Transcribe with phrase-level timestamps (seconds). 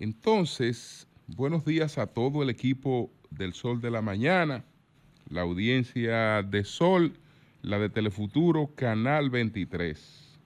[0.00, 4.64] Entonces, buenos días a todo el equipo del Sol de la Mañana,
[5.28, 7.12] la audiencia de Sol,
[7.60, 10.38] la de Telefuturo, Canal 23.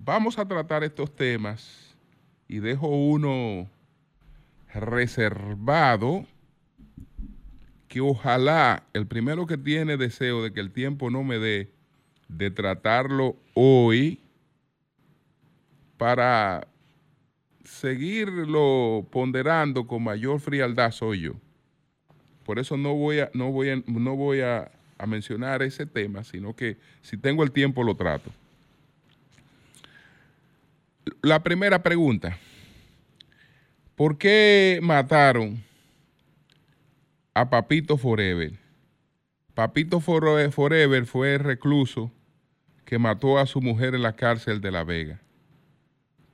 [0.00, 1.96] Vamos a tratar estos temas
[2.48, 3.70] y dejo uno
[4.74, 6.26] reservado
[7.86, 11.70] que ojalá el primero que tiene deseo de que el tiempo no me dé
[12.26, 14.18] de tratarlo hoy
[15.96, 16.66] para
[17.64, 21.32] seguirlo ponderando con mayor frialdad soy yo.
[22.44, 24.70] Por eso no voy a, no voy a, no voy a,
[25.06, 28.30] mencionar ese tema, sino que si tengo el tiempo lo trato.
[31.20, 32.38] La primera pregunta.
[33.94, 35.62] ¿Por qué mataron
[37.34, 38.52] a Papito Forever?
[39.52, 42.10] Papito Forever fue el recluso
[42.86, 45.20] que mató a su mujer en la cárcel de La Vega.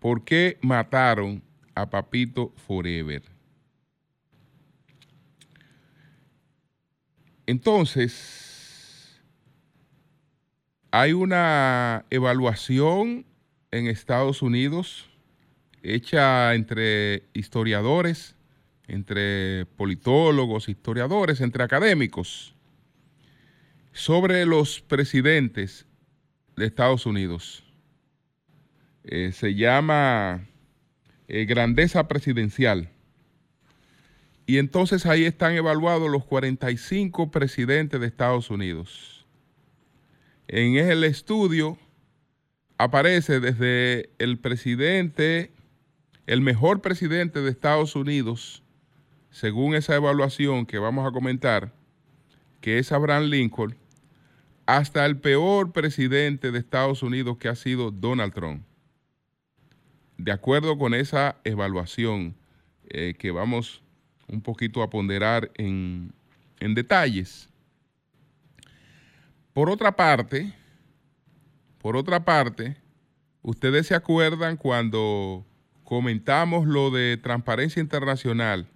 [0.00, 1.42] ¿Por qué mataron
[1.74, 3.22] a Papito Forever?
[7.46, 9.20] Entonces,
[10.90, 13.26] hay una evaluación
[13.70, 15.10] en Estados Unidos
[15.82, 18.34] hecha entre historiadores,
[18.88, 22.54] entre politólogos, historiadores, entre académicos,
[23.92, 25.86] sobre los presidentes
[26.56, 27.69] de Estados Unidos.
[29.04, 30.46] Eh, se llama
[31.28, 32.90] eh, Grandeza Presidencial.
[34.46, 39.24] Y entonces ahí están evaluados los 45 presidentes de Estados Unidos.
[40.48, 41.78] En el estudio
[42.76, 45.52] aparece desde el presidente,
[46.26, 48.64] el mejor presidente de Estados Unidos,
[49.30, 51.72] según esa evaluación que vamos a comentar,
[52.60, 53.76] que es Abraham Lincoln,
[54.66, 58.64] hasta el peor presidente de Estados Unidos que ha sido Donald Trump.
[60.22, 62.34] De acuerdo con esa evaluación
[62.90, 63.82] eh, que vamos
[64.28, 66.12] un poquito a ponderar en,
[66.58, 67.48] en detalles.
[69.54, 70.52] Por otra parte,
[71.78, 72.76] por otra parte,
[73.40, 75.46] ustedes se acuerdan cuando
[75.84, 78.68] comentamos lo de Transparencia Internacional,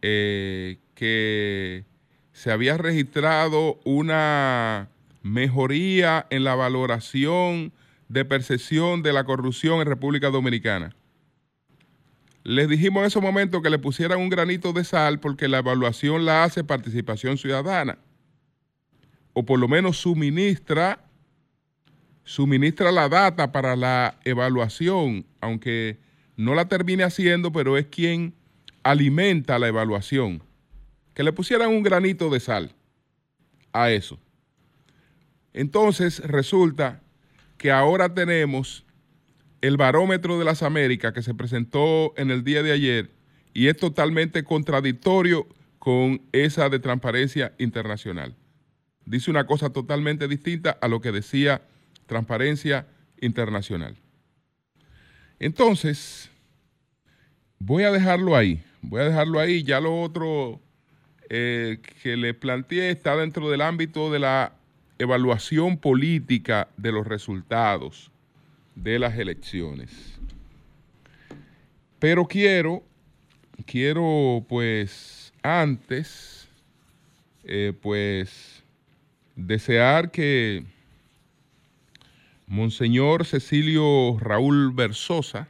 [0.00, 1.84] eh, que
[2.32, 4.88] se había registrado una
[5.20, 7.74] mejoría en la valoración
[8.12, 10.94] de percepción de la corrupción en República Dominicana.
[12.44, 16.26] Les dijimos en ese momento que le pusieran un granito de sal porque la evaluación
[16.26, 17.98] la hace participación ciudadana.
[19.32, 21.02] O por lo menos suministra,
[22.22, 25.98] suministra la data para la evaluación, aunque
[26.36, 28.34] no la termine haciendo, pero es quien
[28.82, 30.42] alimenta la evaluación.
[31.14, 32.74] Que le pusieran un granito de sal
[33.72, 34.18] a eso.
[35.54, 37.02] Entonces resulta
[37.62, 38.84] que ahora tenemos
[39.60, 43.12] el barómetro de las Américas que se presentó en el día de ayer
[43.54, 45.46] y es totalmente contradictorio
[45.78, 48.34] con esa de Transparencia Internacional.
[49.04, 51.62] Dice una cosa totalmente distinta a lo que decía
[52.06, 52.88] Transparencia
[53.20, 53.94] Internacional.
[55.38, 56.30] Entonces,
[57.60, 60.60] voy a dejarlo ahí, voy a dejarlo ahí, ya lo otro
[61.30, 64.52] eh, que le planteé está dentro del ámbito de la
[65.02, 68.10] evaluación política de los resultados
[68.74, 70.18] de las elecciones.
[71.98, 72.82] Pero quiero,
[73.66, 76.48] quiero pues antes,
[77.44, 78.62] eh, pues
[79.36, 80.64] desear que
[82.46, 85.48] Monseñor Cecilio Raúl Versosa,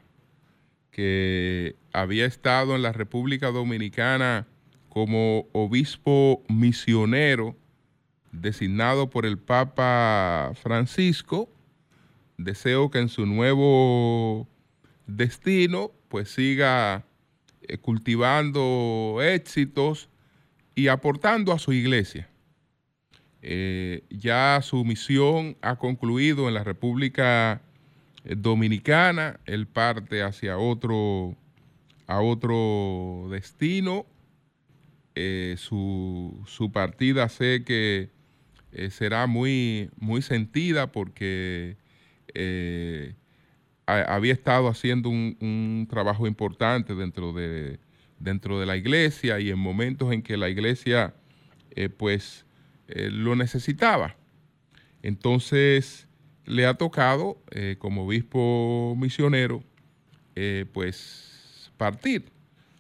[0.90, 4.46] que había estado en la República Dominicana
[4.88, 7.56] como obispo misionero
[8.32, 11.48] designado por el Papa Francisco,
[12.38, 14.48] deseo que en su nuevo
[15.06, 17.04] destino pues siga
[17.62, 20.08] eh, cultivando éxitos
[20.74, 22.28] y aportando a su iglesia.
[23.42, 27.60] Eh, ya su misión ha concluido en la República
[28.24, 31.36] eh, Dominicana, él parte hacia otro,
[32.06, 34.06] a otro destino.
[35.56, 38.10] su, su, partida sé que
[38.90, 41.76] será muy, muy sentida porque
[42.34, 43.14] eh,
[43.86, 47.78] había estado haciendo un, trabajo importante dentro de,
[48.18, 51.14] dentro de la iglesia y en momentos en que la iglesia
[51.72, 52.46] eh, pues
[52.88, 54.16] eh, lo necesitaba.
[55.02, 56.06] Entonces
[56.46, 57.38] le ha tocado
[57.78, 59.62] como obispo misionero
[60.72, 62.24] pues partir.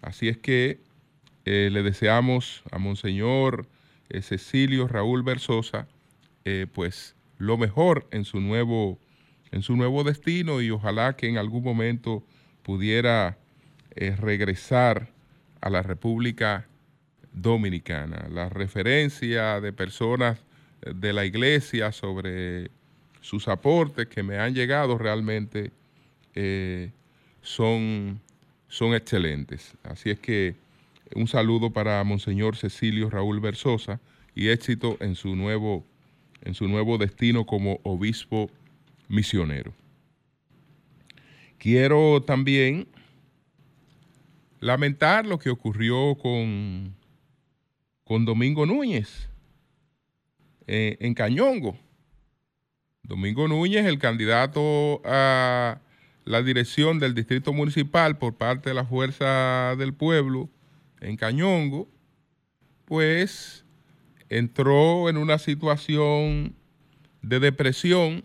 [0.00, 0.80] Así es que
[1.44, 3.68] le deseamos a Monseñor
[4.20, 5.88] Cecilio Raúl Versosa
[6.72, 8.98] pues lo mejor en su nuevo
[9.52, 12.24] en su nuevo destino y ojalá que en algún momento
[12.62, 13.36] pudiera
[13.94, 15.08] eh, regresar
[15.60, 16.66] a la República
[17.32, 18.26] Dominicana.
[18.30, 20.38] La referencia de personas
[20.80, 22.70] eh, de la iglesia sobre
[23.20, 25.70] sus aportes que me han llegado realmente
[26.34, 26.90] eh,
[27.42, 28.20] son,
[28.68, 29.74] son excelentes.
[29.84, 30.54] Así es que
[31.14, 34.00] un saludo para Monseñor Cecilio Raúl Versosa
[34.34, 35.84] y éxito en su nuevo,
[36.42, 38.50] en su nuevo destino como obispo
[39.08, 39.72] misionero.
[41.58, 42.88] Quiero también
[44.60, 46.94] lamentar lo que ocurrió con,
[48.04, 49.28] con Domingo Núñez
[50.66, 51.76] eh, en Cañongo.
[53.02, 55.80] Domingo Núñez, el candidato a
[56.24, 60.48] la dirección del distrito municipal por parte de la Fuerza del Pueblo
[61.02, 61.88] en Cañongo,
[62.84, 63.64] pues
[64.28, 66.54] entró en una situación
[67.20, 68.24] de depresión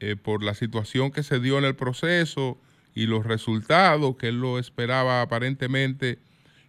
[0.00, 2.58] eh, por la situación que se dio en el proceso
[2.94, 6.18] y los resultados que él lo esperaba aparentemente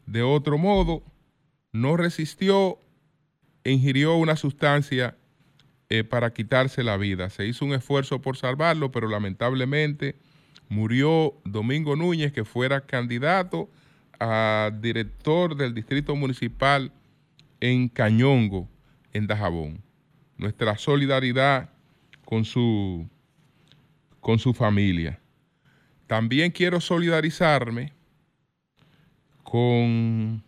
[0.07, 1.04] de otro modo,
[1.72, 2.80] no resistió,
[3.63, 5.18] ingirió una sustancia
[5.90, 7.30] eh, para quitarse la vida.
[7.30, 10.16] Se hizo un esfuerzo por salvarlo, pero lamentablemente
[10.68, 13.69] murió Domingo Núñez, que fuera candidato
[14.20, 16.92] a director del distrito municipal
[17.60, 18.68] en Cañongo,
[19.14, 19.82] en Dajabón.
[20.38, 21.70] Nuestra solidaridad
[22.26, 23.08] con su
[24.20, 25.20] con su familia.
[26.08, 27.94] También quiero solidarizarme
[29.44, 30.44] con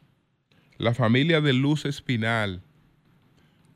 [0.77, 2.63] la familia de Luz Espinal,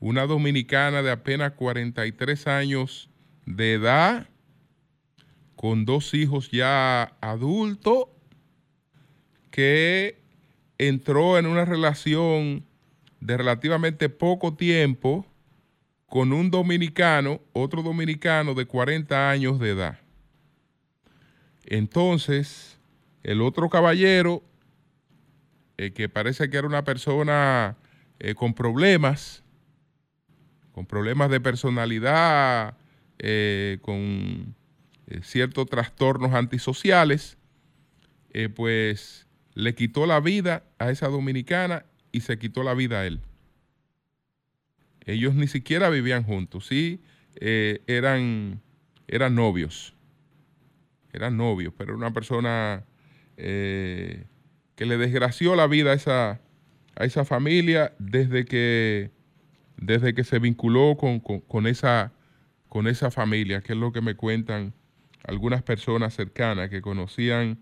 [0.00, 3.08] una dominicana de apenas 43 años
[3.46, 4.28] de edad,
[5.54, 8.06] con dos hijos ya adultos,
[9.52, 10.18] que
[10.78, 12.64] entró en una relación
[13.20, 15.24] de relativamente poco tiempo
[16.06, 20.00] con un dominicano, otro dominicano de 40 años de edad.
[21.64, 22.78] Entonces,
[23.22, 24.42] el otro caballero,
[25.78, 27.76] eh, que parece que era una persona
[28.18, 29.44] eh, con problemas,
[30.72, 32.76] con problemas de personalidad,
[33.18, 34.54] eh, con
[35.22, 37.36] ciertos trastornos antisociales,
[38.54, 43.20] pues le quitó la vida a esa dominicana y se quitó la vida a él.
[45.04, 47.02] Ellos ni siquiera vivían juntos, sí,
[47.36, 48.60] eh, eran,
[49.08, 49.94] eran novios.
[51.12, 52.84] Eran novios, pero una persona
[53.36, 54.24] eh,
[54.76, 56.40] que le desgració la vida a esa,
[56.96, 59.10] a esa familia desde que,
[59.76, 62.12] desde que se vinculó con, esa,
[62.68, 64.72] con esa familia, que es lo que me cuentan
[65.24, 67.58] algunas personas cercanas que conocían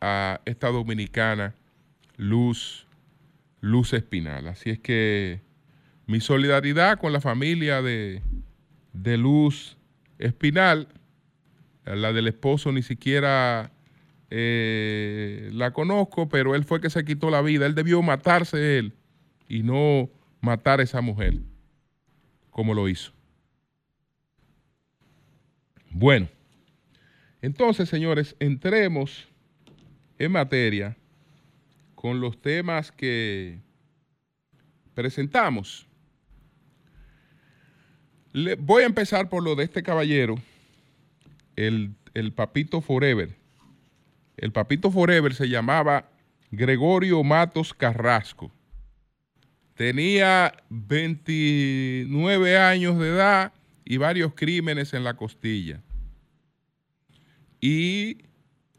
[0.00, 1.54] a esta dominicana
[2.16, 2.86] Luz,
[3.60, 4.48] Luz Espinal.
[4.48, 5.40] Así es que
[6.06, 8.22] mi solidaridad con la familia de,
[8.92, 9.76] Luz
[10.18, 10.88] Espinal,
[11.84, 13.72] la del esposo ni siquiera
[14.30, 17.66] eh, la conozco, pero él fue que se quitó la vida.
[17.66, 18.92] Él debió matarse él
[19.48, 20.08] y no
[20.40, 21.34] matar a esa mujer,
[22.50, 23.12] como lo hizo.
[25.90, 26.28] Bueno,
[27.42, 29.29] entonces, señores, entremos
[30.20, 30.96] en materia
[31.96, 33.58] con los temas que
[34.94, 35.88] presentamos
[38.58, 40.36] voy a empezar por lo de este caballero,
[41.56, 41.94] el,
[42.34, 43.36] Papito Forever.
[44.36, 46.08] El Papito Forever se llamaba
[46.50, 48.50] Gregorio Matos Carrasco.
[49.74, 53.52] Tenía 29 años de edad
[53.84, 55.80] y varios crímenes en la costilla.
[57.60, 58.18] Y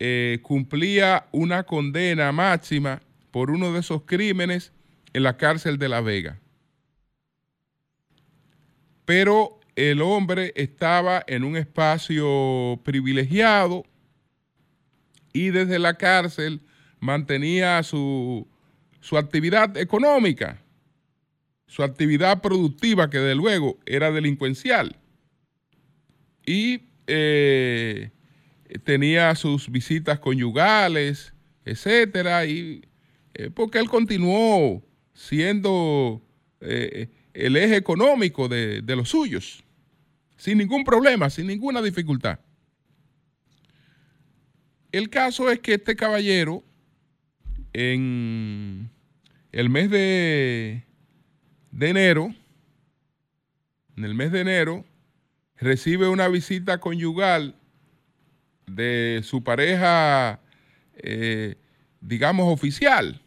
[0.03, 4.73] eh, cumplía una condena máxima por uno de esos crímenes
[5.13, 6.41] en la cárcel de La Vega
[9.11, 13.83] pero el hombre estaba en un espacio privilegiado
[15.33, 16.61] y desde la cárcel
[17.01, 18.47] mantenía su,
[19.17, 20.61] actividad económica,
[21.67, 24.95] su actividad productiva, que de luego era delincuencial.
[26.45, 28.11] Y eh,
[28.79, 31.33] tenía sus visitas conyugales,
[31.65, 32.83] etcétera, y
[33.33, 36.21] eh, porque él continuó siendo
[36.59, 39.63] eh, el eje económico de, los suyos,
[40.37, 42.39] sin ningún problema, sin ninguna dificultad.
[44.91, 46.63] el caso es que este caballero,
[47.73, 48.89] en
[49.51, 50.83] el mes de,
[51.71, 52.35] de enero,
[53.95, 54.85] en el mes de enero,
[55.57, 57.55] recibe una visita conyugal
[58.75, 60.39] de su pareja,
[60.95, 61.55] eh,
[61.99, 63.21] digamos, oficial,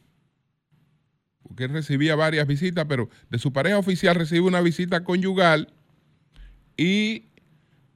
[1.43, 5.73] porque él recibía varias visitas, pero de su pareja oficial recibe una visita conyugal
[6.77, 7.27] y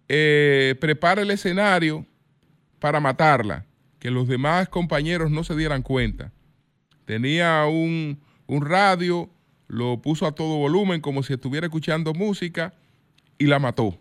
[0.09, 2.07] eh, prepara el escenario
[2.79, 3.67] para matarla,
[3.99, 6.33] que los demás compañeros no se dieran cuenta.
[7.05, 9.31] Tenía un, un radio,
[9.67, 12.75] lo puso a todo volumen como si estuviera escuchando música
[13.39, 13.99] y la mató.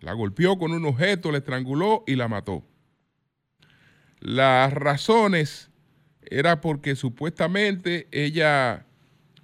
[0.00, 2.64] La golpeó con un objeto, la estranguló y la mató.
[4.20, 5.70] Las razones
[6.22, 8.86] era porque supuestamente ella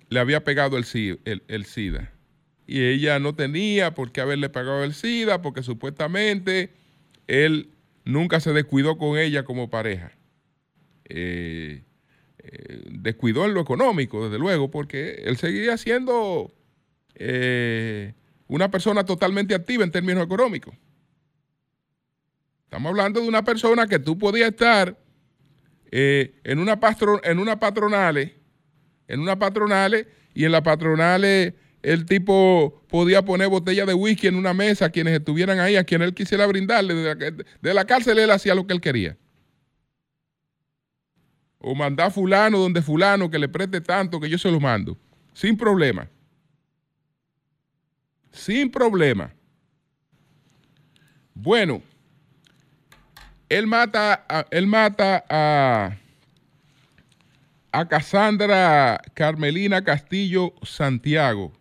[0.09, 2.13] le había pegado el, SIDA.
[2.67, 6.73] Y ella no tenía por qué haberle pegado el SIDA porque supuestamente
[7.27, 7.71] él
[8.05, 10.13] nunca se descuidó con ella como pareja.
[11.09, 11.83] Eh,
[12.39, 16.53] eh, descuidó en lo económico, desde luego, porque él seguía siendo
[17.15, 18.15] eh,
[18.49, 20.75] una persona totalmente activa en términos económicos.
[22.65, 24.97] Estamos hablando de una persona que tú podías estar
[25.91, 26.79] eh, en, una
[27.23, 28.37] en una patronale,
[29.09, 34.35] en una patronale, y en la patronale el tipo podía poner botella de whisky en
[34.35, 36.95] una mesa a quienes estuvieran ahí, a quien él quisiera brindarle.
[36.95, 39.17] De la, de la cárcel él hacía lo que él quería.
[41.59, 44.97] O mandar fulano donde fulano que le preste tanto que yo se lo mando.
[45.33, 46.09] Sin problema
[48.37, 49.33] sin problema.
[51.35, 51.83] Bueno,
[53.49, 55.97] él mata, a, él mata a,
[57.73, 61.53] a Cassandra Carmelina Castillo Santiago.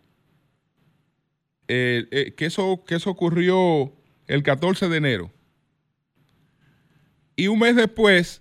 [1.68, 3.92] Eh, que, eso, que eso ocurrió
[4.28, 5.32] el 14 de enero.
[7.34, 8.40] Y un mes después,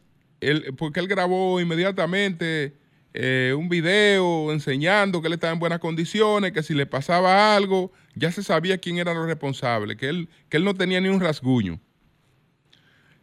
[0.77, 2.77] porque él grabó inmediatamente
[3.17, 7.93] eh, un video enseñando que él estaba en buenas condiciones, que si le pasaba algo,
[8.13, 11.21] ya se sabía quién era los responsable, que él, que él no tenía ni un
[11.21, 11.79] rasguño.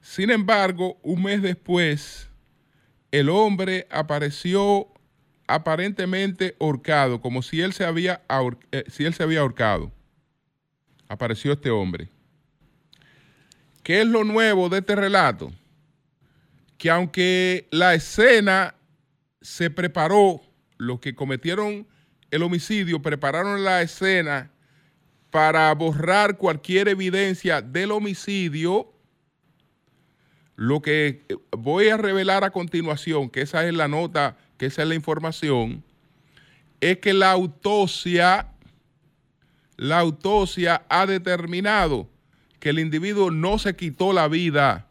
[0.01, 2.31] Sin embargo, un mes después,
[3.11, 4.89] el hombre apareció
[5.47, 8.23] aparentemente ahorcado, como si él se había,
[8.71, 9.93] eh, si él se había ahorcado.
[11.07, 12.09] Apareció este hombre.
[13.83, 15.53] ¿Qué es lo nuevo de este relato?
[16.79, 18.75] Que aunque la escena
[19.43, 20.41] se preparó,
[20.79, 21.87] los que cometieron
[22.31, 24.51] el homicidio prepararon la escena
[25.31, 28.91] para borrar cualquier evidencia del homicidio.
[30.57, 34.89] Lo que voy a revelar a continuación, que esa es la nota, que esa es
[34.89, 35.85] la información,
[36.81, 38.49] es que la autopsia,
[39.77, 42.09] la autopsia ha determinado
[42.61, 44.89] que el individuo no se quitó la vida,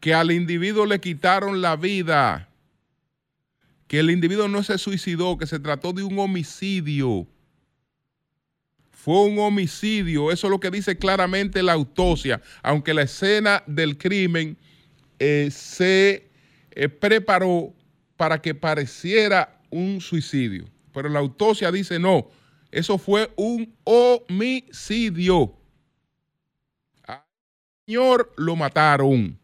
[0.00, 2.48] que al individuo le quitaron la vida
[3.86, 7.26] que el individuo no se suicidó, que se trató de un homicidio.
[8.90, 13.96] Fue un homicidio, eso es lo que dice claramente la autopsia, aunque la escena del
[13.96, 14.56] crimen
[15.20, 16.28] eh, se
[16.72, 17.72] eh, preparó
[18.16, 20.64] para que pareciera un suicidio.
[20.92, 22.28] Pero la autopsia dice no,
[22.72, 25.54] eso fue un homicidio.
[27.04, 27.22] Al
[27.86, 29.38] señor lo mataron.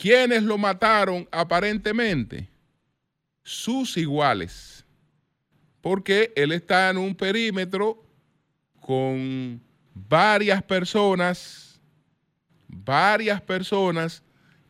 [0.00, 2.48] ¿Quiénes lo mataron aparentemente?
[3.42, 4.84] Sus iguales.
[5.80, 8.00] Porque él está en un perímetro
[8.80, 9.60] con
[9.92, 11.80] varias personas,
[12.68, 14.22] varias personas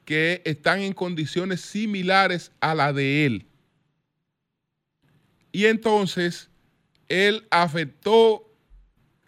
[0.06, 3.46] que están en condiciones similares a la de él.
[5.52, 6.48] Y entonces
[7.06, 8.50] él afectó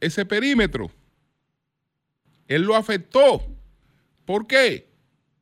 [0.00, 0.90] ese perímetro.
[2.48, 3.46] Él lo afectó.
[4.24, 4.89] ¿Por qué?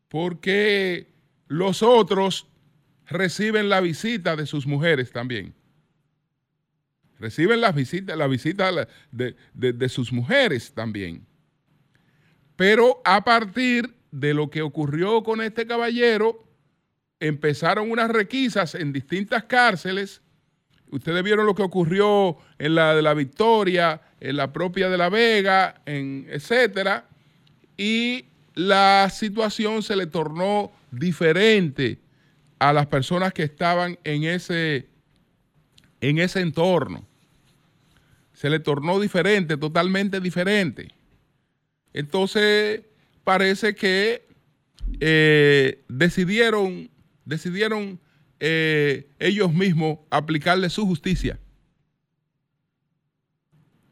[0.08, 1.08] Porque
[1.46, 2.46] los otros
[3.06, 5.54] reciben la visita de sus mujeres también.
[7.18, 11.26] Reciben la visita, visita de, de sus mujeres también.
[12.54, 16.44] Pero a partir de lo que ocurrió con este caballero,
[17.20, 20.22] empezaron unas requisas en distintas cárceles.
[20.90, 25.08] Ustedes vieron lo que ocurrió en la de la Victoria, en la propia de La
[25.08, 27.08] Vega, en etcétera.
[27.76, 28.26] Y
[28.58, 32.00] la situación se le tornó diferente
[32.58, 34.88] a las personas que estaban en ese,
[36.00, 37.06] en ese entorno.
[38.32, 40.88] Se le tornó diferente, totalmente diferente.
[41.92, 42.82] Entonces,
[43.22, 44.26] parece que
[44.98, 46.90] eh, decidieron,
[47.24, 48.00] decidieron
[48.40, 51.38] eh, ellos mismos aplicarle su justicia.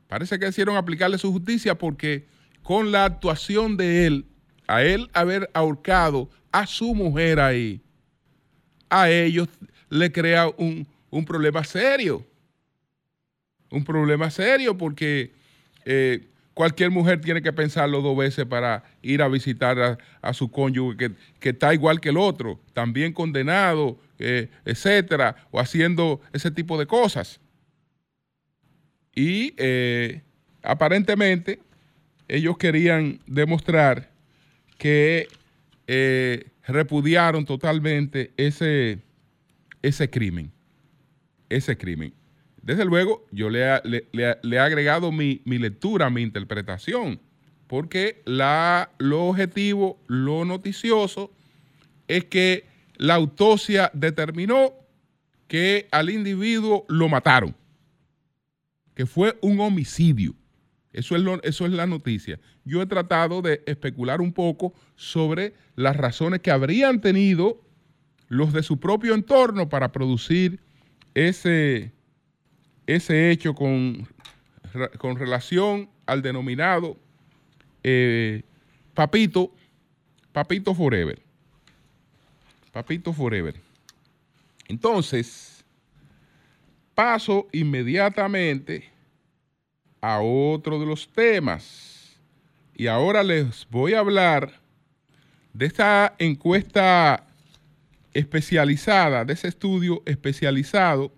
[0.08, 2.26] Parece que decidieron aplicarle su justicia porque
[2.64, 4.26] con la actuación de él,
[4.66, 7.80] a él haber ahorcado a su mujer ahí,
[8.88, 9.48] a ellos
[9.88, 10.86] le crea un,
[11.26, 12.24] problema serio.
[13.70, 15.32] Un problema serio porque
[15.84, 21.12] eh, cualquier mujer tiene que pensarlo dos veces para ir a visitar a, su cónyuge
[21.38, 26.86] que, está igual que el otro, también condenado, eh, etcétera, o haciendo ese tipo de
[26.86, 27.40] cosas.
[29.14, 30.22] Y eh,
[30.62, 31.60] aparentemente
[32.28, 34.15] ellos querían demostrar
[34.78, 35.28] que
[35.86, 38.98] eh, repudiaron totalmente ese,
[39.82, 40.52] ese crimen.
[41.48, 42.12] Ese crimen.
[42.66, 43.62] Desde luego, yo le,
[44.12, 47.20] he agregado mi, lectura, mi interpretación,
[47.68, 51.30] porque la, lo objetivo, lo noticioso,
[52.08, 52.64] es que
[52.96, 54.74] la autopsia determinó
[55.46, 57.54] que al individuo lo mataron,
[58.96, 60.34] que fue un homicidio.
[60.96, 62.40] Eso es, eso es la noticia.
[62.64, 67.60] Yo he tratado de especular un poco sobre las razones que habrían tenido
[68.28, 70.58] los de su propio entorno para producir
[71.12, 71.92] ese,
[72.86, 74.08] ese hecho con,
[74.96, 76.96] con relación al denominado
[77.84, 78.42] eh,
[78.94, 79.52] Papito,
[80.32, 81.20] Papito Forever.
[82.72, 83.54] Papito Forever.
[84.66, 85.62] Entonces,
[86.94, 88.95] paso inmediatamente
[90.00, 92.16] a otro de los temas.
[92.74, 94.60] Y ahora les voy a hablar
[95.52, 97.26] de esta encuesta
[98.12, 101.12] especializada, de ese estudio especializado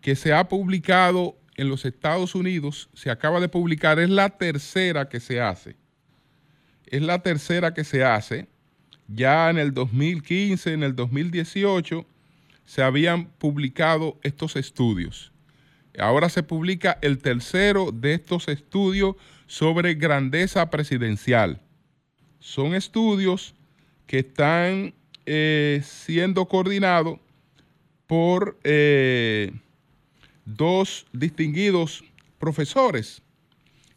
[0.00, 5.08] que se ha publicado en los Estados Unidos, se acaba de publicar, es la tercera
[5.08, 5.76] que se hace.
[6.86, 8.48] Es la tercera que se hace.
[9.08, 12.06] Ya en el 2015, en el 2018,
[12.64, 15.32] se habían publicado estos estudios.
[15.98, 21.60] Ahora se publica el tercero de estos estudios sobre grandeza presidencial.
[22.40, 23.54] Son estudios
[24.06, 24.94] que están
[25.26, 27.18] eh, siendo coordinados
[28.06, 29.52] por eh,
[30.44, 32.04] dos distinguidos
[32.38, 33.22] profesores.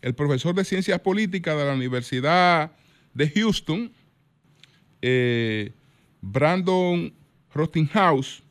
[0.01, 2.71] El profesor de Ciencias Políticas de la Universidad
[3.13, 3.91] de Houston,
[5.01, 5.71] eh,
[6.21, 7.13] Brandon
[7.53, 8.43] Rottinghaus,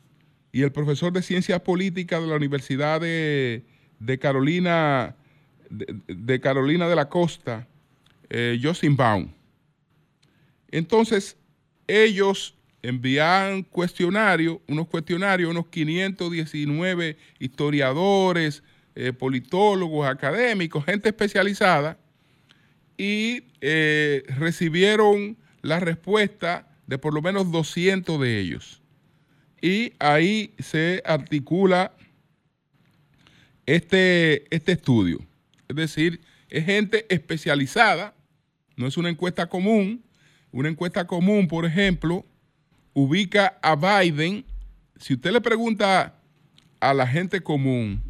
[0.53, 3.63] y el profesor de Ciencias Políticas de la Universidad de,
[4.21, 5.17] Carolina,
[5.71, 7.67] de, Carolina de la Costa,
[8.31, 9.31] eh, Justin Baum.
[10.71, 11.37] Entonces,
[11.87, 18.63] ellos envían cuestionarios, unos cuestionarios, unos 519 historiadores,
[18.95, 21.99] eh, politólogos, académicos, gente especializada,
[22.97, 28.81] y eh, recibieron la respuesta de por lo menos 200 de ellos.
[29.61, 31.93] Y ahí se articula
[33.65, 35.19] este, este estudio.
[35.69, 38.15] Es decir, es gente especializada,
[38.77, 40.03] no es una encuesta común.
[40.57, 42.25] Una encuesta común, por ejemplo,
[42.95, 44.43] ubica a Biden,
[44.99, 46.19] si usted le pregunta
[46.81, 48.03] a la gente común,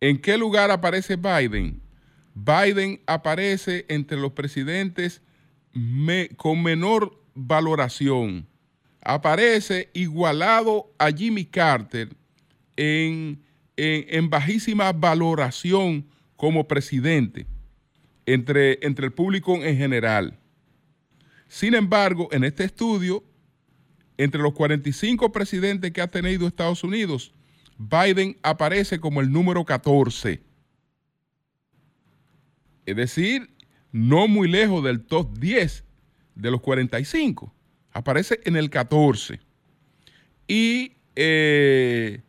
[0.00, 1.82] ¿en qué lugar aparece Biden?
[2.34, 5.20] Biden aparece entre los presidentes
[6.38, 8.46] con menor valoración.
[9.02, 12.14] Aparece igualado a Jimmy Carter
[12.76, 13.42] en,
[13.76, 17.46] en, bajísima valoración como presidente
[18.26, 20.38] entre, entre el público en general.
[21.48, 23.24] Sin embargo, en este estudio,
[24.16, 27.32] entre los 45 presidentes que ha tenido Estados Unidos,
[27.78, 30.42] Biden aparece como el número 14.
[32.84, 33.50] Es decir,
[33.92, 35.84] no muy lejos del top 10
[36.34, 37.54] de los 45.
[37.92, 39.40] Aparece en el 14.
[40.46, 42.20] Y eh,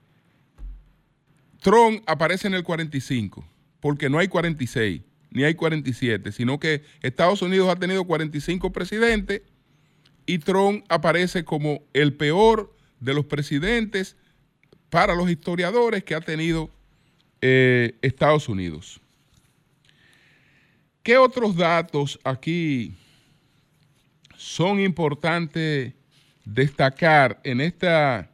[1.62, 3.46] Trump aparece en el 45,
[3.80, 9.44] porque no hay 46, ni hay 47, sino que Estados Unidos ha tenido 45 presidentes
[10.26, 14.16] y Trump aparece como el peor de los presidentes
[14.90, 16.70] para los historiadores que ha tenido
[17.42, 19.00] eh, Estados Unidos.
[21.04, 22.96] ¿Qué otros datos aquí
[24.42, 25.94] son importantes
[26.46, 28.32] destacar en, esta,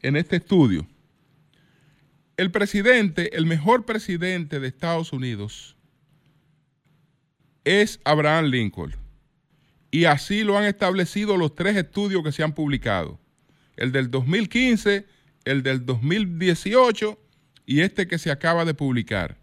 [0.00, 0.86] en este estudio?
[2.36, 5.76] El presidente, el mejor presidente de Estados Unidos
[7.64, 8.94] es Abraham Lincoln.
[9.90, 13.18] Y así lo han establecido los tres estudios que se han publicado.
[13.76, 15.04] El del 2015,
[15.44, 17.18] el del 2018
[17.66, 19.36] y este que se acaba de publicar.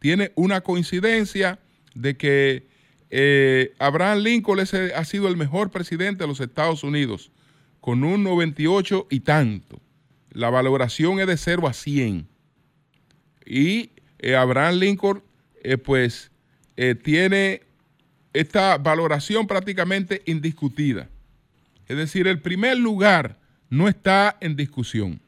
[0.00, 1.60] Tiene una coincidencia
[1.94, 2.71] de que
[3.14, 7.30] eh, Abraham Lincoln ha sido el mejor presidente de los Estados Unidos,
[7.78, 9.82] con un 98 y tanto.
[10.30, 12.26] La valoración es de 0 a 100.
[13.44, 15.22] Y eh, Abraham Lincoln,
[15.62, 16.30] eh, pues,
[17.04, 17.60] tiene
[18.32, 21.10] esta valoración prácticamente indiscutida.
[21.86, 25.20] Es decir, el primer lugar no está en discusión.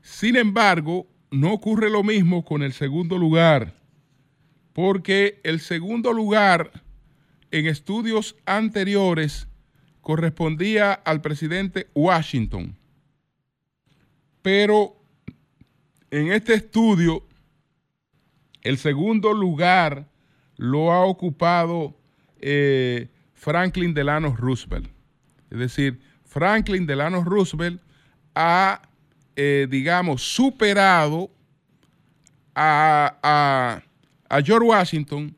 [0.00, 3.74] Sin embargo, no ocurre lo mismo con el segundo lugar,
[4.74, 6.82] porque el segundo lugar
[7.50, 9.46] en estudios anteriores
[10.02, 12.76] correspondía al presidente Washington.
[14.42, 14.96] Pero
[16.10, 17.24] en este estudio,
[18.62, 20.08] el segundo lugar
[20.56, 21.96] lo ha ocupado
[22.40, 24.90] eh, Franklin Delano Roosevelt.
[25.50, 27.80] Es decir, Franklin Delano Roosevelt
[28.34, 28.82] ha,
[29.36, 31.30] eh, digamos, superado
[32.56, 33.82] a, a
[34.42, 35.36] George Washington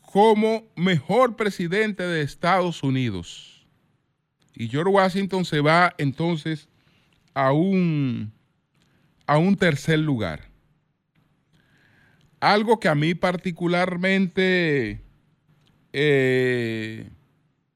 [0.00, 3.66] como mejor presidente de Estados Unidos.
[4.54, 6.68] Y George Washington se va entonces
[7.34, 8.32] a un,
[9.26, 10.48] a un tercer lugar.
[12.40, 15.02] Algo que a mí particularmente
[15.92, 17.08] eh,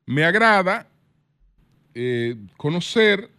[0.07, 0.89] me agrada
[1.95, 3.31] eh, conocer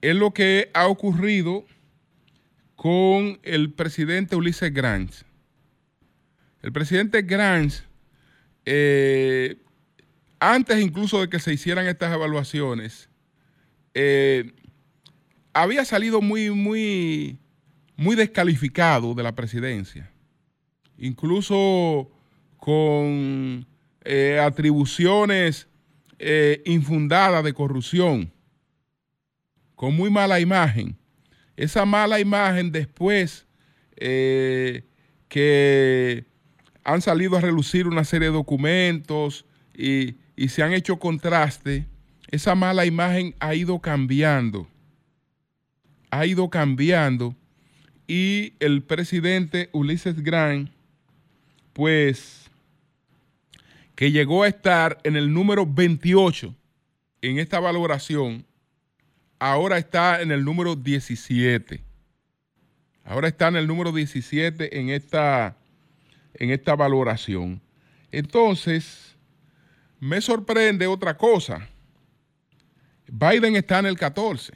[0.00, 1.64] es lo que ha ocurrido
[2.76, 5.27] con el presidente Ulises Grant.
[6.62, 7.72] El presidente Grant,
[8.64, 9.58] eh,
[10.40, 13.08] antes incluso de que se hicieran estas evaluaciones,
[15.52, 17.38] había salido muy, muy,
[17.96, 20.12] muy descalificado de la presidencia
[20.98, 22.10] incluso
[22.56, 23.66] con
[24.04, 25.68] eh, atribuciones
[26.18, 28.32] eh, infundadas de corrupción,
[29.76, 30.98] con muy mala imagen.
[31.56, 33.46] Esa mala imagen después
[33.96, 34.84] eh,
[35.28, 36.26] que
[36.88, 39.44] han salido a relucir una serie de documentos
[39.76, 41.86] y, y se han hecho contraste,
[42.28, 44.66] esa mala imagen ha ido cambiando,
[46.10, 47.36] ha ido cambiando
[48.06, 50.70] y el presidente Ulises Grant
[51.74, 52.50] pues
[53.94, 56.54] que llegó a estar en el número 28
[57.20, 58.46] en esta valoración,
[59.38, 61.84] ahora está en el número 17.
[63.04, 65.57] Ahora está en el número 17 en esta,
[66.34, 67.60] en esta valoración.
[68.10, 69.16] Entonces,
[70.00, 71.68] me sorprende otra cosa.
[73.06, 74.52] Biden está en el 14.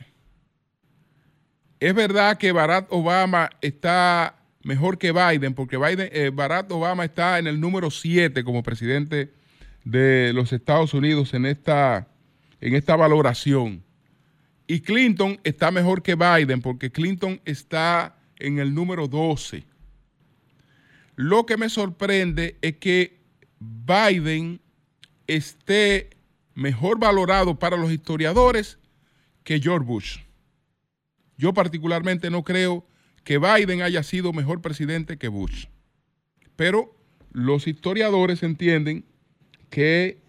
[1.80, 7.38] Es verdad que Barack Obama está mejor que Biden, porque Biden, eh, Barack Obama está
[7.38, 9.32] en el número 7 como presidente
[9.84, 12.06] de los Estados Unidos en esta,
[12.60, 13.82] en esta valoración.
[14.66, 19.64] Y Clinton está mejor que Biden, porque Clinton está en el número 12.
[21.14, 23.20] Lo que me sorprende es que
[23.58, 24.60] Biden
[25.26, 26.10] esté
[26.54, 28.78] mejor valorado para los historiadores
[29.44, 30.18] que George Bush.
[31.36, 32.86] Yo particularmente no creo
[33.24, 35.66] que Biden haya sido mejor presidente que Bush.
[36.56, 36.94] Pero
[37.32, 39.04] los historiadores entienden
[39.70, 40.20] que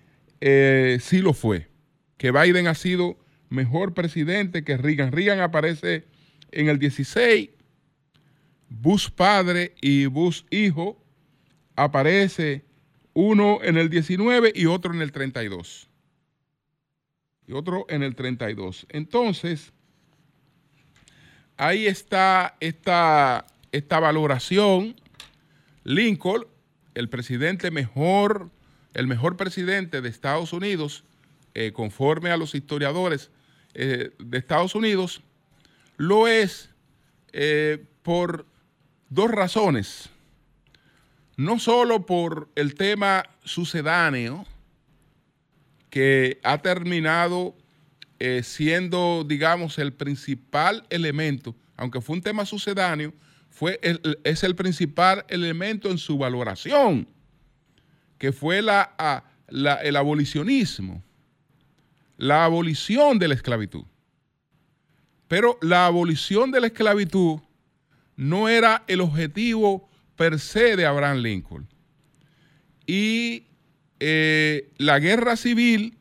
[0.41, 1.69] eh, sí lo fue,
[2.17, 3.17] que Biden ha sido
[3.49, 5.11] mejor presidente que Reagan.
[5.11, 6.05] Reagan aparece
[6.51, 7.49] en el 16,
[8.81, 10.97] Bush padre y Bush hijo
[11.75, 12.65] aparece
[13.13, 15.87] uno en el 19 y otro en el 32.
[17.47, 18.87] Y otro en el 32.
[18.89, 19.71] Entonces,
[21.55, 24.95] ahí está esta, esta valoración.
[25.83, 26.47] Lincoln,
[26.95, 28.49] el presidente mejor,
[28.93, 31.03] el mejor presidente de Estados Unidos,
[31.53, 33.29] eh, conforme a los historiadores
[33.75, 35.21] eh, de Estados Unidos,
[35.97, 36.69] lo es
[37.33, 38.47] eh, por
[39.13, 40.09] dos razones.
[41.37, 44.45] No solo por el tema sucedáneo,
[45.89, 47.55] que ha terminado
[48.19, 53.13] eh, siendo, digamos, el principal elemento, aunque fue un tema sucedáneo,
[53.49, 53.79] fue
[54.23, 57.07] es el principal elemento en su valoración,
[58.17, 61.03] que fue la, el abolicionismo,
[62.17, 63.83] la abolición de la esclavitud.
[65.27, 67.39] Pero la abolición de la esclavitud
[68.15, 71.67] no era el objetivo per se de Abraham Lincoln.
[72.85, 73.47] Y
[73.99, 75.97] eh, la guerra civil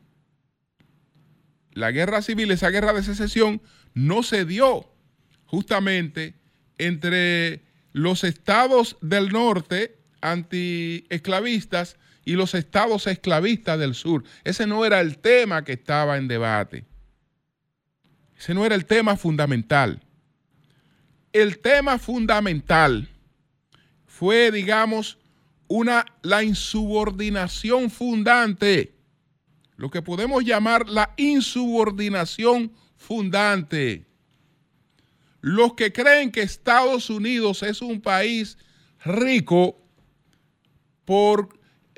[1.73, 3.61] la guerra civil, esa guerra de secesión,
[3.93, 4.91] no se dio
[5.45, 6.35] justamente
[6.77, 14.23] entre los estados del norte antiesclavistas y los estados esclavistas del sur.
[14.43, 16.85] Ese no era el tema que estaba en debate.
[18.37, 20.02] Ese no era el tema fundamental.
[21.33, 23.09] El tema fundamental
[24.05, 25.17] fue, digamos,
[25.67, 28.93] una, la insubordinación fundante
[29.83, 34.05] lo que podemos llamar la insubordinación fundante.
[35.41, 38.57] Los que creen que Estados Unidos es un país
[39.03, 39.77] rico
[41.03, 41.49] por,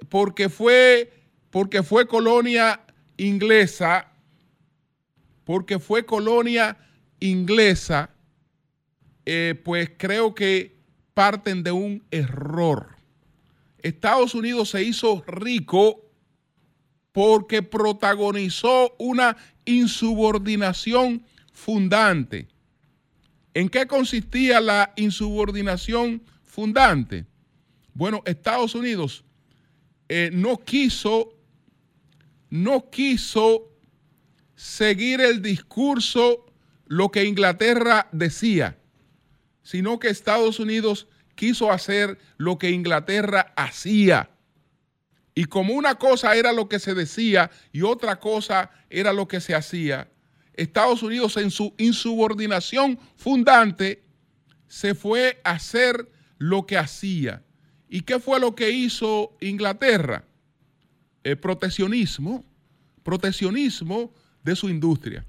[0.10, 1.14] porque, fue,
[1.52, 2.82] porque fue colonia
[3.18, 4.12] inglesa,
[5.44, 6.78] porque fue colonia
[7.20, 8.10] inglesa,
[9.26, 10.76] eh, pues creo que
[11.14, 12.96] parten de un error.
[13.80, 16.02] Estados Unidos se hizo rico
[17.12, 22.48] porque protagonizó una insubordinación fundante.
[23.54, 27.26] ¿En qué consistía la insubordinación fundante?
[27.94, 29.24] Bueno, Estados Unidos
[30.10, 31.34] eh, no quiso,
[32.50, 33.72] no quiso
[34.56, 36.46] seguir el discurso,
[36.88, 38.78] lo que Inglaterra decía,
[39.66, 44.30] sino que Estados Unidos quiso hacer lo que Inglaterra hacía.
[45.34, 49.42] Y como una cosa era lo que se decía y otra cosa era lo que
[49.42, 50.08] se hacía,
[50.54, 54.04] Estados Unidos en su insubordinación fundante
[54.68, 57.44] se fue a hacer lo que hacía.
[57.90, 60.24] ¿Y qué fue lo que hizo Inglaterra?
[61.24, 62.46] El proteccionismo,
[63.04, 65.26] proteccionismo de su industria.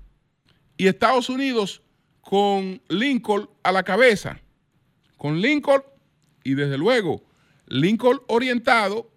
[0.76, 1.82] Y Estados Unidos
[2.28, 4.40] con Lincoln a la cabeza,
[5.16, 5.84] con Lincoln
[6.42, 7.22] y desde luego
[7.68, 9.08] Lincoln orientado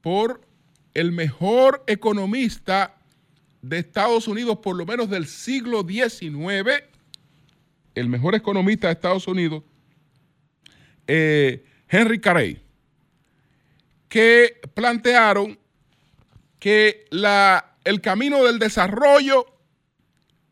[0.00, 0.40] por
[0.94, 2.96] el mejor economista
[3.60, 6.84] de Estados Unidos, por lo menos del siglo XIX,
[7.94, 9.62] el mejor economista de Estados Unidos,
[11.06, 12.62] eh, Henry Carey,
[14.08, 15.58] que plantearon
[16.58, 19.44] que la, el camino del desarrollo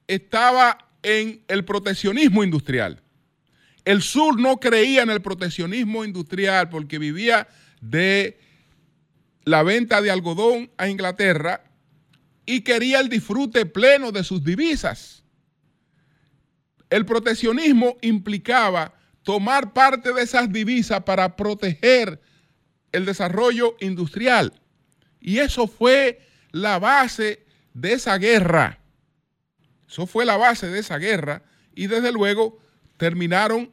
[0.06, 3.00] estaba en el proteccionismo industrial.
[3.84, 7.46] El sur no creía en el proteccionismo industrial porque vivía
[7.80, 8.40] de
[9.44, 11.62] la venta de algodón a Inglaterra
[12.44, 15.22] y quería el disfrute pleno de sus divisas.
[16.90, 18.92] El proteccionismo implicaba
[19.22, 22.20] tomar parte de esas divisas para proteger
[22.90, 24.52] el desarrollo industrial.
[25.20, 28.80] Y eso fue la base de esa guerra.
[29.88, 31.42] Eso fue la base de esa guerra
[31.75, 32.59] y desde luego
[32.96, 33.70] terminaron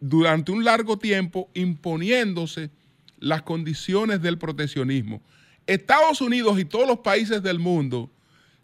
[0.00, 2.70] durante un largo tiempo imponiéndose
[3.18, 5.22] las condiciones del proteccionismo.
[5.66, 8.10] Estados Unidos y todos los países del mundo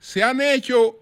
[0.01, 0.99] se han hecho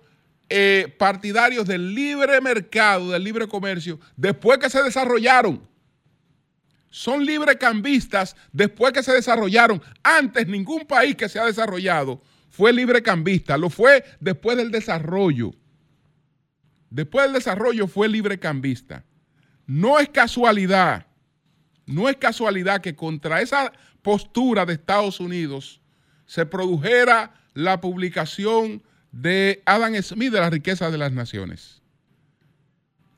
[0.49, 5.66] eh, partidarios del libre mercado, del libre comercio, después que se desarrollaron.
[6.90, 9.83] Son librecambistas después que se desarrollaron.
[10.03, 15.53] Antes ningún país que se ha desarrollado fue librecambista, lo fue después del desarrollo.
[16.96, 19.04] Después del desarrollo fue librecambista.
[19.66, 21.06] No es casualidad,
[21.85, 25.82] no es casualidad que contra esa postura de Estados Unidos
[26.24, 28.82] se produjera la publicación
[29.12, 31.82] de Adam Smith de la riqueza de las naciones.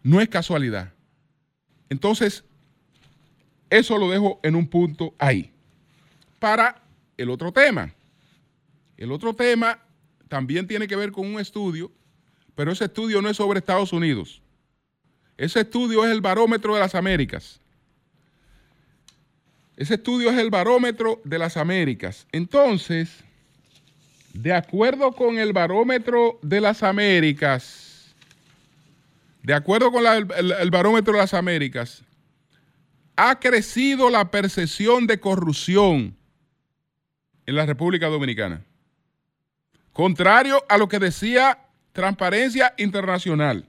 [0.02, 0.92] No es casualidad.
[1.88, 2.42] Entonces,
[3.70, 5.52] eso lo dejo en un punto ahí.
[6.40, 6.82] Para
[7.16, 7.94] el otro tema.
[8.96, 9.78] El otro tema
[10.26, 11.92] también tiene que ver con un estudio,
[12.58, 14.42] pero ese estudio no es sobre Estados Unidos.
[15.36, 17.60] Ese estudio es el barómetro de las Américas.
[19.76, 22.26] Ese estudio es el barómetro de las Américas.
[22.32, 23.22] Entonces,
[24.32, 28.12] de acuerdo con el barómetro de las Américas,
[29.44, 32.02] de acuerdo con el, barómetro de las Américas,
[33.14, 36.16] ha crecido la percepción de corrupción
[37.46, 38.64] en la República Dominicana.
[39.92, 41.60] Contrario a lo que decía
[41.98, 43.68] Transparencia Internacional.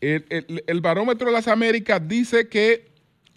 [0.00, 2.90] el, barómetro de las Américas dice que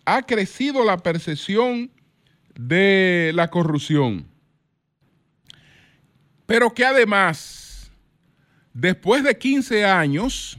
[0.05, 1.91] ha crecido la percepción
[2.55, 4.25] de la corrupción.
[6.45, 7.91] Pero que además,
[8.73, 10.57] después de 15 años,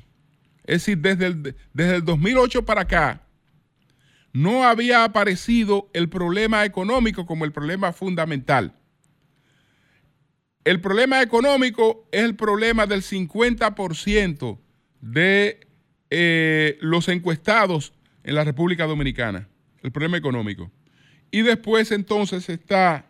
[0.64, 3.22] es decir, desde el, desde el 2008 para acá,
[4.34, 8.74] no había aparecido el problema económico como el problema fundamental.
[10.64, 14.58] El problema económico es el problema del 50%
[15.00, 15.66] de
[16.10, 19.48] eh, los encuestados en la República Dominicana,
[19.82, 20.70] el problema económico.
[21.32, 23.06] Y después entonces está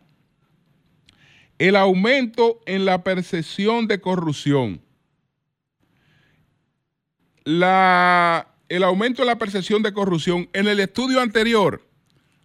[1.59, 4.81] el aumento en la percepción de corrupción.
[7.45, 10.49] el aumento en la percepción de corrupción.
[10.55, 11.87] En el estudio anterior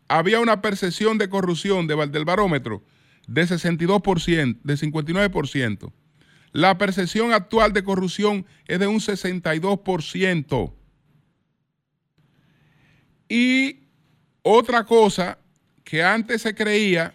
[0.10, 2.84] había una percepción de corrupción del barómetro
[3.27, 5.91] de 62%, de 59%.
[6.53, 10.73] La percepción actual de corrupción es de un 62%.
[13.29, 13.79] Y
[14.41, 15.37] otra cosa
[15.83, 17.13] que antes se creía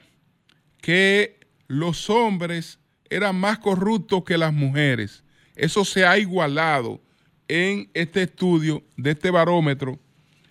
[0.81, 5.25] que los hombres eran más corruptos que las mujeres.
[5.57, 7.01] Eso se ha igualado
[7.49, 9.99] en este estudio de este barómetro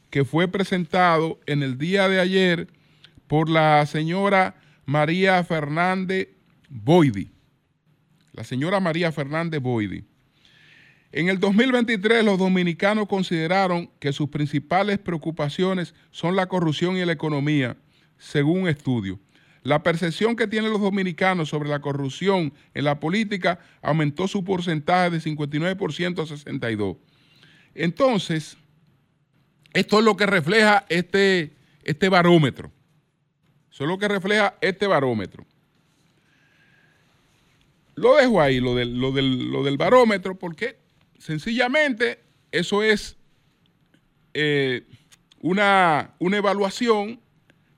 [0.09, 2.67] que fue presentado en el día de ayer
[3.27, 6.29] por la señora María Fernández
[6.69, 7.31] Boidi.
[8.33, 10.05] La señora María Fernández Boidi.
[11.11, 17.11] En el 2023 los dominicanos consideraron que sus principales preocupaciones son la corrupción y la
[17.11, 17.75] economía,
[18.17, 19.19] según estudio.
[19.63, 25.11] La percepción que tienen los dominicanos sobre la corrupción en la política aumentó su porcentaje
[25.11, 26.97] de 59% a 62%.
[27.75, 28.57] Entonces,
[29.73, 32.71] esto es lo que refleja este, este barómetro.
[33.71, 35.45] Eso es lo que refleja este barómetro.
[37.95, 40.77] Lo dejo ahí, lo del, lo lo del barómetro, porque
[41.17, 42.19] sencillamente
[42.51, 43.15] eso es
[44.33, 44.83] eh,
[45.39, 47.19] una, una, evaluación,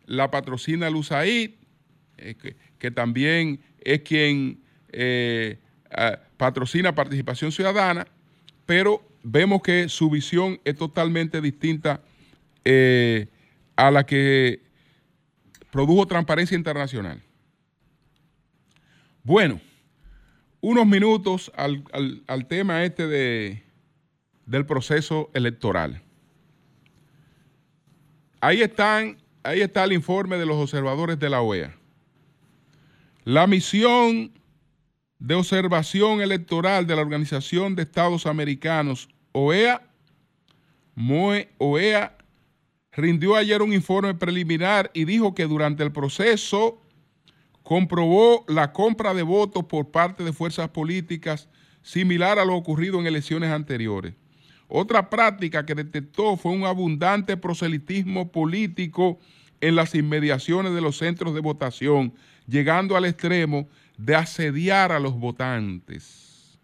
[0.05, 1.51] la patrocina el USAID,
[2.17, 5.57] eh, que, también es quien eh,
[6.37, 8.07] patrocina Participación Ciudadana,
[8.65, 12.01] pero vemos que su visión es totalmente distinta
[13.75, 14.61] a la que
[15.73, 17.21] produjo Transparencia Internacional.
[19.23, 19.59] Bueno
[20.63, 23.63] unos minutos al, tema este de,
[24.45, 26.01] del proceso electoral.
[28.39, 31.75] Ahí, están, ahí está el informe de los observadores de la OEA.
[33.25, 34.31] La misión
[35.19, 39.81] de observación electoral de la Organización de Estados Americanos, OEA,
[41.57, 42.17] OEA,
[42.95, 46.81] rindió ayer un informe preliminar y dijo que durante el proceso
[47.63, 51.49] comprobó la compra de votos por parte de fuerzas políticas
[51.81, 54.13] similar a lo ocurrido en elecciones anteriores.
[54.67, 59.19] Otra práctica que detectó fue un abundante proselitismo político
[59.61, 62.13] en las inmediaciones de los centros de votación,
[62.47, 66.59] llegando al extremo de asediar a los votantes.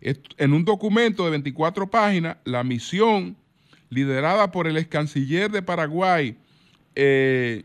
[0.00, 3.36] En un documento de 24 páginas, la misión
[3.94, 6.36] liderada por el ex canciller de Paraguay,
[6.96, 7.62] eh,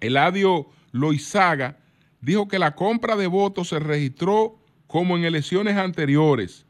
[0.00, 1.76] Eladio Loizaga,
[2.20, 6.66] dijo que la compra de votos se registró como en elecciones anteriores.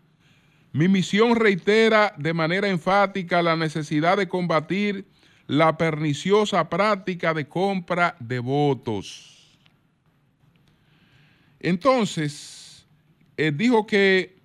[0.73, 5.07] Mi misión reitera de manera enfática la necesidad de combatir
[5.47, 9.59] la perniciosa práctica de compra de votos.
[11.59, 12.87] Entonces,
[13.37, 14.40] eh, dijo que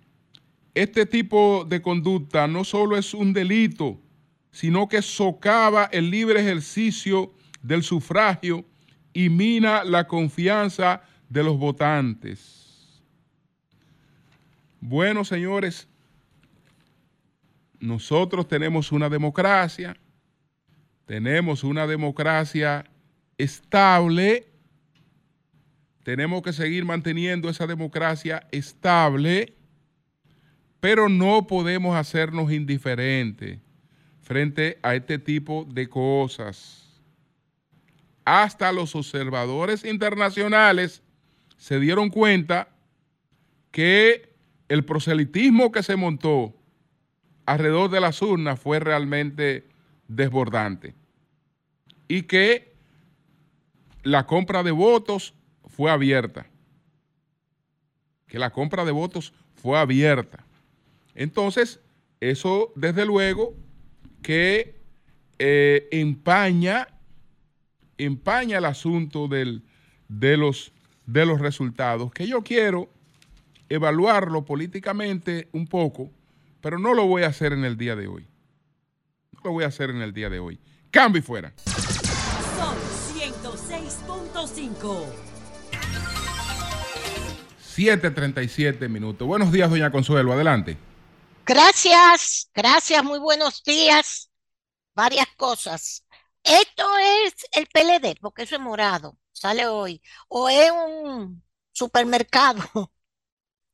[0.76, 4.00] este tipo de conducta no solo es un delito,
[4.52, 7.34] sino que socava el libre ejercicio
[7.64, 8.66] del sufragio
[9.14, 13.02] y mina la confianza de los votantes.
[14.82, 15.88] Bueno, señores,
[17.80, 19.96] nosotros tenemos una democracia,
[21.06, 22.86] tenemos una democracia
[23.38, 24.48] estable,
[26.04, 29.55] tenemos que seguir manteniendo esa democracia estable,
[30.86, 33.58] pero no podemos hacernos indiferentes
[34.21, 37.02] frente a este tipo de cosas
[38.24, 41.02] hasta los observadores internacionales
[41.58, 42.67] se dieron cuenta
[43.71, 44.32] que
[44.69, 46.54] el proselitismo que se montó
[47.48, 49.67] alrededor de las urnas fue realmente
[50.08, 50.93] desbordante
[52.08, 52.76] y que
[54.04, 55.34] la compra de votos
[55.65, 56.45] fue abierta,
[58.28, 60.45] que la compra de votos fue abierta.
[61.15, 61.80] Entonces,
[62.19, 63.56] eso desde luego
[64.21, 64.75] que
[65.39, 66.88] eh, empaña
[67.97, 69.63] empaña el asunto del,
[70.08, 70.71] de, los,
[71.06, 72.89] de los resultados, que yo quiero
[73.69, 76.12] evaluarlo políticamente un poco,
[76.62, 78.28] pero no lo voy a hacer en el día de hoy.
[79.32, 80.60] No lo voy a hacer en el día de hoy.
[80.91, 81.54] Cambio y fuera.
[82.58, 82.75] Son
[83.17, 85.06] 106.5.
[87.75, 89.27] 7.37 minutos.
[89.27, 90.31] Buenos días, doña Consuelo.
[90.31, 90.77] Adelante.
[91.46, 94.31] Gracias, gracias, muy buenos días.
[94.96, 96.06] Varias cosas.
[96.43, 100.02] Esto es el PLD, porque eso es morado, sale hoy.
[100.29, 101.43] O es un
[101.73, 102.62] supermercado,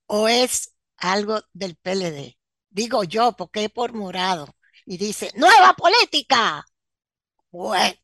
[0.07, 2.37] o es algo del PLD.
[2.69, 4.55] Digo yo, porque es por morado.
[4.85, 6.65] Y dice, nueva política.
[7.51, 7.95] Bueno,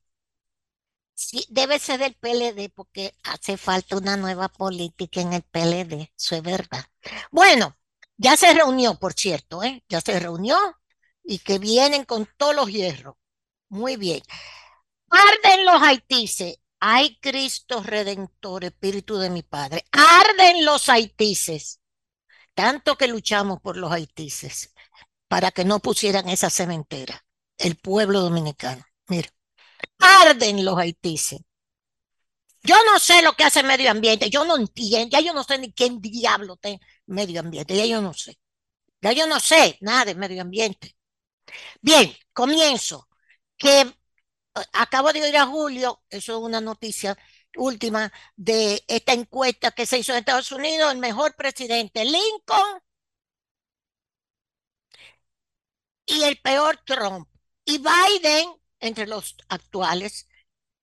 [1.13, 6.36] sí, debe ser del PLD, porque hace falta una nueva política en el PLD, eso
[6.36, 6.86] es verdad.
[7.32, 7.78] Bueno,
[8.18, 9.84] ya se reunió, por cierto, ¿eh?
[9.88, 10.57] ya se reunió
[11.24, 13.15] y que vienen con todos los hierros.
[13.70, 14.22] Muy bien.
[15.09, 16.59] Arden los haitises.
[16.80, 19.86] Ay, Cristo Redentor, Espíritu de mi Padre.
[19.91, 21.82] Arden los haitises.
[22.53, 24.74] Tanto que luchamos por los haitises
[25.28, 27.26] para que no pusieran esa cementera.
[27.57, 28.84] El pueblo dominicano.
[29.07, 29.30] Mira,
[29.99, 31.39] arden los haitises.
[32.68, 34.30] Yo no sé lo que hace medio ambiente.
[34.30, 35.09] Yo no entiendo.
[35.18, 37.76] Ya yo no sé ni quién diablo tiene medio ambiente.
[37.76, 38.38] Ya yo no sé.
[39.01, 40.95] Ya yo no sé nada de medio ambiente.
[41.82, 43.09] Bien, comienzo.
[43.57, 43.86] Que
[44.74, 47.18] acabo de oír a Julio, eso es una noticia
[47.55, 52.82] última de esta encuesta que se hizo en Estados Unidos, el mejor presidente Lincoln
[56.05, 57.30] y el peor Trump.
[57.65, 58.49] Y Biden,
[58.80, 60.28] entre los actuales,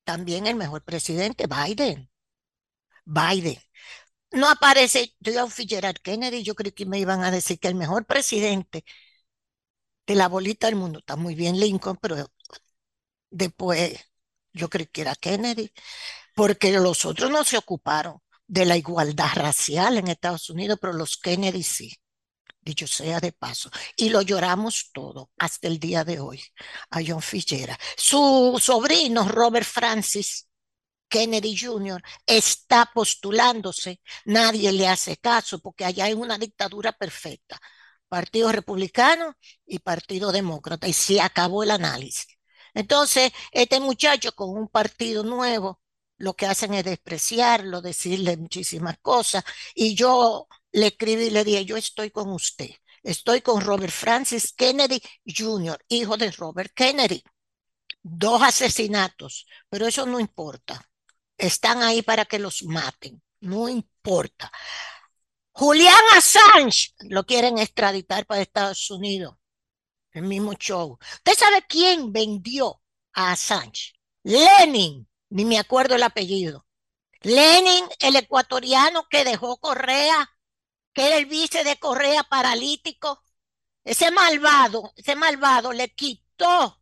[0.05, 2.11] también el mejor presidente, Biden.
[3.05, 3.59] Biden.
[4.33, 8.07] No aparece John Fitzgerald Kennedy, yo creí que me iban a decir que el mejor
[8.07, 8.85] presidente
[10.07, 12.17] de la bolita del mundo, está muy bien Lincoln, pero
[13.31, 13.99] después
[14.53, 15.73] yo creí que era Kennedy,
[16.35, 21.17] porque los otros no se ocuparon de la igualdad racial en Estados Unidos, pero los
[21.19, 21.97] Kennedy sí
[22.65, 26.43] dicho sea de paso, y lo lloramos todo hasta el día de hoy
[26.91, 27.79] a John Fitzgerald.
[27.97, 30.49] Su sobrino, Robert Francis
[31.09, 37.61] Kennedy Jr., está postulándose, nadie le hace caso porque allá hay una dictadura perfecta,
[38.09, 39.37] Partido Republicano
[39.67, 42.27] y Partido Demócrata, y se acabó el análisis.
[42.75, 45.81] Entonces, este muchacho con un partido nuevo,
[46.17, 49.45] lo que hacen es despreciarlo, decirle muchísimas cosas,
[49.75, 52.70] y yo le escribí y le dije, yo estoy con usted.
[53.03, 57.22] Estoy con Robert Francis Kennedy Jr., hijo de Robert Kennedy.
[58.03, 60.85] Dos asesinatos, pero eso no importa.
[61.39, 63.22] Están ahí para que los maten.
[63.41, 64.51] No importa.
[65.53, 69.37] Julián Assange lo quieren extraditar para Estados Unidos.
[70.11, 70.99] El mismo show.
[71.01, 73.93] ¿Usted sabe quién vendió a Assange?
[74.25, 76.66] Lenin, ni me acuerdo el apellido.
[77.20, 80.34] Lenin, el ecuatoriano que dejó Correa
[80.95, 83.22] que era el vice de Correa paralítico,
[83.84, 86.80] ese malvado, ese malvado le quitó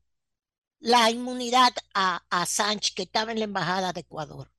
[0.81, 4.53] la inmunidad a, a Sánchez, que estaba en la embajada de Ecuador,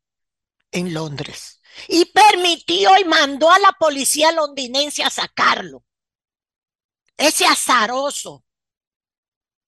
[0.71, 5.83] en Londres, y permitió y mandó a la policía londinense a sacarlo.
[7.17, 8.43] Ese azaroso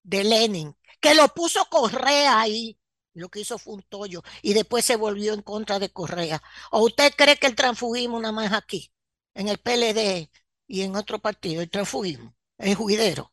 [0.02, 2.78] de Lenin, que lo puso Correa ahí,
[3.14, 6.42] lo que hizo fue un tollo, y después se volvió en contra de Correa.
[6.70, 8.92] ¿O usted cree que el transfugismo nada más aquí?
[9.36, 10.30] En el PLD
[10.66, 13.32] y en otro partido, el transfugismo, el juidero,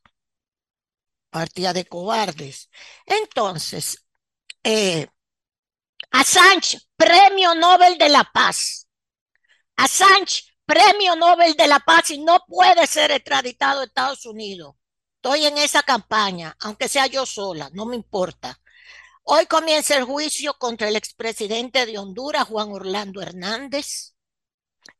[1.29, 2.69] partida de cobardes.
[3.05, 4.05] Entonces,
[4.63, 5.07] eh,
[6.11, 8.87] Assange, premio Nobel de la Paz.
[9.77, 14.75] Assange, premio Nobel de la Paz y no puede ser extraditado a Estados Unidos.
[15.15, 18.59] Estoy en esa campaña, aunque sea yo sola, no me importa.
[19.23, 24.12] Hoy comienza el juicio contra el expresidente de Honduras, Juan Orlando Hernández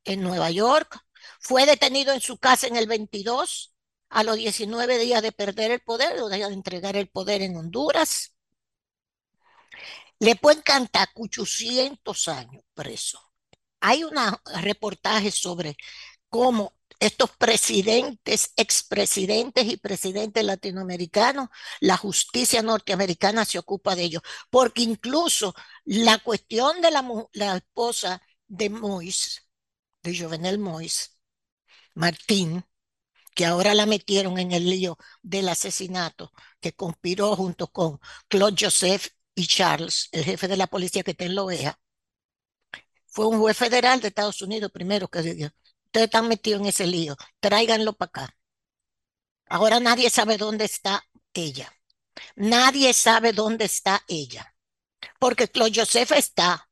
[0.03, 0.99] en Nueva York.
[1.39, 3.73] Fue detenido en su casa en el 22,
[4.09, 8.35] a los 19 días de perder el poder o de entregar el poder en Honduras.
[10.19, 13.19] Le pueden cantar 800 años preso.
[13.81, 14.13] Hay un
[14.61, 15.75] reportaje sobre
[16.29, 21.49] cómo estos presidentes, expresidentes y presidentes latinoamericanos,
[21.81, 25.53] la justicia norteamericana se ocupa de ellos, porque incluso
[25.83, 29.42] la cuestión de la, esposa de Mois,
[30.03, 31.17] de Jovenel Mois,
[31.95, 32.65] Martín,
[33.33, 39.07] que ahora la metieron en el lío del asesinato, que conspiró junto con Claude Joseph
[39.35, 41.79] y Charles, el jefe de la policía que está en la OEA.
[43.07, 45.49] Fue un juez federal de Estados Unidos primero que dijo,
[45.85, 48.37] ustedes están metidos en ese lío, tráiganlo para acá.
[49.47, 51.71] Ahora nadie sabe dónde está ella.
[52.35, 54.55] Nadie sabe dónde está ella.
[55.19, 56.69] Porque Claude Joseph está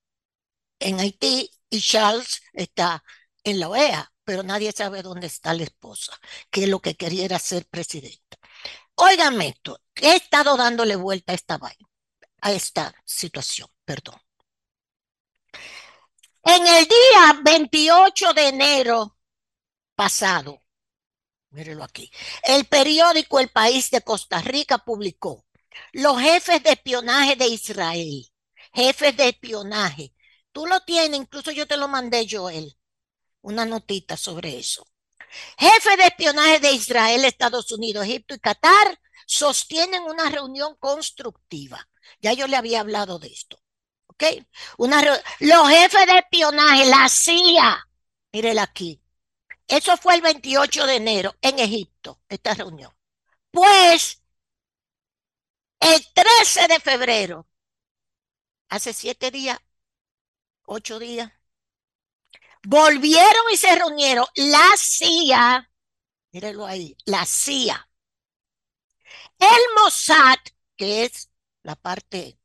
[0.79, 3.03] en Haití y Charles está
[3.43, 6.17] en la OEA, pero nadie sabe dónde está la esposa,
[6.49, 8.37] que lo que quería era ser presidenta.
[8.95, 11.87] Óigame esto, he estado dándole vuelta a esta vaina,
[12.41, 14.19] a esta situación, perdón.
[16.43, 19.17] En el día 28 de enero
[19.95, 20.63] pasado,
[21.49, 22.11] mírelo aquí,
[22.43, 25.45] el periódico El País de Costa Rica publicó
[25.93, 28.31] los jefes de espionaje de Israel,
[28.73, 30.13] jefes de espionaje.
[30.51, 32.75] Tú lo tienes, incluso yo te lo mandé, Joel
[33.41, 34.87] una notita sobre eso.
[35.57, 41.87] Jefe de espionaje de Israel, Estados Unidos, Egipto y Qatar sostienen una reunión constructiva.
[42.19, 43.61] Ya yo le había hablado de esto.
[44.07, 44.23] ¿Ok?
[45.39, 47.87] Los jefes de espionaje, la CIA,
[48.33, 49.01] mírela aquí.
[49.67, 52.93] Eso fue el 28 de enero en Egipto, esta reunión.
[53.51, 54.21] Pues,
[55.79, 57.47] el 13 de febrero,
[58.69, 59.59] hace siete días,
[60.65, 61.31] ocho días,
[62.63, 65.69] Volvieron y se reunieron la CIA,
[66.31, 67.89] mírenlo ahí, la CIA,
[69.39, 70.37] el Mossad,
[70.75, 71.29] que es
[71.63, 72.37] la parte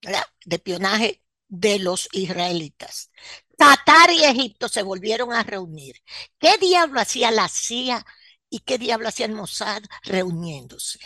[0.00, 3.10] de espionaje de los israelitas.
[3.56, 6.02] Qatar y Egipto se volvieron a reunir.
[6.38, 8.04] ¿Qué diablo hacía la CIA
[8.50, 10.98] y qué diablo hacía el Mossad reuniéndose?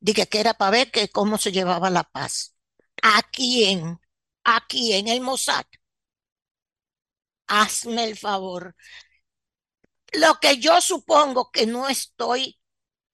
[0.00, 2.54] Dije que era para ver que cómo se llevaba la paz.
[3.02, 3.98] ¿A quién?
[4.44, 5.64] Aquí en el Mossad.
[7.50, 8.76] Hazme el favor.
[10.12, 12.58] Lo que yo supongo que no estoy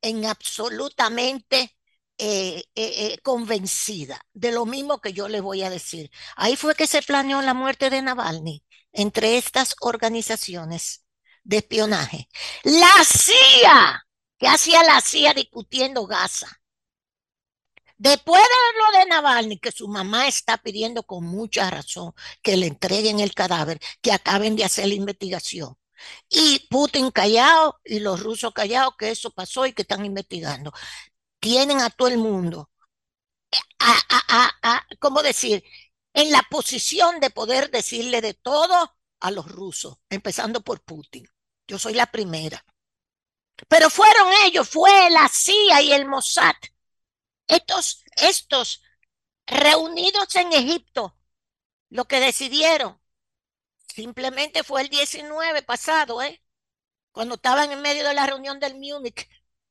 [0.02, 1.76] en absolutamente
[2.18, 6.10] eh, eh, eh, convencida de lo mismo que yo le voy a decir.
[6.36, 8.62] Ahí fue que se planeó la muerte de Navalny
[8.92, 11.04] entre estas organizaciones
[11.44, 12.28] de espionaje.
[12.64, 14.06] La CIA,
[14.38, 16.48] ¿qué hacía la CIA discutiendo Gaza?
[17.98, 22.66] Después de lo de Navalny, que su mamá está pidiendo con mucha razón que le
[22.66, 25.76] entreguen el cadáver, que acaben de hacer la investigación.
[26.28, 30.72] Y Putin callado y los rusos callados que eso pasó y que están investigando.
[31.40, 32.70] Tienen a todo el mundo,
[33.78, 35.64] a, a, ¿cómo decir?
[36.12, 41.26] En la posición de poder decirle de todo a los rusos, empezando por Putin.
[41.66, 42.64] Yo soy la primera.
[43.68, 46.54] Pero fueron ellos, fue la CIA y el Mossad
[47.48, 48.82] estos, estos
[49.46, 51.16] reunidos en Egipto,
[51.90, 53.00] lo que decidieron
[53.86, 56.42] simplemente fue el 19 pasado, ¿eh?
[57.12, 59.28] cuando estaban en medio de la reunión del Múnich,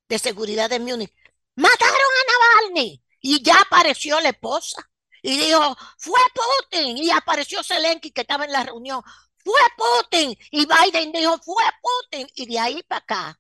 [0.10, 1.14] de seguridad de Múnich.
[1.56, 4.90] Mataron a Navalny y ya apareció la esposa
[5.22, 9.02] y dijo, fue Putin y apareció Zelensky que estaba en la reunión.
[9.38, 13.40] Fue Putin y Biden dijo, fue Putin y de ahí para acá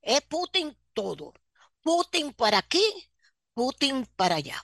[0.00, 1.34] es Putin todo.
[1.82, 3.10] Putin para aquí,
[3.54, 4.62] Putin para allá.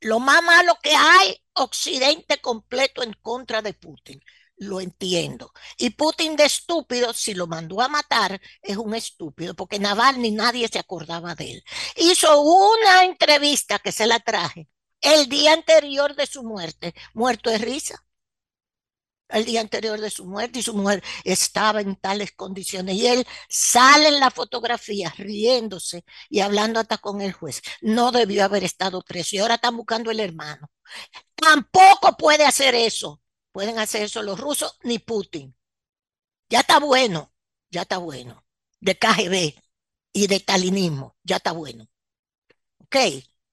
[0.00, 4.20] Lo más malo que hay, Occidente completo en contra de Putin.
[4.56, 5.52] Lo entiendo.
[5.78, 10.68] Y Putin de estúpido, si lo mandó a matar, es un estúpido, porque Navalny nadie
[10.68, 11.64] se acordaba de él.
[11.96, 14.68] Hizo una entrevista que se la traje
[15.00, 18.03] el día anterior de su muerte, muerto de risa
[19.34, 23.26] el día anterior de su muerte y su mujer estaba en tales condiciones y él
[23.48, 27.62] sale en la fotografía riéndose y hablando hasta con el juez.
[27.80, 30.70] No debió haber estado preso y ahora están buscando el hermano.
[31.34, 33.20] Tampoco puede hacer eso.
[33.52, 35.54] Pueden hacer eso los rusos ni Putin.
[36.48, 37.32] Ya está bueno,
[37.70, 38.44] ya está bueno.
[38.80, 39.54] De KGB
[40.12, 41.88] y de talinismo, ya está bueno.
[42.78, 42.96] Ok,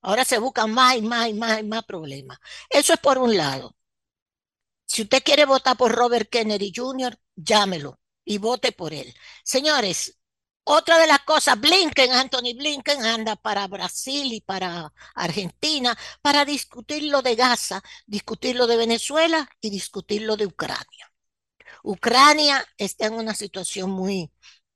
[0.01, 2.39] ahora se buscan más y más y más y más problemas.
[2.69, 3.75] Eso es por un lado.
[4.91, 9.15] Si usted quiere votar por Robert Kennedy Jr., llámelo y vote por él.
[9.41, 10.17] Señores,
[10.65, 17.03] otra de las cosas, Blinken, Anthony Blinken anda para Brasil y para Argentina para discutir
[17.03, 21.13] lo de Gaza, discutir lo de Venezuela y discutir lo de Ucrania.
[21.83, 24.29] Ucrania está en una situación muy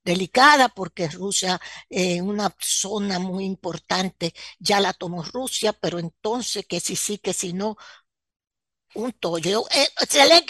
[0.05, 1.59] delicada porque Rusia
[1.89, 7.33] en una zona muy importante ya la tomó Rusia, pero entonces que si sí, que
[7.33, 7.75] si no,
[8.95, 9.65] un tollo.
[9.71, 9.89] Eh,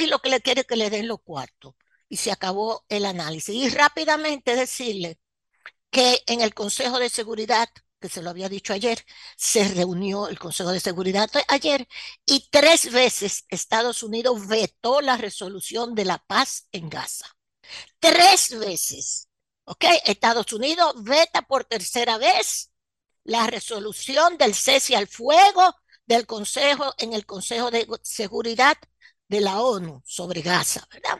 [0.08, 1.76] lo que le quiere que le den los cuartos.
[2.10, 3.56] Y se acabó el análisis.
[3.56, 5.20] Y rápidamente decirle
[5.92, 7.70] que en el Consejo de Seguridad,
[8.00, 9.06] que se lo había dicho ayer,
[9.38, 11.88] se reunió el Consejo de Seguridad ayer
[12.26, 17.28] y tres veces Estados Unidos vetó la resolución de la paz en Gaza.
[18.00, 19.30] Tres veces.
[19.66, 19.86] ¿Ok?
[20.06, 22.72] Estados Unidos veta por tercera vez
[23.24, 25.76] la resolución del cese al fuego
[26.06, 28.78] del Consejo, en el Consejo de Seguridad
[29.28, 31.20] de la ONU sobre Gaza, ¿verdad?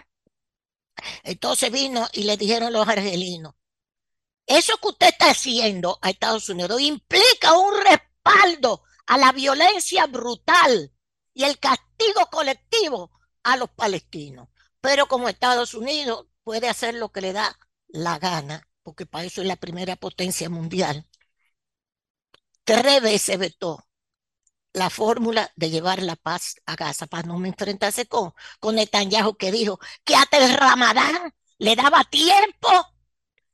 [1.24, 3.54] Entonces vino y le dijeron los argelinos,
[4.46, 10.94] eso que usted está haciendo a Estados Unidos implica un respaldo a la violencia brutal
[11.34, 13.12] y el castigo colectivo
[13.44, 14.50] a los palestinos.
[14.82, 17.58] Pero como Estados Unidos puede hacer lo que le da
[17.88, 21.08] la gana, porque para eso es la primera potencia mundial,
[22.64, 23.85] tres veces vetó
[24.76, 29.52] la fórmula de llevar la paz a Gaza para no enfrentarse con, con Netanyahu que
[29.52, 32.70] dijo que hasta el Ramadán le daba tiempo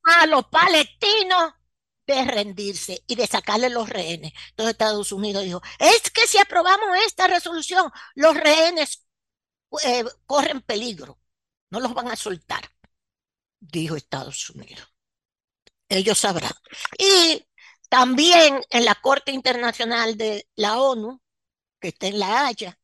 [0.03, 1.53] a los palestinos
[2.07, 4.33] de rendirse y de sacarle los rehenes.
[4.49, 9.05] Entonces Estados Unidos dijo, es que si aprobamos esta resolución, los rehenes
[9.83, 11.19] eh, corren peligro,
[11.69, 12.67] no los van a soltar,
[13.59, 14.87] dijo Estados Unidos.
[15.87, 16.53] Ellos sabrán.
[16.97, 17.45] Y
[17.91, 21.21] también en la Corte Internacional de la ONU,
[21.77, 22.79] que está en La Haya,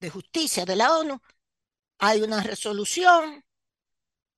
[0.00, 1.20] de Justicia de la ONU,
[1.96, 3.44] hay una resolución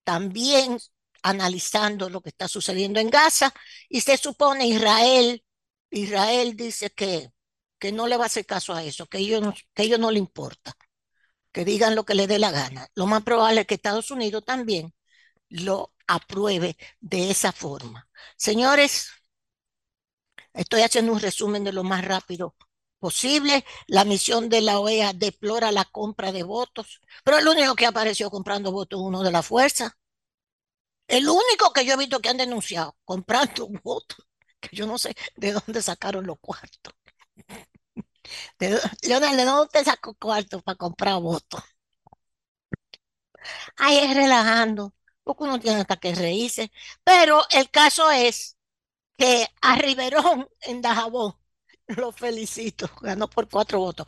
[0.05, 0.79] también
[1.23, 3.55] analizando lo que está sucediendo en Gaza
[3.89, 5.43] y se supone Israel,
[5.89, 7.31] Israel dice que,
[7.79, 10.18] que no le va a hacer caso a eso, que ellos que ellos no le
[10.18, 10.77] importa,
[11.51, 12.89] que digan lo que le dé la gana.
[12.95, 14.93] Lo más probable es que Estados Unidos también
[15.49, 18.07] lo apruebe de esa forma.
[18.37, 19.09] Señores,
[20.55, 22.55] Estoy haciendo un resumen de lo más rápido
[22.98, 23.64] posible.
[23.86, 28.30] La misión de la OEA deplora la compra de votos, pero el único que apareció
[28.30, 29.96] comprando votos es uno de la fuerza.
[31.07, 34.26] El único que yo he visto que han denunciado comprando votos
[34.61, 36.94] que yo no sé de dónde sacaron los cuartos.
[38.59, 41.62] ¿De, Leonel, ¿de dónde sacó cuartos para comprar votos?
[43.76, 44.94] Ahí es relajando,
[45.24, 46.70] porque uno tiene hasta que reírse.
[47.05, 48.57] Pero el caso es
[49.61, 51.35] a Riverón en Dajabón,
[51.89, 54.07] lo felicito, ganó por cuatro votos.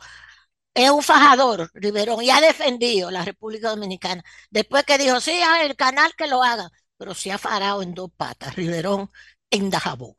[0.73, 4.23] Es un fajador, Riverón, y ha defendido la República Dominicana.
[4.49, 8.11] Después que dijo, sí, el canal que lo haga, pero se ha farado en dos
[8.15, 9.11] patas, Riverón
[9.49, 10.15] en Dajabón.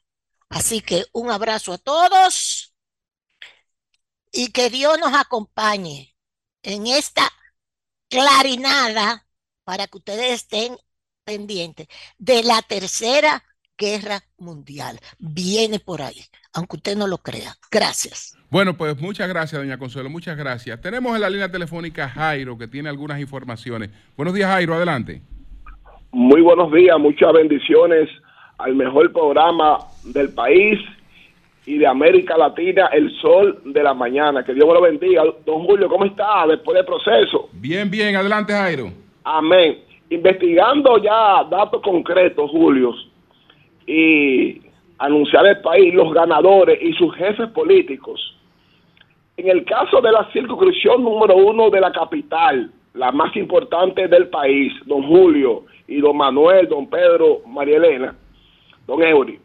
[0.49, 2.75] Así que un abrazo a todos
[4.33, 6.17] y que Dios nos acompañe
[6.63, 7.31] en esta
[8.09, 9.27] clarinada
[9.65, 10.79] para que ustedes estén
[11.25, 11.89] pendientes
[12.19, 13.45] de la tercera
[13.79, 14.99] guerra mundial.
[15.19, 16.21] Viene por ahí,
[16.55, 17.55] aunque usted no lo crea.
[17.71, 18.37] Gracias.
[18.51, 20.81] Bueno, pues muchas gracias, doña Consuelo, muchas gracias.
[20.81, 23.91] Tenemos en la línea telefónica Jairo, que tiene algunas informaciones.
[24.17, 25.21] Buenos días, Jairo, adelante.
[26.13, 28.09] Muy buenos días, muchas bendiciones
[28.59, 30.79] al mejor programa del país
[31.67, 34.45] y de América Latina, El Sol de la Mañana.
[34.45, 35.25] Que Dios me lo bendiga.
[35.45, 37.49] Don Julio, ¿cómo está después del proceso?
[37.53, 38.93] Bien, bien, adelante Jairo.
[39.25, 39.79] Amén.
[40.09, 42.95] Investigando ya datos concretos, Julio,
[43.87, 44.61] y
[44.99, 48.37] anunciar al país los ganadores y sus jefes políticos.
[49.37, 54.29] En el caso de la circunscripción número uno de la capital, la más importante del
[54.29, 58.17] país, don Julio y don Manuel, don Pedro, María Elena,
[58.87, 59.39] don Eury,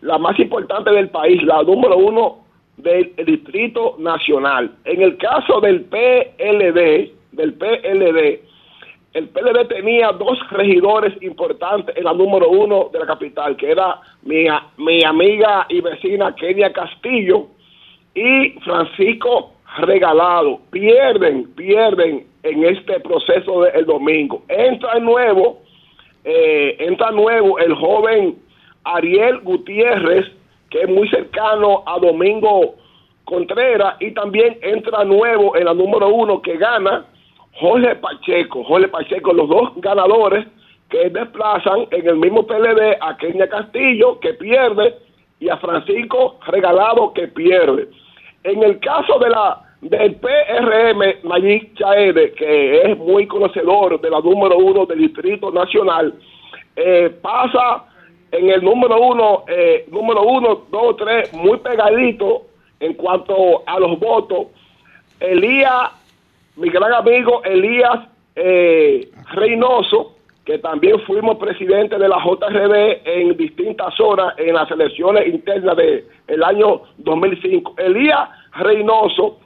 [0.00, 2.44] la más importante del país, la número uno
[2.76, 4.72] del Distrito Nacional.
[4.84, 8.40] En el caso del PLD, del PLD,
[9.14, 14.00] el PLD tenía dos regidores importantes en la número uno de la capital, que era
[14.22, 14.46] mi,
[14.78, 17.48] mi amiga y vecina Kenia Castillo
[18.14, 20.60] y Francisco Regalado.
[20.70, 24.44] Pierden, pierden en este proceso del domingo.
[24.48, 25.60] Entra nuevo,
[26.24, 28.38] eh, entra nuevo el joven
[28.84, 30.26] Ariel Gutiérrez,
[30.70, 32.76] que es muy cercano a Domingo
[33.24, 37.06] Contreras, y también entra nuevo en la número uno que gana
[37.54, 38.64] Jorge Pacheco.
[38.64, 40.46] Jorge Pacheco, los dos ganadores
[40.88, 44.94] que desplazan en el mismo PLD a Kenia Castillo, que pierde,
[45.40, 47.88] y a Francisco Regalado, que pierde.
[48.44, 54.20] En el caso de la del PRM, Mayik Chaede, que es muy conocedor de la
[54.20, 56.14] número uno del Distrito Nacional,
[56.76, 57.84] eh, pasa
[58.30, 62.46] en el número uno, eh, número uno, dos, tres, muy pegadito
[62.78, 64.46] en cuanto a los votos.
[65.18, 65.90] Elías,
[66.62, 68.06] mi gran amigo Elías
[68.36, 75.26] eh, Reynoso, que también fuimos presidente de la JRD en distintas zonas en las elecciones
[75.26, 77.74] internas del el año 2005.
[77.78, 79.40] Elías Reynoso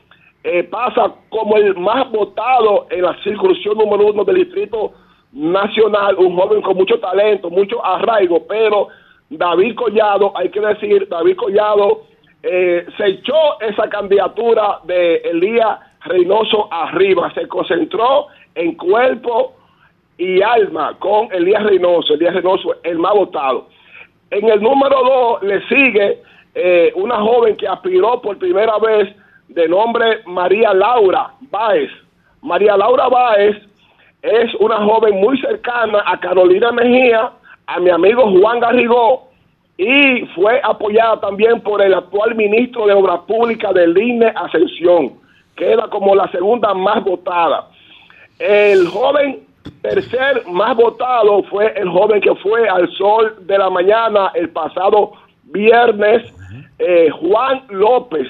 [0.45, 4.93] eh, pasa como el más votado en la circunscripción número uno del distrito
[5.33, 8.89] nacional, un joven con mucho talento, mucho arraigo, pero
[9.31, 12.03] David Collado, hay que decir, David Collado
[12.43, 19.55] eh, se echó esa candidatura de Elías Reynoso arriba, se concentró en cuerpo
[20.19, 23.69] y alma con Elías Reynoso, Elías Reynoso el más votado.
[24.31, 26.23] En el número dos le sigue
[26.55, 29.15] eh, una joven que aspiró por primera vez
[29.49, 31.91] de nombre María Laura Báez.
[32.43, 33.57] María Laura Báez
[34.23, 37.31] es una joven muy cercana a Carolina Mejía,
[37.67, 39.29] a mi amigo Juan Garrigó,
[39.79, 45.13] y fue apoyada también por el actual ministro de Obras Públicas del INE Ascensión,
[45.57, 47.69] que era como la segunda más votada.
[48.39, 49.47] El joven
[49.83, 55.13] tercer más votado fue el joven que fue al sol de la mañana el pasado
[55.45, 56.23] viernes,
[56.79, 58.27] eh, Juan López.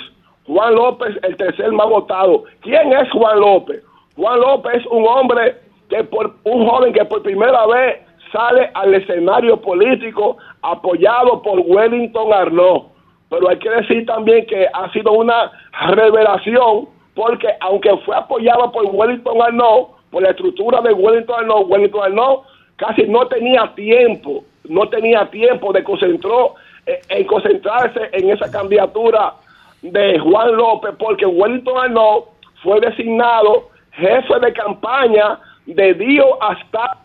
[0.47, 2.45] Juan López, el tercer más votado.
[2.61, 3.83] ¿Quién es Juan López?
[4.15, 5.57] Juan López es un hombre
[5.89, 8.01] que por un joven que por primera vez
[8.33, 12.85] sale al escenario político apoyado por Wellington Arnaud.
[13.29, 15.51] Pero hay que decir también que ha sido una
[15.89, 22.05] revelación porque aunque fue apoyado por Wellington Arnaud, por la estructura de Wellington Arnaud, Wellington
[22.05, 22.43] Arnaud
[22.77, 26.55] casi no tenía tiempo, no tenía tiempo de concentró,
[26.85, 29.35] eh, en concentrarse en esa candidatura
[29.83, 32.25] de Juan López porque Wellington Arnaud
[32.63, 36.99] fue designado jefe de campaña de Dios hasta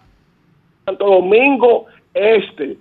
[0.85, 2.77] Santo Domingo Este.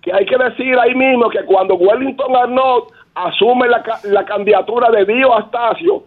[0.00, 5.30] Que hay que decir ahí mismo que cuando Wellington Arnold asume la, candidatura de Dios
[5.36, 6.04] Astacio,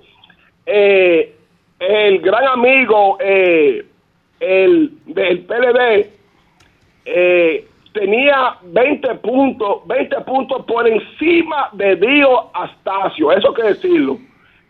[0.65, 1.35] eh,
[1.79, 3.85] el gran amigo eh,
[4.39, 6.09] el, del PLD
[7.05, 13.31] eh, tenía 20 puntos, 20 puntos por encima de Dios Astacio.
[13.31, 14.17] Eso que decirlo.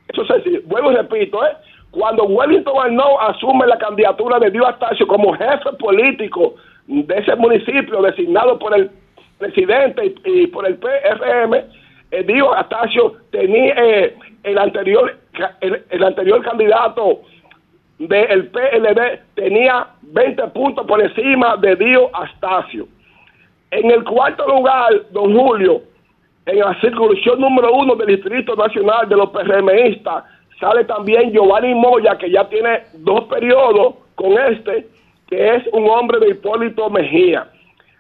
[0.08, 1.52] Eso es decir, vuelvo y repito, ¿eh?
[1.92, 6.56] Cuando Wellington Arnaud asume la candidatura de Dio Astacio como jefe político
[6.88, 8.92] de ese municipio designado por el
[9.38, 11.54] presidente y, por el PRM,
[12.12, 15.18] eh, Dio Astacio tenía eh, el anterior
[15.62, 17.22] el, anterior candidato
[18.00, 22.88] del PLD tenía 20 puntos por encima de Dio Astacio.
[23.72, 25.82] En el cuarto lugar, don Julio,
[26.46, 30.24] en la circunscripción número uno del Distrito Nacional de los PRMistas,
[30.60, 34.88] sale también Giovanni Moya, que ya tiene dos periodos con este,
[35.28, 37.48] que es un hombre de Hipólito Mejía.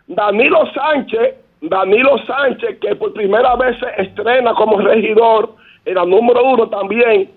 [0.08, 5.56] Danilo Sánchez, Danilo Sánchez, que por primera vez se estrena como regidor,
[5.86, 7.32] en la número uno también,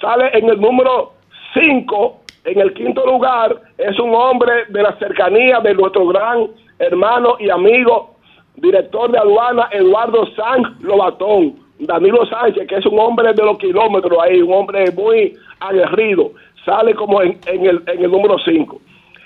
[0.00, 1.12] sale en el número
[1.54, 6.48] cinco, en el quinto lugar, es un hombre de la cercanía de nuestro gran
[6.78, 8.16] hermano y amigo,
[8.56, 11.56] director de aduana Eduardo Sánchez Lobatón.
[11.80, 16.32] Danilo Sánchez, que es un hombre de los kilómetros ahí, un hombre muy aguerrido,
[16.64, 18.80] sale como en, el, en el número 5.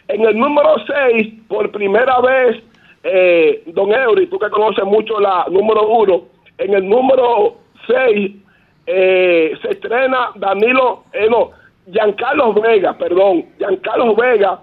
[0.07, 2.63] En el número 6, por primera vez,
[3.03, 6.23] eh, don Eury, tú que conoces mucho la número 1,
[6.59, 7.57] en el número
[7.89, 8.44] 6
[8.87, 11.51] eh, se estrena Danilo, eh, no,
[11.91, 14.61] Giancarlo Vega, perdón, Giancarlo Vega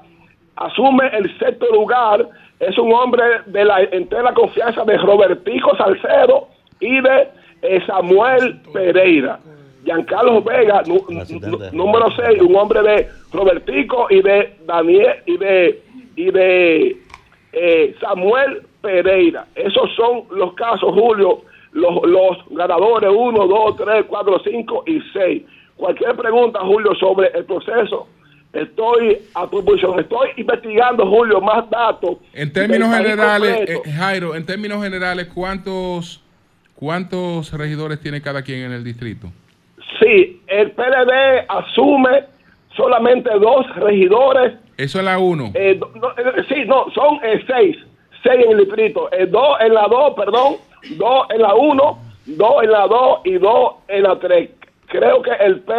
[0.56, 2.28] asume el sexto lugar,
[2.60, 6.48] es un hombre de la entera confianza de Robertico Salcedo
[6.80, 7.28] y de
[7.62, 9.40] eh, Samuel Pereira.
[9.84, 10.84] Giancarlo Vega,
[11.72, 15.82] número 6, un hombre de Robertico y de Daniel y de
[16.16, 16.98] y de
[17.54, 19.48] eh, Samuel Pereira.
[19.56, 21.42] Esos son los casos, Julio,
[21.72, 25.44] los, los ganadores 1, 2, 3, 4, 5 y 6.
[25.76, 28.08] Cualquier pregunta, Julio, sobre el proceso,
[28.54, 30.00] estoy a tu posición.
[30.00, 32.18] Estoy investigando, Julio, más datos.
[32.34, 36.22] En términos generales, eh, Jairo, en términos generales, ¿cuántos
[36.82, 39.28] ¿Cuántos regidores tiene cada quien en el distrito?
[40.00, 42.24] Sí, el PLD asume
[42.76, 44.54] solamente dos regidores.
[44.78, 45.52] Eso es la uno.
[45.54, 47.78] Eh, eh, sí, no, son eh, seis.
[48.24, 49.12] Seis en el distrito.
[49.30, 50.56] dos en la dos, perdón.
[50.98, 54.50] Dos en la uno, dos en la dos y dos en la tres.
[54.88, 55.74] Creo que el P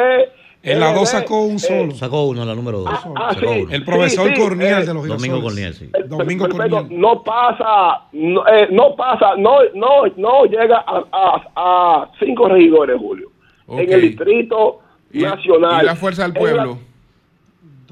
[0.62, 1.92] en la 2 sacó un solo.
[1.92, 2.90] sacó uno, la número 2.
[2.92, 3.36] Ah, ah
[3.70, 5.90] el profesor Corniel de los Domingo Corniel, sí.
[6.06, 6.86] Domingo Corniel.
[6.90, 13.30] No pasa, no, eh, no, pasa, no, no, no llega a, a, cinco regidores, Julio.
[13.68, 14.80] En el Distrito
[15.12, 15.82] Nacional.
[15.82, 16.78] ¿Y la Fuerza del Pueblo?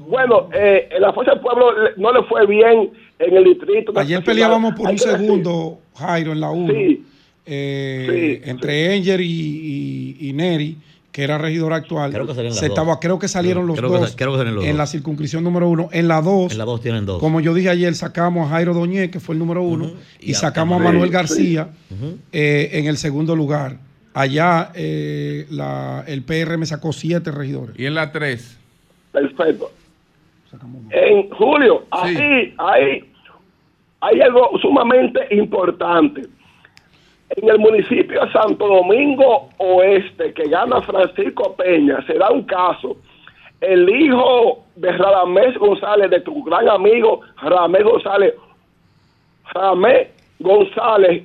[0.07, 4.73] Bueno, eh, la Fuerza del Pueblo no le fue bien en el Distrito Ayer peleábamos
[4.73, 6.73] por un segundo, Jairo, en la 1.
[6.73, 7.05] Sí.
[7.45, 9.25] Eh, entre Enger y,
[10.19, 10.77] y, y Neri
[11.11, 14.15] que era regidor actual, creo que, se estaba, creo que salieron los dos
[14.63, 15.89] en la circunscripción número uno.
[15.91, 17.19] En la dos, en la dos tienen dos.
[17.19, 20.79] Como yo dije ayer, sacamos a Jairo Doñé, que fue el número uno, y, sacamos
[20.79, 21.69] a Manuel García
[22.31, 23.77] eh, en el segundo lugar.
[24.13, 27.77] Allá eh, la, el PR me sacó siete regidores.
[27.77, 28.57] ¿Y en la tres?
[29.11, 29.71] Perfecto.
[30.89, 33.03] En julio, ahí hay,
[34.01, 36.23] hay algo sumamente importante.
[37.29, 42.97] En el municipio de Santo Domingo Oeste, que gana Francisco Peña, se da un caso.
[43.61, 48.33] El hijo de Radamés González, de tu gran amigo Radamés González,
[49.53, 51.23] Radamés González,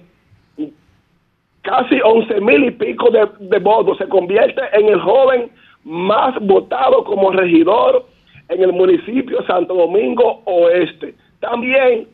[1.63, 5.51] casi once mil y pico de, de votos, se convierte en el joven
[5.83, 8.07] más votado como regidor
[8.49, 11.15] en el municipio Santo Domingo Oeste.
[11.41, 12.07] También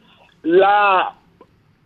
[0.42, 1.14] la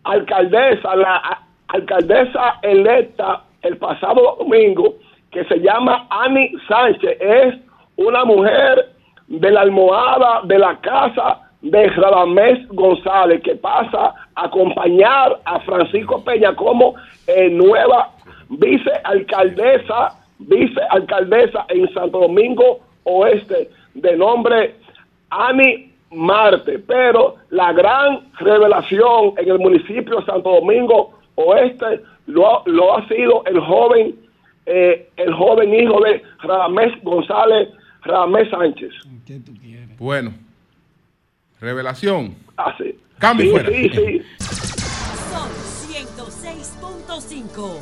[0.03, 4.95] alcaldesa, la alcaldesa electa el pasado domingo,
[5.31, 7.55] que se llama Ani Sánchez, es
[7.97, 8.93] una mujer
[9.27, 16.23] de la almohada de la casa de Radamés González, que pasa a acompañar a Francisco
[16.23, 16.95] Peña como
[17.27, 18.11] eh, nueva
[18.49, 23.69] vicealcaldesa, vicealcaldesa en Santo Domingo Oeste,
[24.01, 24.75] de nombre
[25.29, 26.79] Ani Marte.
[26.79, 33.43] Pero la gran revelación en el municipio de Santo Domingo oeste lo, lo ha sido
[33.45, 34.15] el joven
[34.65, 37.69] eh, el joven hijo de Ramés González
[38.03, 38.93] Ramés Sánchez.
[39.97, 40.33] Bueno,
[41.59, 42.35] revelación.
[42.57, 42.97] Ah, sí.
[43.17, 43.69] Cambio fuera.
[43.69, 44.21] Sí, sí.
[45.31, 45.49] Son
[45.89, 47.79] 106.5.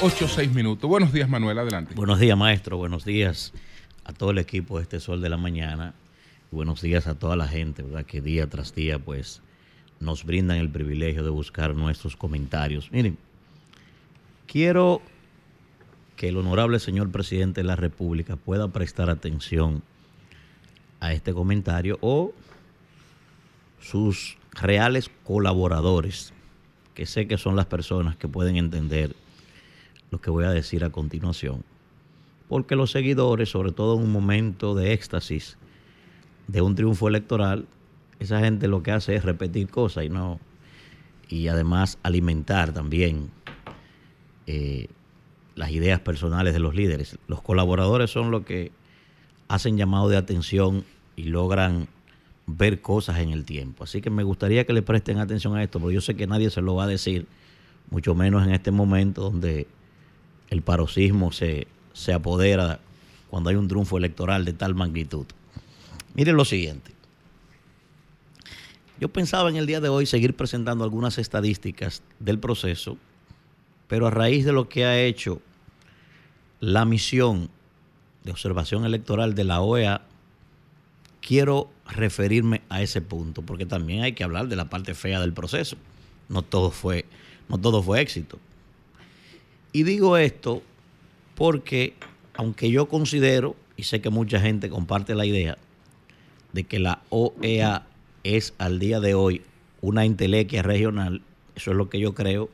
[0.00, 0.88] 8 6 minutos.
[0.88, 1.94] Buenos días, Manuel, adelante.
[1.94, 2.76] Buenos días, maestro.
[2.76, 3.52] Buenos días
[4.08, 5.92] a todo el equipo de este Sol de la Mañana.
[6.50, 8.06] buenos días a toda la gente, ¿verdad?
[8.06, 9.42] Que día tras día, pues,
[10.00, 12.90] nos brindan el privilegio de buscar nuestros comentarios.
[12.90, 13.18] Miren,
[14.46, 15.02] quiero
[16.16, 19.82] que el honorable señor presidente de la República pueda prestar atención
[21.00, 22.32] a este comentario o
[23.78, 26.32] sus reales colaboradores,
[26.94, 29.14] que sé que son las personas que pueden entender
[30.10, 31.62] lo que voy a decir a continuación,
[32.48, 35.58] porque los seguidores, sobre todo en un momento de éxtasis
[36.46, 37.66] de un triunfo electoral,
[38.20, 40.40] esa gente lo que hace es repetir cosas y no
[41.28, 43.30] y además alimentar también
[44.46, 44.88] eh,
[45.54, 47.18] las ideas personales de los líderes.
[47.26, 48.72] Los colaboradores son los que
[49.48, 50.84] hacen llamado de atención
[51.16, 51.88] y logran
[52.46, 53.84] ver cosas en el tiempo.
[53.84, 56.48] Así que me gustaría que le presten atención a esto, porque yo sé que nadie
[56.48, 57.26] se lo va a decir,
[57.90, 59.66] mucho menos en este momento donde
[60.48, 61.66] el paroxismo se,
[61.98, 62.78] se apodera
[63.28, 65.26] cuando hay un triunfo electoral de tal magnitud.
[66.14, 66.92] Miren lo siguiente.
[69.00, 72.96] Yo pensaba en el día de hoy seguir presentando algunas estadísticas del proceso,
[73.88, 75.42] pero a raíz de lo que ha hecho
[76.60, 77.50] la misión
[78.22, 80.02] de observación electoral de la OEA,
[81.20, 85.32] quiero referirme a ese punto, porque también hay que hablar de la parte fea del
[85.32, 85.76] proceso.
[86.28, 87.06] No todo fue,
[87.48, 88.38] no todo fue éxito.
[89.72, 90.62] Y digo esto
[91.38, 91.94] porque,
[92.34, 95.56] aunque yo considero, y sé que mucha gente comparte la idea,
[96.52, 97.86] de que la OEA
[98.24, 99.42] es al día de hoy
[99.80, 101.22] una intelequia regional,
[101.54, 102.50] eso es lo que yo creo,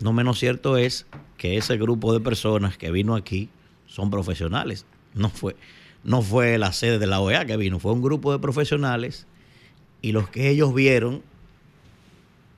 [0.00, 1.06] no menos cierto es
[1.36, 3.48] que ese grupo de personas que vino aquí
[3.86, 4.84] son profesionales.
[5.14, 5.54] No fue,
[6.02, 9.28] no fue la sede de la OEA que vino, fue un grupo de profesionales
[10.02, 11.22] y los que ellos vieron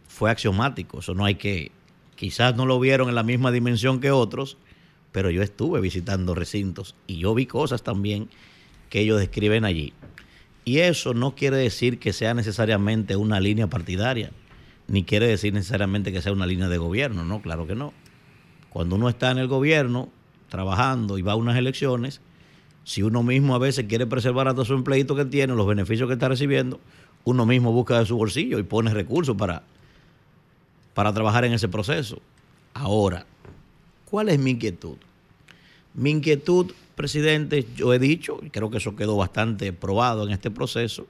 [0.09, 1.01] fue axiomático.
[1.01, 1.71] Eso no hay que,
[2.17, 4.57] quizás no lo vieron en la misma dimensión que otros,
[5.13, 8.29] pero yo estuve visitando recintos y yo vi cosas también
[8.89, 9.93] que ellos describen allí.
[10.65, 14.31] Y eso no quiere decir que sea necesariamente una línea partidaria,
[14.89, 17.93] ni quiere decir necesariamente que sea una línea de gobierno, no, claro que no.
[18.71, 20.09] Cuando uno está en el gobierno,
[20.49, 22.21] trabajando y va a unas elecciones,
[22.85, 26.09] si uno mismo a veces quiere preservar a todo su empleito que tiene, los beneficios
[26.09, 26.81] que está recibiendo,
[27.25, 29.63] uno mismo busca de su bolsillo y pone recursos para,
[30.95, 32.21] para trabajar en ese proceso.
[32.75, 33.27] Ahora,
[34.13, 34.99] ¿cuál es mi inquietud?
[35.95, 40.51] Mi inquietud, presidente, yo he dicho, y creo que eso quedó bastante probado en este
[40.51, 41.07] proceso,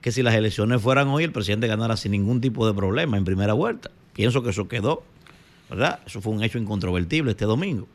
[0.00, 3.26] que si las elecciones fueran hoy, el presidente ganara sin ningún tipo de problema en
[3.26, 3.90] primera vuelta.
[4.14, 5.02] Pienso que eso quedó,
[5.68, 6.00] ¿verdad?
[6.06, 7.86] Eso fue un hecho incontrovertible este domingo.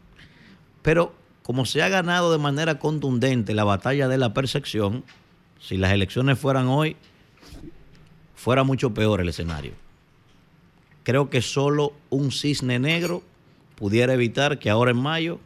[0.84, 1.12] Pero
[1.42, 5.06] como se ha ganado de manera contundente la batalla de la percepción,
[5.60, 6.98] si las elecciones fueran hoy,
[8.36, 9.72] fuera mucho peor el escenario.
[11.02, 13.24] Creo que solo un cisne negro
[13.80, 15.40] pudiera evitar que ahora en mayo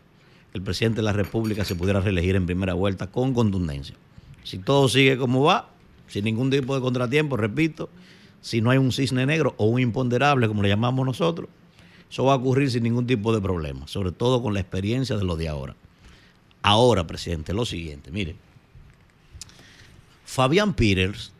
[0.54, 3.96] el presidente de la República se pudiera reelegir en primera vuelta con contundencia.
[4.44, 5.70] Si todo sigue como va,
[6.08, 7.90] sin ningún tipo de contratiempo, repito,
[8.42, 11.48] si no hay un cisne negro o un imponderable, como le llamamos nosotros,
[12.10, 15.24] eso va a ocurrir sin ningún tipo de problema, sobre todo con la experiencia de
[15.24, 15.76] lo de ahora.
[16.62, 18.36] Ahora, presidente, lo siguiente, mire.
[20.26, 21.32] Fabián Peters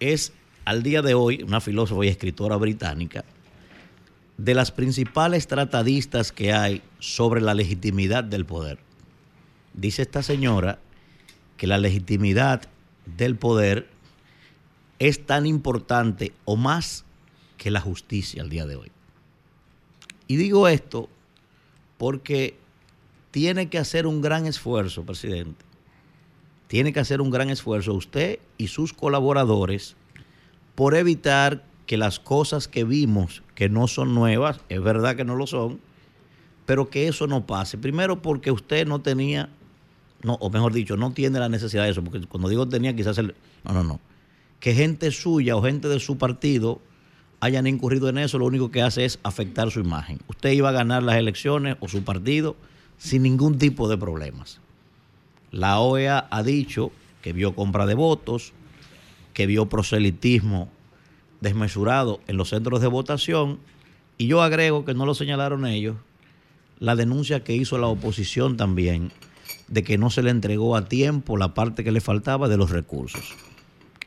[0.00, 0.32] es
[0.64, 3.24] al día de hoy una filósofa y escritora británica
[4.38, 8.78] de las principales tratadistas que hay sobre la legitimidad del poder.
[9.74, 10.78] Dice esta señora
[11.56, 12.62] que la legitimidad
[13.04, 13.88] del poder
[15.00, 17.04] es tan importante o más
[17.56, 18.92] que la justicia al día de hoy.
[20.28, 21.08] Y digo esto
[21.96, 22.56] porque
[23.32, 25.64] tiene que hacer un gran esfuerzo, presidente.
[26.68, 29.96] Tiene que hacer un gran esfuerzo usted y sus colaboradores
[30.74, 35.36] por evitar que las cosas que vimos, que no son nuevas, es verdad que no
[35.36, 35.80] lo son,
[36.66, 37.78] pero que eso no pase.
[37.78, 39.48] Primero porque usted no tenía,
[40.22, 43.16] no, o mejor dicho, no tiene la necesidad de eso, porque cuando digo tenía, quizás
[43.16, 43.34] el,
[43.64, 44.00] no, no, no.
[44.60, 46.82] Que gente suya o gente de su partido
[47.40, 50.18] hayan incurrido en eso, lo único que hace es afectar su imagen.
[50.28, 52.54] Usted iba a ganar las elecciones o su partido
[52.98, 54.60] sin ningún tipo de problemas.
[55.52, 58.52] La OEA ha dicho que vio compra de votos,
[59.32, 60.68] que vio proselitismo
[61.40, 63.58] desmesurado en los centros de votación
[64.16, 65.96] y yo agrego que no lo señalaron ellos,
[66.78, 69.12] la denuncia que hizo la oposición también
[69.68, 72.70] de que no se le entregó a tiempo la parte que le faltaba de los
[72.70, 73.34] recursos.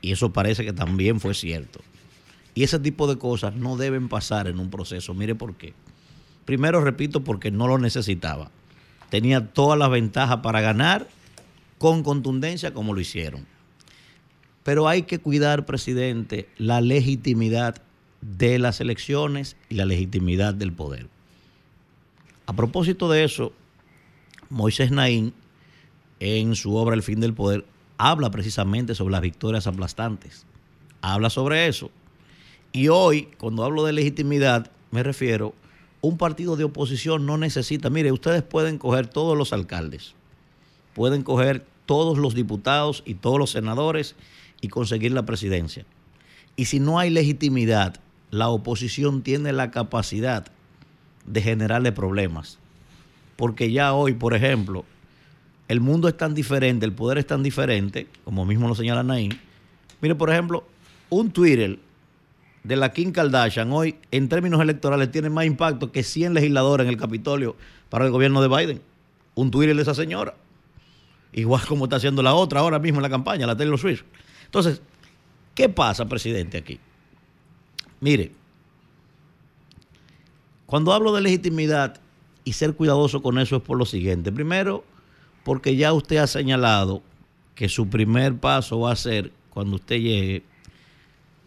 [0.02, 1.82] Y eso parece que también fue cierto.
[2.56, 5.14] Y ese tipo de cosas no deben pasar en un proceso.
[5.14, 5.74] Mire por qué.
[6.46, 8.52] Primero, repito, porque no lo necesitaba
[9.12, 11.06] tenía todas las ventajas para ganar
[11.78, 13.46] con contundencia como lo hicieron.
[14.64, 17.82] Pero hay que cuidar, presidente, la legitimidad
[18.22, 21.08] de las elecciones y la legitimidad del poder.
[22.46, 23.54] A propósito de eso,
[24.50, 25.34] Moisés Naín,
[26.20, 27.66] en su obra El fin del poder,
[27.98, 30.46] habla precisamente sobre las victorias aplastantes.
[31.02, 31.90] Habla sobre eso.
[32.72, 35.56] Y hoy, cuando hablo de legitimidad, me refiero
[36.02, 40.16] un partido de oposición no necesita, mire, ustedes pueden coger todos los alcaldes,
[40.96, 44.16] pueden coger todos los diputados y todos los senadores
[44.62, 45.86] y conseguir la presidencia.
[46.56, 48.00] Y si no hay legitimidad,
[48.30, 50.48] la oposición tiene la capacidad
[51.26, 52.60] de generarle problemas.
[53.36, 54.86] Porque ya hoy, por ejemplo,
[55.68, 59.38] el mundo es tan diferente, el poder es tan diferente, como mismo lo señala Naín,
[60.02, 60.64] Mire, por ejemplo,
[61.10, 61.78] un Twitter
[62.64, 66.90] de la Kim Kardashian hoy, en términos electorales, tiene más impacto que 100 legisladores en
[66.90, 67.56] el Capitolio
[67.90, 68.82] para el gobierno de Biden.
[69.36, 70.36] Un Twitter de esa señora.
[71.34, 74.04] Igual como está haciendo la otra ahora mismo en la campaña, la Taylor Swift.
[74.52, 74.82] Entonces,
[75.56, 76.78] ¿qué pasa, presidente, aquí?
[78.02, 78.34] Mire,
[80.66, 82.02] cuando hablo de legitimidad
[82.44, 84.30] y ser cuidadoso con eso es por lo siguiente.
[84.30, 84.84] Primero,
[85.46, 87.02] porque ya usted ha señalado
[87.56, 90.44] que su primer paso va a ser, cuando usted llegue,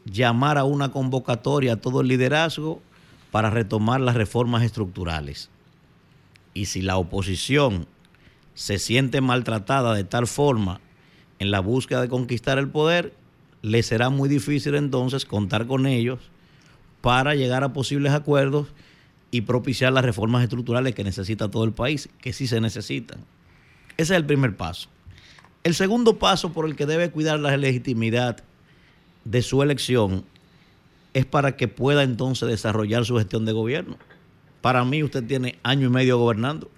[0.06, 2.80] llamar a una convocatoria a todo el liderazgo
[3.30, 5.50] para retomar las reformas estructurales.
[6.54, 7.86] Y si la oposición
[8.54, 10.80] se siente maltratada de tal forma
[11.38, 13.14] en la búsqueda de conquistar el poder,
[13.62, 16.20] le será muy difícil entonces contar con ellos
[17.00, 18.68] para llegar a posibles acuerdos
[19.30, 23.20] y propiciar las reformas estructurales que necesita todo el país, que sí se necesitan.
[23.96, 24.88] Ese es el primer paso.
[25.64, 28.42] El segundo paso por el que debe cuidar la legitimidad
[29.24, 30.24] de su elección
[31.14, 33.96] es para que pueda entonces desarrollar su gestión de gobierno.
[34.60, 36.70] Para mí usted tiene año y medio gobernando.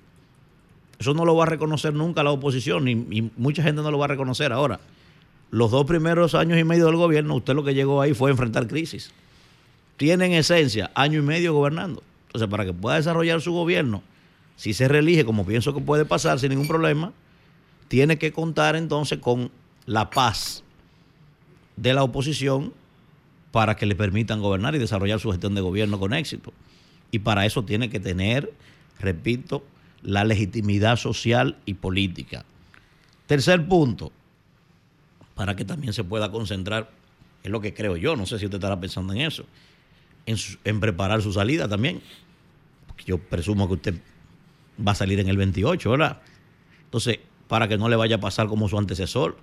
[0.98, 4.06] Eso no lo va a reconocer nunca la oposición, y mucha gente no lo va
[4.06, 4.80] a reconocer ahora.
[5.50, 8.66] Los dos primeros años y medio del gobierno, usted lo que llegó ahí fue enfrentar
[8.66, 9.12] crisis.
[9.96, 12.02] Tiene en esencia año y medio gobernando.
[12.26, 14.02] Entonces, para que pueda desarrollar su gobierno,
[14.56, 17.12] si se reelige, como pienso que puede pasar sin ningún problema,
[17.88, 19.50] tiene que contar entonces con
[19.86, 20.64] la paz
[21.76, 22.72] de la oposición
[23.52, 26.52] para que le permitan gobernar y desarrollar su gestión de gobierno con éxito.
[27.10, 28.52] Y para eso tiene que tener,
[28.98, 29.62] repito,
[30.06, 32.44] la legitimidad social y política.
[33.26, 34.12] Tercer punto,
[35.34, 36.90] para que también se pueda concentrar,
[37.42, 39.44] es lo que creo yo, no sé si usted estará pensando en eso,
[40.26, 42.00] en, preparar su salida también.
[42.86, 43.94] Porque yo presumo que usted
[44.86, 46.20] va a salir en el 28, ¿verdad?
[46.84, 49.36] Entonces, para que no le vaya a pasar como su antecesor,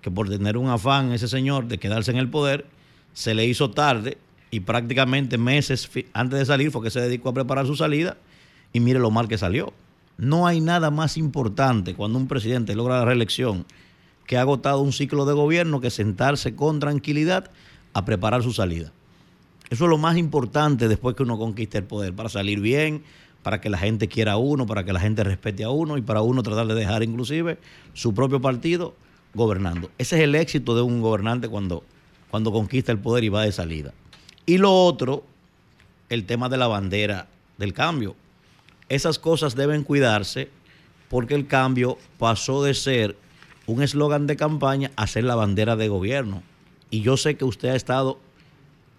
[0.00, 2.66] que por tener un afán ese señor de quedarse en el poder,
[3.12, 4.18] se le hizo tarde
[4.50, 8.16] y prácticamente meses antes de salir fue que se dedicó a preparar su salida
[8.72, 9.72] y mire lo mal que salió.
[10.16, 13.66] No hay nada más importante cuando un presidente logra la reelección
[14.26, 17.50] que ha agotado un ciclo de gobierno que sentarse con tranquilidad
[17.92, 18.92] a preparar su salida.
[19.70, 23.02] Eso es lo más importante después que uno conquiste el poder, para salir bien,
[23.42, 26.02] para que la gente quiera a uno, para que la gente respete a uno y
[26.02, 27.58] para uno tratar de dejar inclusive
[27.92, 28.94] su propio partido
[29.34, 29.90] gobernando.
[29.98, 31.84] Ese es el éxito de un gobernante cuando,
[32.30, 33.92] cuando conquista el poder y va de salida.
[34.46, 35.24] Y lo otro,
[36.08, 38.16] el tema de la bandera del cambio.
[38.88, 40.50] Esas cosas deben cuidarse
[41.08, 43.16] porque el cambio pasó de ser
[43.66, 46.42] un eslogan de campaña a ser la bandera de gobierno.
[46.90, 48.18] Y yo sé que usted ha estado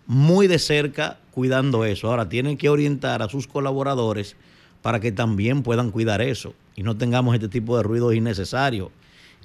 [0.07, 2.09] muy de cerca cuidando eso.
[2.09, 4.35] Ahora tienen que orientar a sus colaboradores
[4.81, 8.89] para que también puedan cuidar eso y no tengamos este tipo de ruidos innecesarios.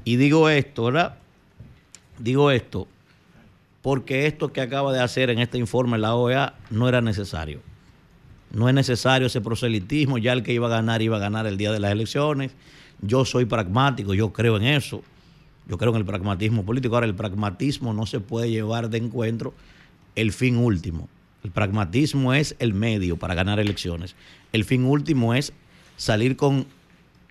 [0.04, 1.16] Y digo esto, ¿verdad?
[2.18, 2.88] Digo esto
[3.82, 7.60] porque esto que acaba de hacer en este informe la OEA no era necesario.
[8.52, 11.56] No es necesario ese proselitismo, ya el que iba a ganar iba a ganar el
[11.56, 12.52] día de las elecciones.
[13.00, 15.02] Yo soy pragmático, yo creo en eso.
[15.68, 16.96] Yo creo en el pragmatismo político.
[16.96, 19.54] Ahora, el pragmatismo no se puede llevar de encuentro
[20.16, 21.08] el fin último.
[21.44, 24.16] El pragmatismo es el medio para ganar elecciones.
[24.52, 25.52] El fin último es
[25.96, 26.66] salir con,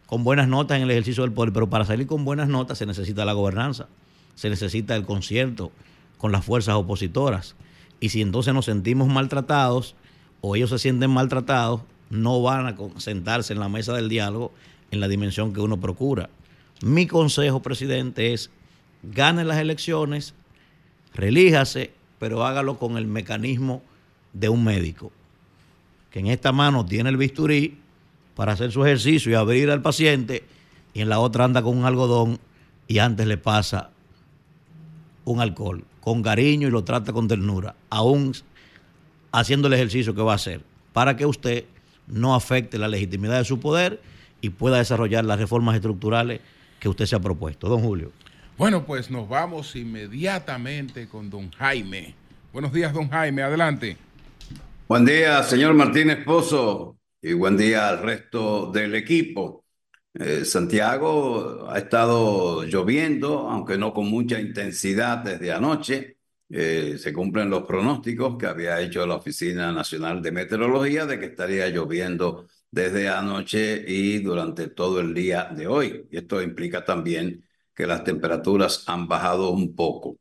[0.05, 2.85] con buenas notas en el ejercicio del poder, pero para salir con buenas notas se
[2.85, 3.87] necesita la gobernanza,
[4.35, 5.71] se necesita el concierto
[6.17, 7.55] con las fuerzas opositoras.
[7.99, 9.95] Y si entonces nos sentimos maltratados
[10.41, 14.51] o ellos se sienten maltratados, no van a sentarse en la mesa del diálogo
[14.91, 16.29] en la dimensión que uno procura.
[16.81, 18.49] Mi consejo, presidente, es
[19.03, 20.33] gane las elecciones,
[21.13, 23.81] relíjase pero hágalo con el mecanismo
[24.33, 25.11] de un médico,
[26.11, 27.79] que en esta mano tiene el bisturí
[28.35, 30.43] para hacer su ejercicio y abrir al paciente,
[30.93, 32.39] y en la otra anda con un algodón
[32.87, 33.89] y antes le pasa
[35.23, 38.33] un alcohol, con cariño y lo trata con ternura, aún
[39.31, 40.61] haciendo el ejercicio que va a hacer,
[40.93, 41.65] para que usted
[42.07, 44.01] no afecte la legitimidad de su poder
[44.41, 46.41] y pueda desarrollar las reformas estructurales
[46.79, 47.67] que usted se ha propuesto.
[47.67, 48.11] Don Julio.
[48.57, 52.13] Bueno, pues nos vamos inmediatamente con don Jaime.
[52.51, 53.97] Buenos días, don Jaime, adelante.
[54.87, 59.63] Buen día, señor Martínez Pozo, y buen día al resto del equipo.
[60.13, 66.17] Eh, Santiago ha estado lloviendo, aunque no con mucha intensidad desde anoche.
[66.51, 71.27] Eh, se cumplen los pronósticos que había hecho la Oficina Nacional de Meteorología de que
[71.27, 76.07] estaría lloviendo desde anoche y durante todo el día de hoy.
[76.11, 77.45] Y esto implica también
[77.75, 80.17] que las temperaturas han bajado un poco.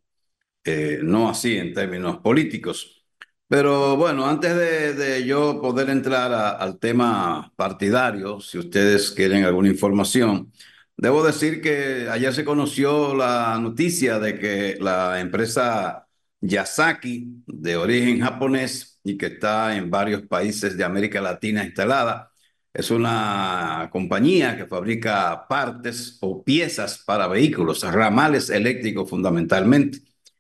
[0.65, 3.05] Eh, no así en términos políticos.
[3.49, 4.55] Pero bueno, antes
[4.97, 10.53] de, yo poder entrar al tema partidario, si ustedes quieren alguna información,
[11.01, 16.08] Debo decir que ayer se conoció la noticia de que la empresa
[16.41, 22.33] Yasaki, de origen japonés y que está en varios países de América Latina instalada,
[22.73, 29.99] es una compañía que fabrica partes o piezas para vehículos, ramales eléctricos fundamentalmente.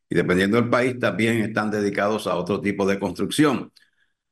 [0.08, 3.72] Y dependiendo del país, también están dedicados a otro tipo de construcción.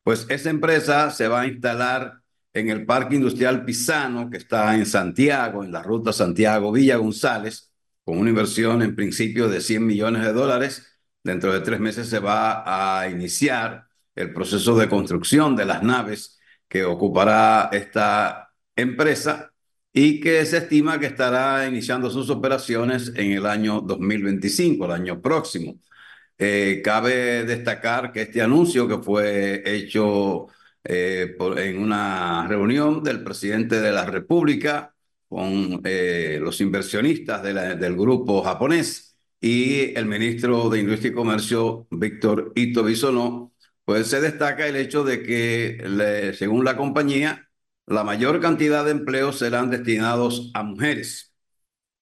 [0.03, 2.21] Pues esa empresa se va a instalar
[2.55, 7.73] en el Parque Industrial Pisano, que está en Santiago, en la ruta Santiago-Villa González,
[8.05, 10.96] con una inversión en principio de 100 millones de dólares.
[11.27, 16.39] Dentro de tres meses se va a iniciar el proceso de construcción de las naves
[16.69, 19.53] que ocupará esta empresa
[19.93, 25.21] y que se estima que estará iniciando sus operaciones en el año 2025, el año
[25.21, 25.81] próximo.
[26.39, 30.47] Eh, cabe destacar que este anuncio que fue hecho
[30.85, 34.95] eh, en una reunión del presidente de la República
[35.29, 39.06] con eh, los inversionistas del grupo japonés
[39.47, 43.53] y el ministro de Industria y Comercio, Víctor Ito Bisonó,
[43.85, 47.49] pues se destaca el hecho de que, según la compañía,
[47.87, 51.33] la mayor cantidad de empleos serán destinados a mujeres.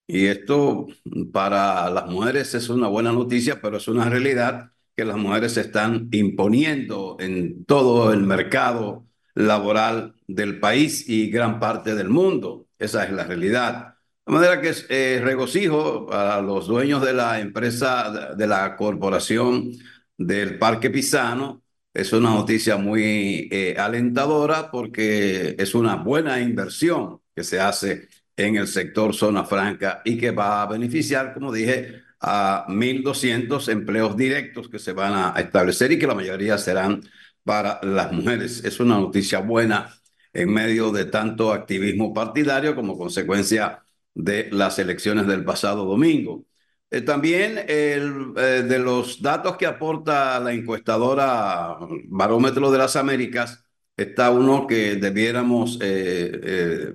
[0.07, 0.87] Y esto
[1.33, 5.63] para las mujeres es una buena noticia, pero es una realidad que las mujeres se
[5.63, 12.69] están imponiendo en todo el mercado laboral del país y gran parte del mundo.
[12.79, 13.94] Esa es la realidad.
[14.27, 19.73] De manera que es eh, regocijo para los dueños de la empresa, de la corporación
[20.17, 21.63] del Parque Pisano,
[21.93, 28.57] es una noticia muy eh, alentadora porque es una buena inversión que se hace en
[28.57, 34.69] el sector zona franca y que va a beneficiar, como dije, a 1.200 empleos directos
[34.71, 37.03] que se van a establecer y que la mayoría serán
[37.45, 38.65] para las mujeres.
[38.65, 39.95] Es una noticia buena
[40.33, 43.84] en medio de tanto activismo partidario como consecuencia
[44.15, 46.45] de las elecciones del pasado domingo.
[46.91, 53.65] Eh, también el, eh, de los datos que aporta la encuestadora Barómetro de las Américas,
[53.97, 56.95] está uno que debiéramos eh,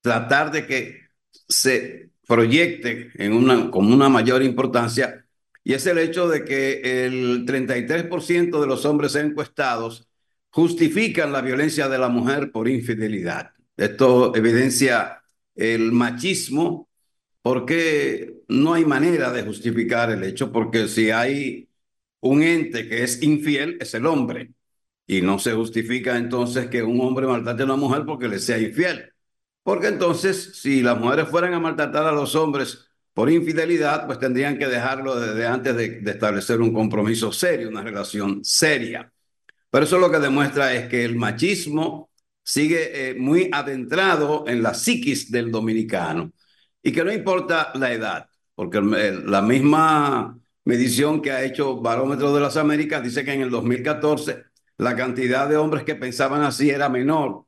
[0.00, 1.00] tratar de que
[1.48, 5.26] se proyecte en una, con una mayor importancia,
[5.64, 10.08] y es el hecho de que el 33% de los hombres encuestados
[10.50, 13.52] justifican la violencia de la mujer por infidelidad.
[13.76, 15.21] Esto evidencia
[15.54, 16.88] el machismo
[17.42, 21.68] porque no hay manera de justificar el hecho, porque si hay
[22.20, 24.52] un ente que es infiel, es el hombre.
[25.06, 28.58] Y no se justifica entonces que un hombre maltrate a una mujer porque le sea
[28.58, 29.12] infiel.
[29.62, 34.58] Porque entonces, si las mujeres fueran a maltratar a los hombres por infidelidad, pues tendrían
[34.58, 39.12] que dejarlo desde antes de, establecer un compromiso serio, una relación seria.
[39.70, 42.10] Pero eso lo que demuestra es que el machismo
[42.42, 46.32] sigue eh, muy adentrado en la psiquis del dominicano
[46.82, 52.40] y que no importa la edad, porque la misma medición que ha hecho Barómetro de
[52.40, 54.44] las Américas dice que en el 2014
[54.78, 57.30] la cantidad de hombres que pensaban así era menor.
[57.30, 57.46] O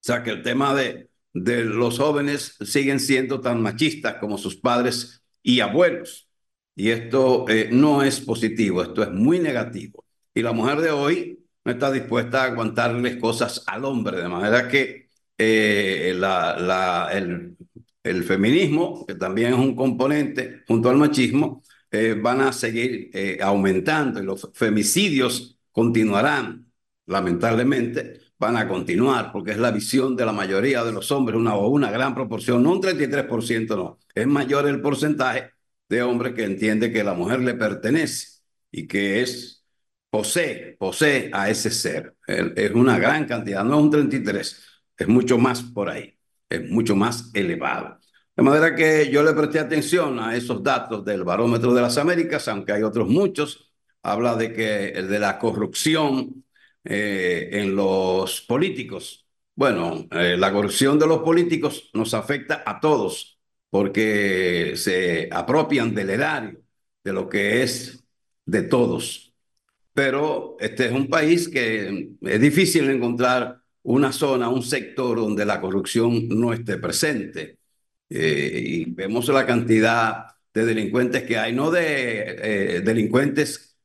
[0.00, 5.22] sea que el tema de, de los jóvenes siguen siendo tan machistas como sus padres
[5.42, 6.28] y abuelos.
[6.74, 10.04] Y esto eh, no es positivo, esto es muy negativo.
[10.34, 14.68] Y la mujer de hoy no está dispuesta a aguantarles cosas al hombre, de manera
[14.68, 15.08] que
[15.38, 17.56] eh, el,
[18.02, 23.38] el feminismo, que también es un componente junto al machismo, eh, van a seguir eh,
[23.42, 26.66] aumentando y los femicidios continuarán,
[27.06, 31.56] lamentablemente, van a continuar, porque es la visión de la mayoría de los hombres, una,
[31.56, 35.50] una gran proporción, no un 33%, no, es mayor el porcentaje
[35.88, 39.59] de hombres que entiende que la mujer le pertenece y que es,
[40.10, 42.16] posee, posee a ese ser.
[42.26, 44.64] Es una gran cantidad, no es un 33,
[44.98, 46.20] es mucho más por ahí
[46.50, 47.98] es mucho más elevado.
[48.36, 52.48] De manera que yo le presté atención a esos datos del barómetro de las Américas,
[52.48, 53.72] aunque hay otros muchos.
[54.02, 56.44] Habla de que el de la corrupción
[56.84, 59.26] eh, en los políticos.
[59.54, 63.38] Bueno, eh, la corrupción de los políticos nos afecta a todos
[63.68, 66.62] porque se apropian del erario,
[67.04, 68.04] de lo que es
[68.46, 69.29] de todos.
[69.92, 75.60] Pero este es un país que es difícil encontrar una zona, un sector donde la
[75.60, 77.58] corrupción no esté presente.
[78.08, 83.76] Eh, y vemos la cantidad de delincuentes que hay, no de eh, delincuentes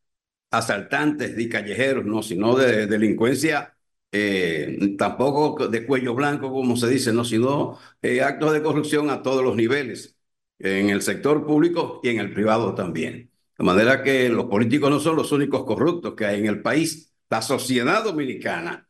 [0.51, 3.75] asaltantes y callejeros, no, sino de delincuencia,
[4.11, 7.79] eh, tampoco de cuello blanco, como se dice, no, sino
[8.23, 10.17] actos de corrupción a todos los niveles,
[10.59, 13.31] en el sector público y en el privado también.
[13.57, 17.13] De manera que los políticos no son los únicos corruptos que hay en el país.
[17.29, 18.85] La sociedad dominicana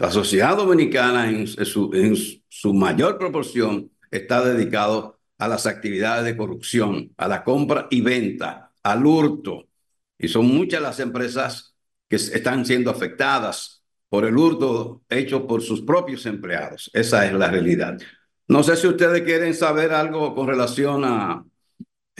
[0.00, 7.28] la sociedad dominicana en su, mayor proporción está dedicado a las actividades de corrupción, a
[7.28, 9.68] la compra y venta, al hurto.
[10.16, 11.76] Y son muchas las empresas
[12.08, 16.90] que están siendo afectadas por el hurto hecho por sus propios empleados.
[16.94, 17.98] Esa es la realidad.
[18.48, 21.44] No sé si ustedes quieren saber algo con relación a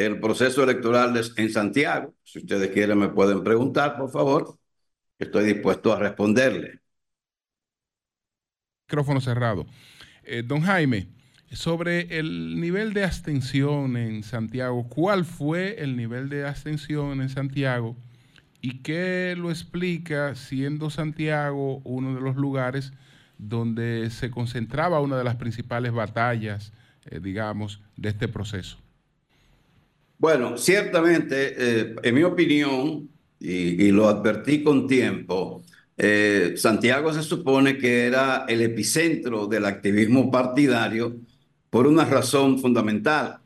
[0.07, 2.15] el proceso electoral en Santiago.
[2.25, 4.59] Si ustedes quieren me pueden preguntar, por favor.
[5.19, 6.81] Estoy dispuesto a responderle.
[8.89, 9.67] Micrófono cerrado.
[10.25, 11.09] Eh, don Jaime,
[11.53, 17.97] sobre el nivel de abstención en Santiago, ¿cuál fue el nivel de abstención en Santiago
[18.61, 22.93] y qué lo explica siendo Santiago uno de los lugares
[23.39, 26.73] donde se concentraba una de las principales batallas,
[27.07, 28.79] eh, digamos, de este proceso?
[30.21, 35.65] Bueno, ciertamente, eh, en mi opinión, y, lo advertí con tiempo,
[35.97, 41.17] eh, Santiago se supone que era el epicentro del activismo partidario
[41.71, 43.41] por una razón fundamental.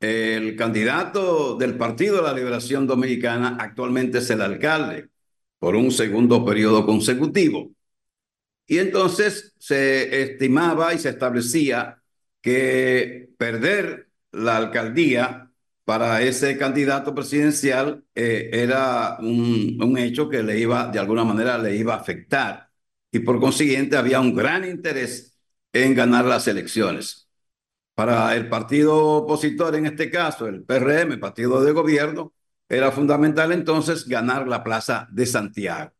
[0.00, 5.08] El candidato del Partido de la Liberación Dominicana actualmente es el alcalde
[5.58, 7.72] por un segundo periodo consecutivo.
[8.66, 12.02] Y entonces se estimaba y se establecía
[12.40, 15.43] que perder la alcaldía
[15.84, 21.58] para ese candidato presidencial eh, era un, un, hecho que le iba, de alguna manera,
[21.58, 22.70] le iba a afectar.
[23.10, 25.38] Y por consiguiente había un gran interés
[25.72, 27.28] en ganar las elecciones.
[27.94, 32.34] Para el partido opositor, en este caso, el PRM, partido de gobierno,
[32.68, 35.92] era fundamental entonces ganar la plaza de Santiago.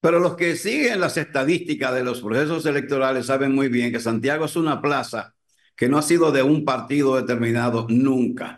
[0.00, 4.46] Pero los que siguen las estadísticas de los procesos electorales saben muy bien que Santiago
[4.46, 5.34] es una plaza
[5.76, 8.56] que no ha sido de un partido determinado nunca.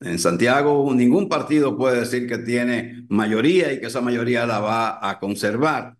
[0.00, 5.08] En Santiago ningún partido puede decir que tiene mayoría y que esa mayoría la va
[5.08, 5.96] a conservar.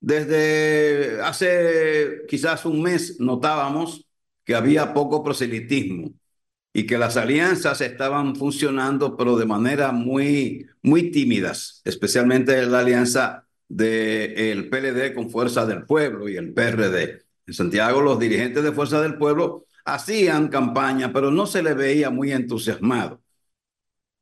[0.00, 4.06] Desde hace quizás un mes notábamos
[4.44, 6.12] que había poco proselitismo
[6.72, 13.46] y que las alianzas estaban funcionando, pero de manera muy, muy tímidas, especialmente la alianza
[13.68, 17.22] del PLD con Fuerza del Pueblo y el PRD.
[17.46, 22.10] En Santiago los dirigentes de Fuerza del Pueblo hacían campaña, pero no se le veía
[22.10, 23.22] muy entusiasmado.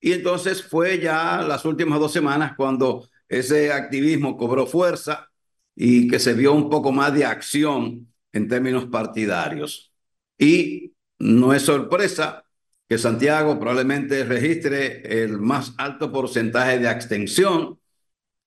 [0.00, 5.30] Y entonces fue ya las últimas dos semanas cuando ese activismo cobró fuerza
[5.74, 9.92] y que se vio un poco más de acción en términos partidarios.
[10.38, 12.44] Y no es sorpresa
[12.88, 17.78] que Santiago probablemente registre el más alto porcentaje de abstención.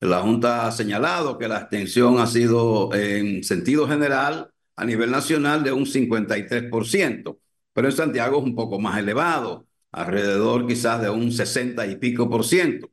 [0.02, 5.64] La Junta ha señalado que la abstención ha sido en sentido general a nivel nacional
[5.64, 7.40] de un 53%,
[7.74, 12.30] pero en Santiago es un poco más elevado, alrededor quizás de un 60 y pico
[12.30, 12.92] por ciento.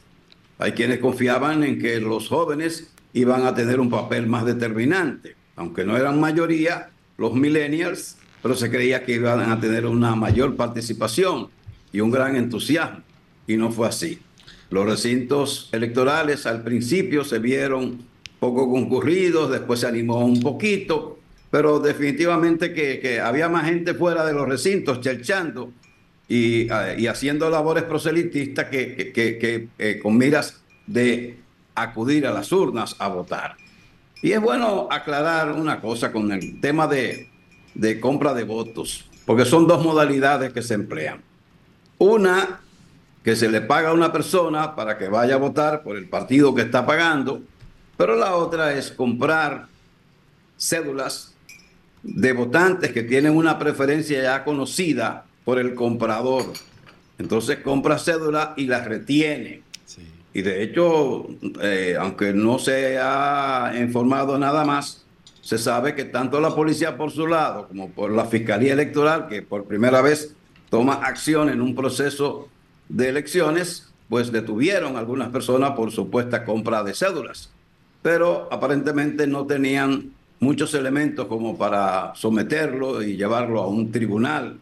[0.60, 5.84] Hay quienes confiaban en que los jóvenes iban a tener un papel más determinante, aunque
[5.84, 11.50] no eran mayoría los millennials, pero se creía que iban a tener una mayor participación
[11.92, 13.02] y un gran entusiasmo,
[13.46, 14.20] y no fue así.
[14.70, 18.06] Los recintos electorales al principio se vieron
[18.40, 21.20] poco concurridos, después se animó un poquito,
[21.52, 25.74] pero definitivamente que, había más gente fuera de los recintos cherchando
[26.30, 31.38] y, haciendo labores proselitistas que, que, eh, con miras de
[31.76, 33.58] acudir a las urnas a votar.
[34.22, 37.30] Y es bueno aclarar una cosa con el tema de,
[37.74, 41.22] de compra de votos, porque son dos modalidades que se emplean.
[41.98, 42.62] Una,
[43.24, 46.54] que se le paga a una persona para que vaya a votar por el partido
[46.54, 47.42] que está pagando,
[47.98, 49.68] pero la otra es comprar
[50.58, 51.34] cédulas
[52.04, 56.46] de votantes que tienen una preferencia ya conocida por el comprador.
[57.18, 59.64] Entonces compra cédula y la retiene.
[60.34, 61.28] Y de hecho,
[61.62, 65.06] eh, aunque no se ha informado nada más,
[65.42, 69.42] se sabe que tanto la policía por su lado como por la Fiscalía Electoral, que
[69.42, 70.36] por primera vez
[70.70, 72.48] toma acción en un proceso
[72.88, 77.52] de elecciones, pues detuvieron a algunas personas por supuesta compra de cédulas.
[78.02, 84.58] Pero aparentemente no tenían muchos elementos como para someterlo y llevarlo a un tribunal.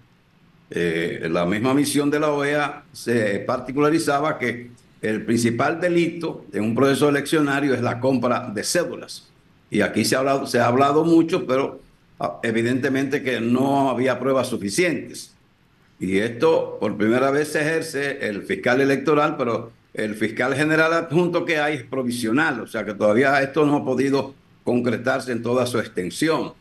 [0.69, 4.71] Eh, la misma misión de la OEA se particularizaba que
[5.01, 9.29] el principal delito en un proceso eleccionario es la compra de cédulas.
[9.69, 11.81] Y aquí se ha hablado, se ha hablado mucho, pero
[12.19, 15.35] ah, evidentemente que no había pruebas suficientes.
[15.99, 21.43] Y esto por primera vez se ejerce el fiscal electoral, pero el fiscal general adjunto
[21.43, 25.65] que hay es provisional, o sea que todavía esto no ha podido concretarse en toda
[25.65, 26.53] su extensión.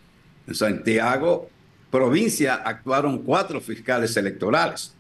[0.47, 1.51] En Santiago,
[1.91, 4.95] provincia, actuaron cuatro fiscales electorales,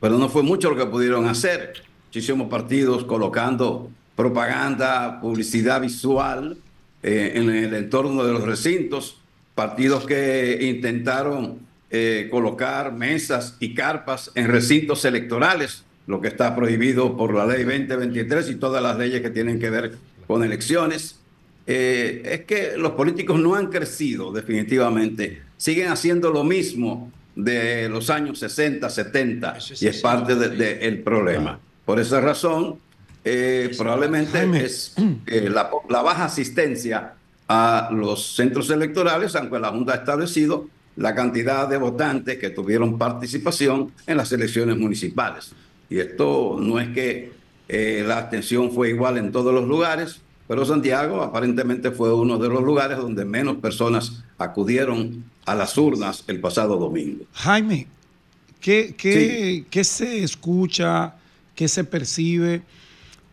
[0.00, 1.84] pero no fue mucho lo que pudieron hacer.
[2.14, 6.56] Muchísimos partidos colocando propaganda, publicidad visual
[7.02, 9.18] eh, en el entorno de los recintos,
[9.56, 11.58] partidos que intentaron
[11.90, 17.64] eh, colocar mesas y carpas en recintos electorales, lo que está prohibido por la ley
[17.64, 19.96] 2023 y todas las leyes que tienen que ver
[20.28, 21.18] con elecciones.
[21.66, 28.08] Eh, es que los políticos no han crecido definitivamente, siguen haciendo lo mismo de los
[28.08, 31.58] años 60, 70 y es parte del problema.
[31.84, 32.78] Por esa razón,
[33.24, 34.94] eh, probablemente es
[35.28, 37.14] la, la, baja asistencia
[37.48, 42.98] a los centros electorales, aunque la Junta ha establecido la cantidad de votantes que tuvieron
[42.98, 45.52] participación en las elecciones municipales.
[45.90, 47.32] Y esto no es que
[47.68, 52.48] eh, la abstención fue igual en todos los lugares, pero Santiago aparentemente fue uno de
[52.48, 57.24] los lugares donde menos personas acudieron a las urnas el pasado domingo.
[57.32, 57.86] Jaime,
[58.60, 61.14] ¿qué, qué, se escucha,
[61.54, 62.62] qué se percibe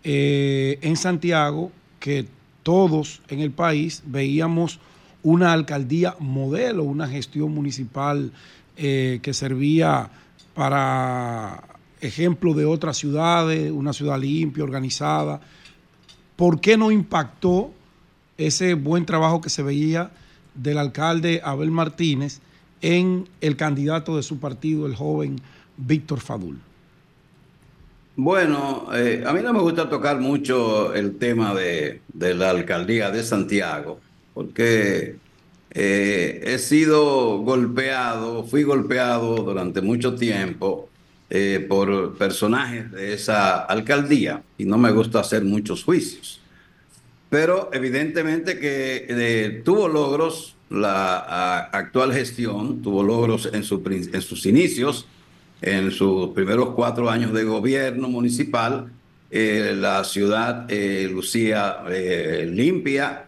[0.03, 2.25] eh, en Santiago que
[2.63, 4.79] todos en el país veíamos
[5.23, 8.31] una alcaldía modelo, una gestión municipal
[8.77, 10.09] eh, que servía
[10.53, 11.63] para
[12.01, 15.39] ejemplo de otras ciudades, una ciudad limpia, organizada.
[16.35, 17.71] ¿Por qué no impactó
[18.37, 20.11] ese buen trabajo que se veía
[20.55, 22.39] del alcalde Abel Martínez
[22.81, 25.39] en el candidato de su partido, el joven
[25.77, 26.59] Víctor Fadul?
[28.23, 33.09] Bueno, eh, a mí no me gusta tocar mucho el tema de, de la alcaldía
[33.09, 33.99] de Santiago
[34.35, 35.15] porque
[35.71, 40.87] eh, he sido golpeado, fui golpeado durante mucho tiempo
[41.31, 46.41] eh, por personajes de esa alcaldía y no me gusta hacer muchos juicios.
[47.31, 55.07] Pero evidentemente que tuvo logros la actual gestión, tuvo logros en sus inicios,
[55.61, 58.91] en sus primeros cuatro años de gobierno municipal,
[59.31, 61.83] la ciudad lucía
[62.45, 63.27] limpia,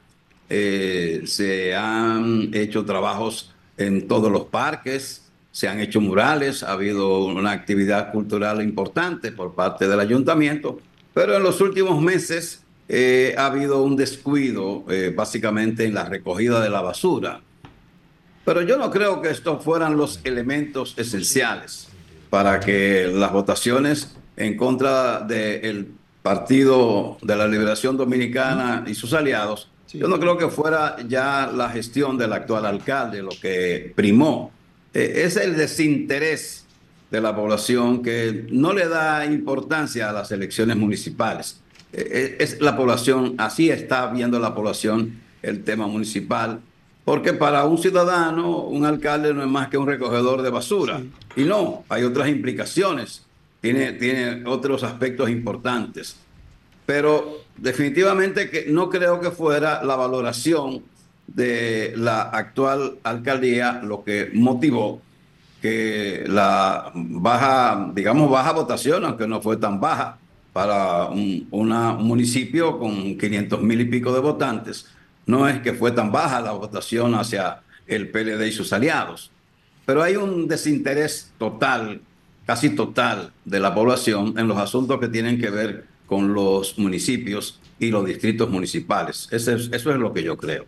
[0.55, 7.25] eh, se han hecho trabajos en todos los parques, se han hecho murales, ha habido
[7.25, 10.79] una actividad cultural importante por parte del ayuntamiento,
[11.13, 16.61] pero en los últimos meses eh, ha habido un descuido eh, básicamente en la recogida
[16.61, 17.41] de la basura.
[18.45, 21.87] Pero yo no creo que estos fueran los elementos esenciales
[22.33, 25.91] para que las votaciones en contra del
[26.23, 31.69] Partido de la Liberación Dominicana y sus aliados yo no creo que fuera ya la
[31.69, 34.51] gestión del actual alcalde lo que primó.
[34.95, 36.65] Eh, es el desinterés
[37.11, 41.61] de la población que no le da importancia a las elecciones municipales.
[41.91, 46.61] Eh, eh, es la población, así está viendo la población el tema municipal,
[47.05, 51.01] porque para un ciudadano un alcalde no es más que un recogedor de basura.
[51.35, 53.25] Y no, hay otras implicaciones,
[53.61, 56.15] tiene, tiene otros aspectos importantes.
[56.85, 60.83] Pero definitivamente que no creo que fuera la valoración
[61.27, 65.01] de la actual alcaldía lo que motivó
[65.61, 70.17] que la baja, digamos, baja votación, aunque no fue tan baja
[70.51, 71.47] para un
[71.99, 74.87] municipio con 500 mil y pico de votantes,
[75.25, 79.31] no es que fue tan baja la votación hacia el PLD y sus aliados.
[79.85, 82.01] Pero hay un desinterés total,
[82.45, 87.59] casi total, de la población en los asuntos que tienen que ver con los municipios
[87.79, 89.27] y los distritos municipales.
[89.31, 90.65] Eso es, eso es lo que yo creo.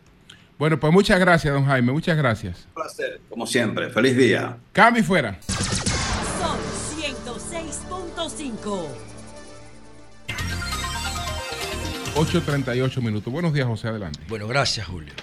[0.57, 2.65] Bueno, pues muchas gracias, don Jaime, muchas gracias.
[2.67, 3.89] Un placer, como siempre.
[3.89, 4.57] Feliz día.
[4.71, 5.37] Cami fuera.
[6.39, 6.57] Son
[6.97, 9.04] 106.5.
[12.15, 13.31] 8.38 minutos.
[13.31, 14.21] Buenos días, José, adelante.
[14.29, 15.13] Bueno, gracias, Julio.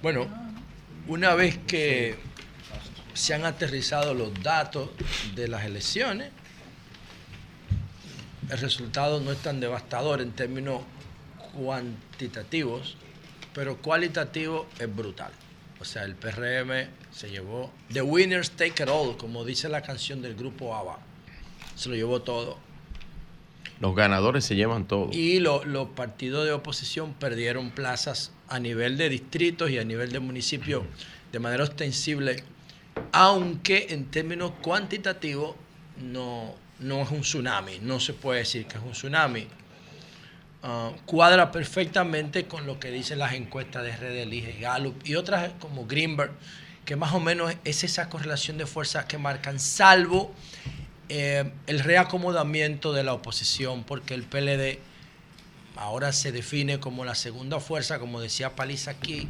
[0.00, 0.26] Bueno,
[1.06, 2.16] una vez que
[3.12, 4.88] se han aterrizado los datos
[5.34, 6.30] de las elecciones,
[8.48, 10.80] el resultado no es tan devastador en términos
[11.52, 12.96] cuantitativos,
[13.52, 15.32] pero cualitativo es brutal.
[15.78, 20.22] O sea, el PRM se llevó The Winners Take It All, como dice la canción
[20.22, 20.98] del grupo ABBA.
[21.76, 22.71] Se lo llevó todo.
[23.80, 25.10] Los ganadores se llevan todo.
[25.12, 30.20] Y los partidos de oposición perdieron plazas a nivel de distritos y a nivel de
[30.20, 30.84] municipios
[31.32, 32.44] de manera ostensible,
[33.12, 35.56] aunque en términos cuantitativos
[36.00, 39.46] no, no es un tsunami, no se puede decir que es un tsunami.
[40.64, 45.50] Ah, cuadra perfectamente con lo que dicen las encuestas de Red Elige, Gallup y otras
[45.58, 46.30] como Greenberg,
[46.84, 50.32] que más o menos es esa correlación de fuerzas que marcan, salvo
[51.08, 54.78] eh, el reacomodamiento de la oposición, porque el PLD
[55.76, 59.28] ahora se define como la segunda fuerza, como decía Paliza aquí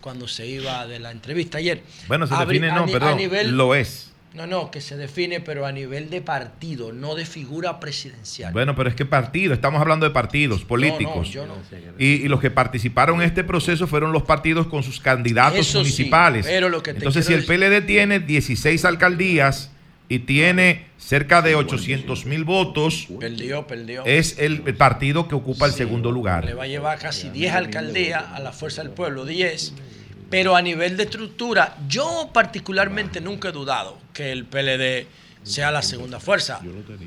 [0.00, 1.82] cuando se iba de la entrevista ayer.
[2.08, 4.10] Bueno, se define no, pero lo es.
[4.34, 8.52] No, no, que se define, pero a nivel de partido, no de figura presidencial.
[8.52, 11.32] Bueno, pero es que partido, estamos hablando de partidos políticos.
[11.36, 11.54] No, no,
[11.98, 16.44] y, los que participaron en este proceso fueron los partidos con sus candidatos municipales.
[16.46, 19.70] pero lo que Entonces, si el PLD tiene 16 alcaldías
[20.08, 24.04] y tiene cerca de 800 mil votos, perdió, perdió.
[24.04, 26.44] es el, partido que ocupa el segundo lugar.
[26.44, 29.74] Le va a llevar casi 10 alcaldías a la Fuerza del Pueblo, 10
[30.30, 35.06] pero a nivel de estructura, yo particularmente nunca he dudado que el PLD
[35.44, 36.60] sea la segunda fuerza.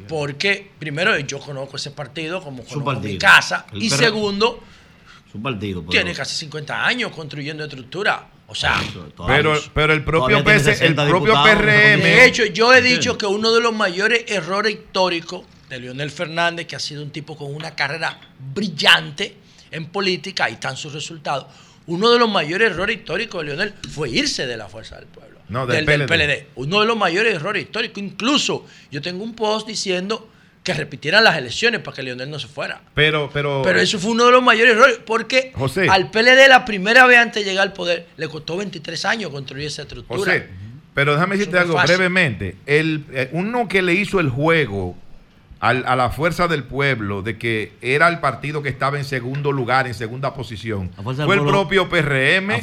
[0.07, 3.65] Porque, primero, yo conozco ese partido como conozco mi casa.
[3.73, 4.63] y segundo,
[5.29, 8.27] su partido, tiene casi 50 años construyendo estructura.
[8.47, 8.81] O sea,
[9.27, 12.01] pero, pero el propio, el propio PRM.
[12.01, 16.65] De hecho, yo he dicho que uno de los mayores errores históricos de Leonel Fernández,
[16.65, 18.19] que ha sido un tipo con una carrera
[18.53, 19.35] brillante
[19.69, 21.47] en política, ahí están sus resultados
[21.87, 25.39] uno de los mayores errores históricos de Leonel fue irse de la Fuerza del Pueblo.
[25.49, 26.47] No, del, PLD.
[26.55, 28.03] Uno de los mayores errores históricos.
[28.03, 30.29] Incluso yo tengo un post diciendo
[30.67, 32.81] que repitieran las elecciones para que Leonel no se fuera.
[32.93, 35.53] Pero, pero, pero eso fue uno de los mayores errores, porque
[35.89, 39.67] al PLD la primera vez antes de llegar al poder le costó 23 años construir
[39.67, 40.19] esa estructura.
[40.19, 40.49] José,
[40.93, 42.57] pero déjame decirte algo brevemente.
[42.65, 44.97] El, eh, uno que le hizo el juego
[45.61, 49.87] a la fuerza del pueblo de que era el partido que estaba en segundo lugar,
[49.87, 50.91] en segunda posición.
[51.01, 52.59] Fue el propio PRM.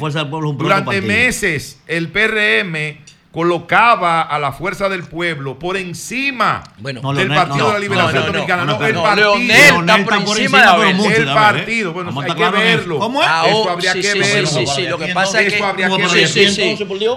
[0.59, 2.99] Durante meses el PRM
[3.35, 8.63] colocaba a la fuerza del pueblo por encima del Partido de la Liberación Dominicana.
[8.63, 9.35] No, el partido.
[9.35, 11.05] está por encima de Abel.
[11.05, 11.91] El partido.
[11.91, 12.99] Bueno, hay que verlo.
[12.99, 13.29] ¿Cómo es?
[13.47, 14.47] Eso habría que verlo.
[14.47, 15.61] Sí, sí, lo que pasa es que.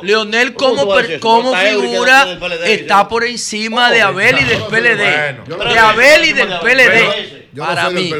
[0.03, 0.89] Leonel, como,
[1.20, 2.27] como figura,
[2.65, 5.69] está por encima de Abel y del PLD.
[5.73, 7.48] De Abel y del PLD.
[7.57, 8.12] Para mí.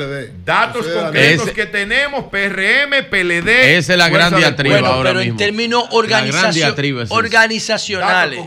[0.45, 3.77] Datos concretos que tenemos, PRM, PLD.
[3.77, 5.33] Esa es la gran diatriba ahora pero mismo.
[5.33, 8.41] en términos organizacionales,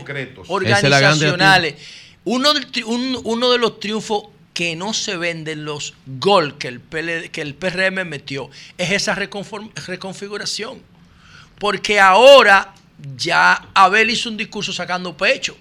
[0.48, 1.74] organizacionales,
[2.24, 6.80] uno, de, uno de los triunfos que no se venden los gol que el,
[7.30, 10.80] que el PRM metió es esa reconfiguración.
[11.58, 12.74] Porque ahora
[13.16, 15.56] ya Abel hizo un discurso sacando pecho.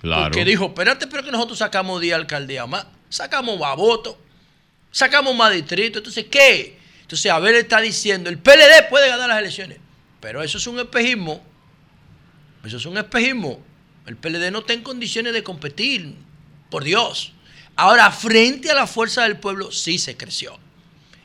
[0.00, 0.24] Claro.
[0.24, 4.16] Porque dijo, espérate, pero que nosotros sacamos 10 alcaldías más, sacamos más votos,
[4.94, 5.98] sacamos más distritos.
[5.98, 6.78] Entonces, ¿qué?
[7.02, 9.78] Entonces, Abel está diciendo, el PLD puede ganar las elecciones.
[10.20, 11.42] Pero eso es un espejismo.
[12.64, 13.60] Eso es un espejismo.
[14.06, 16.14] El PLD no está en condiciones de competir.
[16.70, 17.32] Por Dios.
[17.76, 20.58] Ahora, frente a la fuerza del pueblo, sí se creció.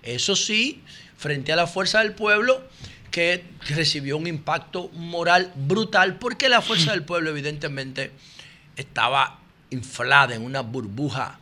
[0.01, 0.81] Eso sí,
[1.15, 2.67] frente a la fuerza del pueblo,
[3.11, 8.11] que recibió un impacto moral brutal, porque la fuerza del pueblo, evidentemente,
[8.75, 9.39] estaba
[9.69, 11.39] inflada en una burbuja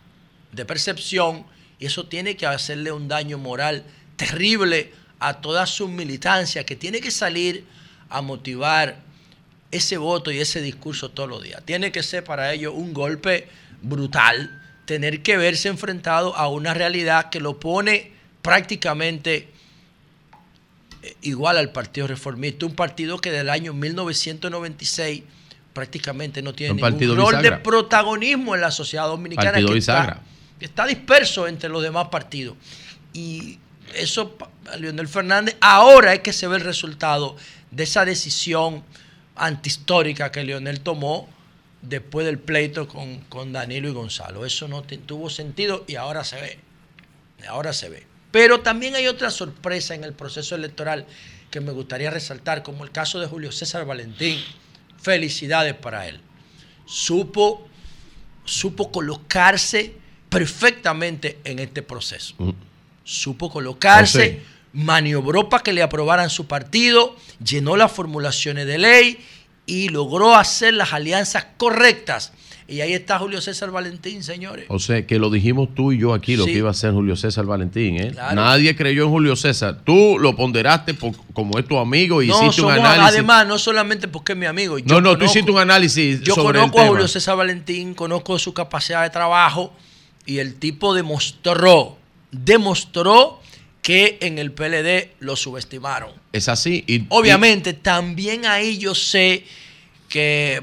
[0.52, 1.46] de percepción
[1.80, 3.84] y eso tiene que hacerle un daño moral
[4.16, 7.66] terrible a toda su militancia que tiene que salir
[8.10, 9.00] a motivar
[9.72, 11.62] ese voto y ese discurso todos los días.
[11.66, 13.48] Tiene que ser para ellos un golpe
[13.82, 19.50] brutal, tener que verse enfrentado a una realidad que lo pone prácticamente
[21.04, 25.24] eh, igual al Partido Reformista, un partido que del año 1996
[25.74, 29.60] prácticamente no tiene ningún rol de protagonismo en la sociedad dominicana.
[29.60, 30.22] que está,
[30.60, 32.56] está disperso entre los demás partidos.
[33.14, 33.60] Y
[33.96, 34.38] eso,
[34.80, 37.36] Leonel Fernández, ahora es que se ve el resultado
[37.72, 38.84] de esa decisión
[39.36, 41.30] antihistórica que Leonel tomó
[41.82, 44.46] después del pleito con, Danilo y Gonzalo.
[44.46, 46.60] Eso no tuvo sentido y ahora se ve.
[47.48, 48.06] Ahora se ve.
[48.32, 51.06] Pero también hay otra sorpresa en el proceso electoral
[51.52, 54.44] que me gustaría resaltar, como el caso de Julio César Valentín.
[55.02, 56.20] Felicidades para él.
[56.86, 57.68] Supo,
[58.44, 59.96] supo colocarse
[60.30, 62.36] perfectamente en este proceso.
[63.04, 64.42] Supo colocarse,
[64.74, 69.20] maniobró para que le aprobaran su partido, llenó las formulaciones de ley
[69.66, 72.32] y logró hacer las alianzas correctas
[72.70, 74.66] Y ahí está Julio César Valentín, señores.
[74.68, 77.16] O sea, que lo dijimos tú y yo aquí, lo que iba a ser Julio
[77.16, 77.96] César Valentín.
[77.96, 78.12] ¿eh?
[78.34, 79.80] Nadie creyó en Julio César.
[79.86, 80.96] Tú lo ponderaste
[81.34, 83.08] como es tu amigo y hiciste un análisis.
[83.08, 84.78] Además, no solamente porque es mi amigo.
[84.84, 86.22] no, no, tú hiciste un análisis.
[86.22, 89.74] Yo conozco a Julio César Valentín, conozco su capacidad de trabajo
[90.28, 91.98] y el tipo demostró,
[92.32, 93.42] demostró
[93.82, 96.12] que en el PLD lo subestimaron.
[96.34, 96.84] Es así.
[96.86, 99.46] Y, Obviamente, también ahí yo sé
[100.10, 100.62] que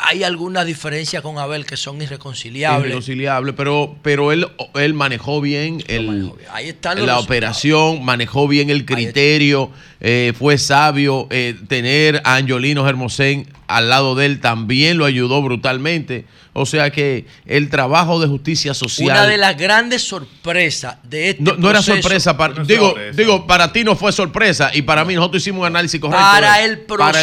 [0.00, 2.86] hay algunas diferencias con Abel que son irreconciliables.
[2.86, 6.32] Irreconciliables, pero, pero él, él manejó bien, el,
[7.04, 9.70] la operación, manejó bien el criterio,
[10.00, 11.26] eh, fue sabio.
[11.30, 16.24] Eh, tener a Angiolino Hermosén al lado de él también lo ayudó brutalmente.
[16.52, 19.10] O sea que el trabajo de justicia social.
[19.10, 22.64] Una de las grandes sorpresas de este No, no era sorpresa para.
[22.64, 26.24] digo, digo, para ti no fue sorpresa y para mí nosotros hicimos un análisis correcto.
[26.24, 27.22] Para el, para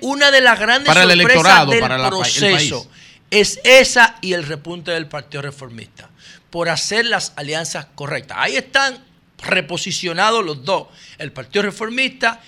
[0.00, 2.88] una de las grandes para sorpresas el electorado, del para proceso
[3.30, 6.10] es esa y el repunte del Partido Reformista.
[6.50, 8.38] Por hacer las alianzas correctas.
[8.40, 8.98] Ahí están
[9.42, 10.88] reposicionados los dos.
[11.18, 12.42] El Partido Reformista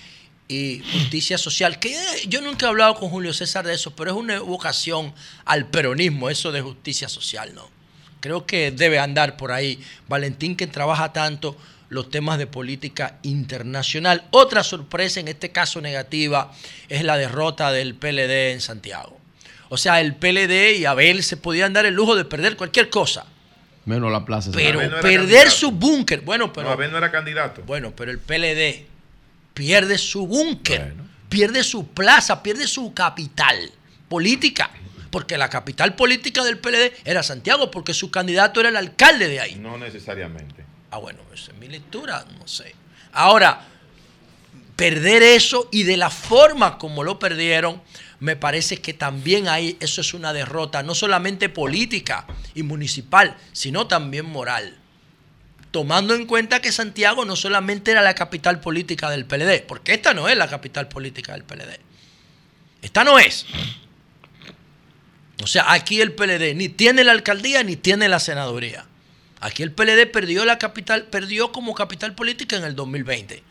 [0.47, 1.95] y justicia social, que
[2.27, 5.13] yo nunca he hablado con Julio César de eso, pero es una evocación
[5.45, 7.69] al peronismo, eso de justicia social, ¿no?
[8.19, 9.79] Creo que debe andar por ahí.
[10.07, 11.55] Valentín que trabaja tanto
[11.89, 14.25] los temas de política internacional.
[14.31, 16.51] Otra sorpresa, en este caso negativa,
[16.89, 19.17] es la derrota del PLD en Santiago.
[19.69, 23.25] O sea, el PLD y Abel se podían dar el lujo de perder cualquier cosa.
[23.87, 24.51] Menos la plaza.
[24.53, 26.19] Pero perder su búnker.
[26.21, 26.69] Bueno, pero.
[26.69, 27.63] Abel no era candidato.
[27.63, 28.85] Bueno, pero el PLD
[29.53, 30.93] pierde su búnker,
[31.29, 33.71] pierde su plaza, pierde su capital
[34.09, 34.69] política.
[35.09, 39.39] Porque la capital política del PLD era Santiago, porque su candidato era el alcalde de
[39.39, 39.55] ahí.
[39.55, 40.65] No necesariamente.
[40.91, 42.75] Ah, bueno, esa es mi lectura, no sé.
[43.13, 43.65] Ahora,
[44.75, 47.81] perder eso y de la forma como lo perdieron,
[48.19, 52.25] me parece que también ahí eso es una derrota, no solamente política
[52.55, 54.77] y municipal, sino también moral
[55.71, 60.13] tomando en cuenta que Santiago no solamente era la capital política del PLD, porque esta
[60.13, 61.79] no es la capital política del PLD.
[62.81, 63.45] Esta no es.
[65.43, 68.85] O sea, aquí el PLD ni tiene la alcaldía ni tiene la senaduría.
[69.39, 73.43] Aquí el PLD perdió la capital, perdió como capital política en el 2020.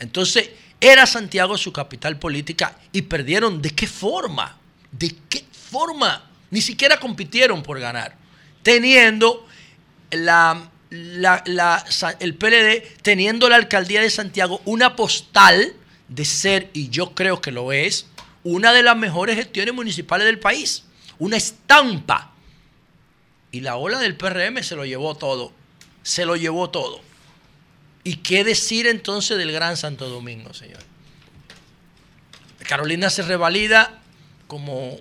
[0.00, 0.50] Entonces,
[0.82, 4.58] era Santiago su capital política y perdieron de qué forma?
[4.90, 6.28] ¿De qué forma?
[6.50, 8.16] Ni siquiera compitieron por ganar,
[8.62, 9.46] teniendo
[10.10, 10.68] la
[12.18, 15.72] el PLD, teniendo la alcaldía de Santiago, una postal
[16.08, 18.06] de ser, y yo creo que lo es,
[18.44, 20.84] una de las mejores gestiones municipales del país.
[21.18, 22.32] Una estampa.
[23.52, 25.52] Y la ola del PRM se lo llevó todo.
[26.02, 27.00] Se lo llevó todo.
[28.04, 30.80] ¿Y qué decir entonces del Gran Santo Domingo, señor?
[32.66, 34.00] Carolina se revalida
[34.46, 34.98] como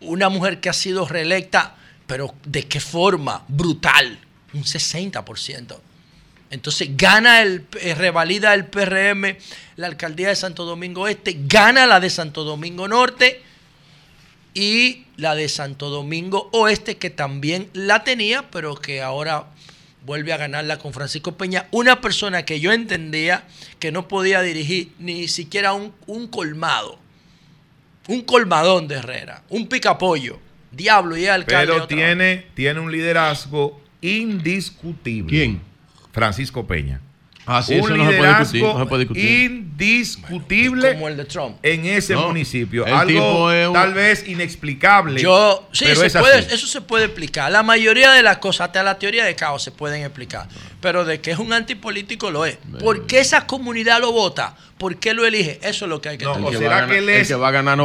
[0.00, 3.44] una mujer que ha sido reelecta, pero ¿de qué forma?
[3.48, 4.18] Brutal
[4.52, 5.78] un 60%.
[6.50, 9.36] Entonces gana el, eh, revalida el PRM
[9.76, 13.42] la alcaldía de Santo Domingo Este, gana la de Santo Domingo Norte
[14.54, 19.48] y la de Santo Domingo Oeste, que también la tenía, pero que ahora
[20.06, 23.44] vuelve a ganarla con Francisco Peña, una persona que yo entendía
[23.80, 26.98] que no podía dirigir ni siquiera un, un colmado,
[28.06, 30.38] un colmadón de Herrera, un picapollo,
[30.70, 31.72] diablo y alcalde.
[31.72, 35.28] Pero tiene, tiene un liderazgo indiscutible.
[35.28, 35.60] ¿Quién?
[36.12, 37.00] Francisco Peña.
[37.46, 41.56] Ah, sí, un liderazgo indiscutible como el de Trump.
[41.62, 42.84] en ese municipio.
[42.86, 45.20] Algo tal vez inexplicable.
[45.20, 47.52] Yo, sí, eso se puede explicar.
[47.52, 50.48] La mayoría de las cosas, hasta la teoría de caos, se pueden explicar.
[50.80, 52.58] Pero de que es un antipolítico lo es.
[52.80, 54.56] ¿Por qué esa comunidad lo vota?
[54.76, 55.60] ¿Por qué lo elige?
[55.62, 57.32] Eso es lo que hay que no, O será que él es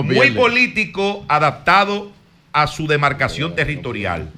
[0.03, 2.11] muy político, adaptado
[2.51, 4.31] a su demarcación territorial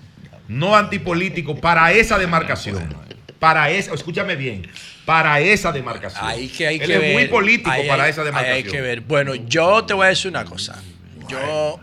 [0.48, 2.96] no antipolítico para esa demarcación.
[3.44, 4.66] Para esa, escúchame bien,
[5.04, 6.26] para esa demarcación.
[6.26, 8.56] Hay que, hay Él que es muy político para esa demarcación.
[8.56, 9.02] Hay que ver.
[9.02, 10.82] Bueno, yo te voy a decir una cosa.
[11.28, 11.78] Yo,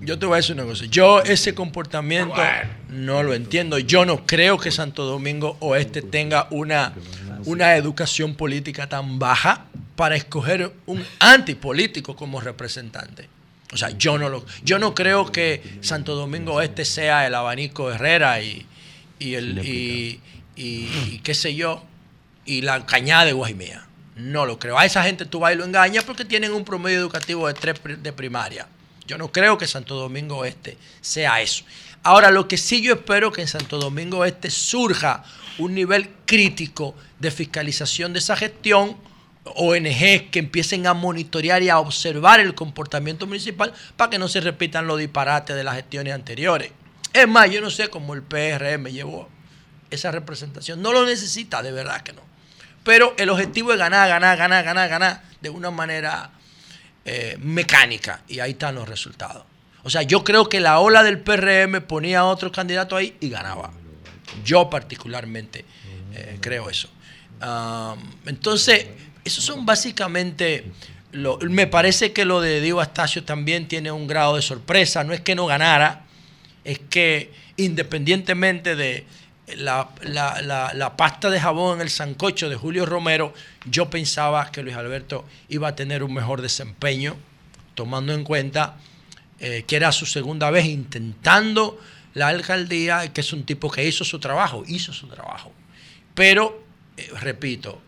[0.00, 0.86] yo te voy a decir una cosa.
[0.86, 2.42] Yo ese comportamiento
[2.88, 3.78] no lo entiendo.
[3.78, 6.94] Yo no creo que Santo Domingo Oeste tenga una,
[7.44, 9.66] una educación política tan baja
[9.96, 13.28] para escoger un antipolítico como representante.
[13.70, 17.92] O sea, yo no, lo, yo no creo que Santo Domingo Este sea el abanico
[17.92, 18.66] Herrera y,
[19.34, 21.84] el, y, qué sé yo,
[22.44, 23.86] y la cañada de Guajimea.
[24.16, 24.78] No lo creo.
[24.78, 27.80] A esa gente tú vas y lo engañas porque tienen un promedio educativo de tres
[28.02, 28.66] de primaria.
[29.06, 31.64] Yo no creo que Santo Domingo Este sea eso.
[32.02, 35.24] Ahora, lo que sí yo espero que en Santo Domingo Este surja
[35.58, 38.96] un nivel crítico de fiscalización de esa gestión
[39.44, 44.40] ONGs que empiecen a monitorear y a observar el comportamiento municipal para que no se
[44.40, 46.70] repitan los disparates de las gestiones anteriores.
[47.12, 49.28] Es más, yo no sé cómo el PRM llevó
[49.90, 50.80] esa representación.
[50.80, 52.22] No lo necesita, de verdad que no.
[52.84, 56.30] Pero el objetivo es ganar, ganar, ganar, ganar, ganar de una manera
[57.04, 58.22] eh, mecánica.
[58.28, 59.44] Y ahí están los resultados.
[59.84, 63.28] O sea, yo creo que la ola del PRM ponía a otro candidato ahí y
[63.28, 63.72] ganaba.
[64.44, 65.64] Yo particularmente
[66.14, 66.88] eh, creo eso.
[68.26, 68.86] entonces,
[69.24, 70.70] esos son básicamente...
[71.12, 75.04] me parece que lo de Diego Astacio también tiene un grado de sorpresa.
[75.04, 76.06] No es que no ganara,
[76.64, 79.04] es que independientemente de
[79.56, 83.34] la, la, pasta de jabón en el sancocho de Julio Romero,
[83.64, 87.16] yo pensaba que Luis Alberto iba a tener un mejor desempeño,
[87.74, 88.76] tomando en cuenta
[89.40, 91.80] eh, que era su segunda vez intentando
[92.14, 95.52] la alcaldía, que es un tipo que hizo su trabajo, hizo su trabajo.
[96.14, 96.62] Pero,
[96.96, 97.80] eh, repito,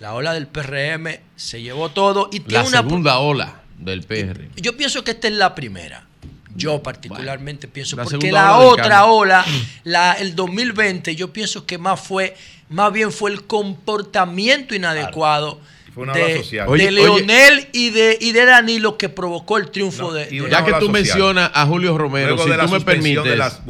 [0.00, 4.54] la ola del PRM se llevó todo y tiene la segunda ola del PRM.
[4.56, 6.06] Yo pienso que esta es la primera.
[6.54, 9.44] Yo particularmente pienso, porque la otra ola,
[9.84, 12.34] la, el 2020, yo pienso que más fue,
[12.68, 15.60] más bien fue el comportamiento inadecuado.
[15.94, 20.88] de, Leonel y de y de Danilo que provocó el triunfo de, Ya que tú
[20.88, 23.60] mencionas a Julio Romero, si tú me permites,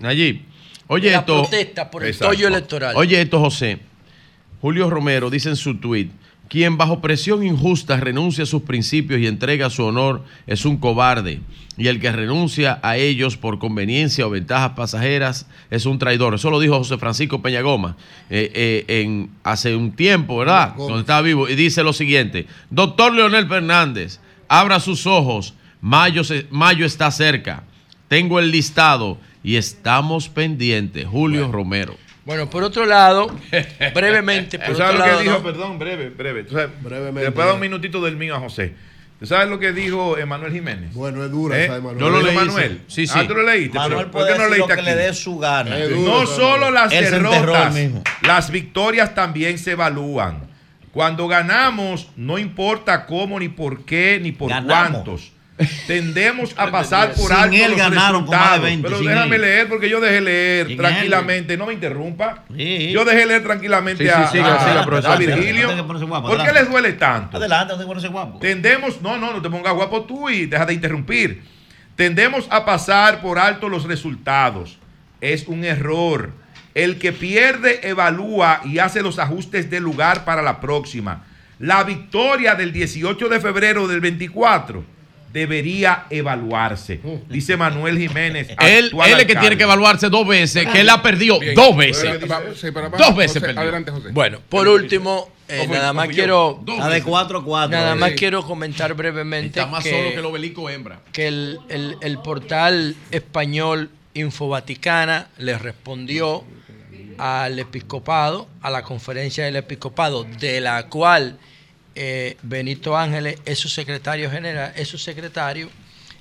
[0.00, 0.42] Nayib,
[0.88, 2.96] oye esto, protesta por el tollo electoral.
[2.96, 3.78] Oye esto, José.
[4.60, 6.08] Julio Romero dice en su tweet,
[6.52, 11.40] quien bajo presión injusta renuncia a sus principios y entrega su honor es un cobarde
[11.78, 16.34] y el que renuncia a ellos por conveniencia o ventajas pasajeras es un traidor.
[16.34, 17.96] Eso lo dijo José Francisco Peñagoma
[18.28, 20.74] eh, eh, en, hace un tiempo, ¿verdad?
[20.76, 21.48] Cuando estaba vivo.
[21.48, 26.20] Y dice lo siguiente, doctor Leonel Fernández, abra sus ojos, mayo,
[26.50, 27.64] mayo está cerca,
[28.08, 31.06] tengo el listado y estamos pendientes.
[31.06, 31.96] Julio Romero.
[32.24, 33.26] Bueno, por otro lado,
[33.94, 34.58] brevemente.
[34.58, 35.42] Por ¿Sabes lo que dijo?
[35.42, 36.42] Perdón, breve, breve.
[36.80, 37.20] Brevemente.
[37.22, 38.74] Después de un minutito del mío a José.
[39.22, 40.92] ¿Sabes lo que dijo Emanuel Jiménez?
[40.94, 41.66] Bueno, es dura ¿Eh?
[41.66, 41.98] Emanuel.
[41.98, 42.82] Yo lo leí, Manuel.
[42.88, 43.12] Sí, sí.
[43.16, 43.78] Ah, tú lo leíste.
[43.78, 45.76] Manuel ¿Por qué no leíste lo que le dé su gana.
[45.78, 47.74] no solo las derrotas,
[48.22, 50.50] las victorias también se evalúan.
[50.92, 55.31] Cuando ganamos, no importa cómo, ni por qué, ni por cuántos
[55.86, 58.70] tendemos a pasar por alto los resultados.
[58.82, 61.56] pero déjame leer porque yo dejé leer tranquilamente.
[61.56, 62.44] No me interrumpa.
[62.48, 64.30] Yo dejé leer tranquilamente a,
[65.18, 65.86] Virgilio.
[66.22, 67.36] ¿Por qué les duele tanto?
[67.36, 68.38] Adelante, no te guapo.
[68.38, 71.42] Tendemos, no, no, no te pongas guapo tú y deja de interrumpir.
[71.96, 74.78] Tendemos a pasar por alto los resultados.
[75.20, 76.32] Es un error.
[76.74, 81.26] El que pierde evalúa y hace los ajustes de lugar para la próxima.
[81.58, 84.91] La victoria del 18 de febrero del 24
[85.32, 87.00] debería evaluarse.
[87.28, 88.48] Dice Manuel Jiménez.
[88.60, 92.20] Él, es el que tiene que evaluarse dos veces, que él ha perdido dos veces.
[92.98, 94.08] dos veces Adelante, José.
[94.12, 96.62] Bueno, por último, eh, nada más quiero.
[96.64, 97.70] de 4 a 4.
[97.70, 99.60] Nada más quiero comentar brevemente.
[99.60, 101.00] Está más que, solo que el obelisco hembra.
[101.12, 106.44] Que el, el portal español Infovaticana le respondió
[107.18, 111.38] al episcopado, a la conferencia del episcopado, de la cual
[111.94, 115.68] eh, Benito Ángeles, es su secretario general, es su secretario,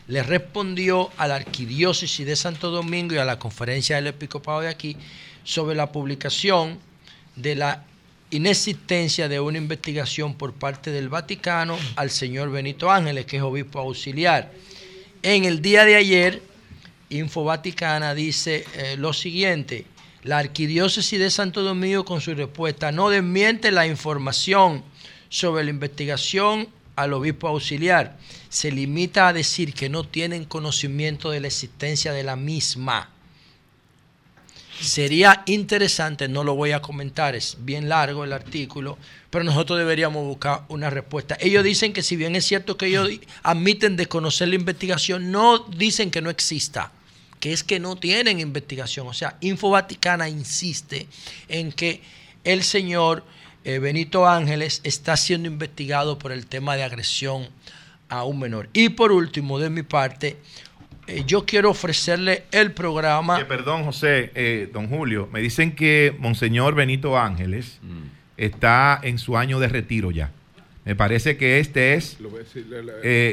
[0.08, 4.68] le respondió a la arquidiócesis de Santo Domingo y a la conferencia del episcopado de
[4.68, 4.98] aquí
[5.44, 6.80] sobre la publicación
[7.36, 7.86] de la
[8.32, 13.80] inexistencia de una investigación por parte del Vaticano al señor Benito Ángeles, que es obispo
[13.80, 14.52] auxiliar.
[15.22, 16.42] En el día de ayer,
[17.10, 19.86] Info Vaticana dice eh, lo siguiente,
[20.24, 24.84] la arquidiócesis de Santo Domingo con su respuesta no desmiente la información
[25.32, 28.18] sobre la investigación al obispo auxiliar.
[28.50, 33.10] Se limita a decir que no tienen conocimiento de la existencia de la misma.
[34.82, 38.98] Sería interesante, no lo voy a comentar, es bien largo el artículo,
[39.30, 41.38] pero nosotros deberíamos buscar una respuesta.
[41.40, 43.10] Ellos dicen que si bien es cierto que ellos
[43.44, 46.92] admiten desconocer la investigación, no dicen que no exista,
[47.40, 49.08] que es que no tienen investigación.
[49.08, 51.08] O sea, Info Vaticana insiste
[51.48, 52.02] en que
[52.44, 53.24] el señor
[53.64, 57.48] eh, Benito Ángeles está siendo investigado por el tema de agresión
[58.10, 58.70] a un menor.
[58.74, 60.38] Y por último, de mi parte,
[61.08, 63.46] eh, yo quiero ofrecerle el programa.
[63.48, 68.04] perdón, José, eh, don Julio, me dicen que Monseñor Benito Ángeles mm.
[68.38, 70.32] está en su año de retiro ya.
[70.84, 72.18] Me parece que este es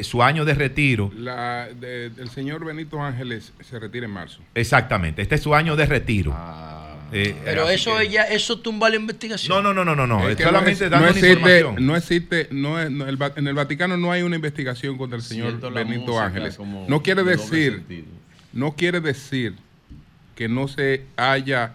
[0.03, 1.11] su año de retiro.
[1.17, 4.43] el señor Benito Ángeles se retira en marzo.
[4.55, 6.33] Exactamente, este es su año de retiro.
[6.35, 6.88] Ah.
[7.13, 9.63] Eh, Pero eso ella, eso tumba la investigación.
[9.63, 10.29] No, no, no, no, no, no.
[10.29, 11.87] Es solamente dando existe, información.
[11.87, 16.59] No existe, no, en el Vaticano no hay una investigación contra el señor Benito Ángeles.
[16.87, 17.83] No quiere decir,
[18.53, 19.55] no quiere decir
[20.35, 21.75] que no se haya,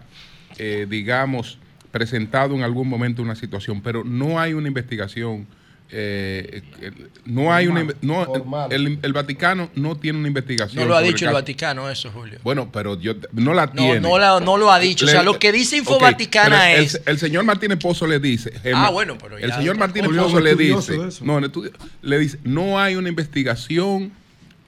[0.58, 1.58] eh, digamos,
[1.90, 5.46] presentado en algún momento una situación, pero no hay una investigación
[5.90, 6.62] eh,
[7.26, 8.26] no hay una no,
[8.70, 10.82] el, Vaticano no tiene una investigación.
[10.82, 12.38] No lo ha dicho el, Vaticano eso, Julio.
[12.42, 14.00] Bueno, pero yo no la tiene.
[14.00, 15.04] No, no, lo ha dicho.
[15.04, 17.00] o sea, lo que dice Infovaticana es.
[17.06, 18.52] El, señor Martínez Pozo le dice.
[18.74, 20.98] ah, bueno, pero El señor Martínez Pozo le dice.
[21.20, 21.40] No,
[22.02, 24.12] le dice, no hay una investigación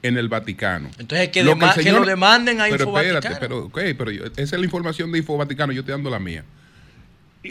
[0.02, 0.90] en el Vaticano.
[0.98, 3.18] Entonces, que, lo, que, lo demanden a Infovaticano.
[3.18, 6.44] Espérate, pero, okay, pero esa es la información de Infovaticano, yo estoy dando la mía.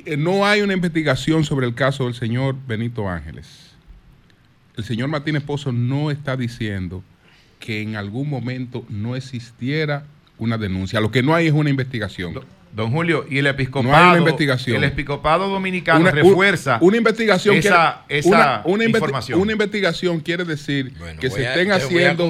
[0.06, 3.66] Eh, no hay una investigación sobre el caso del señor Benito Ángeles
[4.78, 7.04] el señor Martínez Pozo no está diciendo
[7.60, 10.06] que en algún momento no existiera
[10.38, 11.00] una denuncia.
[11.00, 12.40] Lo que no hay es una investigación.
[12.74, 14.76] Don Julio, y el episcopado, una investigación.
[14.76, 19.40] El episcopado dominicano refuerza una investigación esa, esa una, información.
[19.40, 22.30] Una investigación quiere decir que se estén haciendo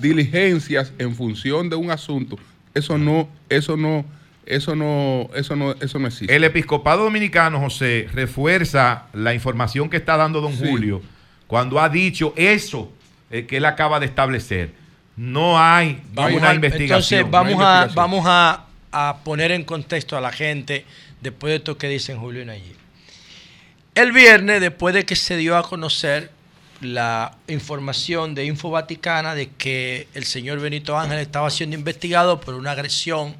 [0.00, 2.38] diligencias en función de un asunto.
[2.74, 4.06] Eso no, eso no,
[4.46, 6.34] eso no, eso no, eso no existe.
[6.34, 11.00] El episcopado dominicano, José, refuerza la información que está dando don Julio
[11.46, 12.92] cuando ha dicho eso
[13.30, 14.72] eh, que él acaba de establecer.
[15.16, 17.26] No hay una investigación.
[17.26, 20.84] Entonces vamos, a, vamos a, poner en contexto a la gente
[21.20, 22.76] después de esto que dicen Julio y Nayib.
[23.94, 26.30] El viernes, después de que se dio a conocer
[26.80, 32.54] la información de Info Vaticana de que el señor Benito Ángel estaba siendo investigado por
[32.54, 33.36] una agresión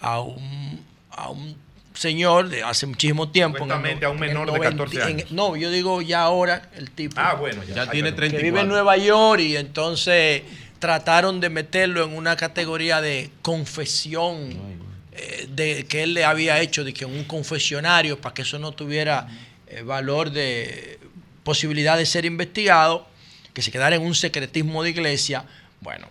[0.00, 1.56] a un, a un
[1.94, 3.64] señor de hace muchísimo tiempo.
[3.64, 5.30] a un menor de 14 años.
[5.30, 7.16] no, yo digo ya ahora el tipo.
[7.18, 8.38] Ah, bueno, ya, tiene 34.
[8.38, 10.42] Que vive en Nueva York y entonces
[10.78, 14.50] trataron de meterlo en una categoría de confesión
[15.12, 18.58] eh, de que él le había hecho de que en un confesionario para que eso
[18.58, 19.28] no tuviera
[19.68, 20.98] eh, valor de
[21.44, 23.06] posibilidad de ser investigado,
[23.52, 25.44] que se quedara en un secretismo de iglesia.
[25.80, 26.08] Bueno,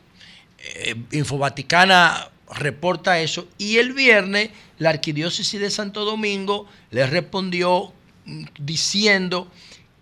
[0.60, 7.94] eh, Infovaticana reporta eso y el viernes la arquidiócesis de Santo Domingo le respondió
[8.26, 9.52] mm, diciendo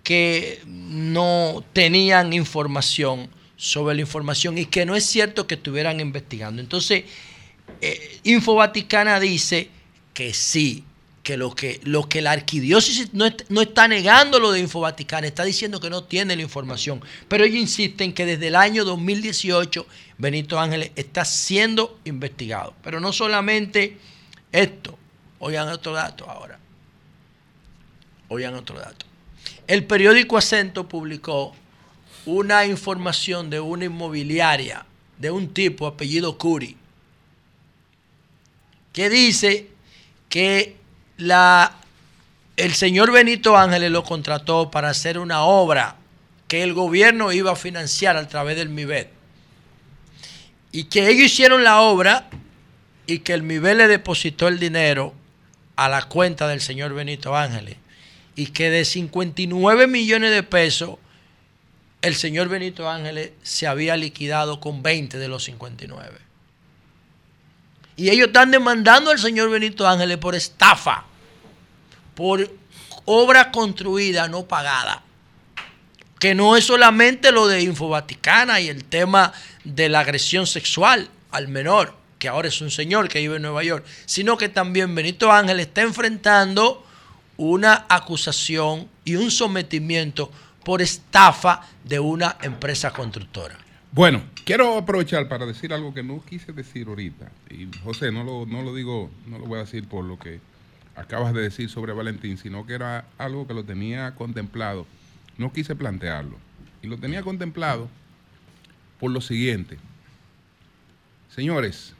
[0.03, 6.61] que no tenían información sobre la información y que no es cierto que estuvieran investigando.
[6.61, 7.03] Entonces,
[7.79, 9.69] eh, Info Vaticana dice
[10.13, 10.83] que sí,
[11.23, 15.43] que lo que, lo que la arquidiócesis no, no, está negando lo de Infovaticana, está
[15.43, 17.03] diciendo que no tiene la información.
[17.27, 19.85] Pero ellos insisten que desde el año 2018
[20.17, 22.73] Benito Ángeles está siendo investigado.
[22.83, 23.97] Pero no solamente
[24.51, 24.97] esto,
[25.39, 26.59] oigan otro dato ahora.
[28.27, 29.05] Oigan otro dato.
[29.67, 31.53] El periódico Acento publicó
[32.25, 34.85] una información de una inmobiliaria
[35.17, 36.77] de un tipo apellido Curi
[38.91, 39.69] que dice
[40.29, 40.80] que
[41.21, 41.75] la,
[42.57, 45.95] el señor Benito Ángeles lo contrató para hacer una obra
[46.47, 49.09] que el gobierno iba a financiar a través del MIBET.
[50.71, 52.27] Y que ellos hicieron la obra
[53.05, 55.13] y que el MIBET le depositó el dinero
[55.75, 57.77] a la cuenta del señor Benito Ángeles.
[58.35, 60.97] Y que de 59 millones de pesos,
[62.01, 66.17] el señor Benito Ángeles se había liquidado con 20 de los 59.
[67.95, 71.05] Y ellos están demandando al señor Benito Ángeles por estafa
[72.15, 72.49] por
[73.05, 75.03] obra construida no pagada.
[76.19, 79.33] Que no es solamente lo de Infovaticana y el tema
[79.63, 83.63] de la agresión sexual al menor, que ahora es un señor que vive en Nueva
[83.63, 86.85] York, sino que también Benito Ángel está enfrentando
[87.37, 90.31] una acusación y un sometimiento
[90.63, 93.57] por estafa de una empresa constructora.
[93.91, 97.31] Bueno, quiero aprovechar para decir algo que no quise decir ahorita.
[97.49, 100.39] Y José, no lo, no lo digo, no lo voy a decir por lo que
[100.95, 104.85] acabas de decir sobre Valentín, sino que era algo que lo tenía contemplado.
[105.37, 106.37] No quise plantearlo.
[106.81, 107.89] Y lo tenía contemplado
[108.99, 109.77] por lo siguiente.
[111.33, 111.93] Señores,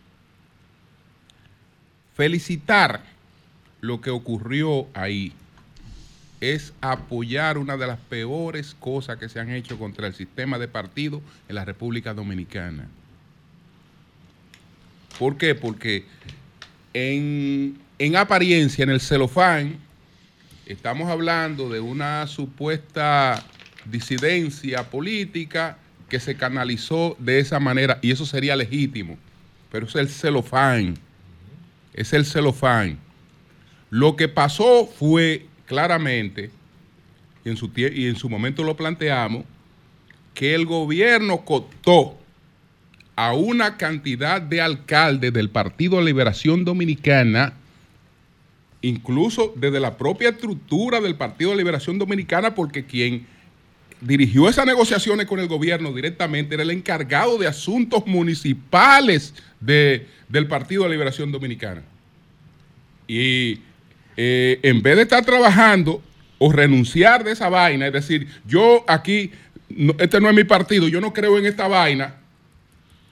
[2.15, 3.03] felicitar
[3.79, 5.33] lo que ocurrió ahí
[6.41, 10.67] es apoyar una de las peores cosas que se han hecho contra el sistema de
[10.67, 12.87] partido en la República Dominicana.
[15.19, 15.53] ¿Por qué?
[15.53, 16.05] Porque
[16.93, 19.77] en en apariencia, en el celofán,
[20.65, 23.45] estamos hablando de una supuesta
[23.85, 25.77] disidencia política
[26.09, 29.19] que se canalizó de esa manera y eso sería legítimo,
[29.71, 30.95] pero es el celofán,
[31.93, 32.97] es el celofán.
[33.91, 36.49] Lo que pasó fue claramente,
[37.45, 39.45] y en su, y en su momento lo planteamos,
[40.33, 42.17] que el gobierno costó
[43.15, 47.60] a una cantidad de alcaldes del Partido Liberación Dominicana
[48.81, 53.25] incluso desde la propia estructura del Partido de Liberación Dominicana, porque quien
[54.01, 60.83] dirigió esas negociaciones con el gobierno directamente era el encargado de asuntos municipales del Partido
[60.83, 61.83] de Liberación Dominicana.
[63.07, 63.59] Y
[64.17, 66.01] eh, en vez de estar trabajando
[66.39, 69.31] o renunciar de esa vaina, es decir, yo aquí,
[69.99, 72.20] este no es mi partido, yo no creo en esta vaina,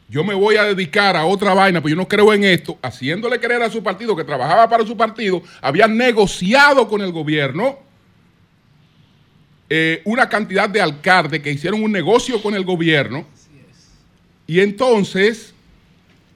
[0.09, 3.39] yo me voy a dedicar a otra vaina, pero yo no creo en esto, haciéndole
[3.39, 7.77] creer a su partido que trabajaba para su partido, había negociado con el gobierno
[9.69, 13.27] eh, una cantidad de alcaldes que hicieron un negocio con el gobierno.
[14.47, 15.53] Y entonces,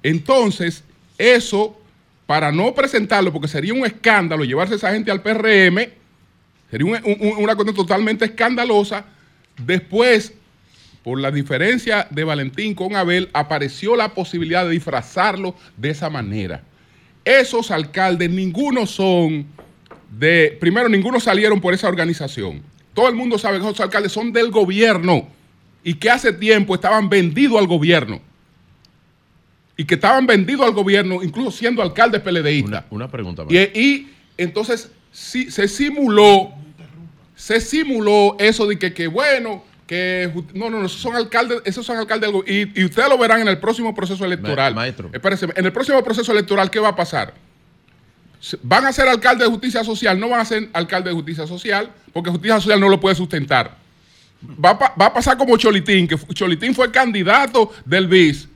[0.03, 0.83] entonces,
[1.17, 1.75] eso,
[2.27, 5.89] para no presentarlo, porque sería un escándalo llevarse esa gente al PRM,
[6.69, 7.01] sería
[7.39, 9.03] una cosa totalmente escandalosa,
[9.57, 10.33] después
[11.03, 16.63] por la diferencia de Valentín con Abel, apareció la posibilidad de disfrazarlo de esa manera.
[17.25, 19.45] Esos alcaldes, ninguno son
[20.17, 22.61] de, primero, ninguno salieron por esa organización.
[22.93, 25.27] Todo el mundo sabe que esos alcaldes son del gobierno
[25.83, 28.21] y que hace tiempo estaban vendidos al gobierno.
[29.75, 32.85] Y que estaban vendidos al gobierno, incluso siendo alcaldes PLDistas.
[32.91, 33.43] Una, pregunta.
[33.49, 36.51] Y, y, entonces se simuló,
[37.35, 41.85] se simuló eso de que, que bueno, que no, no, no, esos son alcaldes, esos
[41.85, 44.73] son alcaldes y, y ustedes lo verán en el próximo proceso electoral.
[44.73, 45.09] Maestro.
[45.13, 47.33] Espérese, en el próximo proceso electoral, ¿qué va a pasar?
[48.61, 51.91] Van a ser alcalde de justicia social, no van a ser alcalde de justicia social,
[52.11, 53.77] porque justicia social no lo puede sustentar.
[54.63, 58.49] Va a, va a pasar como Cholitín, que Cholitín fue candidato del BIS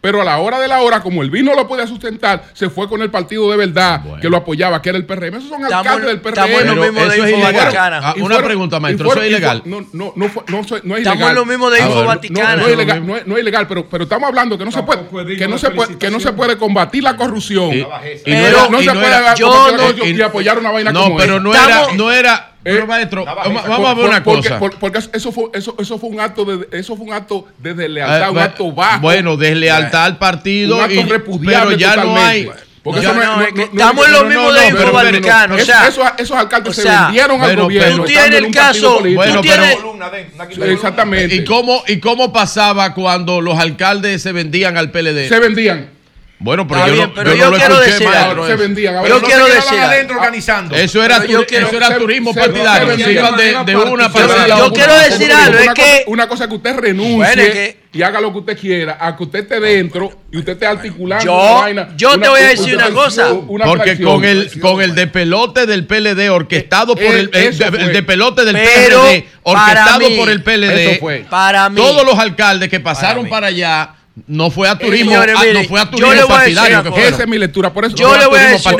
[0.00, 2.88] pero a la hora de la hora, como el vino lo podía sustentar, se fue
[2.88, 5.36] con el partido de verdad que lo apoyaba, que era el PRM.
[5.36, 6.34] Esos son alcaldes del PRM.
[6.34, 8.00] Estamos en lo mismo de Info Vaticana.
[8.02, 9.62] Ah, una pregunta, maestro, ¿eso es ilegal?
[9.64, 10.98] No, no, no, no, es ilegal.
[10.98, 12.56] Estamos en lo mismo de Info Vaticana.
[12.56, 15.48] No, es ilegal, no, es ilegal pero, pero estamos hablando que no se puede, que
[15.48, 17.72] no se puede, que no se puede combatir la corrupción.
[17.72, 22.55] Y, no, se puede y apoyar una vaina como No, pero no era, no era
[22.66, 24.58] pero eh, maestro, vamos, a ver una cosa.
[24.58, 28.24] Porque, eso fue eso, eso fue un acto de eso fue un acto de deslealtad,
[28.24, 29.02] ah, un acto bajo.
[29.02, 32.50] Bueno, deslealtad al partido un acto y repudiable pero ya no hay
[32.82, 35.56] porque no, no, estamos en lo mismo de Info Vaticano.
[35.56, 37.96] O sea, esos, esos alcaldes se vendieron al gobierno.
[37.96, 39.00] Tú tienes el caso.
[39.00, 41.34] Bueno, pero, exactamente.
[41.34, 45.28] ¿Y cómo, ¿Y cómo pasaba cuando los alcaldes se vendían al PLD?
[45.28, 45.95] Se vendían.
[46.38, 48.46] Bueno, pero, yo, no, pero yo, no quiero decir algo.
[48.46, 49.06] Se vendían.
[49.06, 50.76] Yo quiero decir adentro organizando.
[50.76, 52.96] Eso era, tu, quiero, eso era turismo partidario.
[52.96, 55.58] Se, iban de, de una para Yo quiero decir algo.
[55.58, 59.22] Es que una cosa que usted renuncie y haga lo que usted quiera, a que
[59.22, 61.88] usted esté dentro y usted esté articulando yo, una vaina.
[61.96, 63.30] Yo te voy a decir una cosa.
[63.64, 68.44] Porque con el con el de pelote del PLD orquestado por el el de pelote
[68.44, 71.28] del PLD orquestado por el PLD.
[71.30, 71.76] Para mí.
[71.76, 73.94] Todos los alcaldes que pasaron para allá
[74.26, 76.94] no fue a eh, turismo, no fue a turismo yo partidario.
[76.94, 77.72] Que esa es mi lectura.
[77.72, 78.72] Por eso, yo le voy a decir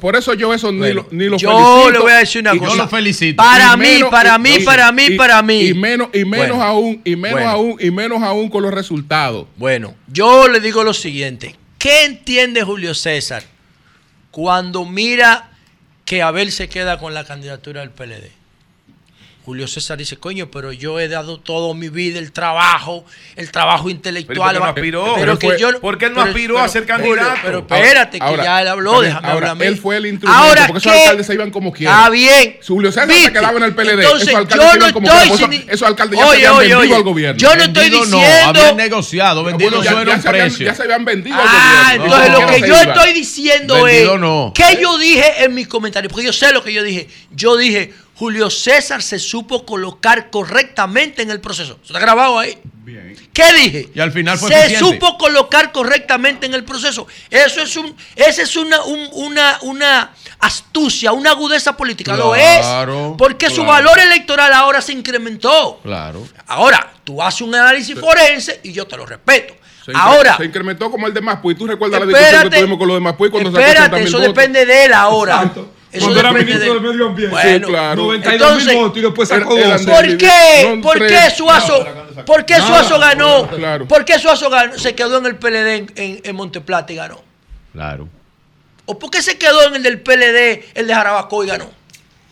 [0.00, 1.84] por, eso yo eso ni, lo, ni lo yo felicito.
[1.84, 2.70] Yo le voy a decir una cosa.
[2.70, 3.36] Yo lo felicito.
[3.36, 5.66] Para mí, para mí, para mí, para mí.
[5.66, 9.46] Y menos, y menos aún, y menos aún, y menos aún con los resultados.
[9.56, 11.54] Bueno, yo le digo lo siguiente.
[11.78, 13.42] ¿Qué entiende Julio César
[14.30, 15.50] cuando mira
[16.06, 18.30] que Abel se queda con la candidatura del PLD?
[19.46, 23.04] Julio César dice, coño, pero yo he dado toda mi vida el trabajo,
[23.36, 24.54] el trabajo intelectual.
[24.54, 25.14] Pero, no aspiró.
[25.14, 27.38] Pero que yo, ¿Por qué no aspiró a ser candidato?
[27.44, 29.68] pero espérate, que ya él habló, déjame ahora, hablar.
[29.68, 31.96] Él fue el instrumento, ahora, porque esos alcaldes se iban como quieran.
[31.96, 32.58] Ah, bien.
[32.66, 34.02] Julio César se quedaba en el PLD.
[34.02, 35.70] Entonces, esos alcaldes yo no como estoy sin...
[35.70, 37.38] Esos alcaldes ya oye, se habían oye, vendido oye, al gobierno.
[37.38, 38.18] Yo no estoy diciendo...
[38.18, 40.66] No, habían negociado, vendido bueno, ya, ya, un se habían, precio.
[40.66, 42.16] ya se habían vendido ah, al gobierno.
[42.16, 44.08] entonces lo que yo estoy diciendo es...
[44.54, 46.12] ¿Qué yo dije en mis comentarios?
[46.12, 47.06] Porque yo sé lo que yo dije.
[47.30, 48.05] Yo dije...
[48.16, 51.78] Julio César se supo colocar correctamente en el proceso.
[51.84, 52.58] ¿Está grabado ahí?
[52.82, 53.14] Bien.
[53.32, 53.90] ¿Qué dije?
[53.94, 57.06] Y al final fue Se supo colocar correctamente en el proceso.
[57.28, 62.14] Eso es un, esa es una, una, una astucia, una agudeza política.
[62.14, 63.16] Claro, Lo es.
[63.18, 63.54] Porque claro.
[63.54, 65.80] su valor electoral ahora se incrementó.
[65.82, 66.26] Claro.
[66.46, 69.54] Ahora, tú haces un análisis forense y yo te lo respeto.
[69.84, 70.38] Se ahora.
[70.38, 71.54] Se incrementó como el de Maspuy.
[71.54, 74.34] ¿Tú recuerdas la discusión que tuvimos con los de Maspuy cuando espérate, eso votos?
[74.34, 75.34] depende de él ahora.
[75.36, 75.75] Exacto.
[75.96, 77.34] Eso Cuando era ministro del Medio Ambiente.
[77.34, 78.02] Bueno, sí, claro.
[78.02, 79.82] 92 mil votos y después sacó dos.
[79.86, 80.80] ¿Por qué?
[80.82, 81.86] ¿Por qué Suazo?
[82.24, 83.48] ¿Por qué Suazo ganó?
[83.48, 83.86] claro.
[83.88, 87.22] ¿Por qué Suazo ganó- se quedó en el PLD en, en, en Monteplata y ganó?
[87.72, 88.08] Claro.
[88.86, 91.70] ¿O por qué se quedó en el del PLD, el de Jarabacoa y ganó?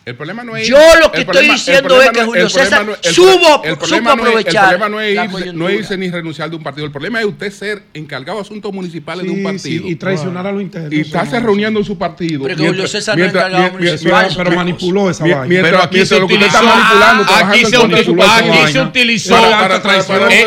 [0.05, 2.85] El problema no es Yo lo que estoy problema- diciendo es que no- Julio César
[2.85, 3.17] no- el es-
[4.07, 6.85] aprovechar El problema no es, irse, no es irse ni renunciar de un partido.
[6.85, 9.83] El problema es usted ser encargado de asuntos municipales de un Sí, partido.
[9.83, 10.89] sí, y traicionar a lo interno.
[10.95, 12.43] y estarse reuniendo en su partido.
[12.43, 14.27] Pero que Julio César no es encargado municipal.
[14.37, 15.41] Pero manipuló esa vaina.
[15.45, 18.63] Mientras, Pero aquí mientras se lo que usted utilizó, aquí se utilizó, vaina.
[18.63, 19.75] aquí se utilizó, Para-
[20.29, 20.45] eh,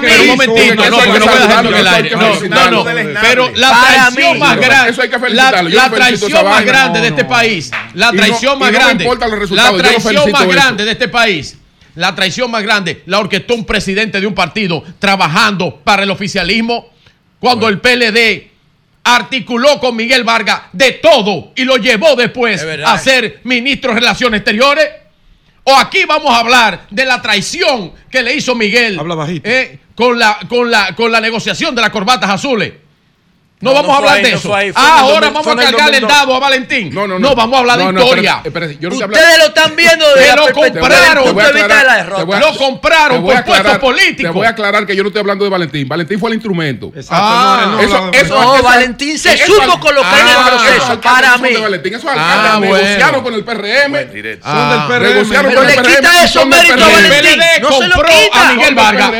[0.00, 2.10] mí- un momentito, no, porque no voy a dejarlo en el aire.
[2.12, 2.84] No, no,
[3.20, 7.70] pero la traición más grande, Eso hay que la, traición más grande de este país,
[7.94, 10.50] la traición más me grande, importan los la resultados, traición más eso.
[10.50, 11.58] grande de este país,
[11.94, 16.90] la traición más grande, la orquestó un presidente de un partido trabajando para el oficialismo
[17.38, 18.50] cuando el PLD
[19.04, 24.38] articuló con Miguel Vargas de todo y lo llevó después a ser ministro de Relaciones
[24.40, 24.88] Exteriores.
[25.64, 29.00] O aquí vamos a hablar de la traición que le hizo Miguel
[29.44, 32.72] eh, con, la, con, la, con la negociación de las corbatas azules.
[33.62, 34.52] No, vamos a hablar de eso.
[34.54, 36.90] ah, ahora vamos a cargarle el dado a Valentín.
[36.92, 37.34] No, no, no.
[37.36, 38.42] vamos a hablar de historia.
[38.44, 42.40] Ustedes lo están viendo de lo compraron.
[42.40, 44.32] Lo compraron por puestos políticos.
[44.32, 45.86] Te voy a aclarar que yo no estoy hablando de Valentín.
[45.88, 46.92] Valentín fue el instrumento.
[47.08, 47.78] Ah,
[48.12, 51.00] eso, Valentín se supo colocar en el ah, proceso.
[51.00, 51.54] Para mí.
[51.54, 53.94] Valentín, esos alcaldes negociaron con el PRM.
[54.42, 55.02] Son del PRM.
[55.02, 55.94] Negociaron con el PRM.
[55.94, 57.40] quita eso mérito a Valentín.
[57.60, 58.48] No se lo quita.
[58.48, 59.12] a Miguel Vargas.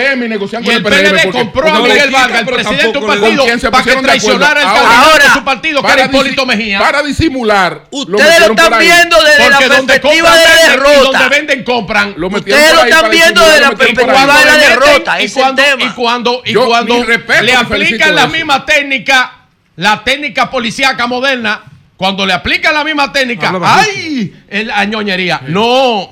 [0.62, 4.60] Y el PLD compró a Miguel Vargas, el presidente de un partido, para que traicionara
[4.60, 6.78] el candidato de su partido, que era Hipólito Mejía.
[6.78, 7.84] Para disimular.
[7.90, 11.18] Ustedes lo están viendo desde la perspectiva de la derrota.
[11.18, 12.14] Donde venden, compran.
[12.22, 15.22] Ustedes lo están viendo desde la perspectiva de la derrota.
[15.22, 19.46] Y cuando, y cuando, y cuando le aplican la misma técnica,
[19.76, 21.62] la técnica policíaca moderna,
[21.96, 24.34] cuando le aplican la misma técnica, ¡ay!
[24.50, 25.42] La ñoñería.
[25.46, 26.10] No.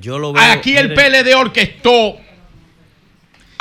[0.00, 2.16] Yo lo veo, Aquí el PLD orquestó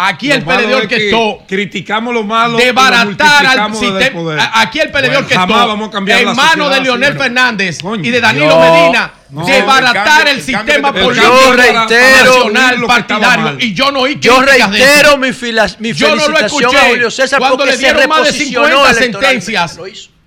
[0.08, 4.52] Aquí el perdedor que esto criticamos lo malo de baratar al sistema.
[4.56, 9.62] Aquí el perdedor que esto en manos de Leonel Fernández y de Danilo Medina de
[9.62, 15.32] baratar el, sistema político yo reitero, nacional partidario y yo no oí yo reitero mi,
[15.32, 18.94] filas, mi yo no lo escuché a Julio César cuando le dieron más de 50
[18.94, 19.80] sentencias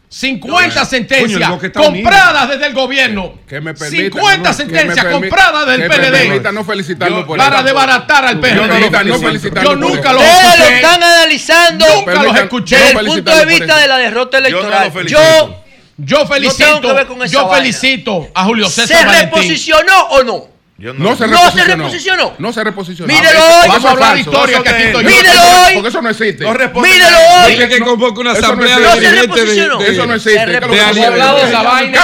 [0.09, 3.35] 50 sentencias compradas desde el gobierno.
[3.49, 6.53] Que me 50 sentencias compradas del PLD.
[6.53, 8.55] no felicitarlo por Para desbaratar al PLD.
[8.55, 9.61] Yo nunca los escuché.
[9.61, 11.87] Ustedes lo están analizando.
[11.97, 12.77] Nunca los escuché.
[12.77, 14.93] Desde el punto de vista de la derrota electoral.
[15.07, 15.65] Yo,
[15.97, 20.54] yo felicito, yo felicito a Julio César ¿Se reposicionó o no?
[20.77, 22.33] No, se, no se reposicionó.
[22.39, 23.13] No se reposicionó.
[23.13, 23.69] Mírelo hoy.
[23.69, 25.75] Vamos a hablar de historia que aquí estoy Mírelo hoy.
[25.75, 26.45] Porque eso no existe.
[26.45, 27.69] No Mírelo hoy.
[27.69, 30.47] que convoca una asamblea no de dirigentes de, de, Eso no existe.
[30.47, 32.01] De, de, hablado de esa vaina.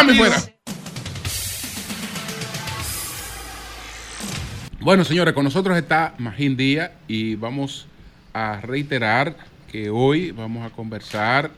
[4.81, 7.87] Bueno, señores, con nosotros está Magín Díaz y vamos
[8.33, 9.37] a reiterar
[9.71, 11.51] que hoy vamos a conversar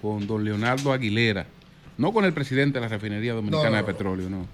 [0.00, 1.46] con don Leonardo Aguilera,
[1.98, 4.46] no con el presidente de la Refinería Dominicana de Petróleo, no,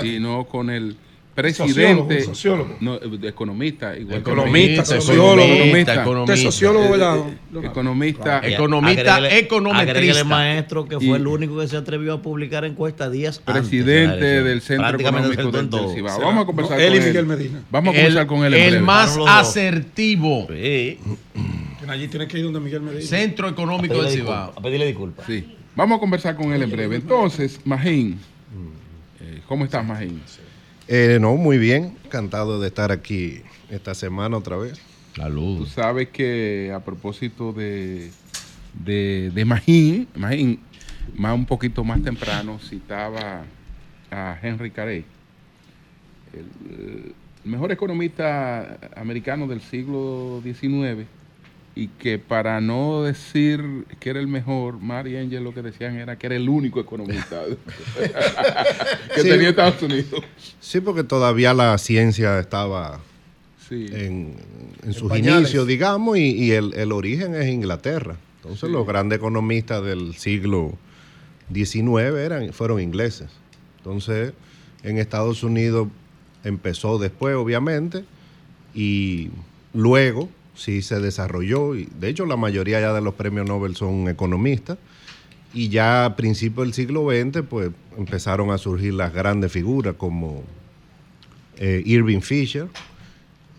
[0.00, 0.96] sino con el
[1.34, 7.18] presidente, sociólogo, No, economista, igual economista, sociólogo, economista, economista, sociólogo, ¿verdad?
[7.62, 10.24] Economista, economista, econometrista.
[10.24, 14.98] maestro que fue el único que se atrevió a publicar encuestas días presidente del Centro
[14.98, 16.20] Económico del, Cibao.
[16.20, 17.00] Vamos a conversar con él.
[17.00, 17.62] Miguel Medina.
[17.70, 18.54] Vamos a conversar con él.
[18.54, 20.46] El más asertivo.
[20.48, 20.98] Sí.
[21.88, 23.02] Allí tiene que ir donde Miguel Medina.
[23.02, 24.52] Centro Económico del Cibao.
[24.56, 25.26] A pedirle disculpas.
[25.26, 25.56] Sí.
[25.74, 26.96] Vamos a conversar con él en breve.
[26.96, 28.18] Entonces, Magín,
[29.20, 30.20] eh, ¿cómo estás, Magín?
[30.92, 31.96] Eh, no, muy bien.
[32.04, 34.80] Encantado de estar aquí esta semana otra vez.
[35.14, 35.58] Salud.
[35.58, 38.10] Tú sabes que a propósito de,
[38.74, 40.58] de, de Magín, Magín,
[41.14, 43.44] más un poquito más temprano citaba
[44.10, 45.04] a Henry Carey,
[46.32, 47.14] el
[47.44, 51.06] mejor economista americano del siglo XIX
[51.74, 56.18] y que para no decir que era el mejor, Mary Angel lo que decían era
[56.18, 57.42] que era el único economista
[59.14, 60.22] que tenía Estados Unidos.
[60.60, 63.00] Sí, porque todavía la ciencia estaba
[63.70, 64.34] en,
[64.92, 68.16] sus inicios, digamos, y, el, origen es Inglaterra.
[68.42, 70.72] Entonces los grandes economistas del siglo
[71.52, 73.28] XIX eran, fueron ingleses.
[73.78, 74.32] Entonces
[74.82, 75.88] en Estados Unidos
[76.42, 78.04] empezó después, obviamente,
[78.74, 79.30] y
[79.72, 81.74] luego sí se desarrolló.
[81.74, 84.78] Y de hecho, la mayoría ya de los premios Nobel son economistas.
[85.52, 90.44] Y ya a principios del siglo XX, pues empezaron a surgir las grandes figuras como
[91.56, 92.68] eh, Irving Fisher,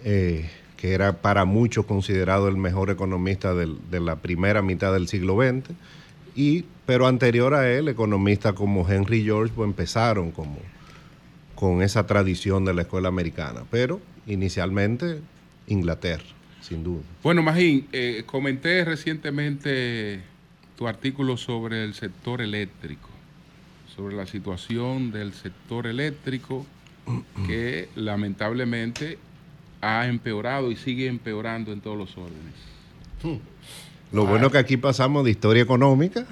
[0.06, 5.38] eh, que era para muchos considerado el mejor economista de la primera mitad del siglo
[5.38, 5.76] XX.
[6.34, 10.60] Y, pero anterior a él, economistas como Henry George, pues empezaron como
[11.56, 13.64] con esa tradición de la escuela americana.
[13.70, 15.20] Pero inicialmente
[15.68, 16.41] Inglaterra
[16.72, 17.02] sin duda.
[17.22, 20.22] Bueno, Magín, eh, comenté recientemente
[20.78, 23.10] tu artículo sobre el sector eléctrico,
[23.94, 26.66] sobre la situación del sector eléctrico
[27.48, 29.18] que lamentablemente
[29.82, 33.42] ha empeorado y sigue empeorando en todos los órdenes.
[34.14, 36.26] Lo bueno es que aquí pasamos de historia económica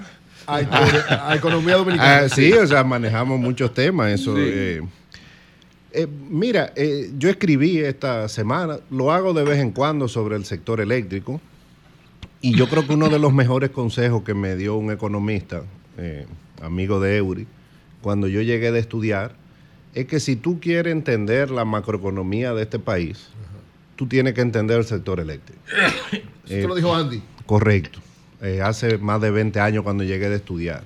[0.46, 2.20] a, economía dominicana.
[2.24, 4.10] Ah, sí, o sea, manejamos muchos temas.
[4.10, 4.34] Eso.
[4.38, 4.82] Eh,
[5.92, 10.44] eh, mira, eh, yo escribí esta semana, lo hago de vez en cuando sobre el
[10.44, 11.40] sector eléctrico,
[12.40, 15.62] y yo creo que uno de los mejores consejos que me dio un economista,
[15.98, 16.26] eh,
[16.62, 17.46] amigo de Eury,
[18.02, 19.34] cuando yo llegué de estudiar,
[19.94, 23.28] es que si tú quieres entender la macroeconomía de este país,
[23.96, 25.60] tú tienes que entender el sector eléctrico.
[26.48, 27.20] Eso lo dijo Andy.
[27.46, 27.98] Correcto.
[28.64, 30.84] hace más de 20 años cuando llegué de estudiar.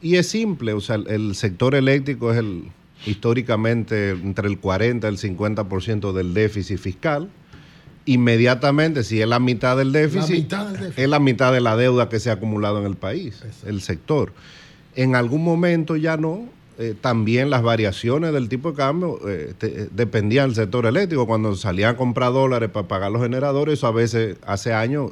[0.00, 2.70] Y es simple, o sea, el sector eléctrico es el,
[3.06, 7.28] históricamente entre el 40 y el 50% del déficit fiscal.
[8.04, 10.52] Inmediatamente, si es la mitad del déficit,
[10.96, 14.32] es la mitad de la deuda que se ha acumulado en el país, el sector.
[14.94, 16.48] En algún momento ya no,
[16.78, 21.26] eh, también las variaciones del tipo de cambio eh, eh, dependían del sector eléctrico.
[21.26, 25.10] Cuando salían a comprar dólares para pagar los generadores, eso a veces hace años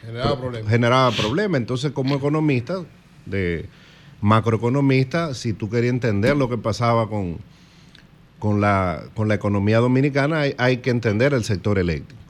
[0.00, 0.70] generaba problemas.
[0.70, 1.60] Generaba problemas.
[1.60, 2.84] Entonces, como economista,
[3.26, 3.66] de
[4.20, 7.38] macroeconomista, si tú querías entender lo que pasaba con,
[8.38, 12.20] con, la, con la economía dominicana, hay, que entender el sector eléctrico.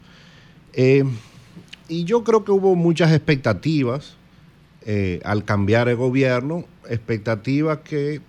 [1.88, 4.16] y yo creo que hubo muchas expectativas
[5.24, 8.20] al cambiar el gobierno, expectativas que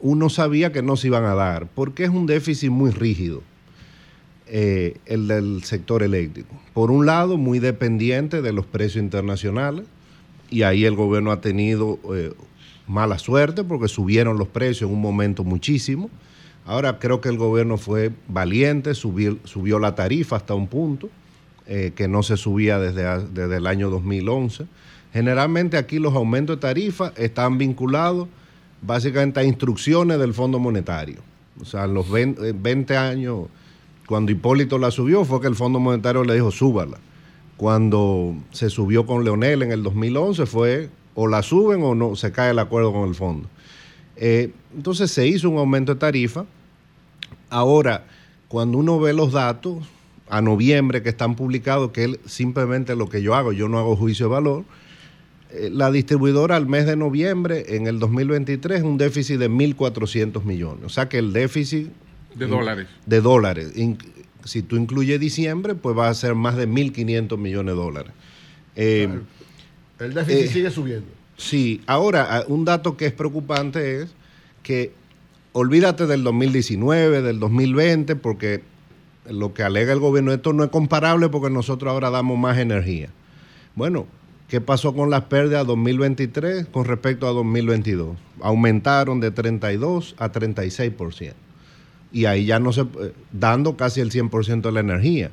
[0.00, 3.42] uno sabía que no se iban a dar, porque es un déficit muy rígido,
[4.46, 6.58] eh, el del sector eléctrico.
[6.72, 9.84] Por un lado, muy dependiente de los precios internacionales,
[10.48, 12.32] y ahí el gobierno ha tenido eh,
[12.90, 16.10] mala suerte porque subieron los precios en un momento muchísimo.
[16.66, 21.08] Ahora creo que el gobierno fue valiente, subió, subió la tarifa hasta un punto,
[21.66, 24.66] eh, que no se subía desde, desde el año 2011.
[25.12, 28.28] Generalmente aquí los aumentos de tarifa están vinculados
[28.82, 31.20] básicamente a instrucciones del Fondo Monetario.
[31.60, 33.46] O sea, en los 20, eh, años,
[34.06, 36.98] cuando Hipólito la subió, fue que el Fondo Monetario le dijo, súbala.
[37.56, 42.32] Cuando se subió con Leonel en el 2011 fue o la suben o no, se
[42.32, 43.48] cae el acuerdo con el fondo.
[44.16, 46.44] Eh, entonces se hizo un aumento de tarifa.
[47.48, 48.06] Ahora,
[48.48, 49.78] cuando uno ve los datos
[50.28, 53.96] a noviembre que están publicados, que es simplemente lo que yo hago, yo no hago
[53.96, 54.64] juicio de valor,
[55.52, 60.84] eh, la distribuidora al mes de noviembre en el 2023 un déficit de 1.400 millones.
[60.84, 61.88] O sea que el déficit...
[62.34, 62.86] De dólares.
[63.06, 63.72] De dólares.
[64.44, 68.12] si tú incluyes diciembre, pues va a ser más de 1.500 millones de dólares.
[68.76, 69.08] Eh,
[70.00, 71.06] el déficit eh, sigue subiendo.
[71.36, 74.10] Sí, ahora un dato que es preocupante es
[74.62, 74.92] que
[75.52, 78.62] olvídate del 2019, del 2020, porque
[79.28, 83.08] lo que alega el gobierno, esto no es comparable porque nosotros ahora damos más energía.
[83.74, 84.06] Bueno,
[84.50, 88.16] ¿Qué pasó con las pérdidas 2023 con respecto a 2022?
[88.40, 91.34] Aumentaron de 32 a 36%.
[92.10, 95.30] Y ahí ya no se, eh, dando casi el 100% de la energía.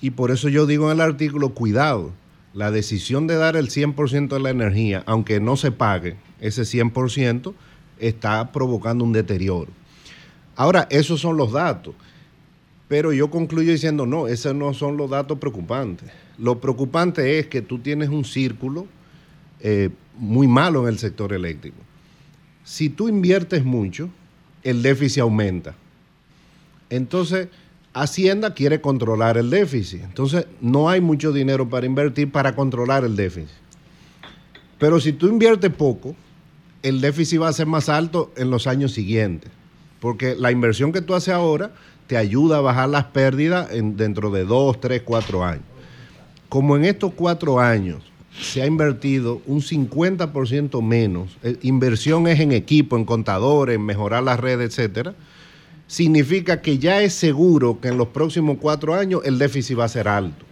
[0.00, 2.12] Y por eso yo digo en el artículo, cuidado,
[2.52, 7.54] la decisión de dar el 100% de la energía, aunque no se pague ese 100%,
[7.98, 9.70] está provocando un deterioro.
[10.56, 11.94] Ahora, esos son los datos.
[12.88, 16.10] Pero yo concluyo diciendo, no, esos no son los datos preocupantes.
[16.38, 18.86] Lo preocupante es que tú tienes un círculo
[19.60, 21.76] eh, muy malo en el sector eléctrico.
[22.64, 24.10] Si tú inviertes mucho,
[24.64, 25.76] el déficit aumenta.
[26.88, 27.48] Entonces,
[27.92, 30.02] Hacienda quiere controlar el déficit.
[30.02, 33.56] Entonces, no hay mucho dinero para invertir para controlar el déficit.
[34.78, 36.14] Pero si tú inviertes poco,
[36.82, 39.50] el déficit va a ser más alto en los años siguientes.
[40.00, 41.72] Porque la inversión que tú haces ahora
[42.06, 45.64] te ayuda a bajar las pérdidas dentro de dos, tres, cuatro años
[46.50, 48.02] como en estos cuatro años
[48.38, 54.22] se ha invertido un 50% menos, eh, inversión es en equipo, en contadores, en mejorar
[54.24, 55.14] la red, etcétera,
[55.90, 59.88] significa que ya es seguro que en los próximos cuatro años el déficit va a
[59.88, 60.44] ser alto.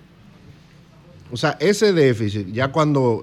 [1.30, 3.22] O sea, ese déficit, ya cuando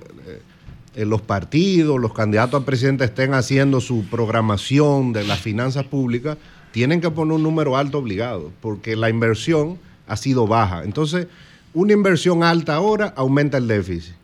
[0.95, 6.37] eh, los partidos, los candidatos a presidente estén haciendo su programación de las finanzas públicas,
[6.71, 9.77] tienen que poner un número alto obligado, porque la inversión
[10.07, 10.85] ha sido baja.
[10.85, 11.27] Entonces,
[11.73, 14.15] una inversión alta ahora aumenta el déficit.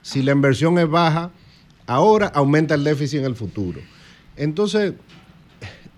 [0.00, 1.30] Si la inversión es baja
[1.86, 3.82] ahora, aumenta el déficit en el futuro.
[4.36, 4.94] Entonces,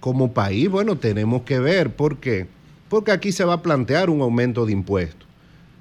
[0.00, 2.46] como país, bueno, tenemos que ver por qué.
[2.88, 5.26] Porque aquí se va a plantear un aumento de impuestos.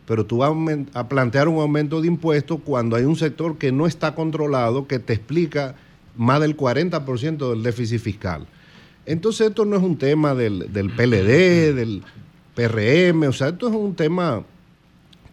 [0.08, 0.52] Pero tú vas
[0.94, 5.00] a plantear un aumento de impuestos cuando hay un sector que no está controlado, que
[5.00, 5.76] te explica
[6.16, 8.48] más del 40% del déficit fiscal.
[9.06, 12.04] Entonces esto no es un tema del, del PLD, del
[12.56, 14.44] PRM, o sea, esto es un tema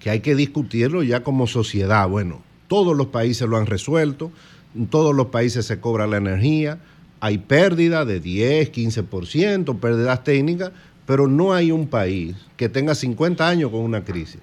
[0.01, 2.09] que hay que discutirlo ya como sociedad.
[2.09, 4.33] Bueno, todos los países lo han resuelto,
[4.75, 6.81] en todos los países se cobra la energía,
[7.23, 10.73] hay pérdida de 10, 15%, pérdidas técnicas,
[11.07, 14.41] pero no hay un país que tenga 50 años con una crisis.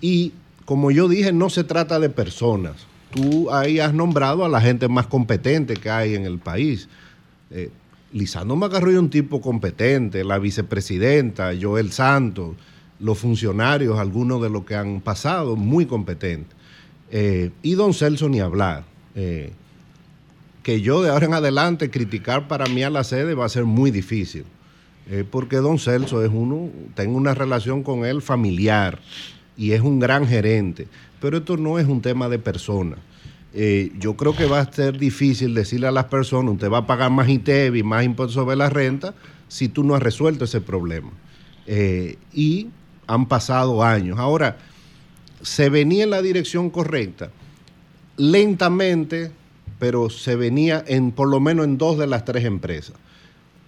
[0.00, 0.32] Y
[0.64, 2.74] como yo dije, no se trata de personas.
[3.14, 6.88] Tú ahí has nombrado a la gente más competente que hay en el país.
[7.52, 7.70] Eh,
[8.12, 12.56] Lisandro Macarro es un tipo competente, la vicepresidenta, Joel Santos,
[12.98, 16.56] los funcionarios, algunos de los que han pasado, muy competentes.
[17.12, 18.82] Eh, y don Celso ni hablar.
[19.14, 19.52] Eh,
[20.62, 23.64] que yo de ahora en adelante criticar para mí a la sede va a ser
[23.64, 24.44] muy difícil.
[25.10, 28.98] Eh, porque don Celso es uno, tengo una relación con él familiar
[29.56, 30.86] y es un gran gerente.
[31.20, 32.98] Pero esto no es un tema de personas.
[33.54, 36.86] eh, yo creo que va a ser difícil decirle a las personas, usted va a
[36.86, 39.14] pagar más ITEVI, más impuestos sobre la renta,
[39.48, 41.10] si tú no has resuelto ese problema.
[41.66, 42.68] Eh, y
[43.06, 44.18] han pasado años.
[44.18, 44.58] Ahora,
[45.42, 47.30] se venía en la dirección correcta,
[48.16, 49.32] lentamente,
[49.78, 52.94] pero se venía en por lo menos en dos de las tres empresas.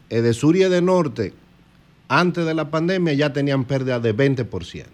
[0.09, 1.33] Edesur y Edenorte,
[2.09, 4.87] antes de la pandemia, ya tenían pérdida de 20%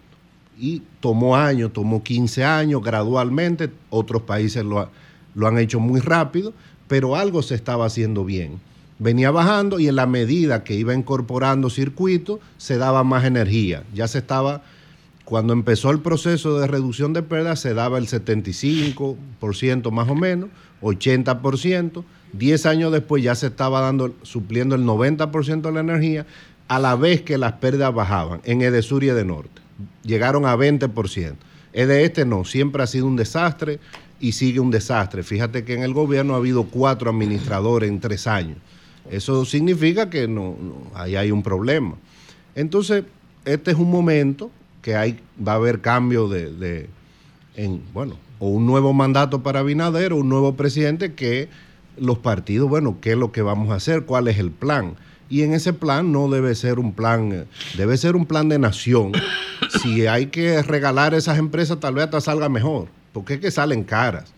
[0.59, 4.89] y tomó años, tomó 15 años gradualmente, otros países lo,
[5.35, 6.53] lo, han hecho muy rápido,
[6.87, 8.59] pero algo se estaba haciendo bien.
[8.99, 13.83] Venía bajando y en la medida que iba incorporando circuitos, se daba más energía.
[13.93, 14.63] Ya se estaba,
[15.23, 20.49] cuando empezó el proceso de reducción de pérdidas, se daba el 75% más o menos,
[20.81, 22.03] 80%.
[22.33, 26.25] Diez años después ya se estaba dando, supliendo el 90% de la energía,
[26.67, 29.67] a la vez que las pérdidas bajaban en Edesur y Edenorte
[30.03, 31.35] llegaron a 20%.
[31.73, 33.79] Es de este no, siempre ha sido un desastre
[34.19, 35.23] y sigue un desastre.
[35.23, 38.57] Fíjate que en el gobierno ha habido cuatro administradores en tres años.
[39.09, 40.55] Eso significa que no,
[40.95, 41.95] ahí hay un problema.
[42.55, 43.03] Entonces,
[43.45, 44.49] este es un momento
[44.81, 46.89] que hay, va a haber cambio de,
[47.55, 51.49] en, bueno, o un nuevo mandato para Abinader o un nuevo presidente que
[51.97, 54.05] los partidos, bueno, ¿qué es lo que vamos a hacer?
[54.05, 54.95] ¿Cuál es el plan?
[55.29, 59.13] y en ese plan no debe ser un plan, debe ser un plan de nación.
[59.81, 63.83] Si hay que regalar esas empresas, tal vez hasta salga mejor, porque es que salen
[63.83, 64.33] caras.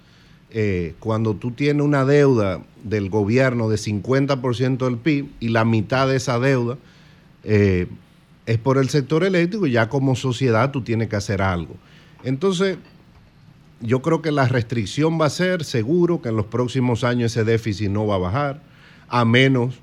[0.49, 6.07] Eh, cuando tú tienes una deuda del gobierno de 50% del PIB y la mitad
[6.07, 6.77] de esa deuda
[7.43, 7.87] eh,
[8.47, 11.75] es por el sector eléctrico, ya como sociedad tú tienes que hacer algo.
[12.23, 12.77] Entonces,
[13.81, 17.43] yo creo que la restricción va a ser seguro que en los próximos años ese
[17.43, 18.61] déficit no va a bajar,
[19.07, 19.79] a menos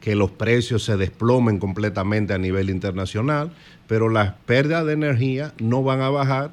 [0.00, 3.52] que los precios se desplomen completamente a nivel internacional,
[3.86, 6.52] pero las pérdidas de energía no van a bajar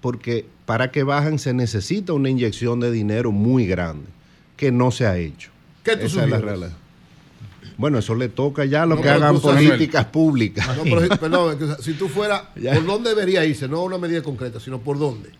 [0.00, 4.06] porque para que bajen se necesita una inyección de dinero muy grande,
[4.56, 5.50] que no se ha hecho.
[5.84, 6.72] ¿Qué tú Esa es la realidad.
[7.76, 10.66] Bueno, eso le toca ya a los que hagan políticas públicas.
[10.76, 13.68] No, pero, perdón, si tú fueras, ¿por dónde debería irse?
[13.68, 15.30] No una medida concreta, sino por dónde.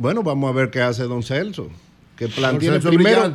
[0.00, 1.68] Bueno, vamos a ver qué hace don Celso.
[2.16, 3.34] ¿Qué plan tiene primero?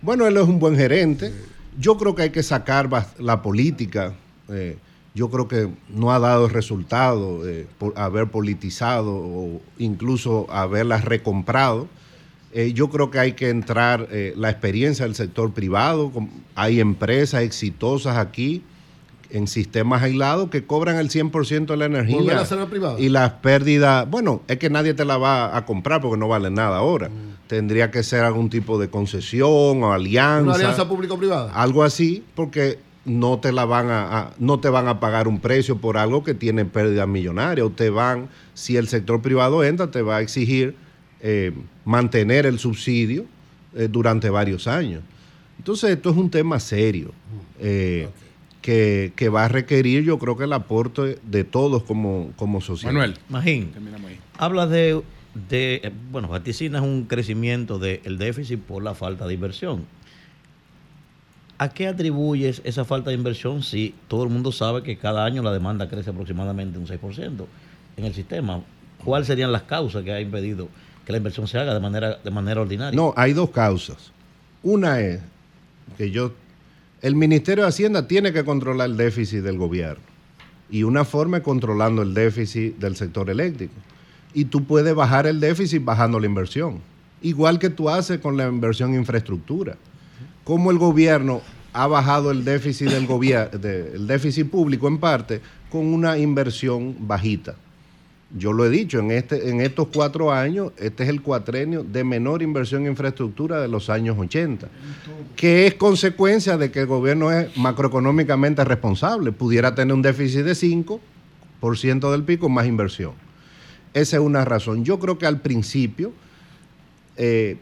[0.00, 1.30] Bueno, él es un buen gerente.
[1.78, 2.88] Yo creo que hay que sacar
[3.18, 4.14] la política.
[4.48, 4.78] Eh,
[5.14, 11.86] yo creo que no ha dado resultado eh, por haber politizado o incluso haberla recomprado.
[12.54, 16.10] Eh, yo creo que hay que entrar la experiencia del sector privado.
[16.54, 18.62] Hay empresas exitosas aquí
[19.30, 22.18] en sistemas aislados que cobran el 100% de la energía.
[22.98, 26.50] Y las pérdidas, bueno, es que nadie te la va a comprar porque no vale
[26.50, 27.08] nada ahora.
[27.08, 27.48] Mm.
[27.48, 30.42] Tendría que ser algún tipo de concesión o alianza.
[30.42, 31.52] Una alianza público-privada.
[31.52, 35.78] Algo así, porque no te la van a, no te van a pagar un precio
[35.78, 37.64] por algo que tiene pérdida millonaria.
[37.64, 40.74] O te van, si el sector privado entra, te va a exigir
[41.20, 41.52] eh,
[41.84, 43.24] mantener el subsidio
[43.74, 45.02] eh, durante varios años.
[45.58, 47.08] Entonces, esto es un tema serio.
[47.08, 47.38] Mm.
[47.60, 48.08] Eh,
[48.62, 52.92] que, va a requerir, yo creo que el aporte de todos como, como sociedad.
[52.92, 53.14] Manuel.
[53.28, 53.72] Magín,
[54.38, 55.02] habla de,
[55.48, 59.84] de, bueno, vaticina es un crecimiento del déficit por la falta de inversión.
[61.58, 65.42] ¿A qué atribuyes esa falta de inversión si todo el mundo sabe que cada año
[65.42, 67.46] la demanda crece aproximadamente un 6%
[67.96, 68.62] en el sistema?
[69.02, 70.68] ¿Cuáles serían las causas que ha impedido
[71.06, 72.94] que la inversión se haga de manera, de manera ordinaria?
[72.94, 74.12] No, hay dos causas.
[74.62, 75.20] Una es
[75.96, 76.32] que yo
[77.02, 80.02] el Ministerio de Hacienda tiene que controlar el déficit del gobierno.
[80.70, 83.74] Y una forma es controlando el déficit del sector eléctrico.
[84.34, 86.80] Y tú puedes bajar el déficit bajando la inversión.
[87.22, 89.76] Igual que tú haces con la inversión en infraestructura.
[90.44, 91.42] Como el gobierno
[91.72, 95.40] ha bajado el déficit del gobierno, el déficit público en parte
[95.70, 97.54] con una inversión bajita.
[98.34, 102.02] Yo lo he dicho, en, este, en estos cuatro años, este es el cuatrenio de
[102.02, 104.66] menor inversión en infraestructura de los años 80,
[105.36, 109.30] que es consecuencia de que el gobierno es macroeconómicamente responsable.
[109.30, 113.12] Pudiera tener un déficit de 5% del pico más inversión.
[113.94, 114.84] Esa es una razón.
[114.84, 116.12] Yo creo que al principio,
[117.16, 117.58] eh,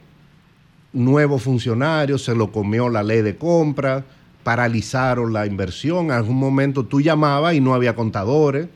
[0.94, 4.02] nuevos funcionarios, se lo comió la ley de compra,
[4.42, 6.06] paralizaron la inversión.
[6.06, 8.66] En algún momento tú llamabas y no había contadores.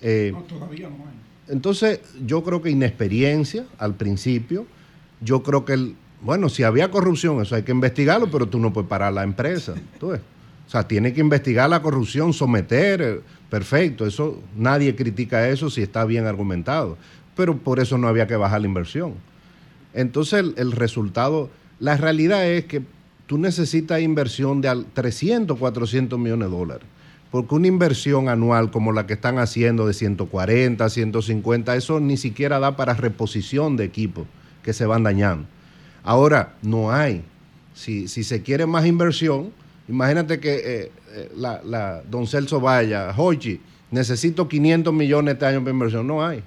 [0.00, 1.23] Eh, no, todavía no hay.
[1.48, 4.66] Entonces, yo creo que inexperiencia al principio,
[5.20, 8.72] yo creo que, el, bueno, si había corrupción, eso hay que investigarlo, pero tú no
[8.72, 9.74] puedes parar la empresa.
[10.00, 15.82] O sea, tiene que investigar la corrupción, someter, eh, perfecto, eso nadie critica eso si
[15.82, 16.96] está bien argumentado,
[17.36, 19.14] pero por eso no había que bajar la inversión.
[19.92, 22.82] Entonces, el, el resultado, la realidad es que
[23.26, 26.86] tú necesitas inversión de 300, 400 millones de dólares
[27.34, 32.60] porque una inversión anual como la que están haciendo de 140, 150, eso ni siquiera
[32.60, 34.24] da para reposición de equipo
[34.62, 35.48] que se van dañando.
[36.04, 37.24] Ahora, no hay.
[37.74, 39.52] Si, si se quiere más inversión,
[39.88, 45.64] imagínate que eh, eh, la, la, don Celso vaya, Hochi, necesito 500 millones de años
[45.64, 46.06] de inversión.
[46.06, 46.40] No hay.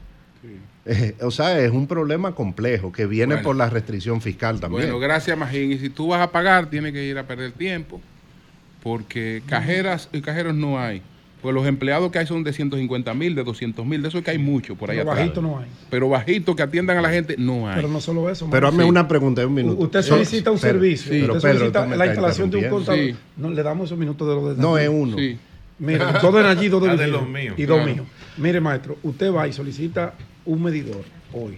[0.86, 4.84] Eh, o sea, es un problema complejo que viene por la restricción fiscal también.
[4.84, 5.70] Bueno, gracias, Magín.
[5.70, 8.00] Y si tú vas a pagar, tienes que ir a perder tiempo,
[8.88, 11.02] porque cajeras y cajeros no hay.
[11.42, 14.32] Pues los empleados que hay son de 150 mil, de 200 mil, de eso que
[14.32, 15.68] hay mucho por ahí Pero bajito no hay.
[15.90, 17.76] Pero bajito que atiendan a la gente no hay.
[17.76, 18.48] Pero no solo eso.
[18.50, 19.84] Pero hazme una pregunta de un minuto.
[19.84, 23.16] Usted solicita un servicio, usted solicita la instalación de un contador.
[23.36, 25.18] No, le damos esos minutos de los de No, es uno.
[25.80, 27.56] Mire, dos de allí, dos de, los míos.
[27.58, 28.08] Y dos míos.
[28.38, 30.14] Mire, maestro, usted va y solicita
[30.46, 31.04] un medidor
[31.34, 31.58] hoy.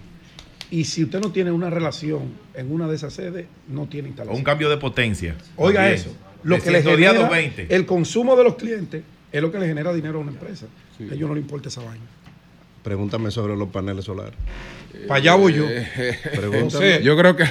[0.70, 2.22] Y si usted no tiene una relación
[2.54, 4.34] en una de esas sedes, no tiene instalación.
[4.34, 5.36] O un cambio de potencia.
[5.56, 6.14] Oiga eso.
[6.42, 7.28] Lo que le genera
[7.68, 9.02] el consumo de los clientes
[9.32, 10.66] es lo que le genera dinero a una empresa.
[11.00, 12.04] A ellos no le importa esa vaina.
[12.82, 14.34] Pregúntame sobre los paneles solares.
[15.06, 15.66] Para allá voy yo.
[16.34, 17.02] Pregúntame.
[17.02, 17.44] yo creo que.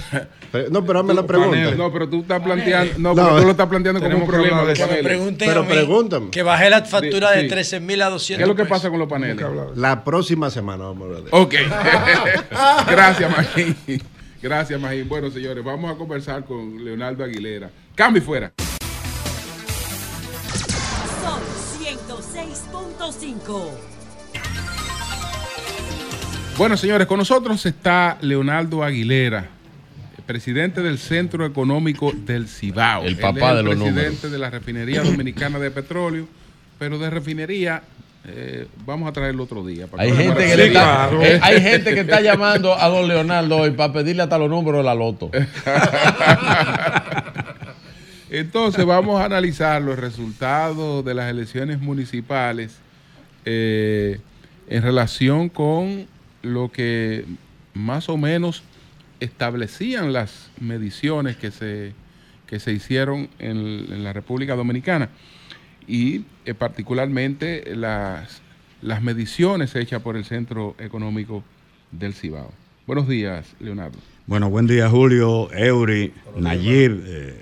[0.71, 1.71] No, pero hazme la pregunta.
[1.75, 2.93] No, pero tú estás planteando.
[2.97, 5.35] No, pero tú lo estás planteando como un problema de paneles.
[5.37, 6.29] Pero pregúntame.
[6.31, 8.37] Que bajé la factura de 13 mil a 200.
[8.37, 9.45] ¿Qué es lo que pasa con los paneles?
[9.75, 11.53] La próxima semana vamos a hablar de Ok.
[12.89, 13.75] Gracias, Magín.
[14.41, 15.07] Gracias, Magín.
[15.07, 17.69] Bueno, señores, vamos a conversar con Leonardo Aguilera.
[17.95, 18.51] Cambio fuera.
[23.11, 23.69] 106.5.
[26.57, 29.47] Bueno, señores, con nosotros está Leonardo Aguilera,
[30.25, 33.03] presidente del Centro Económico del Cibao.
[33.03, 36.27] El papá de los presidente de la Refinería Dominicana de Petróleo,
[36.77, 37.81] pero de refinería
[38.25, 39.87] eh, vamos a traerlo otro día.
[39.97, 43.93] hay, gente que está, eh, hay gente que está llamando a don Leonardo hoy para
[43.93, 45.31] pedirle hasta los números de la loto.
[48.29, 52.77] Entonces vamos a analizar los resultados de las elecciones municipales
[53.45, 54.19] eh,
[54.67, 56.07] en relación con
[56.41, 57.25] lo que
[57.73, 58.63] más o menos
[59.19, 61.93] establecían las mediciones que se,
[62.47, 65.09] que se hicieron en, la República Dominicana
[65.87, 68.41] y eh, particularmente las,
[68.81, 71.43] las mediciones hechas por el Centro Económico
[71.91, 72.53] del Cibao.
[72.85, 73.97] Buenos días, Leonardo.
[74.27, 77.41] Bueno, buen día, Julio, Eury, Nayib, eh,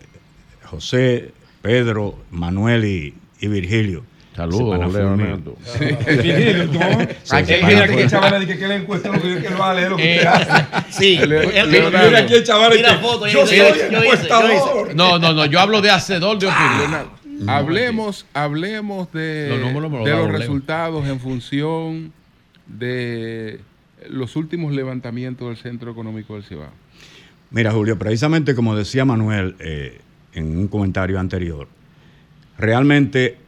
[0.64, 4.04] José, Pedro, Manuel y Virgilio.
[4.38, 5.58] Saludos, Leonardo.
[5.58, 6.82] ¿no?
[7.32, 10.28] Aquí hay que chaval que que le encuesta lo que, que vale, lo que usted
[10.28, 10.92] hace.
[10.92, 14.94] Sí, mira aquí el chaval que yo soy encuestador.
[14.96, 17.50] No, no, no, yo hablo de hacedor de opinión.
[17.50, 22.14] Hablemos, hablemos de, de los resultados en función
[22.68, 23.60] de
[24.08, 26.70] los últimos levantamientos del Centro Económico del Cibao.
[27.50, 30.00] Mira, Julio, precisamente como decía Manuel eh,
[30.34, 31.68] en un comentario anterior,
[32.60, 33.47] realmente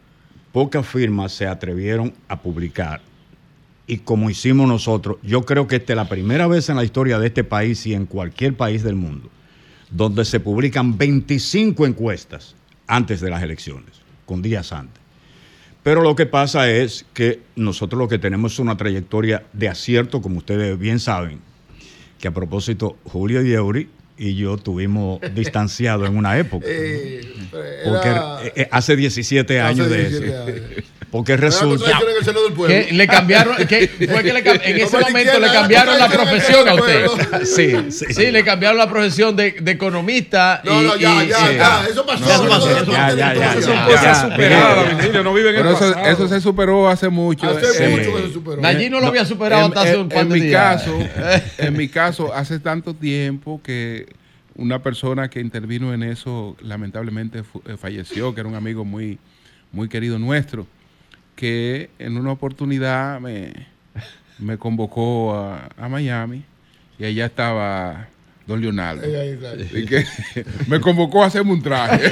[0.51, 3.01] pocas firmas se atrevieron a publicar.
[3.87, 7.19] Y como hicimos nosotros, yo creo que esta es la primera vez en la historia
[7.19, 9.29] de este país y en cualquier país del mundo
[9.89, 12.55] donde se publican 25 encuestas
[12.87, 15.01] antes de las elecciones, con días antes.
[15.83, 20.21] Pero lo que pasa es que nosotros lo que tenemos es una trayectoria de acierto,
[20.21, 21.39] como ustedes bien saben,
[22.19, 23.89] que a propósito, Julio y Eury
[24.19, 26.67] y yo tuvimos distanciado en una época.
[26.69, 27.21] Eh,
[27.85, 30.21] porque eh, eh, hace 17 años de eso.
[31.11, 31.99] Porque resulta
[32.67, 36.75] que le cambiaron, que fue que le, en ese momento le cambiaron la profesión a
[36.75, 37.07] usted.
[37.45, 40.61] Sí, sí, sí, le cambiaron la profesión de, de economista.
[40.63, 42.25] No, no, ya, ya, ya, eso pasó.
[42.25, 42.91] Ya, eso pasó.
[42.91, 43.53] Ya, ya, ya.
[45.01, 45.95] Eso no viven en el pasado.
[46.05, 47.47] Eso se superó hace mucho.
[47.49, 48.65] Hace mucho que se superó.
[48.65, 50.85] Allí no lo había superado hasta hace un par de días.
[51.57, 54.05] En mi caso, hace tanto tiempo que
[54.55, 59.17] una persona que intervino en eso lamentablemente eh, falleció, que era un amigo muy,
[59.71, 60.67] muy querido nuestro,
[61.39, 63.53] que en una oportunidad me,
[64.39, 66.43] me convocó a, a Miami
[66.97, 68.09] y allá estaba
[68.49, 69.03] don Leonardo.
[69.71, 70.05] Y que
[70.67, 72.11] me convocó a hacerme un traje.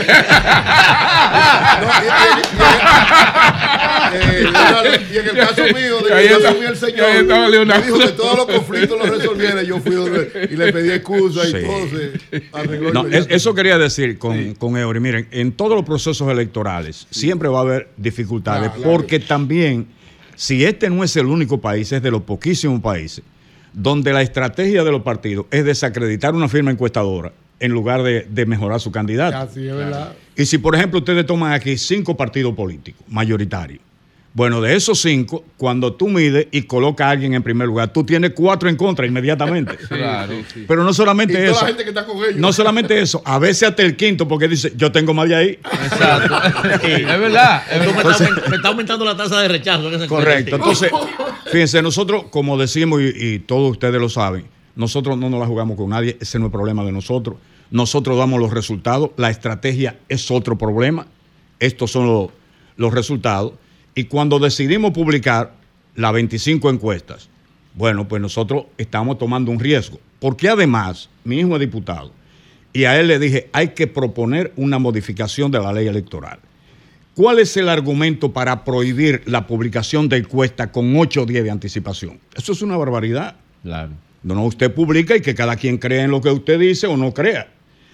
[5.12, 7.26] y, en el caso mío, de que yo asumí el señor,
[7.66, 9.64] me dijo que todos los conflictos los resolviera.
[9.64, 12.94] Yo fui donde, y le pedí excusa y todo se arregló.
[12.94, 15.00] No, eso quería decir con, con Eury.
[15.00, 19.88] Miren, en todos los procesos electorales siempre va a haber dificultades, porque también,
[20.36, 23.24] si este no es el único país, es de los poquísimos países
[23.78, 28.80] donde la estrategia de los partidos es desacreditar una firma encuestadora en lugar de, mejorar
[28.80, 29.38] su candidato.
[29.38, 30.14] Así es verdad.
[30.36, 33.82] Y si, por ejemplo, ustedes toman aquí cinco partidos políticos mayoritarios,
[34.34, 38.04] bueno, de esos cinco, cuando tú mides y colocas a alguien en primer lugar, tú
[38.04, 39.76] tienes cuatro en contra inmediatamente.
[39.88, 40.34] claro.
[40.68, 41.62] Pero no solamente eso.
[41.62, 42.36] La gente que está con ellos.
[42.36, 45.50] No solamente eso, a veces hasta el quinto, porque dice, yo tengo más de ahí.
[45.50, 46.36] Exacto.
[46.88, 47.64] es verdad.
[48.50, 49.90] me, está, aumentando la tasa de rechazo.
[50.08, 50.56] correcto.
[50.56, 50.92] Entonces,
[51.52, 54.46] fíjense, nosotros, como decimos, y, todos ustedes lo saben,
[54.76, 57.38] nosotros no nos la jugamos con nadie, ese no es el problema de nosotros.
[57.72, 61.08] Nosotros damos los resultados, la estrategia es otro problema,
[61.60, 62.32] estos son
[62.78, 63.54] los, resultados.
[63.98, 65.54] Y cuando decidimos publicar
[65.96, 67.30] las 25 encuestas,
[67.74, 72.12] bueno, pues nosotros estamos tomando un riesgo, porque además, mi hijo es diputado,
[72.74, 76.38] y a él le dije, hay que proponer una modificación de la ley electoral.
[77.16, 81.50] ¿Cuál es el argumento para prohibir la publicación de encuestas con 8 o 10 de
[81.50, 82.20] anticipación?
[82.36, 83.36] Eso es una barbaridad.
[83.64, 83.94] Claro.
[84.22, 87.16] No, usted publica y que cada quien cree en lo que usted dice o no
[87.16, 87.48] crea.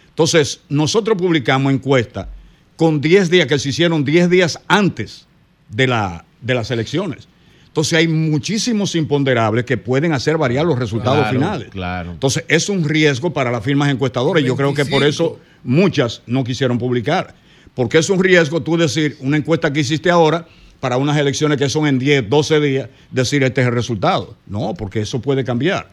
[0.10, 2.28] Entonces, nosotros publicamos encuestas
[2.76, 5.28] con 10 días, que se hicieron 10 días antes
[5.76, 7.28] de, la, de las elecciones.
[7.68, 11.70] Entonces hay muchísimos imponderables que pueden hacer variar los resultados finales.
[11.70, 12.12] Claro.
[12.12, 14.44] Entonces es un riesgo para las firmas encuestadoras.
[14.44, 17.34] Yo creo que por eso muchas no quisieron publicar.
[17.74, 20.46] Porque es un riesgo tú decir una encuesta que hiciste ahora
[20.80, 24.36] para unas elecciones que son en 10, 12 días, decir este es el resultado.
[24.46, 25.88] No, porque eso puede cambiar.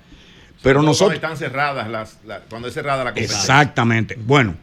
[0.63, 1.19] Pero nosotros...
[1.19, 2.19] Cuando están cerradas las,
[2.51, 3.39] cuando es cerrada la competencia.
[3.39, 4.19] Exactamente.
[4.23, 4.55] Bueno,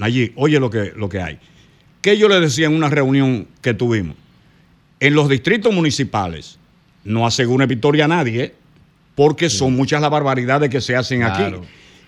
[0.00, 1.38] allí, oye lo que, lo que hay.
[2.00, 4.16] ¿Qué yo le decía en una reunión que tuvimos?
[5.00, 6.58] En los distritos municipales
[7.04, 8.54] no asegura victoria a nadie
[9.14, 11.42] porque son muchas las barbaridades que se hacen aquí.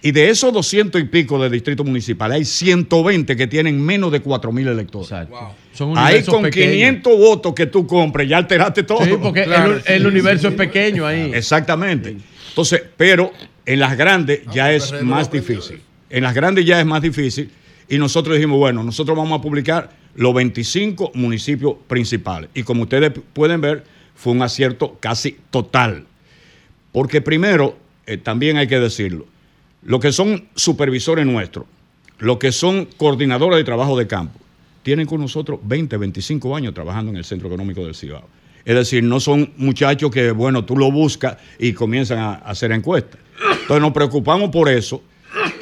[0.01, 4.21] Y de esos 200 y pico de distritos municipales, hay 120 que tienen menos de
[4.21, 5.11] 4 mil electores.
[5.97, 9.05] ahí con 500 votos que tú compres, ya alteraste todo.
[9.05, 9.47] Sí, porque
[9.87, 11.33] el, universo es pequeño ahí.
[11.35, 12.17] Exactamente.
[12.51, 13.33] Entonces, pero
[13.67, 15.81] en las grandes ya ah, es más difícil.
[16.11, 17.51] En las grandes ya es más difícil.
[17.89, 22.51] Y nosotros dijimos, bueno, nosotros vamos a publicar los 25 municipios principales.
[22.55, 26.07] Y como ustedes pueden ver, fue un acierto casi total.
[26.93, 27.77] Porque primero,
[28.07, 29.27] eh, también hay que decirlo,
[29.83, 31.67] lo que son supervisores nuestros,
[32.19, 34.39] lo que son coordinadores de trabajo de campo,
[34.83, 38.27] tienen con nosotros 20, 25 años trabajando en el Centro Económico del Cibao.
[38.65, 43.21] Es decir, no son muchachos que, bueno, tú lo buscas y comienzan a, hacer encuestas.
[43.63, 45.03] Entonces nos preocupamos por eso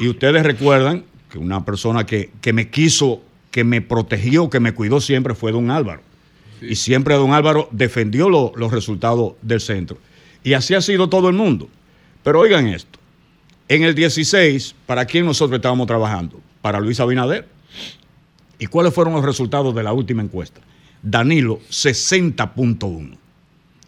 [0.00, 3.22] y ustedes recuerdan que una persona que, que me quiso,
[3.56, 6.02] que me protegió, que me cuidó siempre fue don Álvaro.
[6.60, 9.96] Y siempre don Álvaro defendió los resultados del centro.
[10.44, 11.66] Y así ha sido todo el mundo.
[12.22, 12.98] Pero oigan esto,
[13.66, 16.38] en el 16, ¿para quién nosotros estábamos trabajando?
[16.60, 17.48] Para Luis Abinader.
[18.58, 20.60] ¿Y cuáles fueron los resultados de la última encuesta?
[21.00, 23.16] Danilo 60.1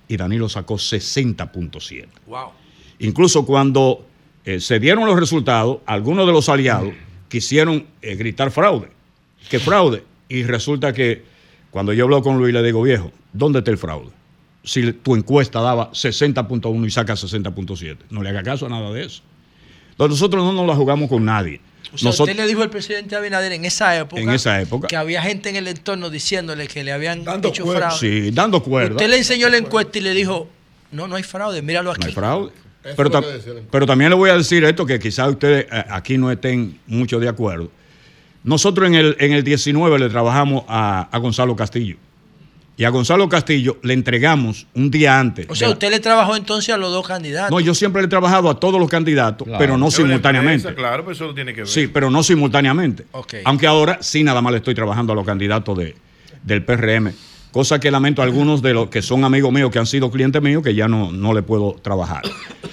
[0.08, 2.06] y Danilo sacó 60.7.
[2.26, 2.52] Wow.
[3.00, 4.06] Incluso cuando
[4.46, 6.94] eh, se dieron los resultados, algunos de los aliados
[7.28, 8.96] quisieron eh, gritar fraude,
[9.50, 11.24] que fraude, y resulta que
[11.70, 14.10] cuando yo hablo con Luis le digo, viejo, ¿dónde está el fraude?
[14.64, 19.04] Si tu encuesta daba 60.1 y saca 60.7, no le haga caso a nada de
[19.04, 19.22] eso.
[19.90, 21.60] Entonces nosotros no nos la jugamos con nadie.
[21.92, 25.48] usted le dijo al presidente Abinader en esa época, en esa época que había gente
[25.48, 27.96] en el entorno diciéndole que le habían hecho fraude.
[27.98, 28.92] Sí, dando cuerda.
[28.92, 30.48] Usted le enseñó la encuesta y le dijo,
[30.92, 32.02] no, no hay fraude, míralo aquí.
[32.02, 32.52] No hay fraude.
[32.96, 33.10] Pero,
[33.70, 37.18] pero, también le voy a decir esto que quizás ustedes eh, aquí no estén mucho
[37.18, 37.70] de acuerdo.
[38.48, 41.96] Nosotros en el, en el 19 le trabajamos a, Gonzalo Castillo.
[42.78, 45.46] Y a Gonzalo Castillo le entregamos un día antes.
[45.50, 47.50] O sea, usted le trabajó entonces a los dos candidatos.
[47.50, 50.74] No, yo siempre le he trabajado a todos los candidatos, pero no simultáneamente.
[50.74, 51.68] claro, pero eso lo tiene que ver.
[51.68, 53.04] Sí, pero no simultáneamente.
[53.44, 55.94] Aunque ahora sí nada más le estoy trabajando a los candidatos de,
[56.42, 57.12] del PRM.
[57.52, 60.40] Cosa que lamento a algunos de los que son amigos míos, que han sido clientes
[60.40, 62.22] míos, que ya no, no le puedo trabajar.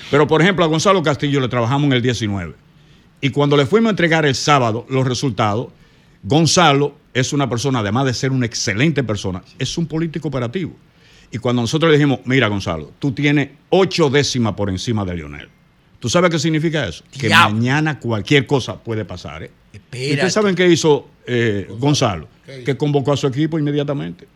[0.09, 2.64] Pero, por ejemplo, a Gonzalo Castillo le trabajamos en el 19.
[3.21, 5.67] Y cuando le fuimos a entregar el sábado los resultados,
[6.23, 10.75] Gonzalo es una persona, además de ser una excelente persona, es un político operativo.
[11.31, 15.49] Y cuando nosotros le dijimos, mira Gonzalo, tú tienes ocho décimas por encima de Lionel.
[15.99, 17.03] ¿Tú sabes qué significa eso?
[17.11, 19.43] Que mañana cualquier cosa puede pasar.
[19.43, 19.51] ¿eh?
[19.91, 22.27] ¿Y ustedes saben qué hizo eh, Gonzalo?
[22.63, 24.27] Que convocó a su equipo inmediatamente.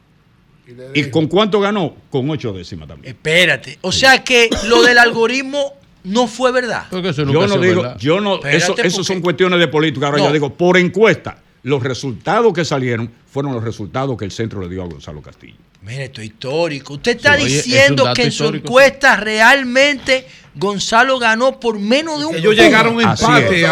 [0.94, 1.96] ¿Y con cuánto ganó?
[2.10, 3.14] Con ocho décimas también.
[3.14, 3.78] Espérate.
[3.82, 5.74] O sea que lo del algoritmo
[6.04, 6.88] no fue verdad.
[6.92, 10.08] yo no digo, yo no, eso, son cuestiones de política.
[10.08, 14.62] Ahora yo digo, por encuesta, los resultados que salieron fueron los resultados que el centro
[14.62, 15.58] le dio a Gonzalo Castillo.
[15.82, 16.96] Mire, esto es histórico.
[16.96, 22.56] Usted está diciendo que en su encuesta realmente Gonzalo ganó por menos de un Ellos
[22.56, 23.66] llegaron a empate.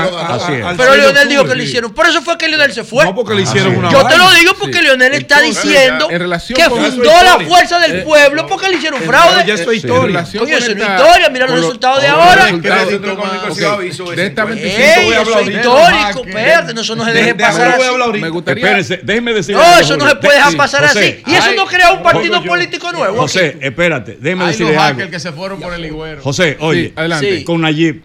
[0.78, 1.94] Pero Leonel dijo que lo hicieron.
[1.94, 3.04] Por eso fue que Leonel se fue.
[3.04, 7.12] No, porque le hicieron una Yo te lo digo porque Leonel está diciendo que fundó
[7.24, 9.44] la fuerza del eh, pueblo porque le hicieron fraude.
[9.46, 10.26] Ya eso es historia.
[10.40, 11.30] Oye, eso no es historia.
[11.30, 12.46] Mira los resultados de ahora.
[12.46, 16.26] De esta 25 Eso es histórico.
[16.26, 18.20] Espérate, eso no se deje pasar así.
[18.20, 18.78] Me gustaría.
[19.04, 19.56] déjeme decir.
[19.56, 21.22] No, eso no se puede dejar pasar así.
[21.26, 23.18] Y eso no crea un partido político nuevo.
[23.18, 24.18] José, espérate.
[24.20, 25.10] Déjeme decir algo.
[25.10, 25.88] que se fueron por el
[26.22, 27.44] José, oye, adelante.
[27.44, 28.02] con Nayib.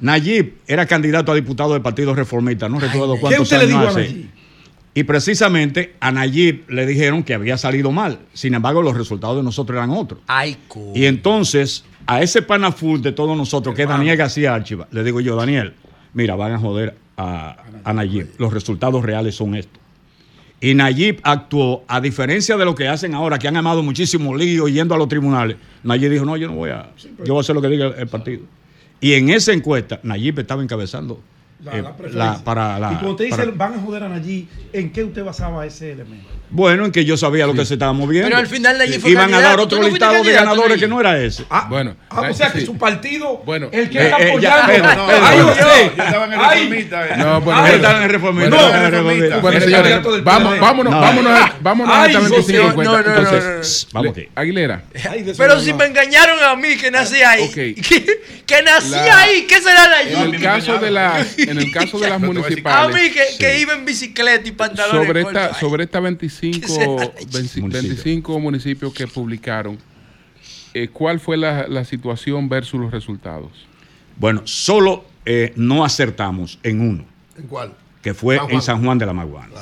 [0.00, 3.88] Nayib era candidato a diputado del Partido Reformista, no recuerdo cuántos ¿Qué usted le dijo
[3.88, 4.30] a Nayib?
[4.94, 8.18] Y precisamente a Nayib le dijeron que había salido mal.
[8.32, 10.20] Sin embargo, los resultados de nosotros eran otros.
[10.26, 10.56] Ay,
[10.94, 15.20] Y entonces, a ese panaful de todos nosotros, que es Daniel García Archiva, le digo
[15.20, 15.74] yo, Daniel,
[16.14, 18.28] mira, van a joder a, a Nayib.
[18.38, 19.85] Los resultados reales son estos.
[20.60, 24.68] Y Nayib actuó, a diferencia de lo que hacen ahora, que han amado muchísimo lío
[24.68, 25.56] yendo a los tribunales.
[25.84, 26.90] Nayib dijo, no, yo no voy a,
[27.24, 28.42] yo voy a hacer lo que diga el partido.
[29.00, 31.20] Y en esa encuesta, Nayib estaba encabezando
[31.66, 35.04] la, eh, para la, y cuando te dicen van a joder a Nayib, ¿en qué
[35.04, 36.36] usted basaba ese elemento?
[36.48, 38.28] Bueno, en que yo sabía lo que se estaba moviendo.
[38.28, 41.18] Pero al final Nayib fue Iban a dar otro listado de ganadores que no era
[41.20, 41.44] ese.
[41.50, 41.96] Ah, bueno.
[42.08, 44.72] Ah, o sea que su partido, bueno, el que eh, está eh, apoyando.
[44.72, 45.54] Eh, no, ay, no,
[45.96, 47.16] yo estaba en el reformista.
[47.16, 48.50] No, bueno, estaba en el reformista.
[48.50, 49.38] No, en el reformista.
[49.38, 53.30] Bueno, señores, vamos, vámonos, vámonos, vámonos a esta 25 No, no, no.
[53.92, 54.82] Vamos Aguilera.
[55.36, 57.74] Pero si me engañaron a mí que nací ahí.
[58.46, 60.28] Que nací ahí, ¿qué será Nayib?
[60.28, 62.66] En el caso de las en el caso de las municipales.
[62.66, 68.92] A mí que iba en bicicleta y pantalones Sobre esta sobre esta 25 25 municipios
[68.92, 69.78] que publicaron.
[70.74, 73.50] Eh, ¿Cuál fue la, situación versus los resultados?
[74.18, 77.04] Bueno, solo eh, no acertamos en uno.
[77.38, 77.72] ¿En cuál?
[78.02, 79.54] Que fue en San Juan de la Maguana.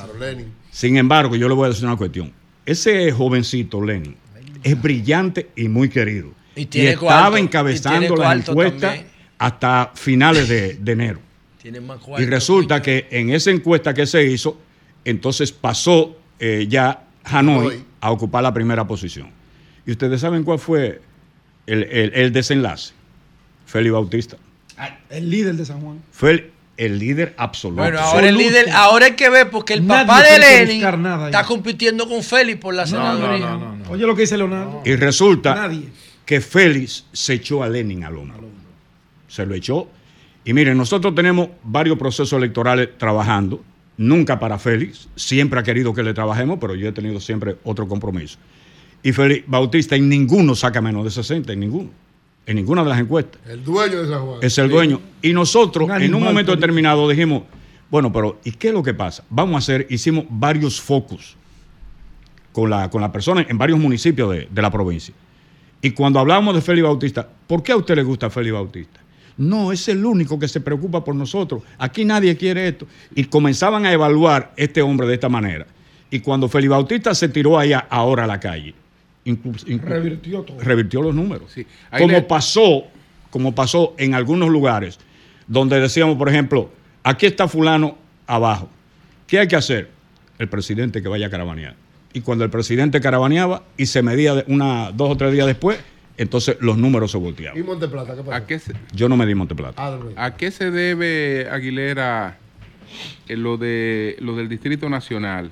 [0.71, 2.33] Sin embargo, yo le voy a decir una cuestión.
[2.65, 4.17] Ese jovencito, Lenin,
[4.61, 6.31] es brillante y muy querido.
[6.55, 8.95] Y, estaba encabezando la encuesta
[9.37, 11.19] hasta finales de, enero.
[12.17, 14.57] Y resulta que en esa encuesta que se hizo,
[15.03, 19.29] entonces pasó eh, ya Hanoi a ocupar la primera posición.
[19.85, 21.01] ¿Y ustedes saben cuál fue
[21.65, 22.93] el, desenlace?
[23.65, 24.37] Félix Bautista.
[24.77, 26.01] Ah, el líder de San Juan.
[26.11, 27.81] Fue el, líder absoluto.
[27.81, 30.83] Bueno, ahora el líder, ahora hay que ver porque el papá de Lenin
[31.25, 33.57] está compitiendo con Félix por la senaduría.
[33.89, 34.81] Oye lo que dice Leonardo.
[34.85, 35.71] Y resulta
[36.25, 38.49] que Félix se echó a Lenin al hombro.
[39.27, 39.89] Se lo echó.
[40.45, 43.61] Y miren, nosotros tenemos varios procesos electorales trabajando
[43.97, 47.87] nunca para Félix, siempre ha querido que le trabajemos, pero yo he tenido siempre otro
[47.87, 48.37] compromiso.
[49.03, 51.89] Y Félix Bautista en ninguno saca menos de 60, en ninguno.
[52.45, 53.41] En ninguna de las encuestas.
[53.47, 54.39] El dueño de San Juan.
[54.41, 55.01] Es el dueño.
[55.21, 57.43] Y nosotros, en un momento determinado, dijimos,
[57.89, 59.23] bueno, pero ¿y qué es lo que pasa?
[59.29, 61.35] Vamos a hacer, hicimos varios focos
[62.51, 65.13] con la, con la persona en varios municipios de, de la provincia.
[65.81, 68.99] Y cuando hablamos de Félix Bautista, ¿por qué a usted le gusta Félix Bautista?
[69.37, 71.63] No, es el único que se preocupa por nosotros.
[71.77, 72.87] Aquí nadie quiere esto.
[73.13, 75.67] Y comenzaban a evaluar este hombre de esta manera.
[76.09, 78.73] Y cuando Felipe Bautista se tiró allá ahora a la calle,
[79.25, 80.59] revirtió todo.
[80.59, 81.53] Revirtió los números.
[81.97, 82.83] Como pasó,
[83.29, 84.99] como pasó en algunos lugares,
[85.47, 86.69] donde decíamos, por ejemplo,
[87.03, 87.97] aquí está fulano
[88.27, 88.69] abajo.
[89.27, 89.89] ¿Qué hay que hacer?
[90.37, 91.75] El presidente que vaya a caravanear.
[92.13, 95.79] Y cuando el presidente caravaneaba y se medía una, dos o tres días después,
[96.17, 97.59] entonces los números se volteaban.
[97.59, 98.15] ¿Y Monteplata?
[98.15, 98.73] ¿Qué pasa?
[98.93, 99.81] Yo no me di Monteplata.
[99.81, 102.37] Ah, ¿A qué se debe, Aguilera,
[103.27, 105.51] eh, lo, de, lo del Distrito Nacional?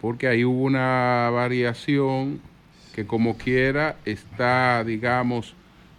[0.00, 2.40] Porque ahí hubo una variación
[2.94, 5.54] que como quiera está, digamos,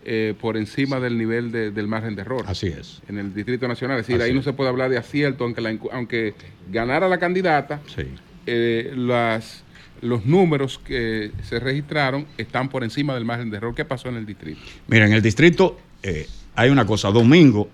[0.06, 2.45] eh, por encima del nivel del margen de error.
[2.48, 3.02] Así es.
[3.10, 3.99] En el Distrito Nacional.
[3.99, 6.36] Es decir, ahí no se puede hablar de acierto, aunque, aunque
[6.72, 8.03] ganara la candidata, sí.
[8.48, 9.65] Eh, las
[10.06, 13.76] los números que se registraron están por encima del margen de error.
[13.76, 14.61] ¿Qué pasó en el distrito?
[14.88, 17.10] Mira, en el distrito eh, hay una cosa.
[17.10, 17.69] Domingo,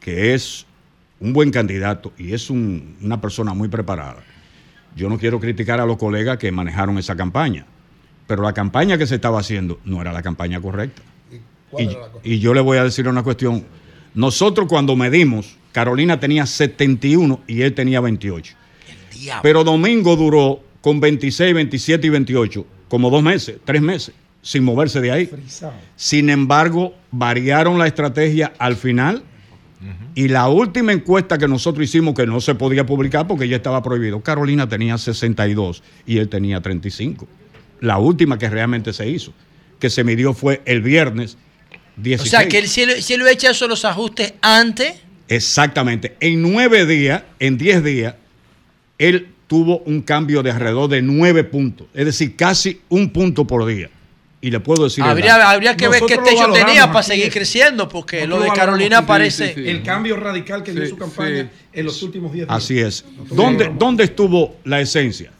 [0.00, 0.66] que es
[1.20, 4.22] un buen candidato y es una persona muy preparada.
[4.96, 7.64] Yo no quiero criticar a los colegas que manejaron esa campaña,
[8.26, 11.02] pero la campaña que se estaba haciendo no era la campaña correcta.
[11.78, 11.88] ¿Y,
[12.24, 13.64] y yo le voy a decir una cuestión.
[14.14, 18.56] Nosotros cuando medimos, Carolina tenía 71 y él tenía 28.
[19.42, 25.00] Pero Domingo duró con 26, 27 y 28, como dos meses, tres meses, sin moverse
[25.00, 25.30] de ahí.
[25.96, 29.22] Sin embargo, variaron la estrategia al final
[30.14, 33.82] y la última encuesta que nosotros hicimos, que no se podía publicar porque ya estaba
[33.82, 37.26] prohibido, Carolina tenía 62 y él tenía 35.
[37.80, 39.32] La última que realmente se hizo,
[39.78, 41.38] que se midió fue el viernes
[41.96, 42.28] 16.
[42.28, 44.94] O sea, que el cielo, cielo echa esos los ajustes antes.
[45.28, 46.16] Exactamente.
[46.20, 48.16] En nueve días, en diez días,
[48.98, 53.66] él tuvo un cambio de alrededor de nueve puntos, es decir, casi un punto por
[53.66, 53.90] día.
[54.40, 55.02] Y le puedo decir.
[55.02, 59.52] Habría, habría que ver qué techo tenía para seguir creciendo, porque lo de Carolina parece.
[59.56, 62.46] el cambio radical que dio su campaña en los últimos días.
[62.48, 63.04] Así es.
[63.28, 65.32] ¿Dónde, ¿Dónde estuvo la esencia?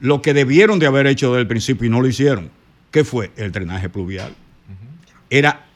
[0.00, 2.50] Lo que debieron de haber hecho desde el principio y no lo hicieron.
[2.90, 3.32] ¿Qué fue?
[3.36, 4.34] El drenaje pluvial.
[5.28, 5.66] Era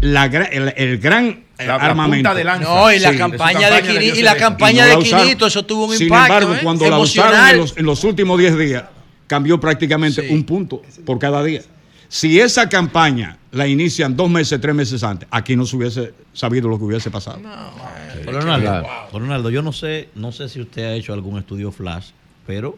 [0.00, 2.30] la, el, gran armamento.
[2.60, 6.04] no, y la campaña de Quinito, y la campaña de Quinito, eso tuvo un impacto.
[6.04, 6.60] Sin embargo, ¿eh?
[6.62, 8.84] cuando la usaron en los, últimos 10 días,
[9.26, 11.62] cambió prácticamente un punto por cada día.
[12.08, 16.68] Si esa campaña la inician dos meses, tres meses antes, aquí no se hubiese sabido
[16.68, 17.38] lo que hubiese pasado.
[17.38, 22.10] No, Ronaldo, yo no sé, no sé si usted ha hecho algún estudio flash
[22.46, 22.76] pero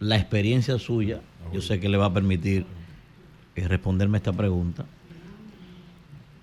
[0.00, 1.20] la experiencia suya,
[1.52, 2.66] yo sé que le va a permitir
[3.56, 4.84] eh, responderme esta pregunta.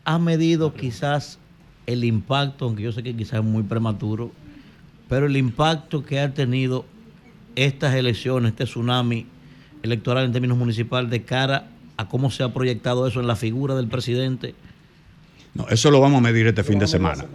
[0.05, 1.39] ¿Ha medido quizás
[1.87, 4.31] el impacto, aunque yo sé que quizás es muy prematuro,
[5.09, 6.85] pero el impacto que ha tenido
[7.55, 9.25] estas elecciones, este tsunami
[9.83, 11.67] electoral en términos municipales de cara
[11.97, 14.55] a cómo se ha proyectado eso en la figura del presidente?
[15.53, 17.25] No, eso lo vamos a medir este fin de semana.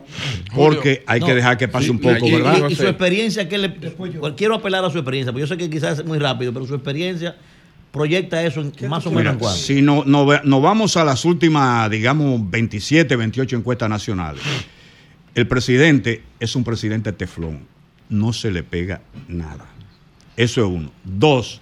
[0.55, 2.69] Porque hay que dejar que pase un poco, ¿verdad?
[2.69, 3.75] Y, su experiencia, que le,
[4.37, 6.75] quiero apelar a su experiencia, porque yo sé que quizás es muy rápido, pero su
[6.75, 7.37] experiencia
[7.91, 9.59] proyecta eso más o menos en cuánto.
[9.59, 14.43] Si no, no, no vamos a las últimas, digamos, 27, 28 encuestas nacionales,
[15.35, 17.67] el presidente es un presidente teflón.
[18.09, 19.67] No se le pega nada.
[20.37, 20.91] Eso es uno.
[21.05, 21.61] Dos,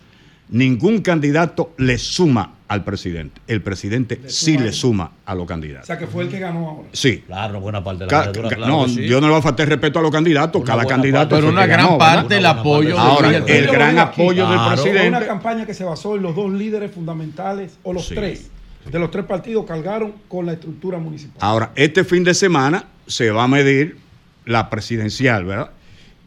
[0.49, 3.41] ningún candidato le suma al presidente.
[3.47, 5.85] El presidente sí le suma a los candidatos.
[5.85, 6.89] O sea, que fue el que ganó ahora.
[6.93, 7.25] Sí.
[7.27, 10.03] Claro, buena parte de la claro, No, yo no le voy a faltar respeto a
[10.03, 10.63] los candidatos.
[10.65, 11.35] Cada candidato.
[11.35, 12.99] Pero una gran parte del apoyo.
[12.99, 14.99] Ahora, el gran apoyo del presidente.
[14.99, 18.51] Fue una campaña que se basó en los dos líderes fundamentales, o los tres,
[18.91, 21.39] de los tres partidos cargaron con la estructura municipal.
[21.41, 23.97] Ahora, este fin de semana se va a medir
[24.45, 25.71] la presidencial, ¿verdad?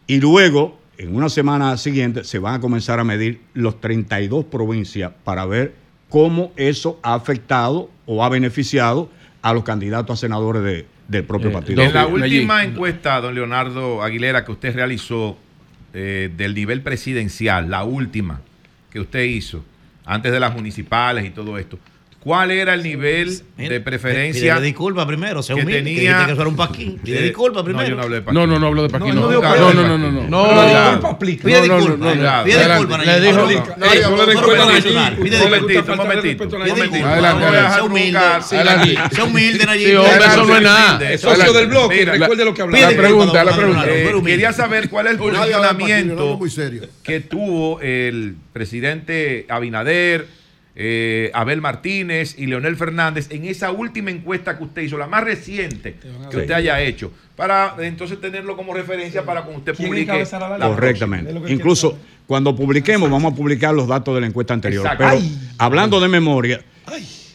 [0.08, 5.12] Y luego en una semana siguiente se van a comenzar a medir los 32 provincias
[5.24, 5.81] para ver
[6.12, 9.10] cómo eso ha afectado o ha beneficiado
[9.42, 11.82] a los candidatos a senadores del propio eh, partido.
[11.82, 15.38] En la última encuesta, don Leonardo Aguilera, que usted realizó
[15.94, 18.42] eh, del nivel presidencial, la última
[18.92, 19.64] que usted hizo,
[20.06, 21.80] antes de las municipales y todo esto,
[22.24, 24.58] ¿Cuál era el nivel de preferencia?
[24.58, 26.28] Pide disculpa primero, se que tenía...
[26.28, 27.00] que, que un paquín.
[27.04, 27.84] Pide disculpa primero.
[27.84, 28.36] No, yo no hablé de paquín.
[28.36, 29.16] No, no, no hablo de paquín.
[29.16, 29.42] No, no,
[29.74, 30.30] no, no, no.
[30.30, 32.44] No, no, Pide disculpa.
[32.44, 33.40] Pide disculpa, Le dijo...
[33.40, 36.44] No le disculpa, Pide Un momentito, un momentito.
[36.44, 37.08] Un momentito.
[37.08, 37.74] Adelante.
[37.74, 38.20] Sea humilde.
[38.44, 39.88] Sea humilde, Nayib.
[39.88, 41.18] Sí, hombre, eso no es nada.
[41.18, 42.92] Socio del bloque, recuerde lo que hablaba.
[42.92, 43.86] La pregunta, la pregunta.
[44.24, 46.40] Quería saber cuál es el posicionamiento
[47.02, 50.41] que tuvo el presidente Abinader
[50.76, 55.24] eh, Abel Martínez y Leonel Fernández en esa última encuesta que usted hizo, la más
[55.24, 55.96] reciente
[56.30, 60.26] que usted haya hecho, para entonces tenerlo como referencia para cuando usted publique.
[60.60, 61.34] La Correctamente.
[61.48, 64.88] Incluso cuando publiquemos, vamos a publicar los datos de la encuesta anterior.
[64.98, 65.20] Pero
[65.58, 66.62] hablando de memoria,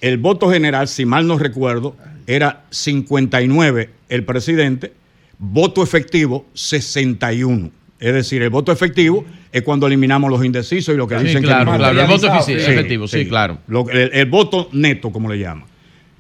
[0.01, 4.93] el voto general, si mal no recuerdo, era 59 el presidente,
[5.39, 7.71] voto efectivo 61.
[7.99, 11.73] Es decir, el voto efectivo es cuando eliminamos los indecisos y lo que dicen claro,
[11.73, 13.59] que claro, el voto efectivo, sí, claro.
[13.91, 15.65] el, voto neto, como le llaman.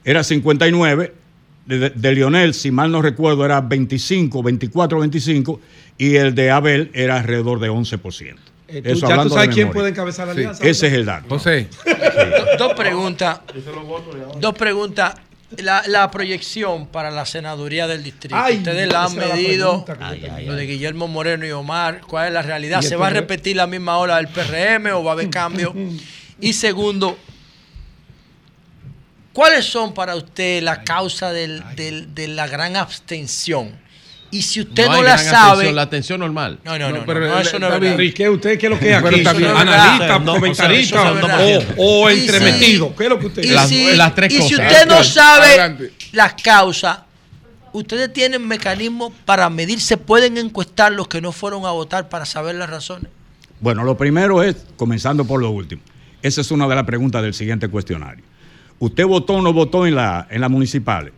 [0.02, 1.12] Era 59,
[1.66, 5.60] de, Lionel, si mal no recuerdo, era 25, 24, 25,
[5.98, 8.36] y el de Abel era alrededor de 11%.
[8.68, 10.66] Eh, Eso ya tú sabes quién puede encabezar la alianza.
[10.66, 11.28] Ese es el dato.
[11.28, 11.68] José.
[12.58, 13.40] Dos preguntas.
[14.40, 15.14] Dos preguntas
[15.50, 18.36] la, proyección para la senaduría del distrito.
[18.36, 19.84] Ustedes la han medido,
[20.44, 22.82] lo de Guillermo Moreno y Omar, ¿cuál es la realidad?
[22.82, 25.74] ¿Se va a repetir la misma hora del PRM o va a haber cambio?
[26.40, 27.18] y segundo,
[29.32, 33.85] ¿cuáles son para usted la causa de la gran abstención?
[34.30, 35.72] Y si usted no, la sabe.
[35.72, 36.58] la atención normal.
[36.64, 36.98] No, no, no.
[36.98, 38.14] no, pero, eso no es verdad.
[38.14, 39.44] ¿Qué usted qué es lo que es aquí?
[39.44, 41.14] ¿Analista, comentarista
[41.76, 42.94] o, entremetido?
[42.96, 44.44] ¿Qué es lo que usted y las tres cosas.
[44.44, 46.98] Y si usted no sabe las causas,
[47.72, 52.26] ustedes tienen mecanismos para medir, se pueden encuestar los que no fueron a votar para
[52.26, 53.10] saber las razones.
[53.60, 55.82] Bueno, lo primero es, comenzando por lo último,
[56.22, 58.24] esa es una de las preguntas del siguiente cuestionario.
[58.78, 61.12] ¿Usted votó o no votó en la, en la municipal?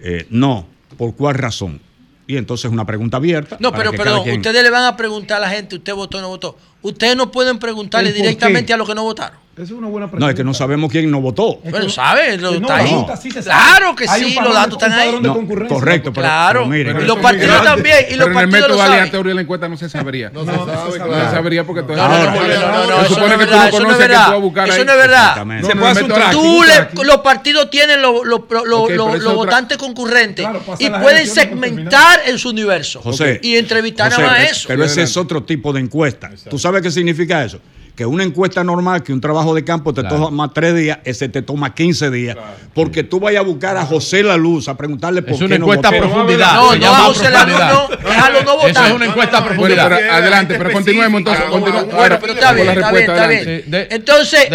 [0.00, 0.66] Eh, no.
[0.96, 1.80] ¿Por cuál razón?
[2.26, 3.56] Y entonces una pregunta abierta.
[3.60, 6.28] No, pero perdón, ustedes le van a preguntar a la gente, ¿usted votó o no
[6.28, 6.56] votó?
[6.82, 9.41] Ustedes no pueden preguntarle directamente a los que no votaron.
[9.54, 10.24] Esa es una buena pregunta.
[10.24, 11.60] No, es que no sabemos quién no votó.
[11.62, 13.04] Pero sabe, lo está ahí.
[13.44, 15.20] claro que sí, los datos están ahí.
[15.68, 16.66] correcto, pero, claro.
[16.70, 17.96] Pero y los partidos también.
[18.10, 20.30] Y los pero en el método aleatorio de la encuesta no se sabría.
[20.30, 23.38] No, se sabe, No se sabría porque todo No, no, no, no, eso no es
[23.38, 23.68] verdad.
[23.68, 24.68] Eso no es verdad.
[24.68, 25.46] Eso no es verdad.
[25.66, 30.46] Se puede hacer Los partidos tienen los votantes concurrentes
[30.78, 33.02] y pueden segmentar en su universo.
[33.42, 34.66] Y entrevistar a eso.
[34.66, 36.30] Pero ese es otro tipo de encuesta.
[36.48, 37.60] ¿Tú sabes qué significa eso?
[37.94, 41.42] Que una encuesta normal, que un trabajo de campo te toma tres días, ese te
[41.42, 42.36] toma 15 días.
[42.74, 45.88] Porque tú vayas a buscar a José La Luz a preguntarle por es una encuesta
[45.88, 46.54] a profundidad.
[46.54, 48.70] No, no, a José La Luz no, déjalo no votar.
[48.70, 49.92] Eso es una encuesta a profundidad.
[49.92, 51.44] adelante, pero continuemos entonces.
[51.50, 53.86] Bueno, pero está bien, está bien, está bien.
[53.90, 54.48] Entonces,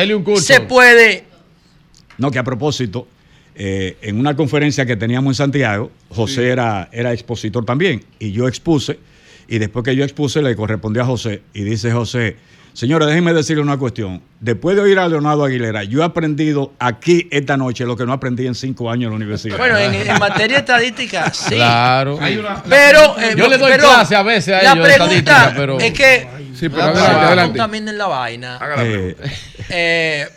[0.44, 1.26] se puede...
[2.18, 3.08] No, que a propósito,
[3.54, 8.48] eh, en una conferencia que teníamos en Santiago, José era, era expositor también, y yo
[8.48, 8.98] expuse,
[9.48, 12.38] y después que yo expuse le correspondió a José, y dice José,
[12.78, 14.22] Señora, déjenme decirle una cuestión.
[14.40, 18.14] Después de oír a Leonardo Aguilera, yo he aprendido aquí esta noche lo que no
[18.14, 19.58] aprendí en cinco años en la universidad.
[19.58, 21.56] Bueno, en, materia estadística, sí.
[21.56, 22.20] Claro.
[22.70, 25.80] pero eh, yo le doy clase a veces a la pregunta pero...
[25.80, 27.58] es que Sí, pero adelante, adelante.
[27.58, 28.60] también en la vaina.
[28.78, 29.16] Eh,
[29.70, 30.28] eh,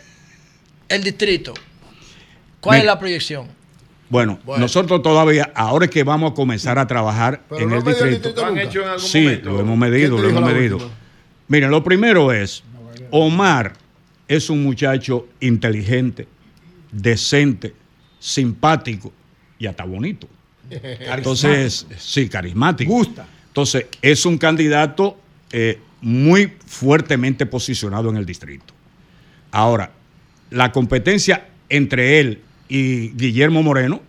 [0.89, 1.53] el distrito.
[2.59, 3.49] ¿Cuál es la proyección?
[4.09, 8.33] Bueno, nosotros todavía, ahora es que vamos a comenzar a trabajar en el distrito.
[8.97, 11.00] sí, lo hemos medido, lo hemos medido.
[11.51, 12.63] Miren, lo primero es,
[13.09, 13.73] Omar
[14.25, 16.25] es un muchacho inteligente,
[16.93, 17.73] decente,
[18.19, 19.11] simpático
[19.59, 20.29] y hasta bonito.
[20.69, 22.89] Entonces, sí, carismático.
[22.93, 23.27] Gusta.
[23.47, 25.19] Entonces, es un candidato
[25.51, 28.73] eh, muy fuertemente posicionado en el distrito.
[29.51, 29.91] Ahora,
[30.51, 32.39] la competencia entre él
[32.69, 34.01] y Guillermo Moreno,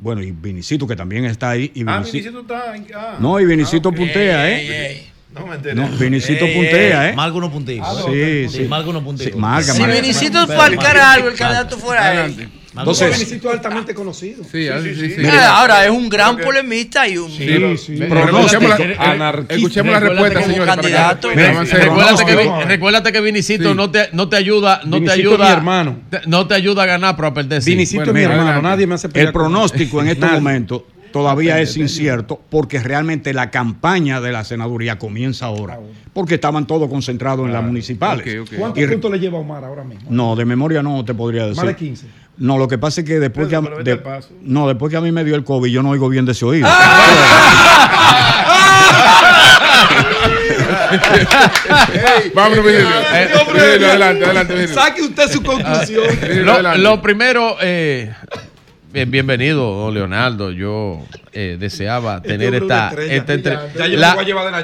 [0.00, 1.70] bueno, y Vinicito, que también está ahí.
[1.74, 2.72] Y ah, Vinicito, está.
[2.94, 5.11] Ah, no, y Vinicito ah, puntea, ¿eh?
[5.34, 5.74] No me enteré.
[5.74, 7.12] No, Vinicito puntea, ¿eh?
[7.14, 7.84] Marco no puntea.
[8.06, 8.62] sí, sí.
[8.64, 9.32] Marco no puntea.
[9.62, 12.48] Sí, si Vinicito falcara algo, el candidato fuera él.
[12.74, 14.44] Entonces, Vinicito es altamente conocido.
[14.44, 15.26] Sí, sí, sí.
[15.26, 17.30] ahora es un gran polemista y un.
[17.30, 17.46] Sí,
[17.76, 17.98] sí.
[19.48, 20.66] Escuchemos la respuesta, señor.
[20.66, 21.30] Candidato.
[21.30, 24.80] Recuérdate que, recuérdate que Vinicito no te, no te ayuda.
[24.84, 25.46] No te ayuda.
[25.46, 26.00] mi hermano.
[26.26, 27.62] No te ayuda a ganar, pero a perder.
[27.62, 28.62] Vinicito es mi hermano.
[28.62, 30.82] Nadie me hace El pronóstico en estos momentos
[31.12, 35.78] todavía es incierto porque realmente la campaña de la senaduría comienza ahora.
[36.12, 38.46] Porque estaban todos concentrados en las municipales.
[38.58, 40.08] ¿Cuántos puntos le lleva Omar ahora mismo?
[40.10, 41.64] No, de memoria no te podría decir.
[41.64, 42.06] Más de 15.
[42.38, 43.62] No, lo que pasa es que después que a,
[44.42, 46.44] no, después que a mí me dio el COVID, yo no oigo bien de ese
[46.44, 46.66] oído.
[52.34, 54.68] Vámonos, adelante, adelante.
[54.68, 56.04] Saque usted su conclusión.
[56.82, 58.12] lo, primero, eh,
[58.92, 60.50] Bien, bienvenido, don Leonardo.
[60.50, 61.00] Yo
[61.32, 62.92] eh, deseaba tener esta,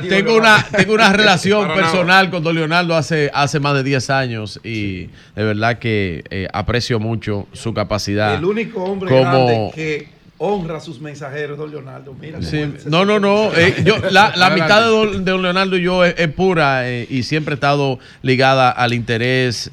[0.06, 4.60] tengo, una, tengo una relación personal con don Leonardo hace, hace más de 10 años
[4.62, 8.34] y de verdad que eh, aprecio mucho su capacidad.
[8.34, 12.12] El único hombre como, que honra a sus mensajeros, don Leonardo.
[12.12, 12.38] Mira
[12.84, 13.50] no, no, no.
[13.56, 16.84] Eh, yo, la, la mitad de don, de don, Leonardo y yo es, es pura
[16.90, 19.70] y siempre he estado ligada al interés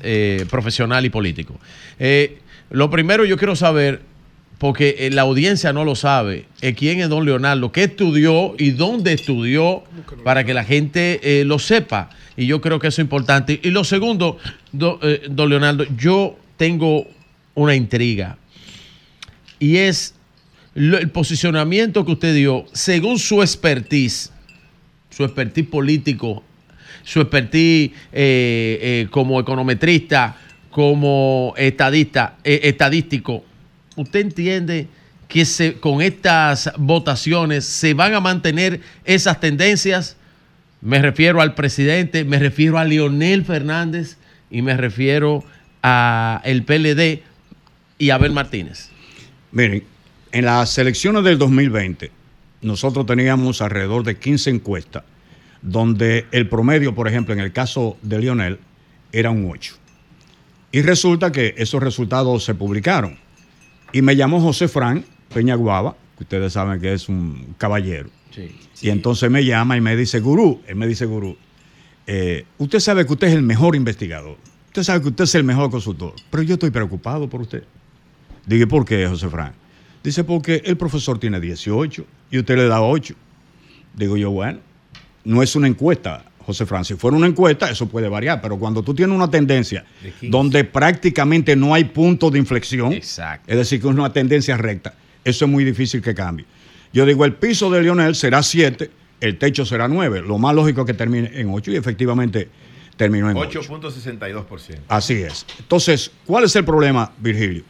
[0.50, 1.60] profesional y político.
[2.70, 4.15] lo primero yo quiero saber
[4.58, 8.72] porque eh, la audiencia no lo sabe, eh, quién es don Leonardo, qué estudió y
[8.72, 9.84] dónde estudió,
[10.24, 12.10] para que la gente eh, lo sepa.
[12.38, 13.60] Y yo creo que eso es importante.
[13.64, 14.38] Y lo segundo,
[14.72, 17.08] don Leonardo, yo tengo
[17.54, 18.38] una intriga.
[19.60, 20.16] Y es
[20.76, 24.32] el posicionamiento que usted dio según su expertise,
[25.10, 26.44] su expertise político,
[27.04, 27.92] su expertise
[29.10, 30.36] como econometrista,
[30.70, 33.46] como estadista, estadístico
[33.96, 34.88] ¿usted entiende
[35.28, 35.46] que
[35.80, 40.18] con estas votaciones se van a mantener esas tendencias?
[40.82, 44.18] Me refiero al presidente, me refiero a Leonel Fernández
[44.52, 45.44] y me refiero
[45.82, 47.24] a el PLD
[47.98, 48.90] y Abel Martínez.
[49.52, 49.84] Miren,
[50.32, 52.12] en las elecciones del 2020
[52.62, 55.04] nosotros teníamos alrededor de 15 encuestas
[55.66, 58.60] donde el promedio, por ejemplo, en el caso de Lionel,
[59.12, 59.76] era un 8.
[60.72, 63.18] Y resulta que esos resultados se publicaron.
[63.94, 68.10] Y me llamó José Fran Peñaguaba, que ustedes saben que es un caballero.
[68.82, 71.38] Y entonces me llama y me dice, gurú, él me dice, gurú,
[72.08, 75.44] eh, usted sabe que usted es el mejor investigador, usted sabe que usted es el
[75.44, 77.64] mejor consultor, pero yo estoy preocupado por usted.
[78.46, 79.54] Dije, ¿por qué, José Fran?
[80.04, 83.16] Dice, porque el profesor tiene 18 y usted le da 8.
[83.96, 84.60] Digo yo, bueno,
[85.24, 86.96] no es una encuesta, José Francis.
[86.96, 89.84] Si fuera una encuesta, eso puede variar, pero cuando tú tienes una tendencia
[90.22, 93.18] donde prácticamente no hay punto de inflexión, es
[93.48, 94.94] decir, que es una tendencia recta,
[95.24, 96.46] eso es muy difícil que cambie.
[96.94, 98.90] Yo digo, el piso de Lionel será 7,
[99.22, 100.22] el techo será 9.
[100.22, 102.48] Lo más lógico es que termine en 8 y efectivamente
[102.96, 104.80] terminó en 8.62%.
[104.88, 105.46] Así es.
[105.60, 107.64] Entonces, ¿cuál es el problema, Virgilio?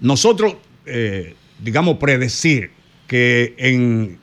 [0.00, 2.70] Nosotros, eh, digamos, predecir
[3.06, 4.18] que en,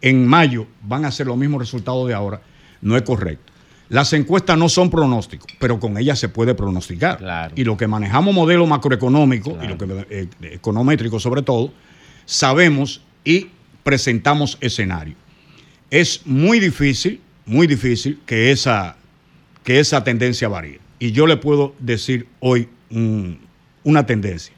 [0.00, 2.40] en mayo van a ser los mismos resultados de ahora
[2.82, 3.52] no es correcto.
[3.88, 7.52] Las encuestas no son pronósticos, pero con ellas se puede pronosticar.
[7.54, 11.72] Y lo que manejamos modelo macroeconómico y lo que eh, econométrico sobre todo,
[12.24, 13.48] sabemos y
[13.82, 15.14] presentamos escenario.
[15.90, 18.96] Es muy difícil, muy difícil que esa,
[19.62, 20.80] que esa tendencia varíe.
[20.98, 22.68] Y yo le puedo decir hoy
[23.84, 24.54] una tendencia.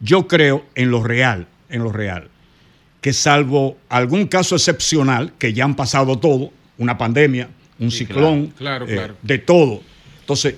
[0.00, 2.30] Yo creo en lo real, en lo real,
[3.02, 9.10] que salvo algún caso excepcional, que ya han pasado todo, una pandemia, un ciclón, eh,
[9.22, 9.80] de todo.
[10.20, 10.56] Entonces,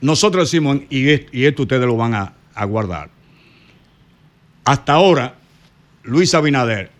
[0.00, 1.08] nosotros decimos, y,
[1.44, 3.10] esto ustedes lo van a, guardar,
[4.64, 5.34] hasta ahora,
[6.02, 6.90] Luis Abinader,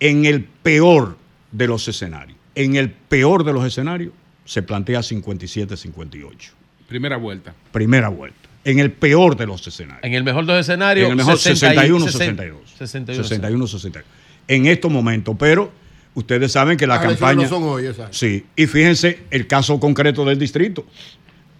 [0.00, 1.16] en el peor
[1.52, 4.12] de los escenarios, en el peor de los escenarios,
[4.44, 6.50] se plantea 57-58.
[6.88, 7.54] Primera vuelta.
[7.72, 8.48] Primera vuelta.
[8.64, 10.04] En el peor de los escenarios.
[10.04, 11.06] En el mejor de los escenarios.
[11.06, 12.54] En el mejor 61-62.
[12.78, 14.02] 61-62.
[14.48, 15.72] En estos momentos, pero
[16.16, 17.42] Ustedes saben que la campaña.
[17.42, 20.86] No son hoy, sí, y fíjense el caso concreto del distrito.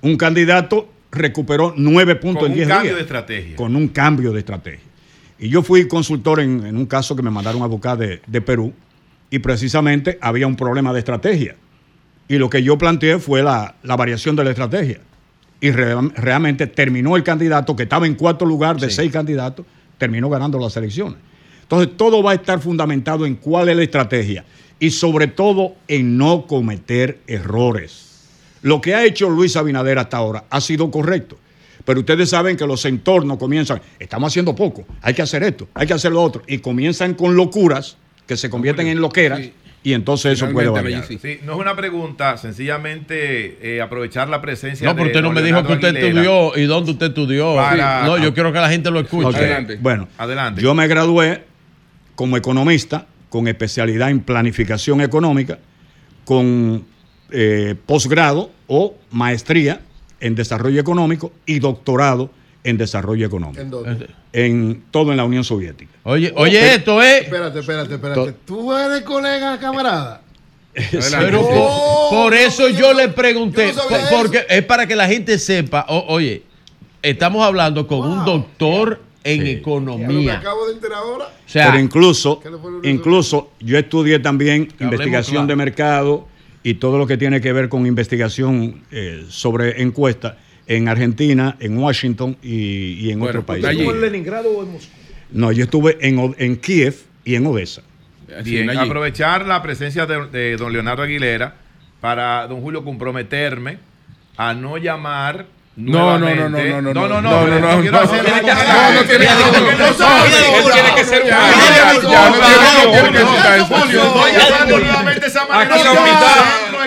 [0.01, 2.79] Un candidato recuperó nueve puntos en diez días.
[2.79, 3.57] Con un cambio de estrategia.
[3.57, 4.87] Con un cambio de estrategia.
[5.39, 8.73] Y yo fui consultor en, un caso que me mandaron a buscar de, Perú
[9.29, 11.57] y precisamente había un problema de estrategia.
[12.27, 15.01] Y lo que yo planteé fue la, variación de la estrategia.
[15.61, 19.67] Y realmente terminó el candidato que estaba en cuarto lugar de seis candidatos,
[19.99, 21.19] terminó ganando las elecciones.
[21.67, 24.45] Entonces todo va a estar fundamentado en cuál es la estrategia
[24.79, 28.29] y sobre todo en no cometer errores.
[28.63, 31.37] Lo que ha hecho Luis Abinader hasta ahora ha sido correcto.
[31.85, 35.87] Pero ustedes saben que los entornos comienzan, estamos haciendo poco, hay que hacer esto, hay
[35.87, 37.97] que hacer lo otro, y comienzan con locuras
[38.27, 39.41] que se convierten en loqueras.
[39.85, 41.07] Y entonces eso puede variar.
[41.07, 44.85] Sí, no es una pregunta, sencillamente eh, aprovechar la presencia.
[44.85, 47.55] No, pero usted no me dijo que usted estudió y dónde usted estudió.
[48.05, 49.39] no, yo quiero que la gente lo escuche.
[49.39, 49.79] Adelante.
[49.81, 50.61] Bueno, Adelante.
[50.61, 51.45] yo me gradué
[52.17, 55.59] como economista con especialidad en planificación económica,
[56.25, 56.85] con
[57.31, 59.81] eh, posgrado o maestría
[60.21, 62.31] en desarrollo económico y doctorado
[62.65, 63.61] en desarrollo económico.
[63.61, 64.09] ¿En dónde?
[64.33, 65.93] En todo en la Unión Soviética.
[66.03, 67.23] Oye, oye, esto es.
[67.23, 68.35] Espérate, espérate, espérate.
[68.45, 70.23] ¿Tú eres colega, camarada?
[71.11, 71.49] Pero
[72.11, 73.73] por, eso yo le pregunté,
[74.11, 76.43] porque es para que la gente sepa, oye,
[77.03, 80.09] estamos hablando con un doctor en economía.
[80.09, 81.29] Me acabo de enterar ahora.
[81.53, 82.41] Pero incluso,
[82.83, 86.29] incluso yo estudié también investigación de mercado
[86.63, 90.35] y todo lo que tiene que ver con investigación eh, sobre encuestas
[90.67, 93.71] en Argentina, en Washington y, en otros países.
[93.71, 94.91] ¿Estuvo en Leningrado o en Moscú?
[95.31, 97.83] No, yo estuve en, en Kiev y en Odessa.
[98.45, 101.57] Bien, aprovechar la presencia de, de don Leonardo Aguilera
[102.01, 103.79] para, don Julio, comprometerme
[104.37, 105.47] a no llamar
[105.77, 108.33] no, no, no, no, no, no, no, no, no, no, no, no, quiero hacer no,
[108.33, 109.05] no,
[110.73, 111.29] tiene que ser un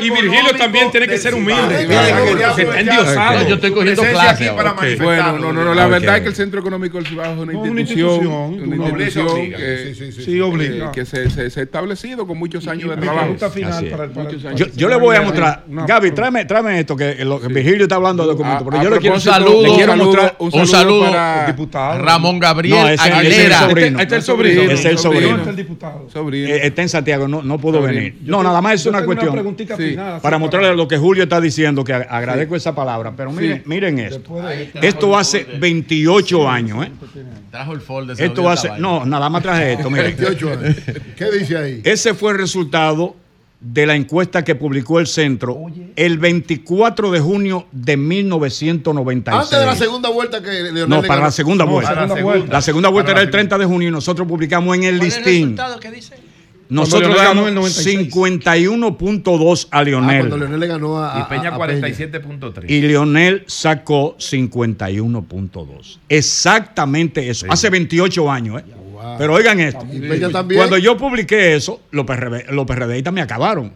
[0.01, 1.87] y Virgilio también tiene que ser humilde.
[2.55, 3.47] Se está endiosado.
[3.47, 4.51] Yo estoy cogiendo clases.
[4.99, 7.81] Bueno, no, no, no, la verdad es que el Centro Económico del Cibao es una
[7.81, 8.27] institución,
[8.61, 10.59] una institución
[10.91, 13.35] que se ha establecido con muchos años de trabajo.
[14.75, 18.99] Yo le voy a mostrar, Gaby, tráeme esto que Virgilio está hablando de yo le
[18.99, 21.99] quiero un saludo, le quiero mostrar un saludo, para diputado.
[21.99, 23.67] Ramón Gabriel no, Aguilera.
[23.69, 24.61] Este es el sobrino.
[24.61, 25.31] Este es el sobrino.
[25.31, 26.07] Este es el diputado.
[26.33, 28.17] Eh, está en Santiago, no, no pudo venir.
[28.23, 29.55] No, nada más es una cuestión.
[30.21, 33.13] Para mostrarle lo que Julio está diciendo, que agradezco esa palabra.
[33.15, 34.41] Pero miren, miren esto.
[34.81, 36.91] Esto hace 28 años, ¿eh?
[37.51, 38.19] Trajo el folder.
[38.19, 40.15] Esto hace, no, nada más traje esto, miren.
[40.17, 40.75] 28 años.
[41.17, 41.81] ¿Qué dice ahí?
[41.83, 43.15] Ese fue el resultado
[43.61, 45.65] de la encuesta que publicó el centro
[45.95, 49.43] el 24 de junio de 1996.
[49.43, 51.93] Antes de la segunda vuelta que Leonel No, para la segunda vuelta.
[52.47, 55.57] La segunda vuelta, era el 30 de junio y nosotros publicamos en el listín.
[55.81, 56.15] ¿Qué dice?
[56.69, 60.15] Nosotros le damos 51.2 a Leonel.
[60.15, 62.69] Ah, cuando Leonel le ganó a, y Peña 47.3.
[62.69, 65.97] Y Leonel sacó 51.2.
[66.07, 67.47] Exactamente eso.
[67.49, 68.65] Hace 28 años, ¿eh?
[69.17, 69.85] Pero oigan esto.
[70.55, 73.73] Cuando yo publiqué eso, los, PRD, me acabaron.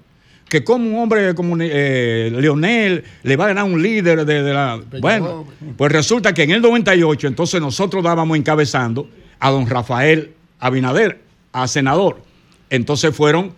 [0.50, 4.80] Que como un hombre como eh, Leonel le va a ganar un líder de, la...
[5.00, 11.22] Bueno, pues resulta que en el 98 entonces nosotros dábamos encabezando a don Rafael Abinader,
[11.53, 12.22] a senador.
[12.69, 13.53] Entonces fueron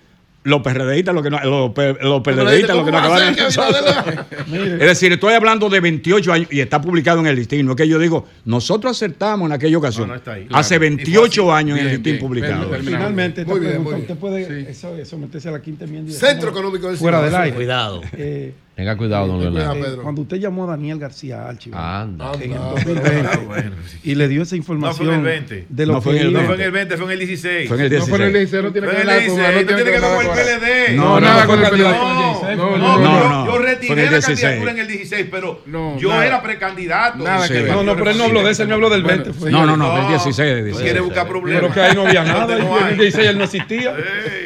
[0.45, 3.35] los PRDistas, los, que no, los, los PRDistas, los que no acabaron.
[4.53, 7.65] es decir, estoy hablando de 28 años y está publicado en el listín.
[7.65, 10.11] No es que yo digo, nosotros acertamos en aquella ocasión.
[10.51, 12.69] Hace 28 años en el listín publicado.
[12.79, 14.73] Finalmente, muy bien, usted puede
[15.05, 16.13] someterse a la quinta enmienda.
[16.13, 17.55] Centro Económico del Fuera del aire.
[17.55, 18.01] Cuidado.
[18.13, 20.03] Eh, Tenga cuidado, don Leonardo.
[20.03, 22.33] Cuando usted llamó a Daniel García Alchi Anda.
[22.41, 23.69] en el 2020
[24.03, 25.07] y le dio esa información.
[25.07, 25.65] No fue en el 20.
[25.69, 26.41] De lo no, fue en el 20.
[26.41, 27.67] No fue en el 20, fue en el 16.
[27.69, 28.09] Fue en el 16.
[28.09, 30.01] No fue en el 16, no tiene que ver con el No tiene que ver
[30.01, 30.95] con el PLD.
[30.97, 32.57] No, nada con el PLD.
[32.57, 33.45] No, no, no.
[33.45, 35.61] Yo retiré la candidatura en el 16, pero
[35.97, 37.19] yo era precandidato.
[37.19, 39.51] No, no, pero él no habló de ese, él me habló del 20.
[39.51, 40.75] No, no, no, del 16.
[40.77, 41.61] Quiere buscar problemas.
[41.61, 42.57] Pero que ahí no había nada.
[42.57, 43.95] En el 16 él no existía.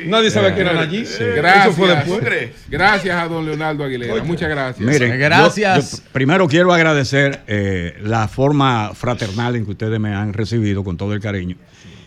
[0.05, 1.01] Nadie sabía que eran allí.
[1.01, 2.51] Eso fue después.
[2.69, 4.18] Gracias a don Leonardo Aguilera.
[4.25, 4.85] Muchas gracias
[5.17, 6.03] gracias.
[6.11, 11.13] primero quiero agradecer eh, la forma fraternal en que ustedes me han recibido con todo
[11.13, 11.55] el cariño.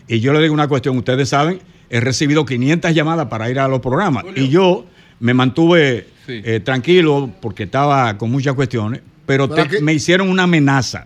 [0.07, 1.59] Y yo le digo una cuestión, ustedes saben,
[1.89, 4.85] he recibido 500 llamadas para ir a los programas y yo
[5.19, 9.49] me mantuve eh, tranquilo porque estaba con muchas cuestiones, pero
[9.81, 11.05] me hicieron una amenaza.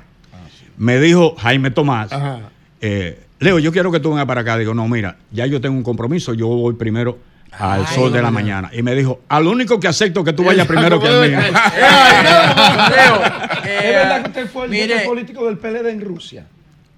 [0.78, 2.10] Me dijo Jaime Tomás,
[2.82, 4.58] eh, Leo, yo quiero que tú vengas para acá.
[4.58, 7.20] Digo, no, mira, ya yo tengo un compromiso, yo voy primero
[7.52, 8.70] al sol de la mañana.
[8.74, 11.40] Y me dijo, al único que acepto que tú vayas primero que el mío.
[11.40, 11.54] ¿Es
[13.94, 16.46] verdad que usted fue el mire, político del PLD en Rusia?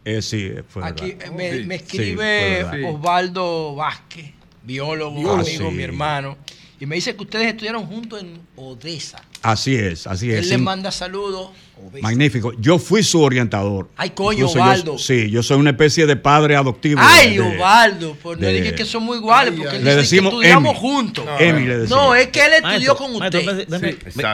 [0.06, 4.32] Eh, sí, fue Aquí me, me, escribe Osvaldo Vázquez.
[4.64, 6.38] biólogo, amigo, mi hermano.
[6.80, 9.22] Y me dice que ustedes estudiaron juntos en Odessa.
[9.41, 10.43] Así es, así es.
[10.43, 11.49] Él le manda saludos.
[12.01, 12.53] Magnífico.
[12.59, 13.90] Yo fui su orientador.
[13.95, 14.98] Ay, coño, Ovaldo.
[14.98, 17.01] sí, yo soy una especie de padre adoptivo.
[17.01, 18.16] Ay, Ovaldo.
[18.22, 21.25] Pues no dije que son muy iguales, porque le decimos que estudiamos juntos.
[21.25, 22.03] No, Emi le decimos.
[22.03, 23.67] No, es que él estudió con usted.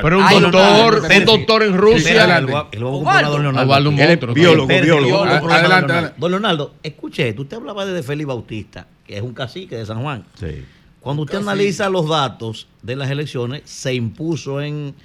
[0.02, 2.44] pero un doctor, un doctor en Rusia.
[2.82, 3.96] Ovaldo, un
[4.34, 5.24] biólogo, biólogo.
[5.24, 10.02] Adelante, Don Leonardo, escuche, usted hablaba de Félix Bautista, que es un cacique de San
[10.02, 10.26] Juan.
[10.40, 10.64] Sí.
[11.06, 14.96] Cuando usted analiza los datos de las elecciones, se impuso en,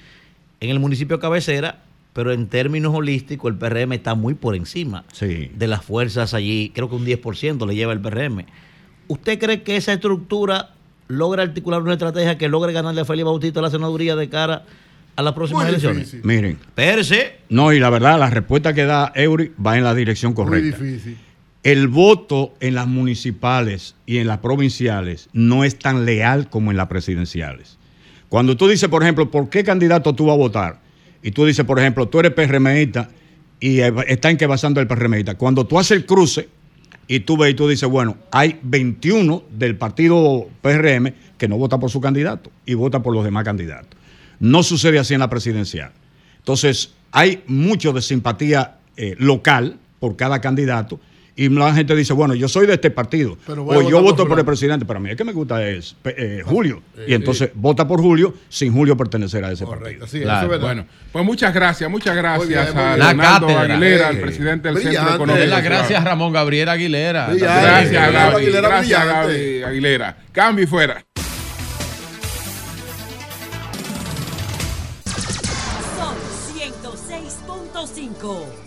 [0.60, 1.82] en el municipio cabecera,
[2.14, 6.72] pero en términos holísticos el PRM está muy por encima de las fuerzas allí.
[6.74, 8.46] Creo que un 10% le lleva el PRM.
[9.08, 10.70] ¿Usted cree que esa estructura
[11.08, 14.64] logra articular una estrategia que logre ganarle a Félix Bautista la senaduría de cara
[15.16, 16.16] a las próximas elecciones?
[16.24, 16.58] Miren.
[16.74, 17.40] Perse.
[17.50, 20.78] No, y la verdad, la respuesta que da Eury va en la dirección correcta.
[20.78, 21.18] Muy difícil
[21.62, 26.76] el voto en las municipales y en las provinciales no es tan leal como en
[26.76, 27.78] las presidenciales.
[28.28, 30.80] Cuando tú dices, por ejemplo, ¿por qué candidato tú vas a votar?
[31.22, 33.10] Y tú dices, por ejemplo, tú eres PRMista
[33.58, 35.34] y está en que basando el PRMista.
[35.36, 36.48] Cuando tú haces el cruce
[37.06, 41.78] y tú ves y tú dices, bueno, hay 21 del partido PRM que no vota
[41.78, 43.98] por su candidato y vota por los demás candidatos.
[44.38, 45.92] No sucede así en la presidencial.
[46.38, 51.00] Entonces, hay mucho de simpatía eh, local por cada candidato
[51.40, 54.44] y la gente dice, bueno, yo soy de este partido, o yo voto por el
[54.44, 56.82] presidente, pero a mí es que me gusta es eh, Julio.
[56.98, 60.06] Eh, y entonces vota por Julio sin Julio pertenecer a ese partido.
[60.06, 60.20] Sí,
[60.60, 65.46] bueno, pues muchas gracias, muchas gracias a Leonardo Aguilera, el presidente del Centro Económico.
[65.46, 67.32] Las gracias a Ramón Gabriel Aguilera.
[67.32, 70.18] Gracias, Gaby, gracias, Gaby Aguilera.
[70.32, 71.02] Cambio y fuera.
[75.96, 76.14] Son
[76.54, 78.59] 106.5.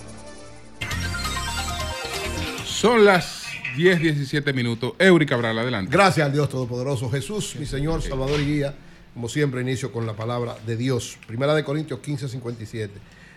[2.84, 3.46] Son las
[3.78, 4.92] 10, 17 minutos.
[5.00, 5.90] Eury Cabral, adelante.
[5.90, 7.10] Gracias al Dios Todopoderoso.
[7.10, 8.76] Jesús, mi Señor, Salvador y Guía.
[9.14, 11.18] Como siempre, inicio con la palabra de Dios.
[11.26, 12.92] Primera de Corintios 15, 57.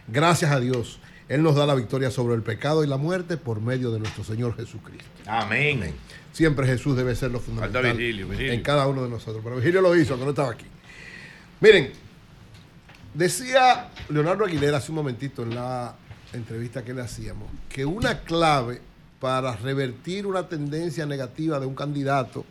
[0.08, 0.98] Gracias a Dios.
[1.28, 4.24] Él nos da la victoria sobre el pecado y la muerte por medio de nuestro
[4.24, 5.08] Señor Jesucristo.
[5.26, 5.94] Amén.
[6.32, 9.42] Siempre Jesús debe ser lo fundamental en cada uno de nosotros.
[9.44, 10.66] Pero Virgilio lo hizo, que no estaba aquí.
[11.60, 11.92] Miren,
[13.14, 15.94] decía Leonardo Aguilera hace un momentito en la
[16.32, 18.80] entrevista que le hacíamos que una clave
[19.20, 22.44] para revertir una tendencia negativa de un candidato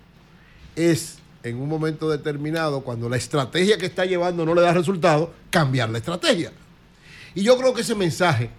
[0.76, 5.32] es en un momento determinado, cuando la estrategia que está llevando no le da resultado,
[5.52, 6.52] cambiar la estrategia.
[7.36, 8.50] Y yo creo que ese mensaje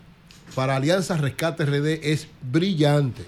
[0.54, 3.24] para Alianza Rescate RD es brillante.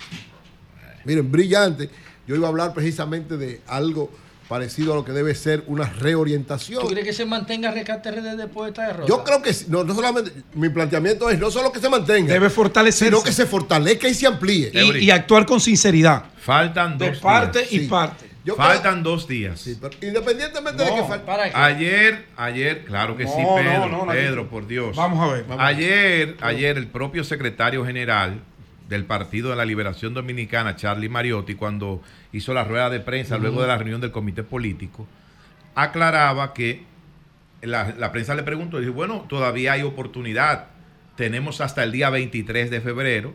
[1.05, 1.91] Miren, brillante.
[2.27, 4.11] Yo iba a hablar precisamente de algo
[4.49, 6.81] parecido a lo que debe ser una reorientación.
[6.81, 9.09] ¿Tú crees que se mantenga Rescate RD después de esta derrota?
[9.09, 12.49] Yo creo que no, no solamente, mi planteamiento es no solo que se mantenga, debe
[12.49, 14.71] fortalecerse, sino que se fortalezca y se amplíe.
[14.75, 16.25] Y, actuar con sinceridad.
[16.39, 18.29] Faltan dos de parte y parte.
[18.57, 19.67] Faltan dos días.
[20.01, 21.51] independientemente de que falte.
[21.55, 24.97] Ayer, ayer, claro que sí, Pedro, Pedro, por Dios.
[24.97, 25.45] Vamos a ver.
[25.59, 28.41] ayer, ayer el propio secretario general
[28.89, 32.03] del Partido de la Liberación Dominicana, Charlie Mariotti, cuando
[32.33, 35.07] hizo la rueda de prensa luego de la reunión del comité político,
[35.75, 36.85] aclaraba que
[37.63, 40.67] la, prensa le preguntó, y dijo, bueno, todavía hay oportunidad,
[41.17, 43.35] tenemos hasta el día 23 de febrero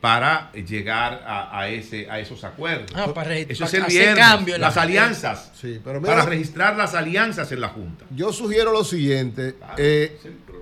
[0.00, 2.92] para llegar a, ese, a esos acuerdos.
[2.94, 8.04] Ah, para Eso es el viernes, las alianzas, para registrar las alianzas en la Junta.
[8.10, 10.18] Yo sugiero lo siguiente, eh,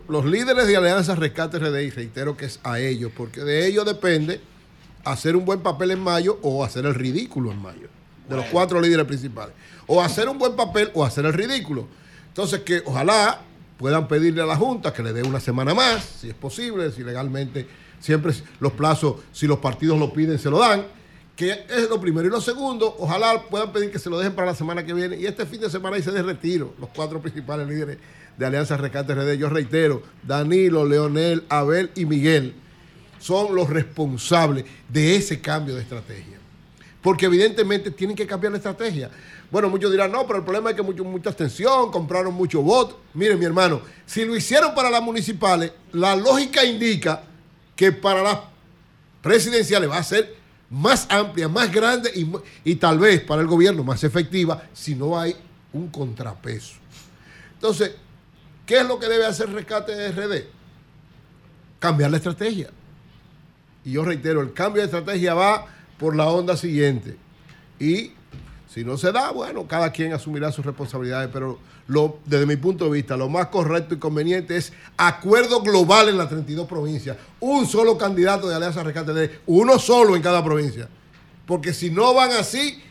[0.09, 4.41] los líderes de Alianza Rescate RD, reitero que es a ellos, porque de ellos depende
[5.05, 7.89] hacer un buen papel en mayo o hacer el ridículo en mayo,
[8.29, 9.55] de los cuatro líderes principales.
[9.87, 11.87] O hacer un buen papel o hacer el ridículo.
[12.29, 13.41] Entonces, que ojalá
[13.79, 17.03] puedan pedirle a la Junta que le dé una semana más, si es posible, si
[17.03, 17.67] legalmente
[18.01, 20.87] siempre los plazos, si los partidos lo piden, se lo dan.
[21.37, 22.29] Que es lo primero.
[22.29, 25.17] Y lo segundo, ojalá puedan pedir que se lo dejen para la semana que viene.
[25.17, 27.99] Y este fin de semana hice de retiro los cuatro principales líderes
[28.37, 29.37] de Alianza Rescate RD.
[29.37, 32.55] Yo reitero, Danilo, Leonel, Abel y Miguel
[33.19, 36.39] son los responsables de ese cambio de estrategia.
[37.01, 39.11] Porque evidentemente tienen que cambiar la estrategia.
[39.51, 42.97] Bueno, muchos dirán, no, pero el problema es que mucho, mucha abstención, compraron mucho votos.
[43.15, 47.23] Miren, mi hermano, si lo hicieron para las municipales, la lógica indica
[47.77, 48.39] que para las
[49.23, 50.35] presidenciales va a ser
[50.71, 52.31] más amplia, más grande y,
[52.65, 55.37] y tal vez para el gobierno más efectiva si no hay
[55.73, 56.75] un contrapeso.
[57.55, 57.93] Entonces,
[58.67, 60.45] ¿Qué es lo que debe hacer Rescate de RD?
[61.79, 62.71] Cambiar la estrategia.
[63.85, 65.67] Y yo reitero, el cambio de estrategia va
[65.99, 67.17] por la onda siguiente.
[67.79, 68.13] Y
[68.69, 71.59] si no se da, bueno, cada quien asumirá sus responsabilidades, pero
[72.25, 76.31] desde mi punto de vista, lo más correcto y conveniente es acuerdo global en las
[76.31, 77.17] 32 provincias.
[77.41, 80.89] Un solo candidato de Alianza Rescate de uno solo en cada provincia.
[81.47, 82.83] Porque si no van así,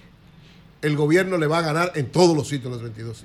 [0.84, 3.24] el gobierno le va a ganar en todos los sitios de las 22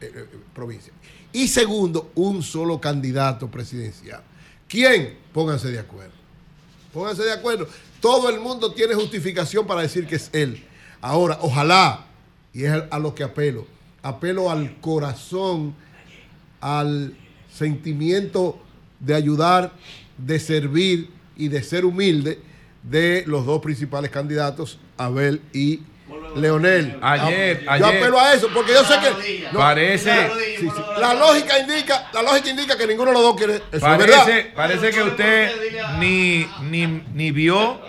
[0.00, 0.94] eh, eh, provincias.
[1.32, 4.22] Y segundo, un solo candidato presidencial.
[4.68, 5.16] ¿Quién?
[5.32, 6.12] Pónganse de acuerdo.
[6.92, 7.68] Pónganse de acuerdo.
[8.00, 10.64] Todo el mundo tiene justificación para decir que es él.
[11.00, 12.06] Ahora, ojalá,
[12.52, 13.66] y es a lo que apelo,
[14.02, 15.74] apelo al corazón,
[16.60, 17.16] al
[17.52, 18.58] sentimiento
[18.98, 19.72] de ayudar,
[20.18, 22.40] de servir y de ser humilde
[22.82, 25.80] de los dos principales candidatos, Abel y
[26.36, 26.98] Leonel.
[27.00, 30.28] Ayer, yo apelo a eso porque yo sé que parece
[30.98, 34.90] la lógica indica, la lógica indica que ninguno de los dos quiere eso, parece, parece
[34.90, 35.50] que usted
[35.98, 37.80] ni, ni, ni vio,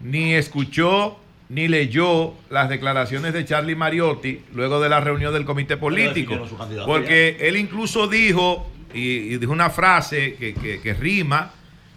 [0.00, 5.76] ni escuchó, ni leyó las declaraciones de Charlie Mariotti luego de la reunión del comité
[5.76, 6.46] político,
[6.86, 11.52] porque él incluso dijo y, dijo una frase que, que rima,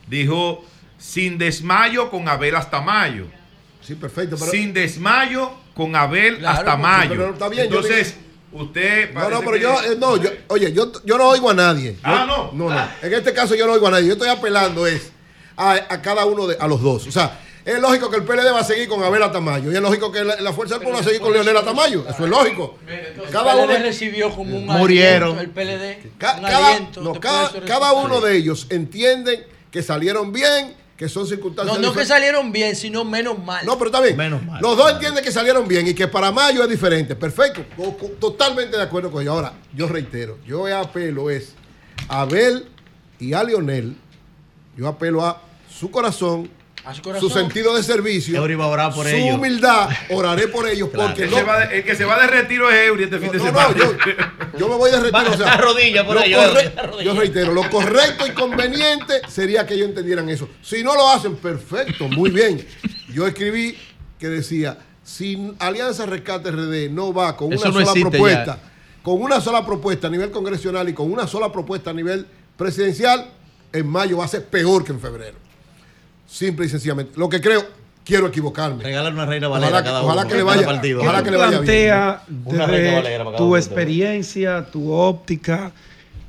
[0.08, 0.66] dijo
[0.98, 3.26] sin desmayo con Abel hasta mayo.
[3.82, 4.38] Sí, perfecto.
[4.38, 7.30] Sin desmayo con Abel hasta mayo.
[7.30, 8.16] está bien, Entonces,
[8.52, 9.14] usted.
[9.14, 11.98] No, no, pero yo, eh, no, yo, oye, yo, yo no oigo a nadie.
[12.04, 12.52] ah, no.
[12.54, 12.88] No, no.
[13.02, 14.08] En este caso yo no oigo a nadie.
[14.08, 15.12] Yo estoy apelando es
[15.58, 17.08] a, a cada uno de, a los dos.
[17.08, 19.72] O sea, es lógico que el PLD va a seguir con Abel Tamayo.
[19.72, 22.06] Y es lógico que la, Fuerza del Pueblo va a seguir con Leonel Tamayo.
[22.10, 22.78] Eso es lógico.
[23.32, 25.38] Cada uno recibió como un murieron.
[25.38, 26.18] el PLD.
[26.18, 31.80] cada, no, cada, cada uno de ellos entienden que salieron bien que son circunstancias.
[31.80, 33.66] No, no que salieron bien, sino menos mal.
[33.66, 34.16] No, pero está bien.
[34.16, 34.62] Menos mal.
[34.62, 37.16] Los dos entienden que salieron bien y que para mayo es diferente.
[37.16, 37.66] Perfecto.
[38.20, 39.34] Totalmente de acuerdo con ellos.
[39.34, 41.56] Ahora, yo reitero, yo apelo es
[42.08, 42.68] a Abel
[43.18, 43.98] y a Lionel,
[44.78, 46.52] yo apelo a su corazón,
[47.20, 52.28] su, sentido de servicio, su humildad, oraré por ellos porque el, que se va de
[52.28, 53.76] retiro es Eury este fin de semana.
[54.58, 55.32] yo, me voy de retiro.
[55.32, 56.44] o sea, rodilla por ellos.
[57.04, 60.50] yo reitero, lo correcto y conveniente sería que ellos entendieran eso.
[60.62, 62.66] Si no lo hacen, perfecto, muy bien.
[63.14, 63.78] Yo escribí
[64.20, 68.60] que decía, si Alianza Rescate RD no va con una sola propuesta,
[69.04, 72.26] con una sola propuesta a nivel congresional y con una sola propuesta a nivel
[72.58, 73.32] presidencial,
[73.74, 75.51] en mayo va a ser peor que en febrero.
[76.32, 77.12] Simple y sencillamente.
[77.18, 77.66] Lo que creo,
[78.06, 78.82] quiero equivocarme.
[78.82, 81.02] Regalar una reina valera ojalá, cada ojalá Que le vaya, partido.
[81.02, 85.74] Ojalá que le vaya plantea desde tu experiencia, tu óptica,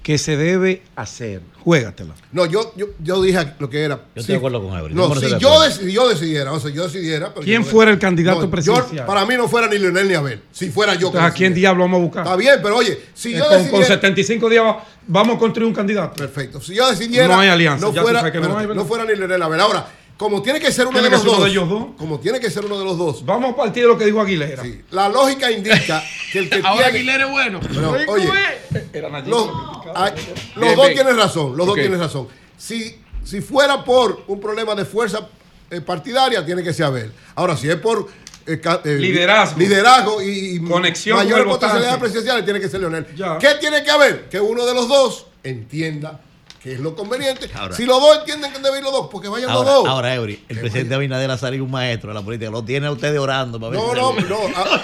[0.02, 1.42] que se debe hacer.
[1.62, 2.14] Juégatela.
[2.32, 4.00] No, yo, yo, yo dije lo que era.
[4.16, 4.96] Yo estoy de acuerdo con Evelyn.
[4.96, 7.32] No, si yo, yo decidiera, o sea, yo decidiera.
[7.40, 9.06] ¿Quién fuera el candidato presidencial?
[9.06, 10.42] para mí no fuera ni Leonel ni Abel.
[10.50, 11.16] Si fuera yo.
[11.16, 12.24] ¿A quién diablo vamos a buscar?
[12.24, 13.78] Está bien, pero oye, si yo con, decidiera.
[13.78, 14.64] Con 75 días
[15.06, 16.14] vamos a construir un candidato.
[16.14, 16.60] Perfecto.
[16.60, 17.28] Si yo decidiera.
[17.28, 17.86] No hay alianza.
[17.86, 19.60] No, fuera, no, no fuera ni Leonel ni Abel.
[19.60, 19.86] Ahora.
[20.14, 21.50] Como tiene que ser uno de los dos,
[21.98, 23.26] Como tiene que ser uno de los dos.
[23.26, 24.62] Vamos a partir de lo que dijo Aguilera.
[24.62, 24.80] Sí.
[24.92, 26.00] La lógica indica
[26.30, 27.58] que el que Ahora Aguilera es bueno.
[28.06, 28.28] oye,
[29.26, 29.50] los,
[30.54, 31.56] los dos tienen razón.
[31.56, 32.28] Los dos tienen razón.
[32.56, 35.26] Si, si fuera por un problema de fuerza
[35.70, 37.10] eh, partidaria, tiene que ser Abel.
[37.34, 38.06] Ahora, si es por
[38.46, 43.06] eh, eh, liderazgo, liderazgo y, conexión mayor potencialidad presidencial, tiene que ser Leonel.
[43.40, 44.28] ¿Qué tiene que haber?
[44.28, 46.20] Que uno de los dos entienda
[46.62, 47.50] que es lo conveniente.
[47.76, 49.88] si los dos entienden que deben ir los dos, porque vayan los dos.
[49.88, 52.92] Ahora, Eury, el presidente Abinader ha salido un maestro de la política, lo tiene a
[52.92, 53.58] ustedes orando.
[53.58, 54.80] Para no, no, no, ah.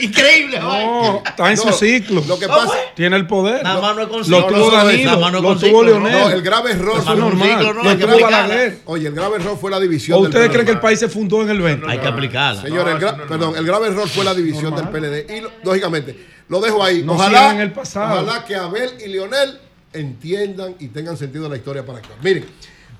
[0.00, 2.22] Increíble, No, está en su ciclo.
[2.26, 3.62] Lo que pasa, tiene el poder.
[3.62, 6.12] Nada más no es con Lo tuvo Danilo, lo tuvo Leonel.
[6.12, 7.64] No, el grave error fue normal.
[7.64, 8.78] Lo tuvo Balaguer.
[8.86, 10.18] Oye, el grave error fue la división.
[10.18, 11.90] ¿O ustedes creen que el país se fundó en el 20?
[11.90, 12.62] Hay que aplicarla.
[12.62, 12.96] Señores,
[13.28, 15.30] perdón, el grave error fue la división del PLD.
[15.30, 16.16] Y, lógicamente,
[16.48, 17.04] lo dejo ahí.
[17.06, 22.18] Ojalá, ojalá que Abel y Leonel entiendan y tengan sentido la historia para actuar.
[22.22, 22.44] Miren,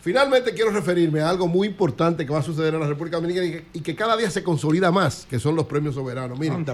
[0.00, 3.62] finalmente quiero referirme a algo muy importante que va a suceder en la República Dominicana
[3.72, 6.38] y que, cada día se consolida más, que son los premios soberanos.
[6.38, 6.64] Miren,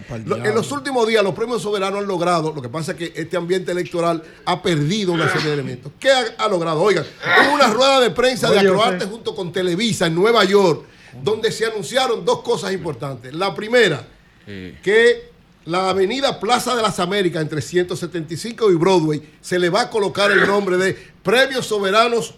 [0.44, 3.36] en los últimos días los premios soberanos han logrado, lo que pasa es que este
[3.36, 5.92] ambiente electoral ha perdido una serie de elementos.
[5.98, 6.80] ¿Qué ha, logrado?
[6.80, 7.04] Oigan,
[7.46, 10.84] hubo una rueda de prensa de Acroarte junto con Televisa en Nueva York,
[11.22, 13.34] donde se anunciaron dos cosas importantes.
[13.34, 14.06] La primera,
[14.46, 15.33] que
[15.64, 20.30] la avenida Plaza de las Américas entre 175 y Broadway se le va a colocar
[20.30, 22.34] el nombre de Premios Soberanos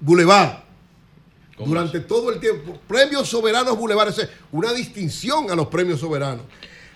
[0.00, 0.64] Boulevard.
[1.58, 2.78] Durante todo el tiempo.
[2.86, 4.08] Premios Soberanos Boulevard.
[4.10, 6.44] Es una distinción a los premios soberanos.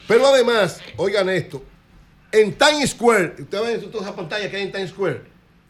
[0.07, 1.63] Pero además, oigan esto.
[2.31, 5.23] En Times Square, ustedes ven toda esa pantalla que hay en Times Square,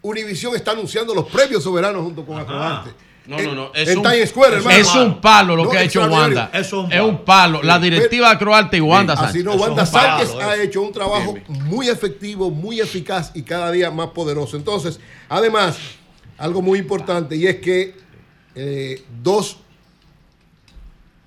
[0.03, 2.91] Univision está anunciando los premios soberanos junto con Acrobante.
[3.27, 3.71] No, no, no.
[3.75, 6.51] Es, un, es un palo lo que ha hecho Wanda.
[6.53, 7.63] Es un palo.
[7.63, 9.31] La directiva de Croarte y Wanda Sánchez.
[9.31, 13.91] Así no, Wanda Sánchez ha hecho un trabajo muy efectivo, muy eficaz y cada día
[13.91, 14.57] más poderoso.
[14.57, 15.77] Entonces, además,
[16.39, 17.95] algo muy importante y es que
[18.55, 19.62] eh, dos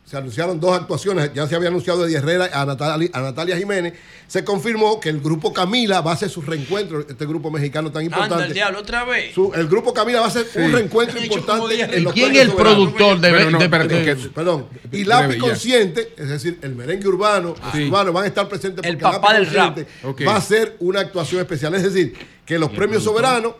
[0.05, 3.93] se anunciaron dos actuaciones, ya se había anunciado de Herrera a Natalia, a Natalia Jiménez,
[4.27, 8.03] se confirmó que el grupo Camila va a hacer su reencuentro, este grupo mexicano tan
[8.03, 8.35] importante.
[8.35, 9.35] Anda, el diablo, otra vez.
[9.55, 11.97] el grupo Camila va a hacer un reencuentro importante.
[11.97, 13.31] En los ¿Quién es el productor de,
[13.67, 18.47] perdón, perdón, Y Lápiz Consciente, es decir, el merengue urbano, los urbanos van a estar
[18.47, 19.79] presentes porque el papá del rap.
[20.25, 21.73] va a ser una actuación especial.
[21.73, 22.13] Es decir,
[22.45, 23.55] que los premios soberanos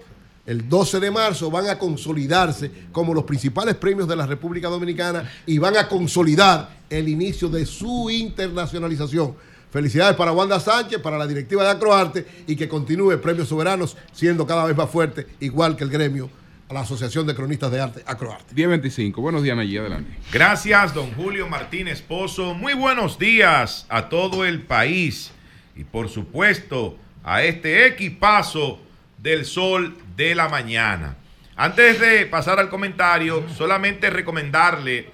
[0.45, 5.30] el 12 de marzo van a consolidarse como los principales premios de la República Dominicana
[5.45, 9.35] y van a consolidar el inicio de su internacionalización.
[9.72, 14.45] Felicidades para Wanda Sánchez, para la directiva de Acroarte y que continúe Premios Soberanos siendo
[14.45, 16.30] cada vez más fuerte, igual que el gremio,
[16.69, 18.53] a la Asociación de Cronistas de Arte, Acroarte.
[18.56, 19.22] 1025.
[19.22, 20.17] Buenos días, allí adelante.
[20.32, 22.53] Gracias, don Julio Martínez Pozo.
[22.53, 25.32] Muy buenos días a todo el país
[25.75, 28.80] y, por supuesto, a este equipazo
[29.25, 31.15] del Sol de la Mañana.
[31.55, 35.09] Antes de pasar al comentario, solamente recomendarle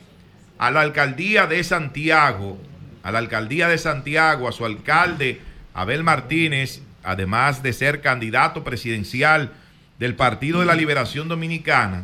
[0.57, 2.59] a la alcaldía de Santiago,
[3.03, 5.39] a la alcaldía de Santiago, a su alcalde
[5.73, 9.53] Abel Martínez, además de ser candidato presidencial
[9.97, 12.03] del Partido de la Liberación Dominicana,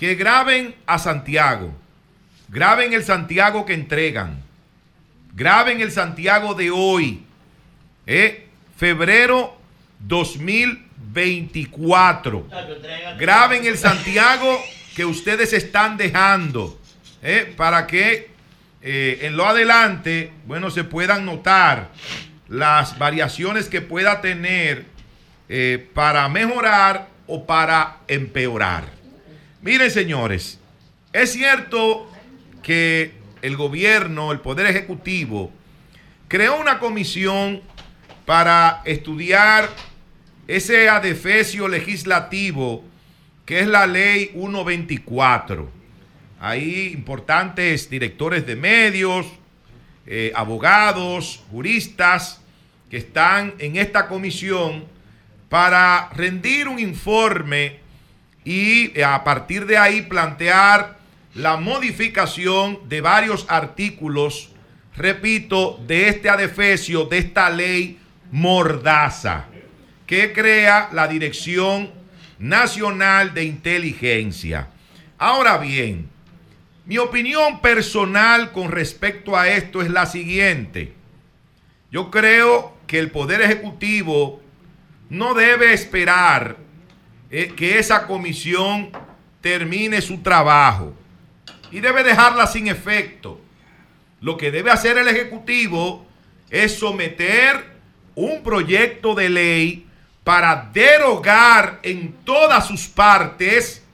[0.00, 1.70] que graben a Santiago,
[2.48, 4.40] graben el Santiago que entregan,
[5.34, 7.24] graben el Santiago de hoy,
[8.06, 8.48] eh,
[8.78, 9.54] febrero
[11.16, 12.46] 2024.
[13.18, 14.62] Graben el Santiago
[14.94, 16.78] que ustedes están dejando
[17.22, 18.30] eh, para que
[18.82, 21.90] eh, en lo adelante, bueno, se puedan notar
[22.48, 24.84] las variaciones que pueda tener
[25.48, 28.84] eh, para mejorar o para empeorar.
[29.62, 30.60] Miren, señores,
[31.12, 32.12] es cierto
[32.62, 35.50] que el gobierno, el Poder Ejecutivo,
[36.28, 37.62] creó una comisión
[38.24, 39.68] para estudiar
[40.46, 42.84] ese adefesio legislativo
[43.44, 45.70] que es la ley 124.
[46.40, 49.26] Hay importantes directores de medios,
[50.06, 52.40] eh, abogados, juristas
[52.90, 54.84] que están en esta comisión
[55.48, 57.80] para rendir un informe
[58.44, 60.98] y eh, a partir de ahí plantear
[61.34, 64.52] la modificación de varios artículos,
[64.96, 67.98] repito, de este adefesio, de esta ley
[68.30, 69.46] Mordaza,
[70.06, 71.90] que crea la Dirección
[72.38, 74.68] Nacional de Inteligencia.
[75.18, 76.08] Ahora bien,
[76.84, 80.92] mi opinión personal con respecto a esto es la siguiente.
[81.90, 84.40] Yo creo que el Poder Ejecutivo
[85.08, 86.56] no debe esperar
[87.30, 88.90] eh, que esa comisión
[89.40, 90.94] termine su trabajo
[91.72, 93.40] y debe dejarla sin efecto.
[94.20, 96.06] Lo que debe hacer el Ejecutivo
[96.50, 97.76] es someter
[98.14, 99.85] un proyecto de ley
[100.26, 103.84] para derogar en todas sus partes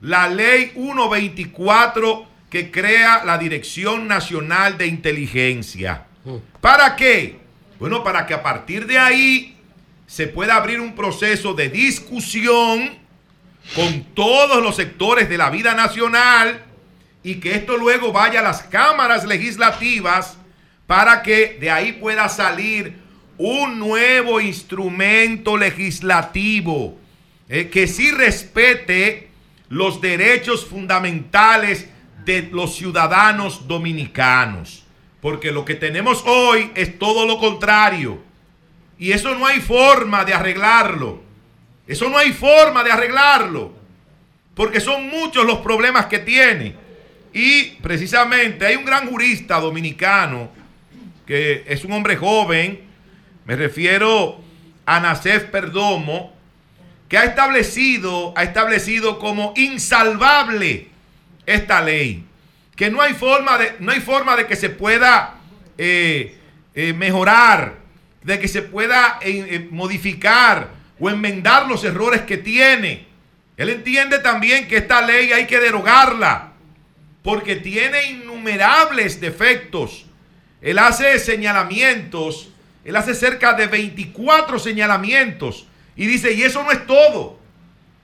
[0.00, 6.04] la ley 124 que crea la Dirección Nacional de Inteligencia.
[6.60, 7.38] ¿Para qué?
[7.78, 9.56] Bueno, para que a partir de ahí
[10.08, 12.98] se pueda abrir un proceso de discusión
[13.76, 16.60] con todos los sectores de la vida nacional
[17.22, 20.38] y que esto luego vaya a las cámaras legislativas
[20.88, 23.06] para que de ahí pueda salir
[23.38, 26.98] un nuevo instrumento legislativo
[27.48, 29.28] eh, que sí respete
[29.68, 31.88] los derechos fundamentales
[32.24, 34.84] de los ciudadanos dominicanos.
[35.20, 38.20] Porque lo que tenemos hoy es todo lo contrario.
[38.98, 41.22] Y eso no hay forma de arreglarlo.
[41.86, 43.72] Eso no hay forma de arreglarlo.
[44.54, 46.74] Porque son muchos los problemas que tiene.
[47.32, 50.50] Y precisamente hay un gran jurista dominicano
[51.26, 52.87] que es un hombre joven,
[53.48, 54.38] me refiero
[54.84, 56.36] a Nacef Perdomo,
[57.08, 60.88] que ha establecido, ha establecido como insalvable
[61.46, 62.26] esta ley.
[62.76, 65.36] Que no hay forma de, no hay forma de que se pueda
[65.78, 66.36] eh,
[66.74, 67.76] eh, mejorar,
[68.22, 70.68] de que se pueda eh, modificar
[71.00, 73.06] o enmendar los errores que tiene.
[73.56, 76.52] Él entiende también que esta ley hay que derogarla
[77.22, 80.04] porque tiene innumerables defectos.
[80.60, 82.50] Él hace señalamientos
[82.88, 87.38] él hace cerca de 24 señalamientos y dice, y eso no es todo.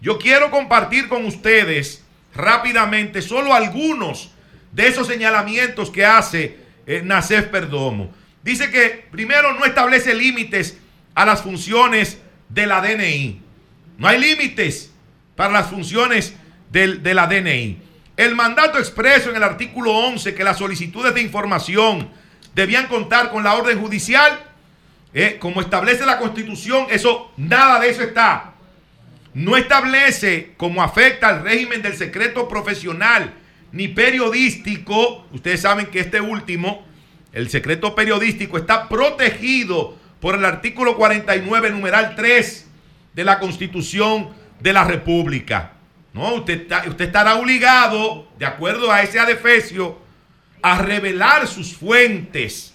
[0.03, 2.05] Yo quiero compartir con ustedes
[2.35, 4.33] rápidamente solo algunos
[4.73, 8.13] de esos señalamientos que hace eh, Nacef Perdomo.
[8.43, 10.77] Dice que primero no establece límites
[11.15, 12.19] a las funciones
[12.51, 13.41] de la DNI.
[13.97, 14.93] No hay límites
[15.35, 16.35] para las funciones
[16.71, 17.79] del, de la DNI.
[18.19, 22.11] El mandato expreso en el artículo 11 que las solicitudes de información
[22.55, 24.51] debían contar con la orden judicial
[25.15, 28.55] eh, como establece la constitución, eso, nada de eso está.
[29.33, 33.33] No establece cómo afecta al régimen del secreto profesional,
[33.71, 35.27] ni periodístico.
[35.33, 36.85] Ustedes saben que este último,
[37.33, 42.67] el secreto periodístico, está protegido por el artículo 49, numeral 3
[43.15, 45.75] de la Constitución de la República.
[46.13, 49.99] No, usted, usted estará obligado, de acuerdo a ese adefesio,
[50.61, 52.75] a revelar sus fuentes.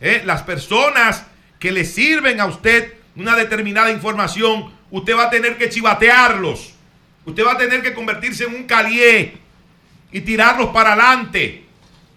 [0.00, 0.22] ¿eh?
[0.24, 1.24] Las personas
[1.58, 6.74] que le sirven a usted una determinada información, usted va a tener que chivatearlos.
[7.24, 9.36] Usted va a tener que convertirse en un calié
[10.12, 11.64] y tirarlos para adelante.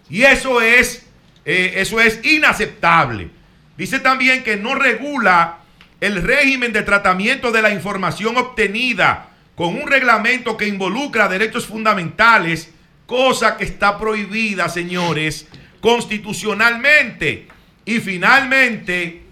[0.10, 1.06] Y eso es,
[1.44, 3.30] eh, eso es inaceptable.
[3.78, 5.58] Dice también que no regula
[6.00, 12.72] el régimen de tratamiento de la información obtenida con un reglamento que involucra derechos fundamentales,
[13.06, 15.48] cosa que está prohibida, señores,
[15.82, 17.48] constitucionalmente.
[17.86, 19.24] Y finalmente,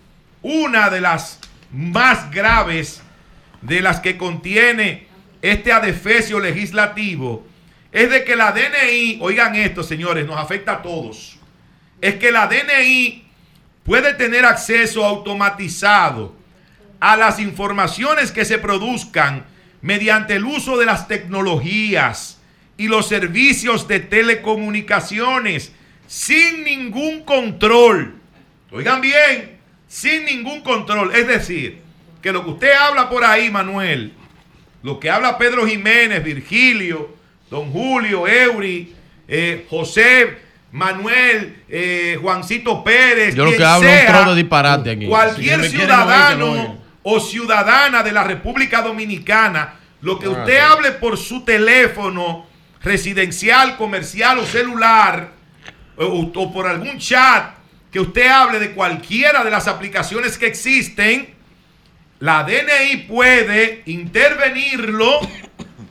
[0.41, 1.39] una de las
[1.71, 3.01] más graves
[3.61, 5.07] de las que contiene
[5.41, 7.45] este adefesio legislativo
[7.91, 11.39] es de que la DNI, oigan esto señores, nos afecta a todos,
[12.01, 13.25] es que la DNI
[13.83, 16.35] puede tener acceso automatizado
[16.99, 19.45] a las informaciones que se produzcan
[19.81, 22.39] mediante el uso de las tecnologías
[22.77, 25.71] y los servicios de telecomunicaciones
[26.07, 28.15] sin ningún control.
[28.71, 29.58] Oigan bien,
[29.89, 31.13] sin ningún control.
[31.13, 31.81] Es decir,
[32.21, 34.13] que lo que usted habla por ahí, Manuel,
[34.83, 37.17] lo que habla Pedro Jiménez, Virgilio,
[37.49, 38.93] Don Julio, Eury,
[39.27, 40.37] eh, José,
[40.71, 45.07] Manuel, eh, Juancito Pérez, Yo lo que hablo sea, un de disparate aquí.
[45.07, 51.43] Cualquier ciudadano o ciudadana de la República Dominicana, lo que ah, usted hable por su
[51.43, 52.45] teléfono
[52.83, 55.31] residencial, comercial o celular,
[55.97, 57.58] o por algún chat,
[57.91, 61.33] que usted hable de cualquiera de las aplicaciones que existen,
[62.19, 65.19] la DNI puede intervenirlo,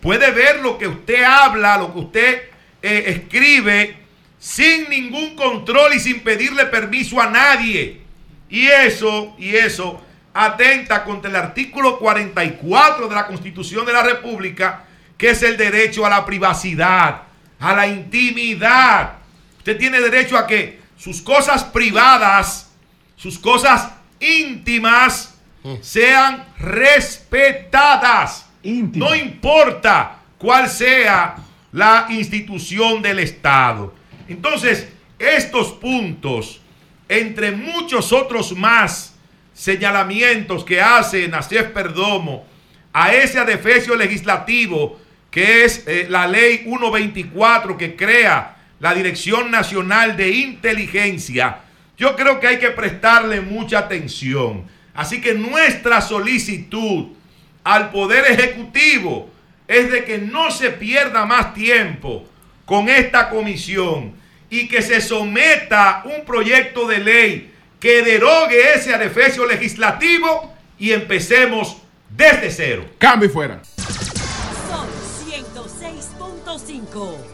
[0.01, 2.43] puede ver lo que usted habla, lo que usted
[2.83, 3.97] eh, escribe,
[4.39, 8.03] sin ningún control y sin pedirle permiso a nadie.
[8.49, 10.03] Y eso, y eso
[10.33, 14.85] atenta contra el artículo 44 de la Constitución de la República,
[15.17, 17.23] que es el derecho a la privacidad,
[17.59, 19.15] a la intimidad.
[19.59, 22.71] Usted tiene derecho a que sus cosas privadas,
[23.17, 23.89] sus cosas
[24.21, 25.39] íntimas,
[25.81, 28.47] sean respetadas.
[28.63, 31.37] No importa cuál sea
[31.73, 33.95] la institución del Estado.
[34.29, 36.61] Entonces, estos puntos,
[37.09, 39.15] entre muchos otros más
[39.55, 42.47] señalamientos que hace Nacef Perdomo
[42.93, 50.17] a ese adefesio legislativo que es eh, la ley 124 que crea la Dirección Nacional
[50.17, 51.59] de Inteligencia,
[51.97, 54.65] yo creo que hay que prestarle mucha atención.
[54.95, 57.09] Así que nuestra solicitud
[57.65, 59.31] al Poder Ejecutivo
[59.67, 62.27] es de que no se pierda más tiempo
[62.65, 64.15] con esta comisión
[64.51, 71.77] y que se someta un proyecto de ley que derogue ese adefesio legislativo y empecemos
[72.09, 72.85] desde cero.
[72.99, 73.61] Cambio y fuera.
[74.69, 74.89] Son
[75.29, 77.28] 106.5.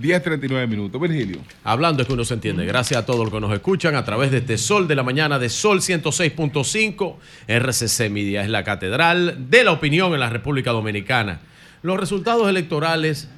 [0.00, 1.00] 10.39 minutos.
[1.00, 1.38] Virgilio.
[1.64, 2.66] Hablando es que uno se entiende.
[2.66, 5.38] Gracias a todos los que nos escuchan a través de este Sol de la Mañana
[5.38, 7.16] de Sol 106.5.
[7.48, 11.40] RCC Media es la catedral de la opinión en la República Dominicana.
[11.82, 13.28] Los resultados electorales,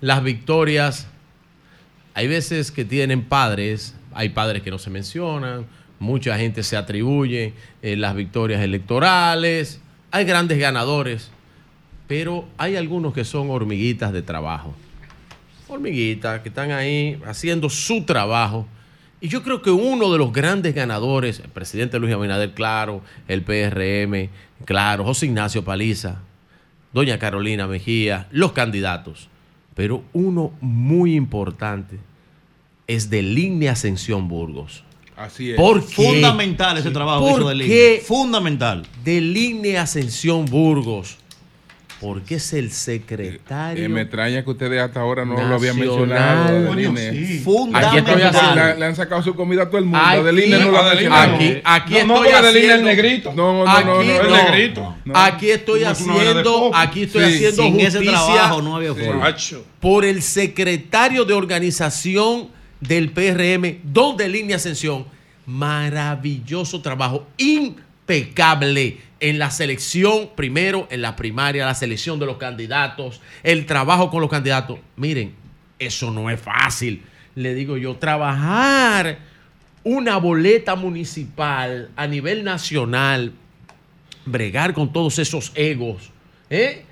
[0.00, 1.06] las victorias,
[2.14, 5.66] hay veces que tienen padres, hay padres que no se mencionan,
[6.00, 9.80] mucha gente se atribuye eh, las victorias electorales,
[10.10, 11.30] hay grandes ganadores,
[12.08, 14.74] pero hay algunos que son hormiguitas de trabajo
[15.68, 18.66] hormiguitas que están ahí haciendo su trabajo.
[19.20, 23.42] Y yo creo que uno de los grandes ganadores, el presidente Luis Abinader, claro, el
[23.42, 24.30] PRM,
[24.64, 26.20] claro, José Ignacio Paliza,
[26.92, 29.28] doña Carolina Mejía, los candidatos.
[29.74, 31.98] Pero uno muy importante
[32.86, 34.84] es de Línea Ascensión Burgos.
[35.16, 35.56] Así es.
[35.56, 38.00] ¿Por Fundamental ese trabajo de Línea.
[38.04, 38.86] Fundamental.
[39.04, 41.18] De Línea Ascensión Burgos
[42.00, 43.84] porque es el secretario.
[43.84, 46.74] Eh, me extraña que ustedes hasta ahora no lo habían mencionado.
[46.74, 47.40] sí.
[47.40, 48.78] Fundamental.
[48.78, 49.98] Le, han sacado su comida a todo el mundo.
[50.04, 52.74] Aquí, no lo Aquí, aquí estoy haciendo.
[52.74, 53.32] el negrito.
[53.34, 54.94] No, no, no, no, el negrito.
[55.12, 59.34] Aquí estoy haciendo, aquí estoy haciendo Sin justicia ese trabajo no había forma.
[59.80, 62.48] por el secretario de organización
[62.80, 65.06] del PRM, donde Línea Ascensión.
[65.46, 73.20] Maravilloso trabajo, impecable en la selección, primero en la primaria, la selección de los candidatos,
[73.42, 74.78] el trabajo con los candidatos.
[74.96, 75.34] Miren,
[75.78, 77.02] eso no es fácil.
[77.34, 79.18] Le digo yo, trabajar
[79.84, 83.32] una boleta municipal a nivel nacional,
[84.24, 86.10] bregar con todos esos egos,
[86.50, 86.84] ¿eh?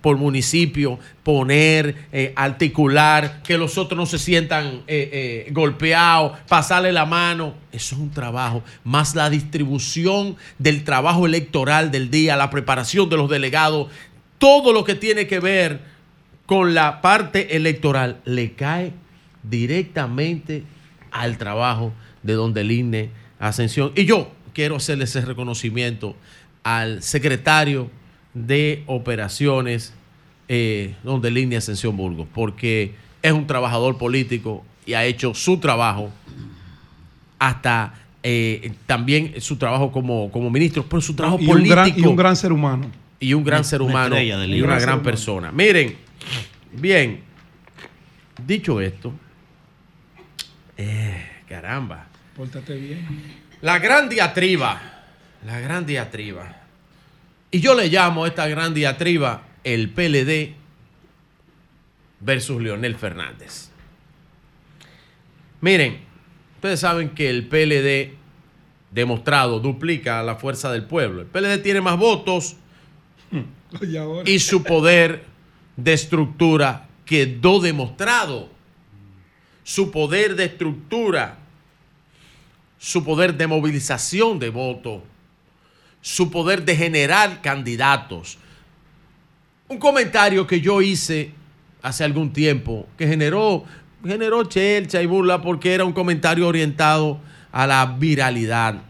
[0.00, 7.04] Por, municipio, poner, eh, articular, que los otros no se sientan eh, golpeados, pasarle la
[7.04, 7.52] mano.
[7.70, 8.62] Eso es un trabajo.
[8.82, 13.88] Más la distribución del trabajo electoral del día, la preparación de los delegados,
[14.38, 15.80] todo lo que tiene que ver
[16.46, 18.94] con la parte electoral le cae
[19.42, 20.64] directamente
[21.10, 23.92] al trabajo de donde el INE Ascensión.
[23.96, 26.16] Y yo quiero hacerle ese reconocimiento
[26.62, 27.90] al secretario
[28.34, 29.92] de operaciones
[30.48, 36.10] eh, donde línea Ascensión Burgos, porque es un trabajador político y ha hecho su trabajo
[37.38, 42.00] hasta eh, también su trabajo como, como ministro, pero su trabajo político.
[42.00, 42.90] y un gran ser humano.
[43.18, 45.52] Y un gran ser humano y una gran persona.
[45.52, 45.96] Miren,
[46.72, 47.20] bien,
[48.44, 49.12] dicho esto,
[50.76, 52.06] eh, caramba.
[52.36, 53.06] Pórtate bien.
[53.60, 54.80] La gran diatriba,
[55.46, 56.61] la gran diatriba
[57.52, 60.54] y yo le llamo a esta gran diatriba el PLD
[62.20, 63.68] versus Leonel Fernández.
[65.60, 66.00] Miren,
[66.56, 68.16] ustedes saben que el PLD
[68.90, 71.20] demostrado duplica la fuerza del pueblo.
[71.20, 72.56] El PLD tiene más votos
[74.24, 75.26] y su poder
[75.76, 78.48] de estructura quedó demostrado.
[79.62, 81.38] Su poder de estructura,
[82.78, 85.02] su poder de movilización de votos
[86.02, 88.36] su poder de generar candidatos.
[89.68, 91.32] Un comentario que yo hice
[91.80, 93.64] hace algún tiempo que generó,
[94.04, 97.20] generó chelcha y burla porque era un comentario orientado
[97.52, 98.82] a la viralidad.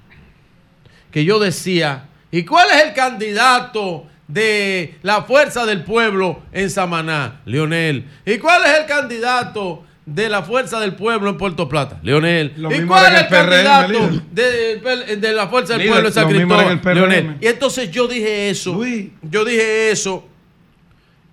[1.13, 7.43] Que yo decía, ¿y cuál es el candidato de la fuerza del pueblo en Samaná?
[7.45, 8.09] Leonel.
[8.25, 12.55] ¿Y cuál es el candidato de la Fuerza del Pueblo en Puerto Plata, Leonel.
[12.57, 16.81] ¿Y cuál es el, candidato de, la Fuerza del Pueblo en San Cristóbal?
[16.85, 17.37] Leonel.
[17.41, 18.81] Y entonces yo dije eso.
[19.23, 20.27] Yo dije eso.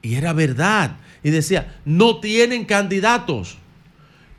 [0.01, 0.97] Y era verdad.
[1.23, 3.57] Y decía, no tienen candidatos.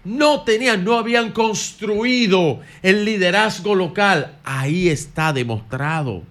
[0.03, 4.39] No tenían, no habían construido el liderazgo local.
[4.45, 6.23] Ahí está demostrado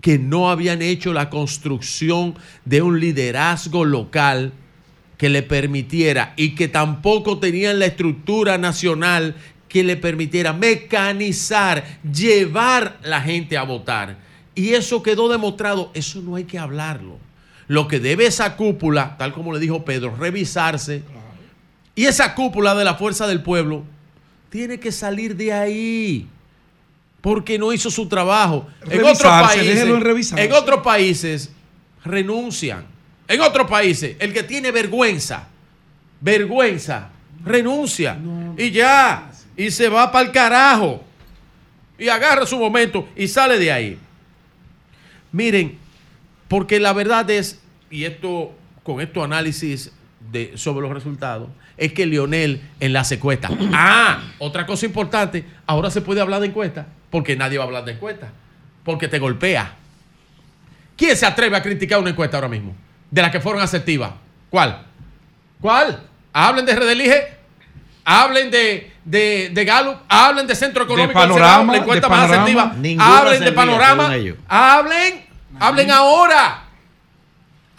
[0.00, 4.52] que no habían hecho la construcción de un liderazgo local
[5.18, 9.34] que le permitiera y que tampoco tenían la estructura nacional
[9.68, 14.16] que le permitiera mecanizar, llevar la gente a votar.
[14.54, 17.18] Y eso quedó demostrado, eso no hay que hablarlo.
[17.66, 21.02] Lo que debe esa cúpula, tal como le dijo Pedro, revisarse.
[21.94, 23.84] Y esa cúpula de la fuerza del pueblo
[24.50, 26.26] tiene que salir de ahí.
[27.20, 28.68] Porque no hizo su trabajo.
[28.88, 31.50] En otros, países, en otros países
[32.04, 32.84] renuncian
[33.28, 35.46] en otros países, el que tiene vergüenza,
[36.20, 37.10] vergüenza,
[37.44, 38.18] renuncia
[38.56, 41.04] y ya, y se va para el carajo.
[41.98, 43.98] Y agarra su momento y sale de ahí.
[45.30, 45.76] Miren,
[46.48, 49.92] porque la verdad es, y esto con estos análisis
[50.32, 53.50] de, sobre los resultados, es que Lionel en la encuesta.
[53.72, 57.84] Ah, otra cosa importante, ahora se puede hablar de encuesta, porque nadie va a hablar
[57.84, 58.32] de encuesta,
[58.84, 59.74] porque te golpea.
[60.96, 62.74] ¿Quién se atreve a criticar una encuesta ahora mismo?
[63.10, 64.12] De las que fueron asertivas.
[64.50, 64.82] ¿Cuál?
[65.60, 66.02] ¿Cuál?
[66.32, 67.28] Hablen de Redelige,
[68.04, 72.74] hablen de, de, de Gallup, hablen de Centro Económico, de panorama, la encuesta más asertiva,
[72.98, 74.10] hablen de panorama,
[74.48, 75.26] hablen,
[75.58, 76.64] hablen ahora.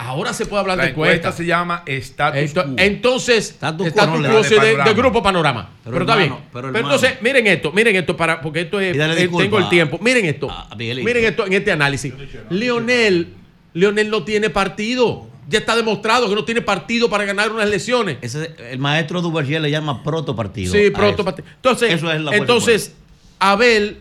[0.01, 1.33] Ahora se puede hablar de encuesta.
[1.33, 2.63] se llama estatus quo.
[2.77, 5.71] Entonces, estatus quo de, Grupo Panorama.
[5.83, 6.35] Pero, está bien.
[6.53, 9.99] Pero, entonces, miren esto, miren esto, para, porque esto es, eh, tengo el tiempo.
[10.01, 10.49] Miren esto.
[10.77, 12.13] miren esto en este análisis.
[12.49, 13.33] Lionel
[13.73, 15.27] Leonel no tiene partido.
[15.47, 18.17] Ya está demostrado que no tiene partido para ganar unas elecciones.
[18.35, 20.71] el maestro Duvergier le llama proto partido.
[20.71, 21.47] Sí, proto partido.
[21.55, 22.95] Entonces, entonces
[23.39, 23.97] Abel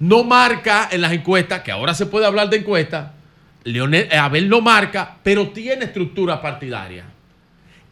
[0.00, 3.12] no marca en las encuestas, que ahora se puede hablar de encuestas.
[3.64, 7.04] Leonel, eh, Abel no marca, pero tiene estructura partidaria.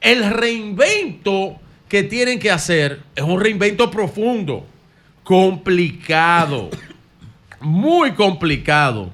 [0.01, 4.67] El reinvento que tienen que hacer es un reinvento profundo,
[5.23, 6.71] complicado,
[7.61, 9.11] muy complicado,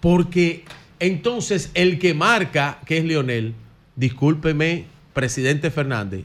[0.00, 0.64] porque
[1.00, 3.54] entonces, el que marca, que es Leonel,
[3.96, 6.24] discúlpeme, presidente Fernández,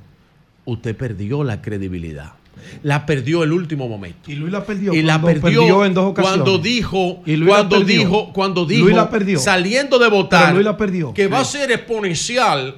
[0.66, 2.34] usted perdió la credibilidad.
[2.84, 4.32] La perdió el último momento.
[4.32, 4.94] Y Luis la perdió.
[4.94, 6.42] Y la perdió, en dos ocasiones.
[6.42, 9.40] Cuando dijo, cuando dijo, cuando dijo, Luis la perdió.
[9.40, 11.14] saliendo de votar, Luis la perdió.
[11.14, 12.76] que va a ser exponencial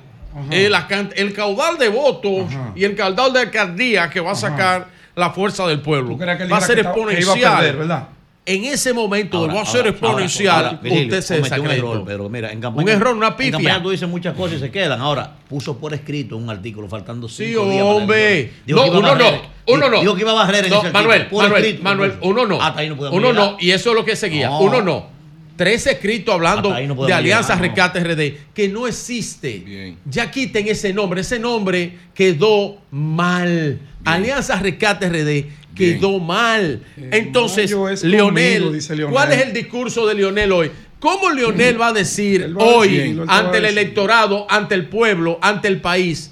[0.49, 0.73] el,
[1.15, 5.67] el, caudal de votos y el caudal de alcaldía que va a sacar la fuerza
[5.67, 6.17] del pueblo.
[6.17, 7.75] Va a ser exponencial.
[7.75, 8.09] ¿verdad?
[8.45, 12.83] En ese momento va a ser exponencial, usted se un error, pero mira, en campaña,
[12.83, 13.47] un error, una pifia.
[13.57, 15.01] En campaña tú dices muchas cosas y se quedan.
[15.01, 18.51] Ahora, puso por escrito un artículo faltando cinco sí, hombre.
[18.67, 19.31] no, uno no,
[19.67, 19.99] uno no.
[19.99, 22.61] Dijo que iba a barrer en no, ese Manuel, Manuel, Manuel, uno no.
[22.61, 24.51] Hasta ahí no uno no, y eso es lo que seguía.
[24.51, 25.07] Uno no.
[25.55, 29.95] tres escritos hablando de Alianza Rescate RD, que no existe.
[30.05, 31.21] Ya quiten ese nombre.
[31.21, 33.79] Ese nombre quedó mal.
[34.03, 36.81] Alianza Rescate RD quedó mal.
[37.11, 38.79] Entonces, Leonel,
[39.11, 40.71] ¿cuál es el discurso de Leonel hoy?
[40.99, 46.31] ¿Cómo Leonel va a decir hoy ante el electorado, ante el pueblo, ante el país,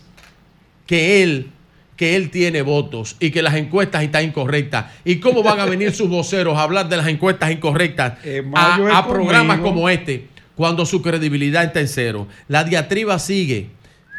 [0.88, 1.50] que él
[1.96, 4.86] que él tiene votos y que las encuestas están incorrectas.
[5.06, 8.14] ¿Y cómo van a venir sus voceros a hablar de las encuestas incorrectas
[8.56, 12.28] a, programas como este cuando su credibilidad está en cero?
[12.48, 13.70] La diatriba sigue.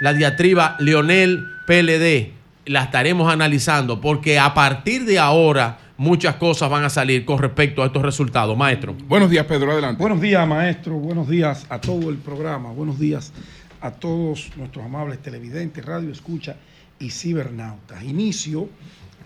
[0.01, 2.33] La diatriba Leonel PLD
[2.67, 7.83] la estaremos analizando porque a partir de ahora muchas cosas van a salir con respecto
[7.83, 8.57] a estos resultados.
[8.57, 8.95] Maestro.
[9.07, 10.01] Buenos días, Pedro, adelante.
[10.01, 10.95] Buenos días, maestro.
[10.95, 12.73] Buenos días a todo el programa.
[12.73, 13.33] Buenos días
[13.81, 16.57] a todos nuestros amables televidentes, radio escucha
[16.99, 18.03] y cibernautas.
[18.03, 18.69] Inicio,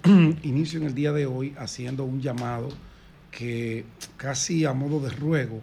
[0.42, 2.68] inicio en el día de hoy haciendo un llamado
[3.31, 3.84] que
[4.17, 5.60] casi a modo de ruego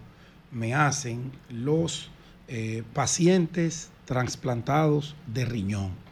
[0.51, 2.09] me hacen los
[2.47, 6.04] eh, pacientes trasplantados de riñón.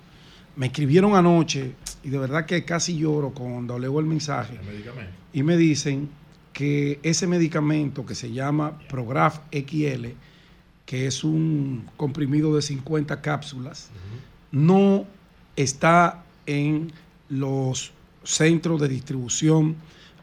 [0.56, 1.74] Me escribieron anoche
[2.04, 4.60] y de verdad que casi lloro cuando leo el mensaje.
[5.34, 6.10] y me dicen
[6.52, 10.10] que ese medicamento que se llama Prograf XL,
[10.86, 13.90] que es un comprimido de 50 cápsulas,
[14.52, 15.06] no
[15.56, 16.92] está en
[17.30, 17.92] los
[18.24, 19.76] centros de distribución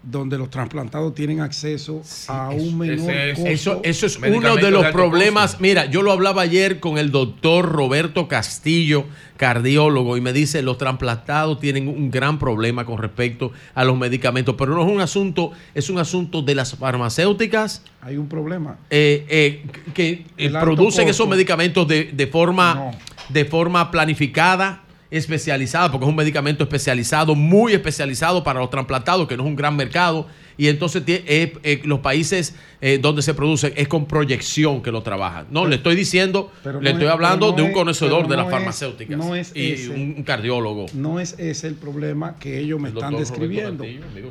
[0.02, 5.60] donde los trasplantados tienen acceso a un menor eso, Eso, es uno de los problemas.
[5.60, 9.04] Mira, yo lo hablaba ayer con el doctor Roberto Castillo,
[9.36, 14.54] cardiólogo, y me dice los trasplantados tienen un gran problema con respecto a los medicamentos,
[14.56, 17.82] pero no es un asunto, es un asunto de las farmacéuticas.
[18.00, 18.78] Hay un problema.
[18.88, 22.92] Eh, eh, que eh, producen esos medicamentos de, forma,
[23.28, 29.36] de forma planificada especializada, porque es un medicamento especializado, muy especializado para los trasplantados, que
[29.36, 30.26] no es un gran mercado.
[30.56, 35.46] Y entonces eh, los países eh, donde se produce es con proyección que lo trabajan.
[35.50, 39.18] No, le estoy diciendo, le estoy hablando de un conocedor de las farmacéuticas
[39.54, 40.86] y un, cardiólogo.
[40.92, 43.84] No es ese el problema que ellos me están describiendo.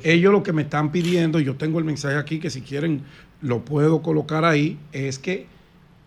[0.03, 3.01] ellos lo que me están pidiendo, y yo tengo el mensaje aquí que si quieren
[3.41, 5.47] lo puedo colocar ahí, es que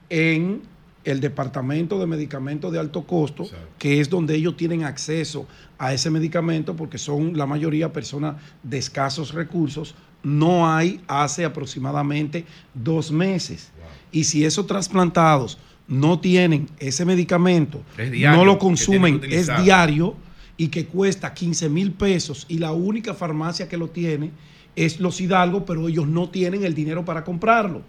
[0.08, 0.62] en
[1.04, 3.48] el Departamento de Medicamentos de Alto Costo,
[3.78, 5.46] que es donde ellos tienen acceso
[5.78, 12.44] a ese medicamento, porque son la mayoría personas de escasos recursos, no hay hace aproximadamente
[12.74, 13.72] dos meses.
[14.12, 15.58] Y si esos trasplantados
[15.88, 20.14] no tienen ese medicamento, no lo consumen, es diario
[20.56, 24.30] y que cuesta 15 mil pesos y la única farmacia que lo tiene
[24.76, 27.82] es Los Hidalgo, pero ellos no tienen el dinero para comprarlo.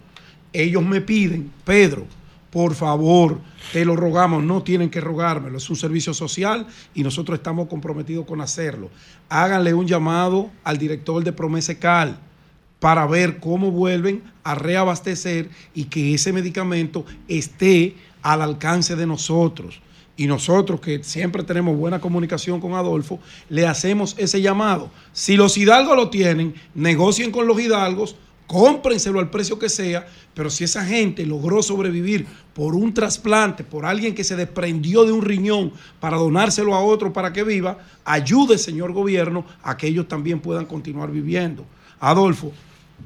[0.52, 2.06] Ellos me piden, Pedro,
[2.54, 3.40] por favor,
[3.72, 8.26] te lo rogamos, no tienen que rogármelo, es un servicio social y nosotros estamos comprometidos
[8.26, 8.90] con hacerlo.
[9.28, 12.16] Háganle un llamado al director de Promesecal
[12.78, 19.80] para ver cómo vuelven a reabastecer y que ese medicamento esté al alcance de nosotros.
[20.16, 23.18] Y nosotros, que siempre tenemos buena comunicación con Adolfo,
[23.48, 24.92] le hacemos ese llamado.
[25.12, 28.14] Si los hidalgos lo tienen, negocien con los hidalgos
[28.46, 33.86] cómprenselo al precio que sea, pero si esa gente logró sobrevivir por un trasplante, por
[33.86, 38.58] alguien que se desprendió de un riñón para donárselo a otro para que viva, ayude,
[38.58, 41.64] señor gobierno, a que ellos también puedan continuar viviendo.
[42.00, 42.52] Adolfo,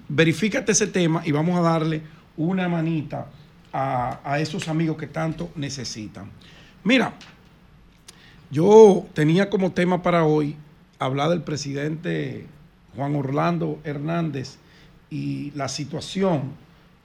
[0.08, 2.02] verifícate ese tema y vamos a darle
[2.36, 3.26] una manita
[3.72, 6.30] a, a esos amigos que tanto necesitan.
[6.84, 7.14] Mira,
[8.50, 10.56] yo tenía como tema para hoy
[10.98, 12.46] hablar del presidente
[12.96, 14.58] Juan Orlando Hernández
[15.10, 16.52] y la situación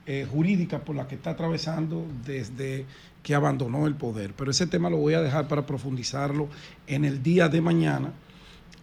[0.06, 2.84] eh, jurídica por la que está atravesando desde
[3.22, 4.34] que abandonó el poder.
[4.36, 6.48] Pero ese tema lo voy a dejar para profundizarlo
[6.86, 8.12] en el día de mañana,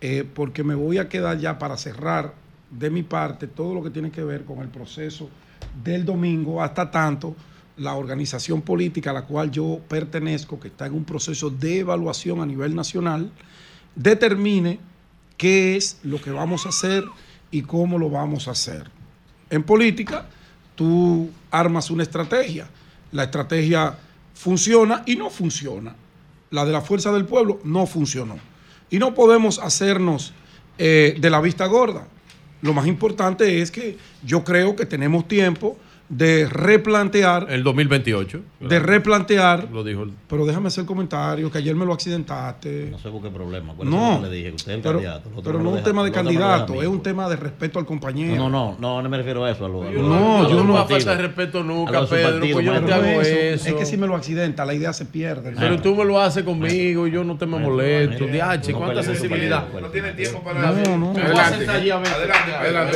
[0.01, 2.33] eh, porque me voy a quedar ya para cerrar
[2.71, 5.29] de mi parte todo lo que tiene que ver con el proceso
[5.83, 7.35] del domingo, hasta tanto
[7.77, 12.41] la organización política a la cual yo pertenezco, que está en un proceso de evaluación
[12.41, 13.31] a nivel nacional,
[13.95, 14.79] determine
[15.37, 17.03] qué es lo que vamos a hacer
[17.51, 18.89] y cómo lo vamos a hacer.
[19.51, 20.25] En política,
[20.75, 22.67] tú armas una estrategia.
[23.11, 23.97] La estrategia
[24.33, 25.93] funciona y no funciona.
[26.49, 28.39] La de la fuerza del pueblo no funcionó.
[28.89, 30.33] Y no podemos hacernos
[30.77, 32.07] eh, de la vista gorda.
[32.61, 35.77] Lo más importante es que yo creo que tenemos tiempo
[36.11, 37.47] de replantear.
[37.49, 38.41] El 2028.
[38.59, 39.69] De replantear.
[39.71, 40.05] Lo dijo.
[40.27, 42.89] Pero déjame hacer comentario, que ayer me lo accidentaste.
[42.91, 43.73] No sé por qué problema.
[43.83, 45.29] no, le dije usted es el pero, candidato.
[45.41, 48.35] Pero no es un tema de candidato, es un tema de respeto al compañero.
[48.35, 49.65] No, no, no, no, me refiero a eso.
[49.65, 50.81] A lo, no, yo no.
[50.81, 52.39] No falta de respeto nunca, Pedro.
[52.51, 55.05] pues yo no te hago eso, Es que si me lo accidenta, la idea se
[55.05, 55.53] pierde.
[55.57, 58.25] Pero tú me lo haces conmigo y yo no te me molesto.
[58.25, 59.65] Diache, cuánta sensibilidad.
[59.73, 60.71] No tiene tiempo para.
[60.73, 61.11] No, no.
[61.11, 61.69] Adelante,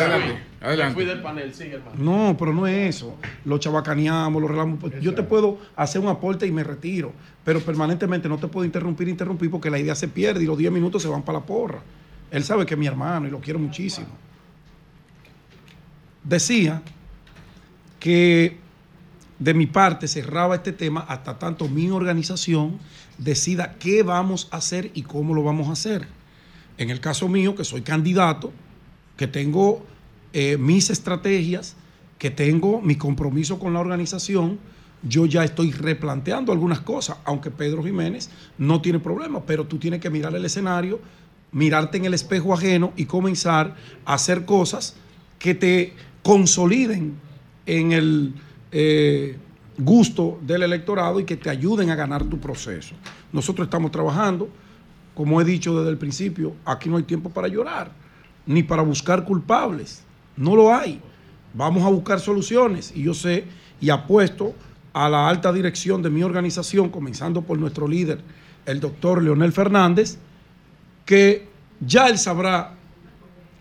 [0.02, 0.55] adelante.
[0.62, 0.96] Adelante.
[0.96, 1.96] Fui del panel, sigue, hermano.
[1.98, 3.18] No, pero no es eso.
[3.44, 4.80] Lo chabacaneamos, lo relamos.
[5.02, 9.08] Yo te puedo hacer un aporte y me retiro, pero permanentemente no te puedo interrumpir,
[9.08, 11.82] interrumpir porque la idea se pierde y los 10 minutos se van para la porra.
[12.32, 14.08] Él sabe que es mi hermano y lo quiero muchísimo.
[16.24, 16.82] Decía
[18.00, 18.58] que
[19.40, 22.80] de mi parte cerraba este tema hasta tanto mi organización
[23.18, 26.08] decida qué vamos a hacer y cómo lo vamos a hacer.
[26.78, 28.52] En el caso mío, que soy candidato,
[29.18, 29.86] que tengo
[30.38, 31.78] eh, mis estrategias,
[32.20, 34.60] que tengo mi compromiso con la organización,
[35.02, 40.02] yo ya estoy replanteando algunas cosas, aunque Pedro Jiménez no tiene problema, pero tú tienes
[40.02, 41.00] que mirar el escenario,
[41.54, 44.98] mirarte en el espejo ajeno y comenzar a hacer cosas
[45.40, 47.14] que te consoliden
[47.66, 48.34] en el
[48.74, 49.38] eh,
[49.78, 52.94] gusto del electorado y que te ayuden a ganar tu proceso.
[53.32, 54.50] Nosotros estamos trabajando,
[55.14, 57.94] como he dicho desde el principio, aquí no hay tiempo para llorar,
[58.46, 60.05] ni para buscar culpables,
[60.38, 61.02] no lo hay.
[61.54, 63.46] Vamos a buscar soluciones y yo sé
[63.80, 64.54] y apuesto
[64.94, 68.22] a la alta dirección de mi organización, comenzando por nuestro líder,
[68.66, 70.18] el doctor Leonel Fernández,
[71.06, 71.48] que
[71.80, 72.76] ya él sabrá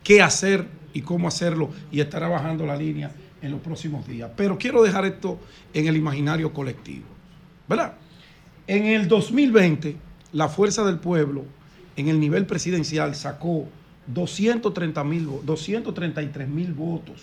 [0.02, 3.10] qué hacer y cómo hacerlo y estará bajando la línea
[3.42, 4.30] en los próximos días.
[4.36, 5.38] Pero quiero dejar esto
[5.72, 7.06] en el imaginario colectivo.
[7.68, 7.94] ¿Verdad?
[8.66, 9.96] En el 2020,
[10.32, 11.44] la Fuerza del Pueblo,
[11.96, 13.66] en el nivel presidencial, sacó
[14.06, 15.04] 230
[15.44, 17.22] 233 mil votos.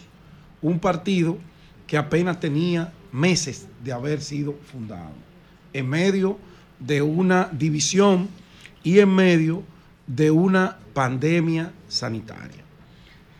[0.61, 1.37] Un partido
[1.87, 5.13] que apenas tenía meses de haber sido fundado.
[5.73, 6.37] En medio
[6.79, 8.29] de una división
[8.83, 9.63] y en medio
[10.07, 12.61] de una pandemia sanitaria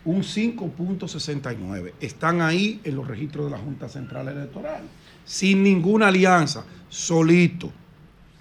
[0.04, 1.94] un 5.69.
[2.00, 4.84] Están ahí en los registros de la Junta Central Electoral,
[5.26, 7.72] sin ninguna alianza, solito,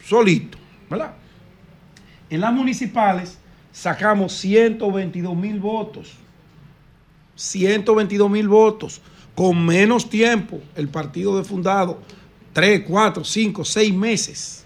[0.02, 1.14] solito, ¿verdad?
[2.28, 3.38] En las municipales
[3.72, 6.12] sacamos 122 mil votos,
[7.36, 9.00] 122 mil votos,
[9.34, 12.00] con menos tiempo el partido de fundado,
[12.52, 14.64] 3, 4, 5, 6 meses,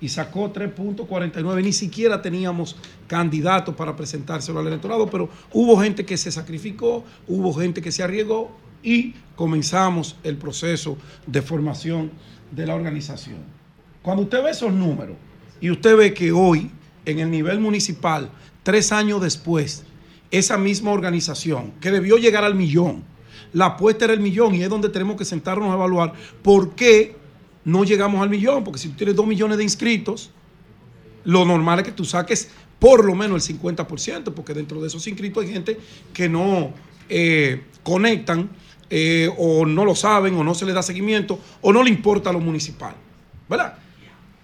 [0.00, 6.18] y sacó 3.49, ni siquiera teníamos candidato para presentárselo al electorado, pero hubo gente que
[6.18, 12.10] se sacrificó, hubo gente que se arriesgó y comenzamos el proceso de formación
[12.50, 13.38] de la organización.
[14.02, 15.16] Cuando usted ve esos números
[15.58, 16.70] y usted ve que hoy,
[17.06, 18.30] en el nivel municipal,
[18.62, 19.84] tres años después,
[20.30, 23.04] esa misma organización que debió llegar al millón,
[23.52, 27.16] la apuesta era el millón y es donde tenemos que sentarnos a evaluar por qué
[27.64, 30.30] no llegamos al millón, porque si tú tienes dos millones de inscritos,
[31.24, 35.06] lo normal es que tú saques por lo menos el 50%, porque dentro de esos
[35.06, 35.78] inscritos hay gente
[36.12, 36.72] que no
[37.08, 38.50] eh, conectan
[38.90, 42.32] eh, o no lo saben o no se les da seguimiento o no le importa
[42.32, 42.94] lo municipal.
[43.48, 43.78] ¿Verdad?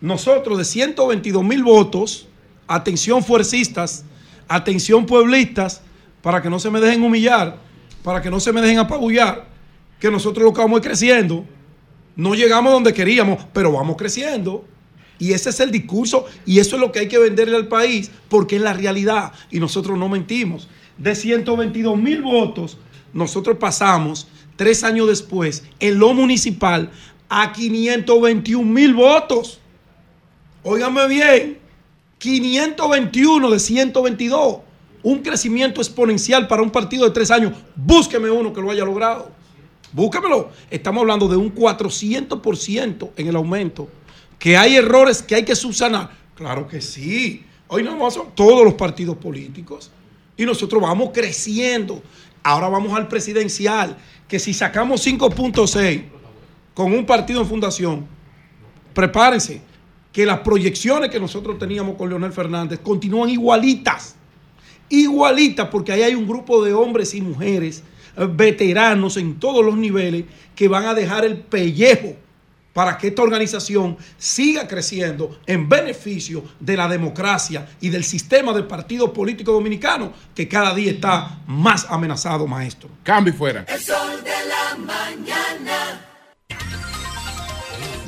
[0.01, 2.29] Nosotros de 122 mil votos,
[2.71, 4.05] atención fuercistas,
[4.47, 5.83] atención pueblistas,
[6.23, 7.59] para que no se me dejen humillar,
[8.05, 9.49] para que no se me dejen apabullar,
[9.99, 11.45] que nosotros lo que vamos creciendo.
[12.15, 14.65] No llegamos donde queríamos, pero vamos creciendo.
[15.19, 18.11] Y ese es el discurso y eso es lo que hay que venderle al país
[18.29, 20.69] porque es la realidad y nosotros no mentimos.
[20.97, 22.79] De 122 mil votos,
[23.13, 26.91] nosotros pasamos tres años después en lo municipal
[27.29, 29.61] a 521 mil votos.
[30.63, 31.60] Óigame bien,
[32.21, 34.59] 521 de 122.
[35.03, 37.55] Un crecimiento exponencial para un partido de tres años.
[37.75, 39.33] Búsqueme uno que lo haya logrado.
[39.93, 40.51] Búsquemelo.
[40.71, 43.89] Estamos hablando de un 400% en el aumento
[44.39, 46.11] que hay errores que hay que subsanar.
[46.35, 47.45] Claro que sí.
[47.69, 49.91] Hoy no a todos los partidos políticos
[50.37, 52.03] y nosotros vamos creciendo.
[52.43, 53.97] Ahora vamos al presidencial,
[54.29, 56.05] que si sacamos 5.6
[56.75, 58.07] con un partido en fundación,
[58.95, 59.63] prepárense,
[60.13, 64.17] que las proyecciones que nosotros teníamos con Leonel Fernández continúan igualitas.
[64.89, 67.83] Igualitas, porque ahí hay un grupo de hombres y mujeres,
[68.17, 70.25] eh, veteranos en todos los niveles,
[70.57, 72.17] que van a dejar el pellejo
[72.73, 78.63] para que esta organización siga creciendo en beneficio de la democracia y del sistema de
[78.63, 82.91] partido político dominicano que cada día está más amenazado, maestro.
[83.03, 83.65] Cambio fuera.
[83.69, 85.50] El sol de la mañana.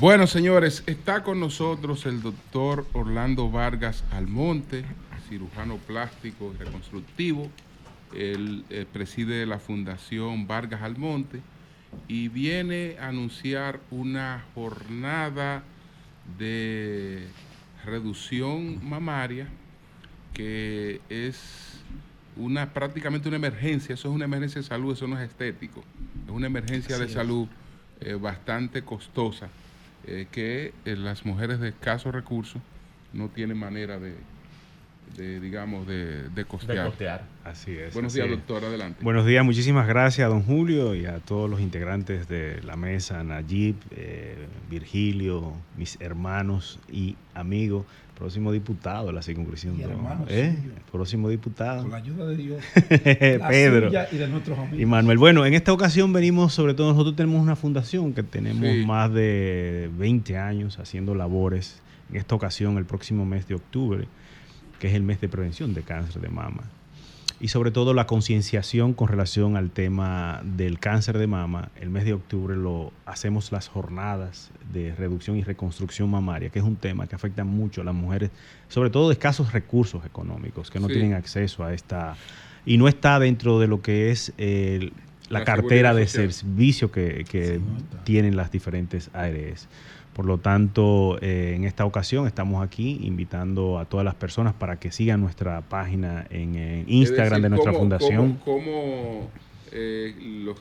[0.02, 4.84] Bueno, señores, está con nosotros el doctor Orlando Vargas Almonte,
[5.28, 7.48] cirujano plástico y reconstructivo.
[8.12, 11.40] Él, él preside la Fundación Vargas Almonte
[12.08, 15.62] y viene a anunciar una jornada
[16.36, 17.28] de
[17.84, 19.47] reducción mamaria
[20.34, 21.81] que es
[22.36, 25.84] una prácticamente una emergencia, eso es una emergencia de salud, eso no es estético,
[26.26, 27.47] es una emergencia de salud
[28.00, 29.48] eh, bastante costosa
[30.06, 32.60] eh, que eh, las mujeres de escasos recursos
[33.12, 34.14] no tienen manera de,
[35.16, 37.24] de digamos, de, de costear.
[37.44, 37.92] Así es.
[37.94, 38.64] Buenos días, doctor.
[38.64, 39.02] Adelante.
[39.02, 43.22] Buenos días, muchísimas gracias a don Julio y a todos los integrantes de la mesa,
[43.22, 47.84] Nayib, eh, Virgilio, mis hermanos y amigos
[48.18, 49.76] próximo diputado de la circunscripción.
[50.28, 50.57] ¿Eh?
[50.91, 51.82] Próximo diputado.
[51.82, 52.62] Con la ayuda de Dios.
[52.89, 53.91] Pedro.
[54.12, 54.81] y de nuestros amigos.
[54.81, 55.18] Y Manuel.
[55.18, 59.91] Bueno, en esta ocasión venimos, sobre todo nosotros tenemos una fundación que tenemos más de
[59.99, 61.81] 20 años haciendo labores.
[62.10, 64.07] En esta ocasión, el próximo mes de octubre,
[64.78, 66.62] que es el mes de prevención de cáncer de mama
[67.43, 71.71] y sobre todo la concienciación con relación al tema del cáncer de mama.
[71.81, 76.65] El mes de octubre lo hacemos las jornadas de reducción y reconstrucción mamaria, que es
[76.65, 78.31] un tema que afecta mucho a las mujeres,
[78.69, 82.17] sobre todo de escasos recursos económicos, que no tienen acceso a esta
[82.65, 84.33] y no está dentro de lo que es
[85.29, 87.61] la, cartera de servicio que,
[88.05, 89.67] tienen las diferentes ARS.
[90.12, 94.76] Por lo tanto, eh, en esta ocasión estamos aquí invitando a todas las personas para
[94.76, 98.39] que sigan nuestra página en, Instagram de nuestra fundación.
[98.44, 99.31] ¿Cómo,
[99.73, 100.15] eh,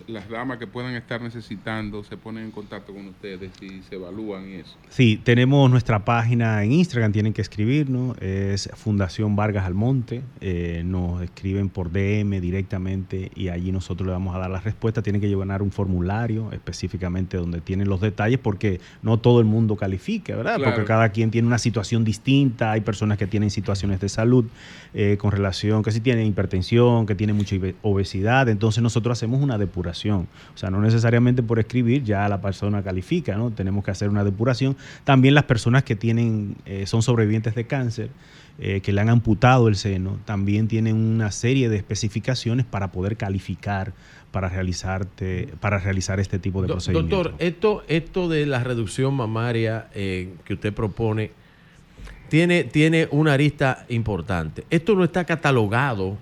[0.07, 4.49] las damas que puedan estar necesitando se ponen en contacto con ustedes y se evalúan
[4.49, 4.75] y eso.
[4.89, 11.21] Sí, tenemos nuestra página en Instagram, tienen que escribirnos, es Fundación Vargas Almonte, eh, nos
[11.21, 15.27] escriben por DM directamente y allí nosotros le vamos a dar la respuesta, tienen que
[15.27, 20.59] llevar un formulario específicamente donde tienen los detalles porque no todo el mundo califica, ¿verdad?
[20.63, 24.45] Porque cada quien tiene una situación distinta, hay personas que tienen situaciones de salud
[24.93, 29.57] eh, con relación, que si tienen hipertensión, que tienen mucha obesidad, entonces nosotros hacemos una
[29.57, 30.27] depuración.
[30.53, 33.51] O sea, no necesariamente por escribir ya la persona califica, ¿no?
[33.51, 34.75] Tenemos que hacer una depuración.
[35.03, 38.09] También las personas que tienen, eh, son sobrevivientes de cáncer,
[38.59, 43.17] eh, que le han amputado el seno, también tienen una serie de especificaciones para poder
[43.17, 43.93] calificar
[44.31, 47.23] para realizarte, para realizar este tipo de procedimientos.
[47.23, 51.31] Doctor, esto, esto de la reducción mamaria eh, que usted propone
[52.31, 54.63] tiene, tiene una arista importante.
[54.69, 56.17] Esto no está catalogado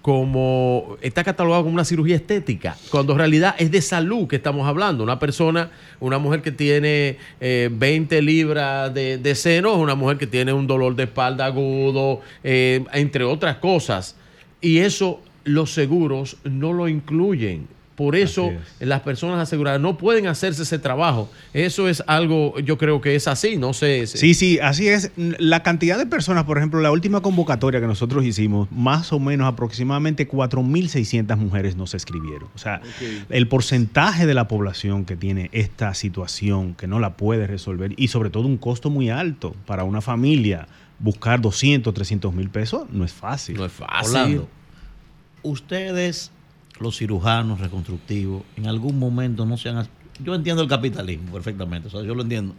[0.00, 4.66] como está catalogado como una cirugía estética, cuando en realidad es de salud que estamos
[4.66, 5.04] hablando.
[5.04, 10.26] Una persona, una mujer que tiene 20 eh, libras de, de seno, una mujer que
[10.26, 14.16] tiene un dolor de espalda agudo, eh, entre otras cosas.
[14.62, 17.68] Y eso los seguros no lo incluyen.
[17.96, 21.30] Por eso las personas aseguradas no pueden hacerse ese trabajo.
[21.54, 24.06] Eso es algo, yo creo que es así, no sé.
[24.06, 25.10] Sí, sí, así es.
[25.16, 29.48] La cantidad de personas, por ejemplo, la última convocatoria que nosotros hicimos, más o menos
[29.48, 32.50] aproximadamente 4.600 mujeres nos escribieron.
[32.54, 32.82] O sea,
[33.30, 38.08] el porcentaje de la población que tiene esta situación, que no la puede resolver, y
[38.08, 40.68] sobre todo un costo muy alto para una familia,
[40.98, 43.56] buscar 200, 300 mil pesos, no es fácil.
[43.56, 44.42] No es fácil.
[45.42, 46.30] ustedes
[46.80, 49.86] los cirujanos reconstructivos en algún momento no se han...
[50.22, 52.54] Yo entiendo el capitalismo perfectamente, yo lo entiendo.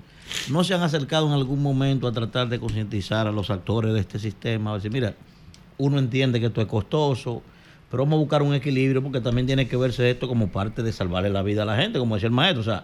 [0.50, 4.00] No se han acercado en algún momento a tratar de concientizar a los actores de
[4.00, 5.16] este sistema, a decir, mira,
[5.78, 7.42] uno entiende que esto es costoso,
[7.90, 10.92] pero vamos a buscar un equilibrio porque también tiene que verse esto como parte de
[10.92, 12.62] salvarle la vida a la gente, como decía el maestro.
[12.62, 12.84] O sea,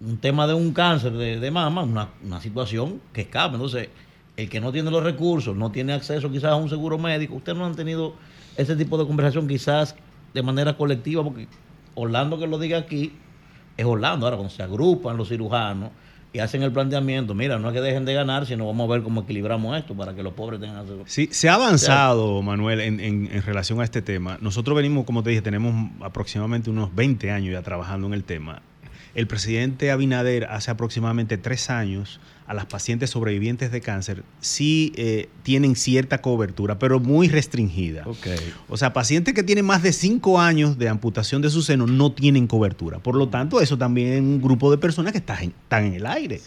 [0.00, 3.54] un tema de un cáncer de, mama, una, una situación que escapa.
[3.54, 3.88] Entonces,
[4.36, 7.56] el que no tiene los recursos, no tiene acceso quizás a un seguro médico, ustedes
[7.56, 8.14] no han tenido
[8.56, 9.94] ese tipo de conversación quizás
[10.34, 11.46] de manera colectiva, porque
[11.94, 13.12] Orlando que lo diga aquí,
[13.76, 14.26] es Orlando.
[14.26, 15.90] Ahora, cuando se agrupan los cirujanos
[16.32, 19.02] y hacen el planteamiento, mira, no es que dejen de ganar, sino vamos a ver
[19.02, 20.84] cómo equilibramos esto para que los pobres tengan...
[21.06, 24.38] Sí, se ha avanzado, Manuel, en, en, relación a este tema.
[24.40, 28.62] Nosotros venimos, como te dije, tenemos aproximadamente unos 20 años ya trabajando en el tema.
[29.14, 35.28] El presidente Abinader hace aproximadamente tres años a las pacientes sobrevivientes de cáncer sí eh,
[35.42, 38.04] tienen cierta cobertura, pero muy restringida.
[38.68, 42.12] O sea, pacientes que tienen más de cinco años de amputación de su seno no
[42.12, 42.98] tienen cobertura.
[42.98, 46.06] Por lo tanto, eso también es un grupo de personas que están están en el
[46.06, 46.40] aire.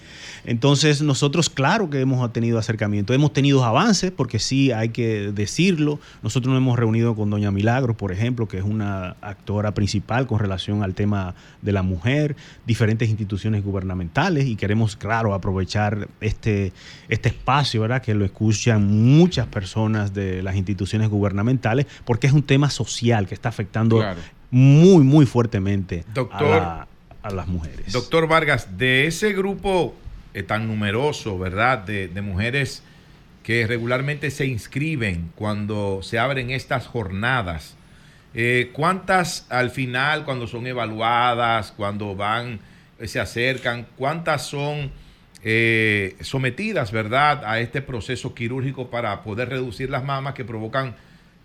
[0.46, 6.00] Entonces, nosotros, claro que hemos tenido acercamiento, hemos tenido avances, porque sí hay que decirlo.
[6.24, 10.40] Nosotros nos hemos reunido con Doña Milagros, por ejemplo, que es una actora principal con
[10.40, 12.36] relación al tema de la mujer,
[12.66, 15.87] diferentes instituciones gubernamentales, y queremos, claro, aprovechar
[16.22, 16.74] este,
[17.10, 18.02] este espacio, ¿verdad?
[18.02, 23.34] Que lo escuchan muchas personas de las instituciones gubernamentales, porque es un tema social que
[23.34, 24.04] está afectando
[24.52, 26.88] muy, muy fuertemente a,
[27.22, 27.92] a las mujeres.
[27.92, 29.96] Doctor Vargas, de ese grupo
[30.38, 32.84] eh, tan numeroso, ¿verdad?, de, mujeres
[33.42, 37.76] que regularmente se inscriben cuando se abren estas jornadas.
[38.36, 42.60] Eh, ¿Cuántas al final, cuando son evaluadas, cuando van,
[43.00, 44.92] eh, se acercan, cuántas son
[46.22, 50.96] sometidas, ¿verdad?, a este proceso quirúrgico para poder reducir las mamas que provocan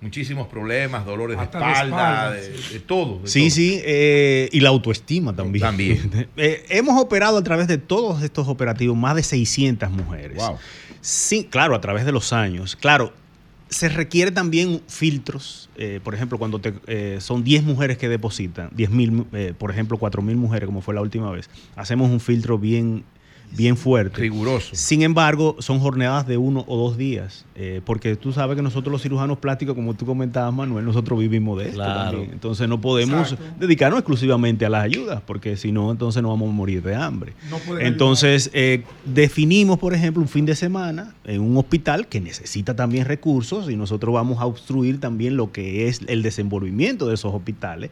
[0.02, 3.20] muchísimos problemas, dolores de espalda, de, todo.
[3.24, 5.62] sí, sí, eh, y la autoestima también.
[5.62, 6.28] También.
[6.36, 10.38] Eh, hemos operado a través de todos estos operativos más de 600 mujeres.
[10.38, 10.56] Wow.
[11.00, 12.74] Sí, claro, a través de los años.
[12.74, 13.12] Claro,
[13.72, 18.68] se requiere también filtros, eh, por ejemplo, cuando te, eh, son 10 mujeres que depositan,
[18.72, 22.20] 10 mil, eh, por ejemplo, 4 mil mujeres, como fue la última vez, hacemos un
[22.20, 23.04] filtro bien
[23.56, 24.20] bien fuerte.
[24.20, 24.74] Riguroso.
[24.74, 28.92] Sin embargo, son jornadas de uno o dos días, eh, porque tú sabes que nosotros
[28.92, 32.30] los cirujanos plásticos, como tú comentabas, Manuel, nosotros vivimos de esto también.
[32.32, 36.52] Entonces no podemos dedicarnos exclusivamente a las ayudas, porque si no, entonces nos vamos a
[36.52, 37.32] morir de hambre.
[37.80, 43.06] entonces, eh, definimos, por ejemplo, un fin de semana en un hospital que necesita también
[43.06, 47.90] recursos y nosotros vamos a obstruir también lo que es el desenvolvimiento de esos hospitales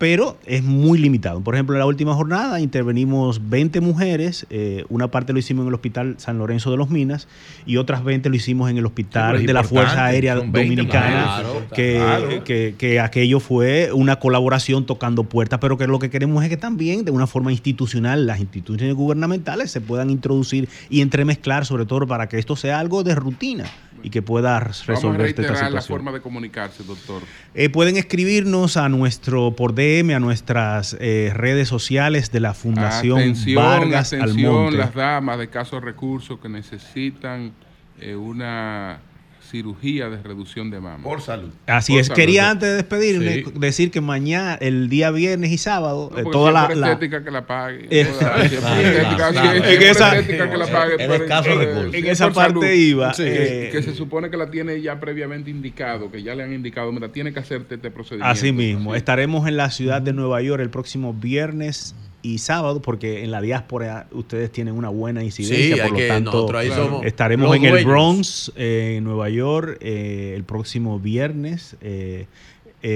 [0.00, 1.42] pero es muy limitado.
[1.42, 5.68] Por ejemplo, en la última jornada intervenimos 20 mujeres, eh, una parte lo hicimos en
[5.68, 7.28] el Hospital San Lorenzo de los Minas
[7.66, 11.42] y otras 20 lo hicimos en el Hospital de la Fuerza Aérea Dominicana,
[11.74, 16.56] que, que, aquello fue una colaboración tocando puertas, pero que lo que queremos es que
[16.56, 22.06] también de una forma institucional las instituciones gubernamentales se puedan introducir y entremezclar, sobre todo
[22.06, 23.66] para que esto sea algo de rutina
[24.02, 25.74] y que pueda resolver esta situación.
[25.74, 27.22] la forma de comunicarse, doctor.
[27.54, 33.18] Eh, pueden escribirnos a nuestro por DM, a nuestras eh, redes sociales de la Fundación
[33.18, 37.52] atención, Vargas atención, las damas de casos recursos que necesitan
[38.00, 39.00] eh, una
[39.50, 41.02] cirugía de reducción de mama.
[41.02, 41.50] Por salud.
[41.66, 42.08] Así es.
[42.10, 46.68] Quería antes de despedirme decir que mañana, el día viernes y sábado, eh, toda la,
[46.74, 47.88] la estética que la pague.
[47.90, 48.06] En
[49.82, 53.12] esa, en esa parte iba.
[53.18, 56.92] Eh, que se supone que la tiene ya previamente indicado, que ya le han indicado,
[56.92, 58.30] mira, tiene que hacerte este procedimiento.
[58.30, 58.94] Así mismo.
[58.94, 63.40] Estaremos en la ciudad de Nueva York el próximo viernes y sábado, porque en la
[63.40, 69.04] diáspora ustedes tienen una buena incidencia, por lo tanto estaremos en el Bronx, eh, en
[69.04, 71.76] Nueva York, eh, el próximo viernes.
[71.80, 72.26] Eh,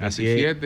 [0.00, 0.56] Así es.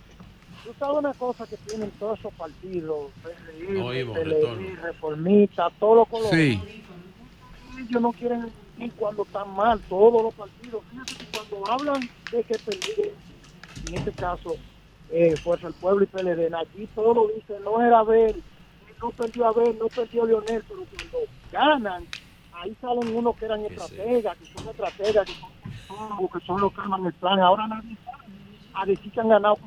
[0.65, 6.37] tú sabes una cosa que tienen todos esos partidos, PLI, Reformista, todos los colores.
[6.37, 6.61] Sí.
[7.79, 10.83] Ellos no quieren ir cuando están mal, todos los partidos.
[10.91, 12.01] Fíjate que cuando hablan
[12.33, 13.15] de que perdieron,
[13.87, 14.57] en este caso,
[15.09, 18.43] eh, Fuerza del Pueblo y PLD, aquí todo lo dice, no era Abel,
[19.01, 21.17] no perdió Abel, no perdió Leonel, pero cuando
[21.49, 22.05] ganan,
[22.63, 25.33] ahí salen unos que eran estrategas, que son estrategas, que
[25.87, 27.39] son, que son los que arman el plan.
[27.39, 27.97] Ahora nadie
[28.73, 29.57] a decir que han ganado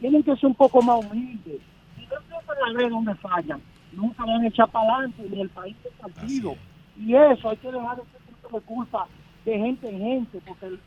[0.00, 1.60] Tienen que ser un poco más humildes.
[1.96, 3.60] Si no empiezan a ver dónde fallan,
[3.92, 6.56] nunca van a echar para adelante ni el país del partido.
[6.96, 9.08] Y eso hay que dejar ese punto de culpa
[9.44, 10.78] de gente en gente, porque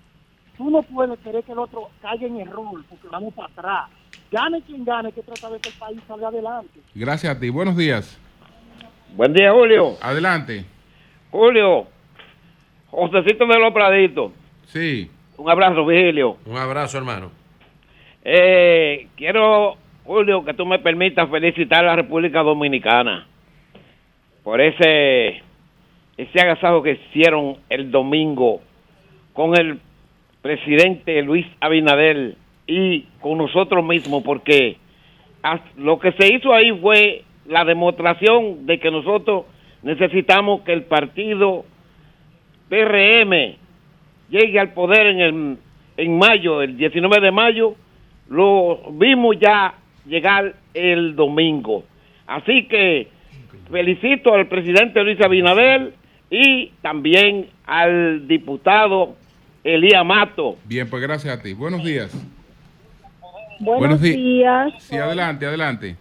[0.57, 3.90] tú no puedes querer que el otro caiga en error, porque vamos para atrás.
[4.32, 6.82] Gane quien gane, que trata de que el país salga adelante.
[6.93, 7.49] Gracias a ti.
[7.49, 8.19] Buenos días.
[9.15, 9.93] Buen día, Julio.
[10.01, 10.63] Adelante.
[11.31, 11.87] Julio,
[12.89, 14.31] Josecito de los Praditos.
[14.65, 15.09] Sí.
[15.37, 16.37] Un abrazo, Vigilio.
[16.45, 17.31] Un abrazo, hermano.
[18.23, 23.27] Eh, quiero, Julio, que tú me permitas felicitar a la República Dominicana
[24.43, 25.41] por ese,
[26.17, 28.61] ese agasajo que hicieron el domingo
[29.33, 29.79] con el
[30.41, 34.77] presidente Luis Abinader y con nosotros mismos, porque
[35.77, 39.45] lo que se hizo ahí fue la demostración de que nosotros
[39.84, 41.66] necesitamos que el partido
[42.69, 43.56] PRM
[44.30, 45.58] llegue al poder en, el,
[45.98, 47.76] en mayo, el 19 de mayo,
[48.30, 51.84] lo vimos ya llegar el domingo.
[52.26, 53.08] Así que
[53.72, 55.93] felicito al presidente Luis Abinader
[56.30, 59.16] y también al diputado
[59.64, 60.58] Elías Mato.
[60.66, 61.53] Bien, pues gracias a ti.
[61.53, 62.11] Buenos días.
[63.59, 64.74] Buenos, días.
[64.80, 65.95] Sí, adelante, adelante.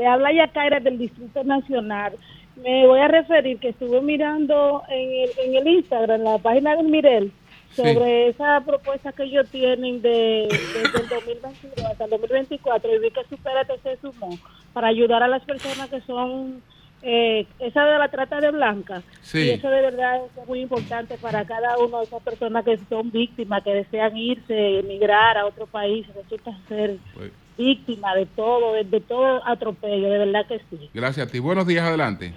[0.00, 2.14] Le habla Yacaira del Distrito Nacional.
[2.56, 6.74] Me voy a referir que estuve mirando en el, en el Instagram, en la página
[6.74, 7.30] del Mirel,
[7.76, 13.10] sobre esa propuesta que ellos tienen de, desde el 2022 hasta el 2024 y vi
[13.10, 14.38] que Supérate se sumó
[14.72, 16.62] para ayudar a las personas que son
[17.02, 19.04] eh, esa de la trata de blancas.
[19.20, 19.40] Sí.
[19.40, 23.10] Y eso de verdad es muy importante para cada una de esas personas que son
[23.10, 27.32] víctimas, que desean irse, emigrar a otro país, resulta ser pues,
[27.64, 30.90] víctima de todo, de, todo atropello, de verdad que sí.
[30.94, 31.38] Gracias a ti.
[31.38, 32.32] Buenos días, adelante.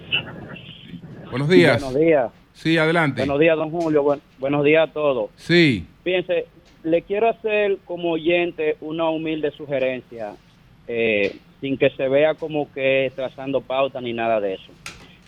[1.30, 1.82] Buenos días.
[1.82, 2.30] Buenos días.
[2.52, 3.22] Sí, adelante.
[3.22, 4.18] Buenos días, don Julio.
[4.38, 5.30] buenos días a todos.
[5.36, 5.86] Sí.
[6.04, 6.46] Fíjense,
[6.82, 10.34] le quiero hacer como oyente una humilde sugerencia.
[10.86, 14.70] Eh, sin que se vea como que trazando pauta ni nada de eso.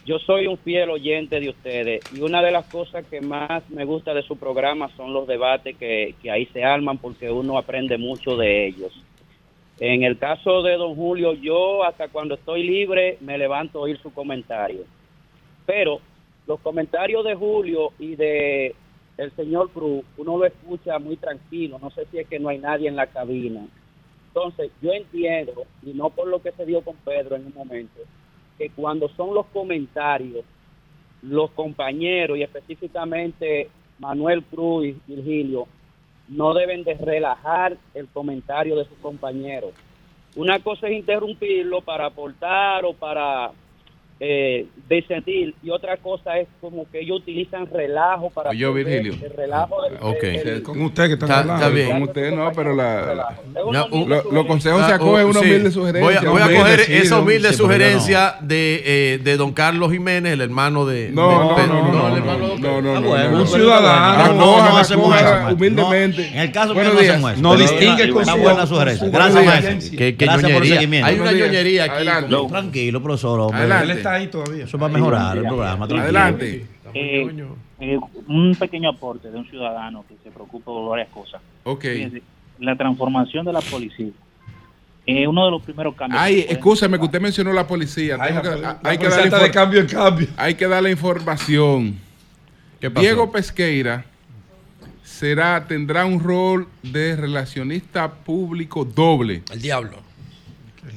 [0.05, 3.86] Yo soy un fiel oyente de ustedes y una de las cosas que más me
[3.86, 8.36] gusta de su programa son los debates que, ahí se arman porque uno aprende mucho
[8.36, 8.92] de ellos.
[9.79, 13.99] En el caso de don Julio, yo hasta cuando estoy libre me levanto a oír
[14.01, 14.85] su comentario.
[15.67, 16.01] Pero
[16.47, 18.75] los comentarios de Julio y de
[19.19, 21.79] el señor Cruz, uno lo escucha muy tranquilo.
[21.81, 23.67] No sé si es que no hay nadie en la cabina
[24.37, 28.03] entonces, yo entiendo, y no por lo que se dio con Pedro en un momento,
[28.59, 30.45] que cuando son los comentarios,
[31.23, 35.67] los compañeros y específicamente Manuel Cruz y Virgilio,
[36.29, 39.73] no deben de relajar el comentario de sus compañeros.
[40.35, 43.53] Una cosa es interrumpirlo para aportar o para
[44.19, 44.67] eh,
[45.07, 49.15] sentir y otra cosa es como que ellos utilizan relajo para yo Virgilio.
[49.23, 50.62] el relajo okay.
[50.62, 51.91] con usted que está, hablando está bien.
[51.91, 53.36] con usted no pero la,
[54.33, 58.36] los consejos se acogen una humilde sugerencia voy a, voy a coger esa humilde sugerencia
[58.41, 62.83] de, eh, de don Carlos Jiménez el hermano de no de, no, no, no, no,
[62.83, 65.15] no, no, un ciudadano no hacemos
[65.53, 66.28] humildemente.
[66.28, 67.43] En el caso que no hacemos eso.
[67.43, 69.09] No distingue con su buena sugerencia.
[69.09, 69.99] Gracias maestro.
[69.99, 71.07] Que ñoñería.
[71.07, 72.07] hay una ñoñería aquí.
[72.49, 74.65] Tranquilo profesor adelante ahí todavía.
[74.65, 75.86] Eso va a mejorar el programa.
[75.86, 76.67] Adelante.
[76.94, 77.47] Eh,
[77.81, 81.41] eh, un pequeño aporte de un ciudadano que se preocupa por varias cosas.
[81.65, 81.85] Ok.
[82.59, 84.12] la transformación de la policía.
[85.05, 86.20] Eh, uno de los primeros cambios.
[86.20, 88.17] Ay, escúchame que usted mencionó la policía.
[88.18, 90.28] Ay, que, la, hay que darle de cambio en cambio.
[90.36, 91.97] Hay que darle información.
[92.81, 94.05] Diego Pesqueira
[95.02, 99.43] será tendrá un rol de relacionista público doble.
[99.52, 100.06] El diablo.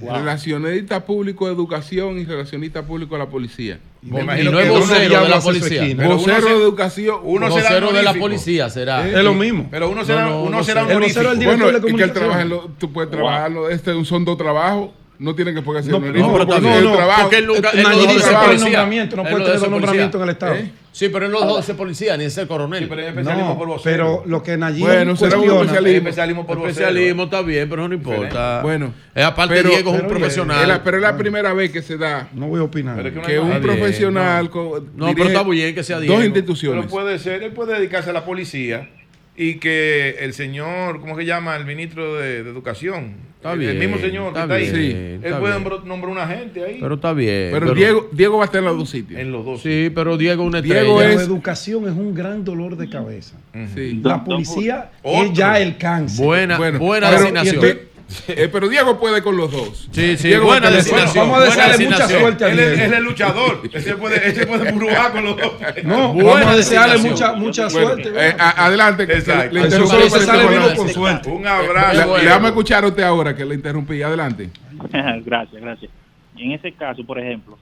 [0.02, 3.80] Relacionista público de educación y relacionista público de la policía.
[4.02, 5.96] Me imagino y no es vocero de la policía.
[6.08, 7.20] Vocero de educación.
[7.24, 9.08] Uno vocero de la policía será.
[9.08, 9.68] Es lo mismo.
[9.72, 12.42] Pero uno será, uno será un el vocero del director bueno, de que él trabaja
[12.42, 13.70] en lo, tú puedes trabajarlo.
[13.70, 17.22] Este son dos trabajos no tienen que ser no, no, no, no, trabajo.
[17.24, 20.56] porque él nunca él no dice nombramiento, no puede tener nombramiento en el Estado.
[20.56, 20.72] ¿Eh?
[20.92, 22.84] Sí, pero él no debe ser policía ni ser coronel.
[22.84, 24.22] Sí, pero es especialismo por vocero.
[24.24, 26.10] Pero lo que Nayib Bueno, será un especialismo.
[26.10, 28.62] especialismo por Especialismo está bien, pero no importa.
[28.62, 28.94] Bueno.
[29.16, 30.82] aparte Diego es un profesional.
[30.84, 32.30] pero es la primera vez que se da.
[32.34, 33.12] No voy a opinar.
[33.22, 34.50] Que un profesional.
[34.96, 36.16] No, pero está bien que sea Diego.
[36.16, 36.86] Dos instituciones.
[36.86, 38.90] Pero puede ser, él puede dedicarse a la policía
[39.36, 41.56] y que el señor, ¿cómo se llama?
[41.56, 43.16] El ministro de, Educación.
[43.40, 44.66] Está bien, el mismo señor que está ahí.
[44.66, 44.92] Sí,
[45.24, 46.78] él puede nombrar una gente ahí.
[46.82, 47.52] Pero está bien.
[47.54, 49.18] Pero, Diego, Diego va a estar en los dos sitios.
[49.18, 49.62] En los dos.
[49.62, 53.38] Sí, pero Diego una Diego es, educación es un gran dolor de cabeza.
[53.74, 54.02] sí.
[54.04, 56.26] La policía es ya el cáncer.
[56.26, 57.80] Buena, buena designación.
[58.28, 59.88] Eh, pero Diego puede con los dos.
[59.92, 61.30] Sí, sí, Diego buena designación.
[61.30, 63.62] Vamos a desearle mucha suerte a Él es, el luchador.
[63.72, 65.54] ese puede, ese puede con los dos.
[65.84, 68.12] No, vamos a desearle mucha, mucha suerte.
[68.16, 69.04] Eh, adelante.
[69.04, 69.54] Exacto.
[69.54, 70.10] Le, interrumpí.
[70.10, 71.30] Se sale con suerte.
[71.30, 72.18] Un abrazo.
[72.18, 74.02] Le, vamos a escuchar a usted ahora que le interrumpí.
[74.02, 74.50] Adelante.
[75.26, 75.92] gracias, gracias.
[76.38, 77.58] En ese caso, por ejemplo,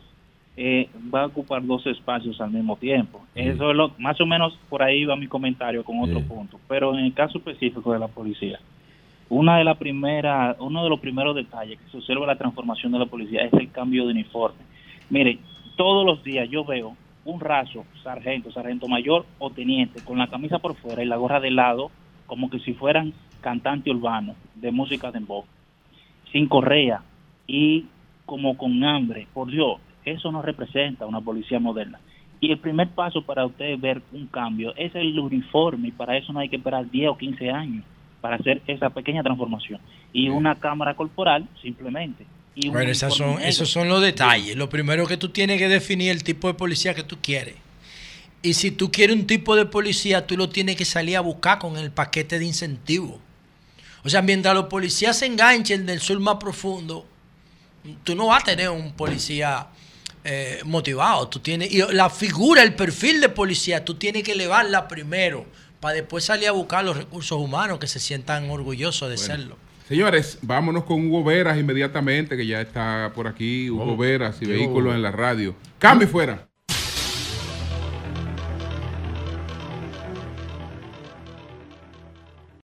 [0.56, 3.22] eh, va a ocupar dos espacios al mismo tiempo.
[3.36, 6.60] Eso es lo, más o menos por ahí va mi comentario con otro punto.
[6.68, 8.60] Pero en el caso específico de la policía,
[9.30, 13.00] una de las primeras, uno de los primeros detalles que se observa la transformación de
[13.00, 14.60] la policía es el cambio de uniforme.
[15.10, 15.40] Mire,
[15.76, 20.60] todos los días yo veo un raso, sargento, sargento mayor o teniente, con la camisa
[20.60, 21.92] por fuera y la gorra de lado,
[22.26, 25.46] como que si fueran cantante urbano de música de voz,
[26.32, 27.02] sin correa
[27.46, 27.86] y
[28.26, 29.28] como con hambre.
[29.34, 32.00] Por Dios, eso no representa una policía moderna.
[32.40, 36.32] Y el primer paso para usted ver un cambio es el uniforme y para eso
[36.32, 37.84] no hay que esperar 10 o 15 años
[38.22, 39.80] para hacer esa pequeña transformación.
[40.14, 42.26] Y una cámara corporal, simplemente.
[42.56, 44.56] Y bueno, esas son, esos son los detalles.
[44.56, 47.56] Lo primero que tú tienes que definir el tipo de policía que tú quieres.
[48.42, 51.60] Y si tú quieres un tipo de policía, tú lo tienes que salir a buscar
[51.60, 53.20] con el paquete de incentivos.
[54.04, 57.06] O sea, mientras los policías se enganchen del sur más profundo,
[58.04, 59.68] tú no vas a tener un policía
[60.24, 61.28] eh, motivado.
[61.28, 65.46] Tú tienes, y la figura, el perfil de policía, tú tienes que elevarla primero
[65.80, 69.58] para después salir a buscar los recursos humanos que se sientan orgullosos de serlo.
[69.88, 74.94] Señores, vámonos con Hugo Veras inmediatamente, que ya está por aquí, Hugo Veras y vehículos
[74.94, 75.56] en la radio.
[75.80, 76.50] Cambio fuera.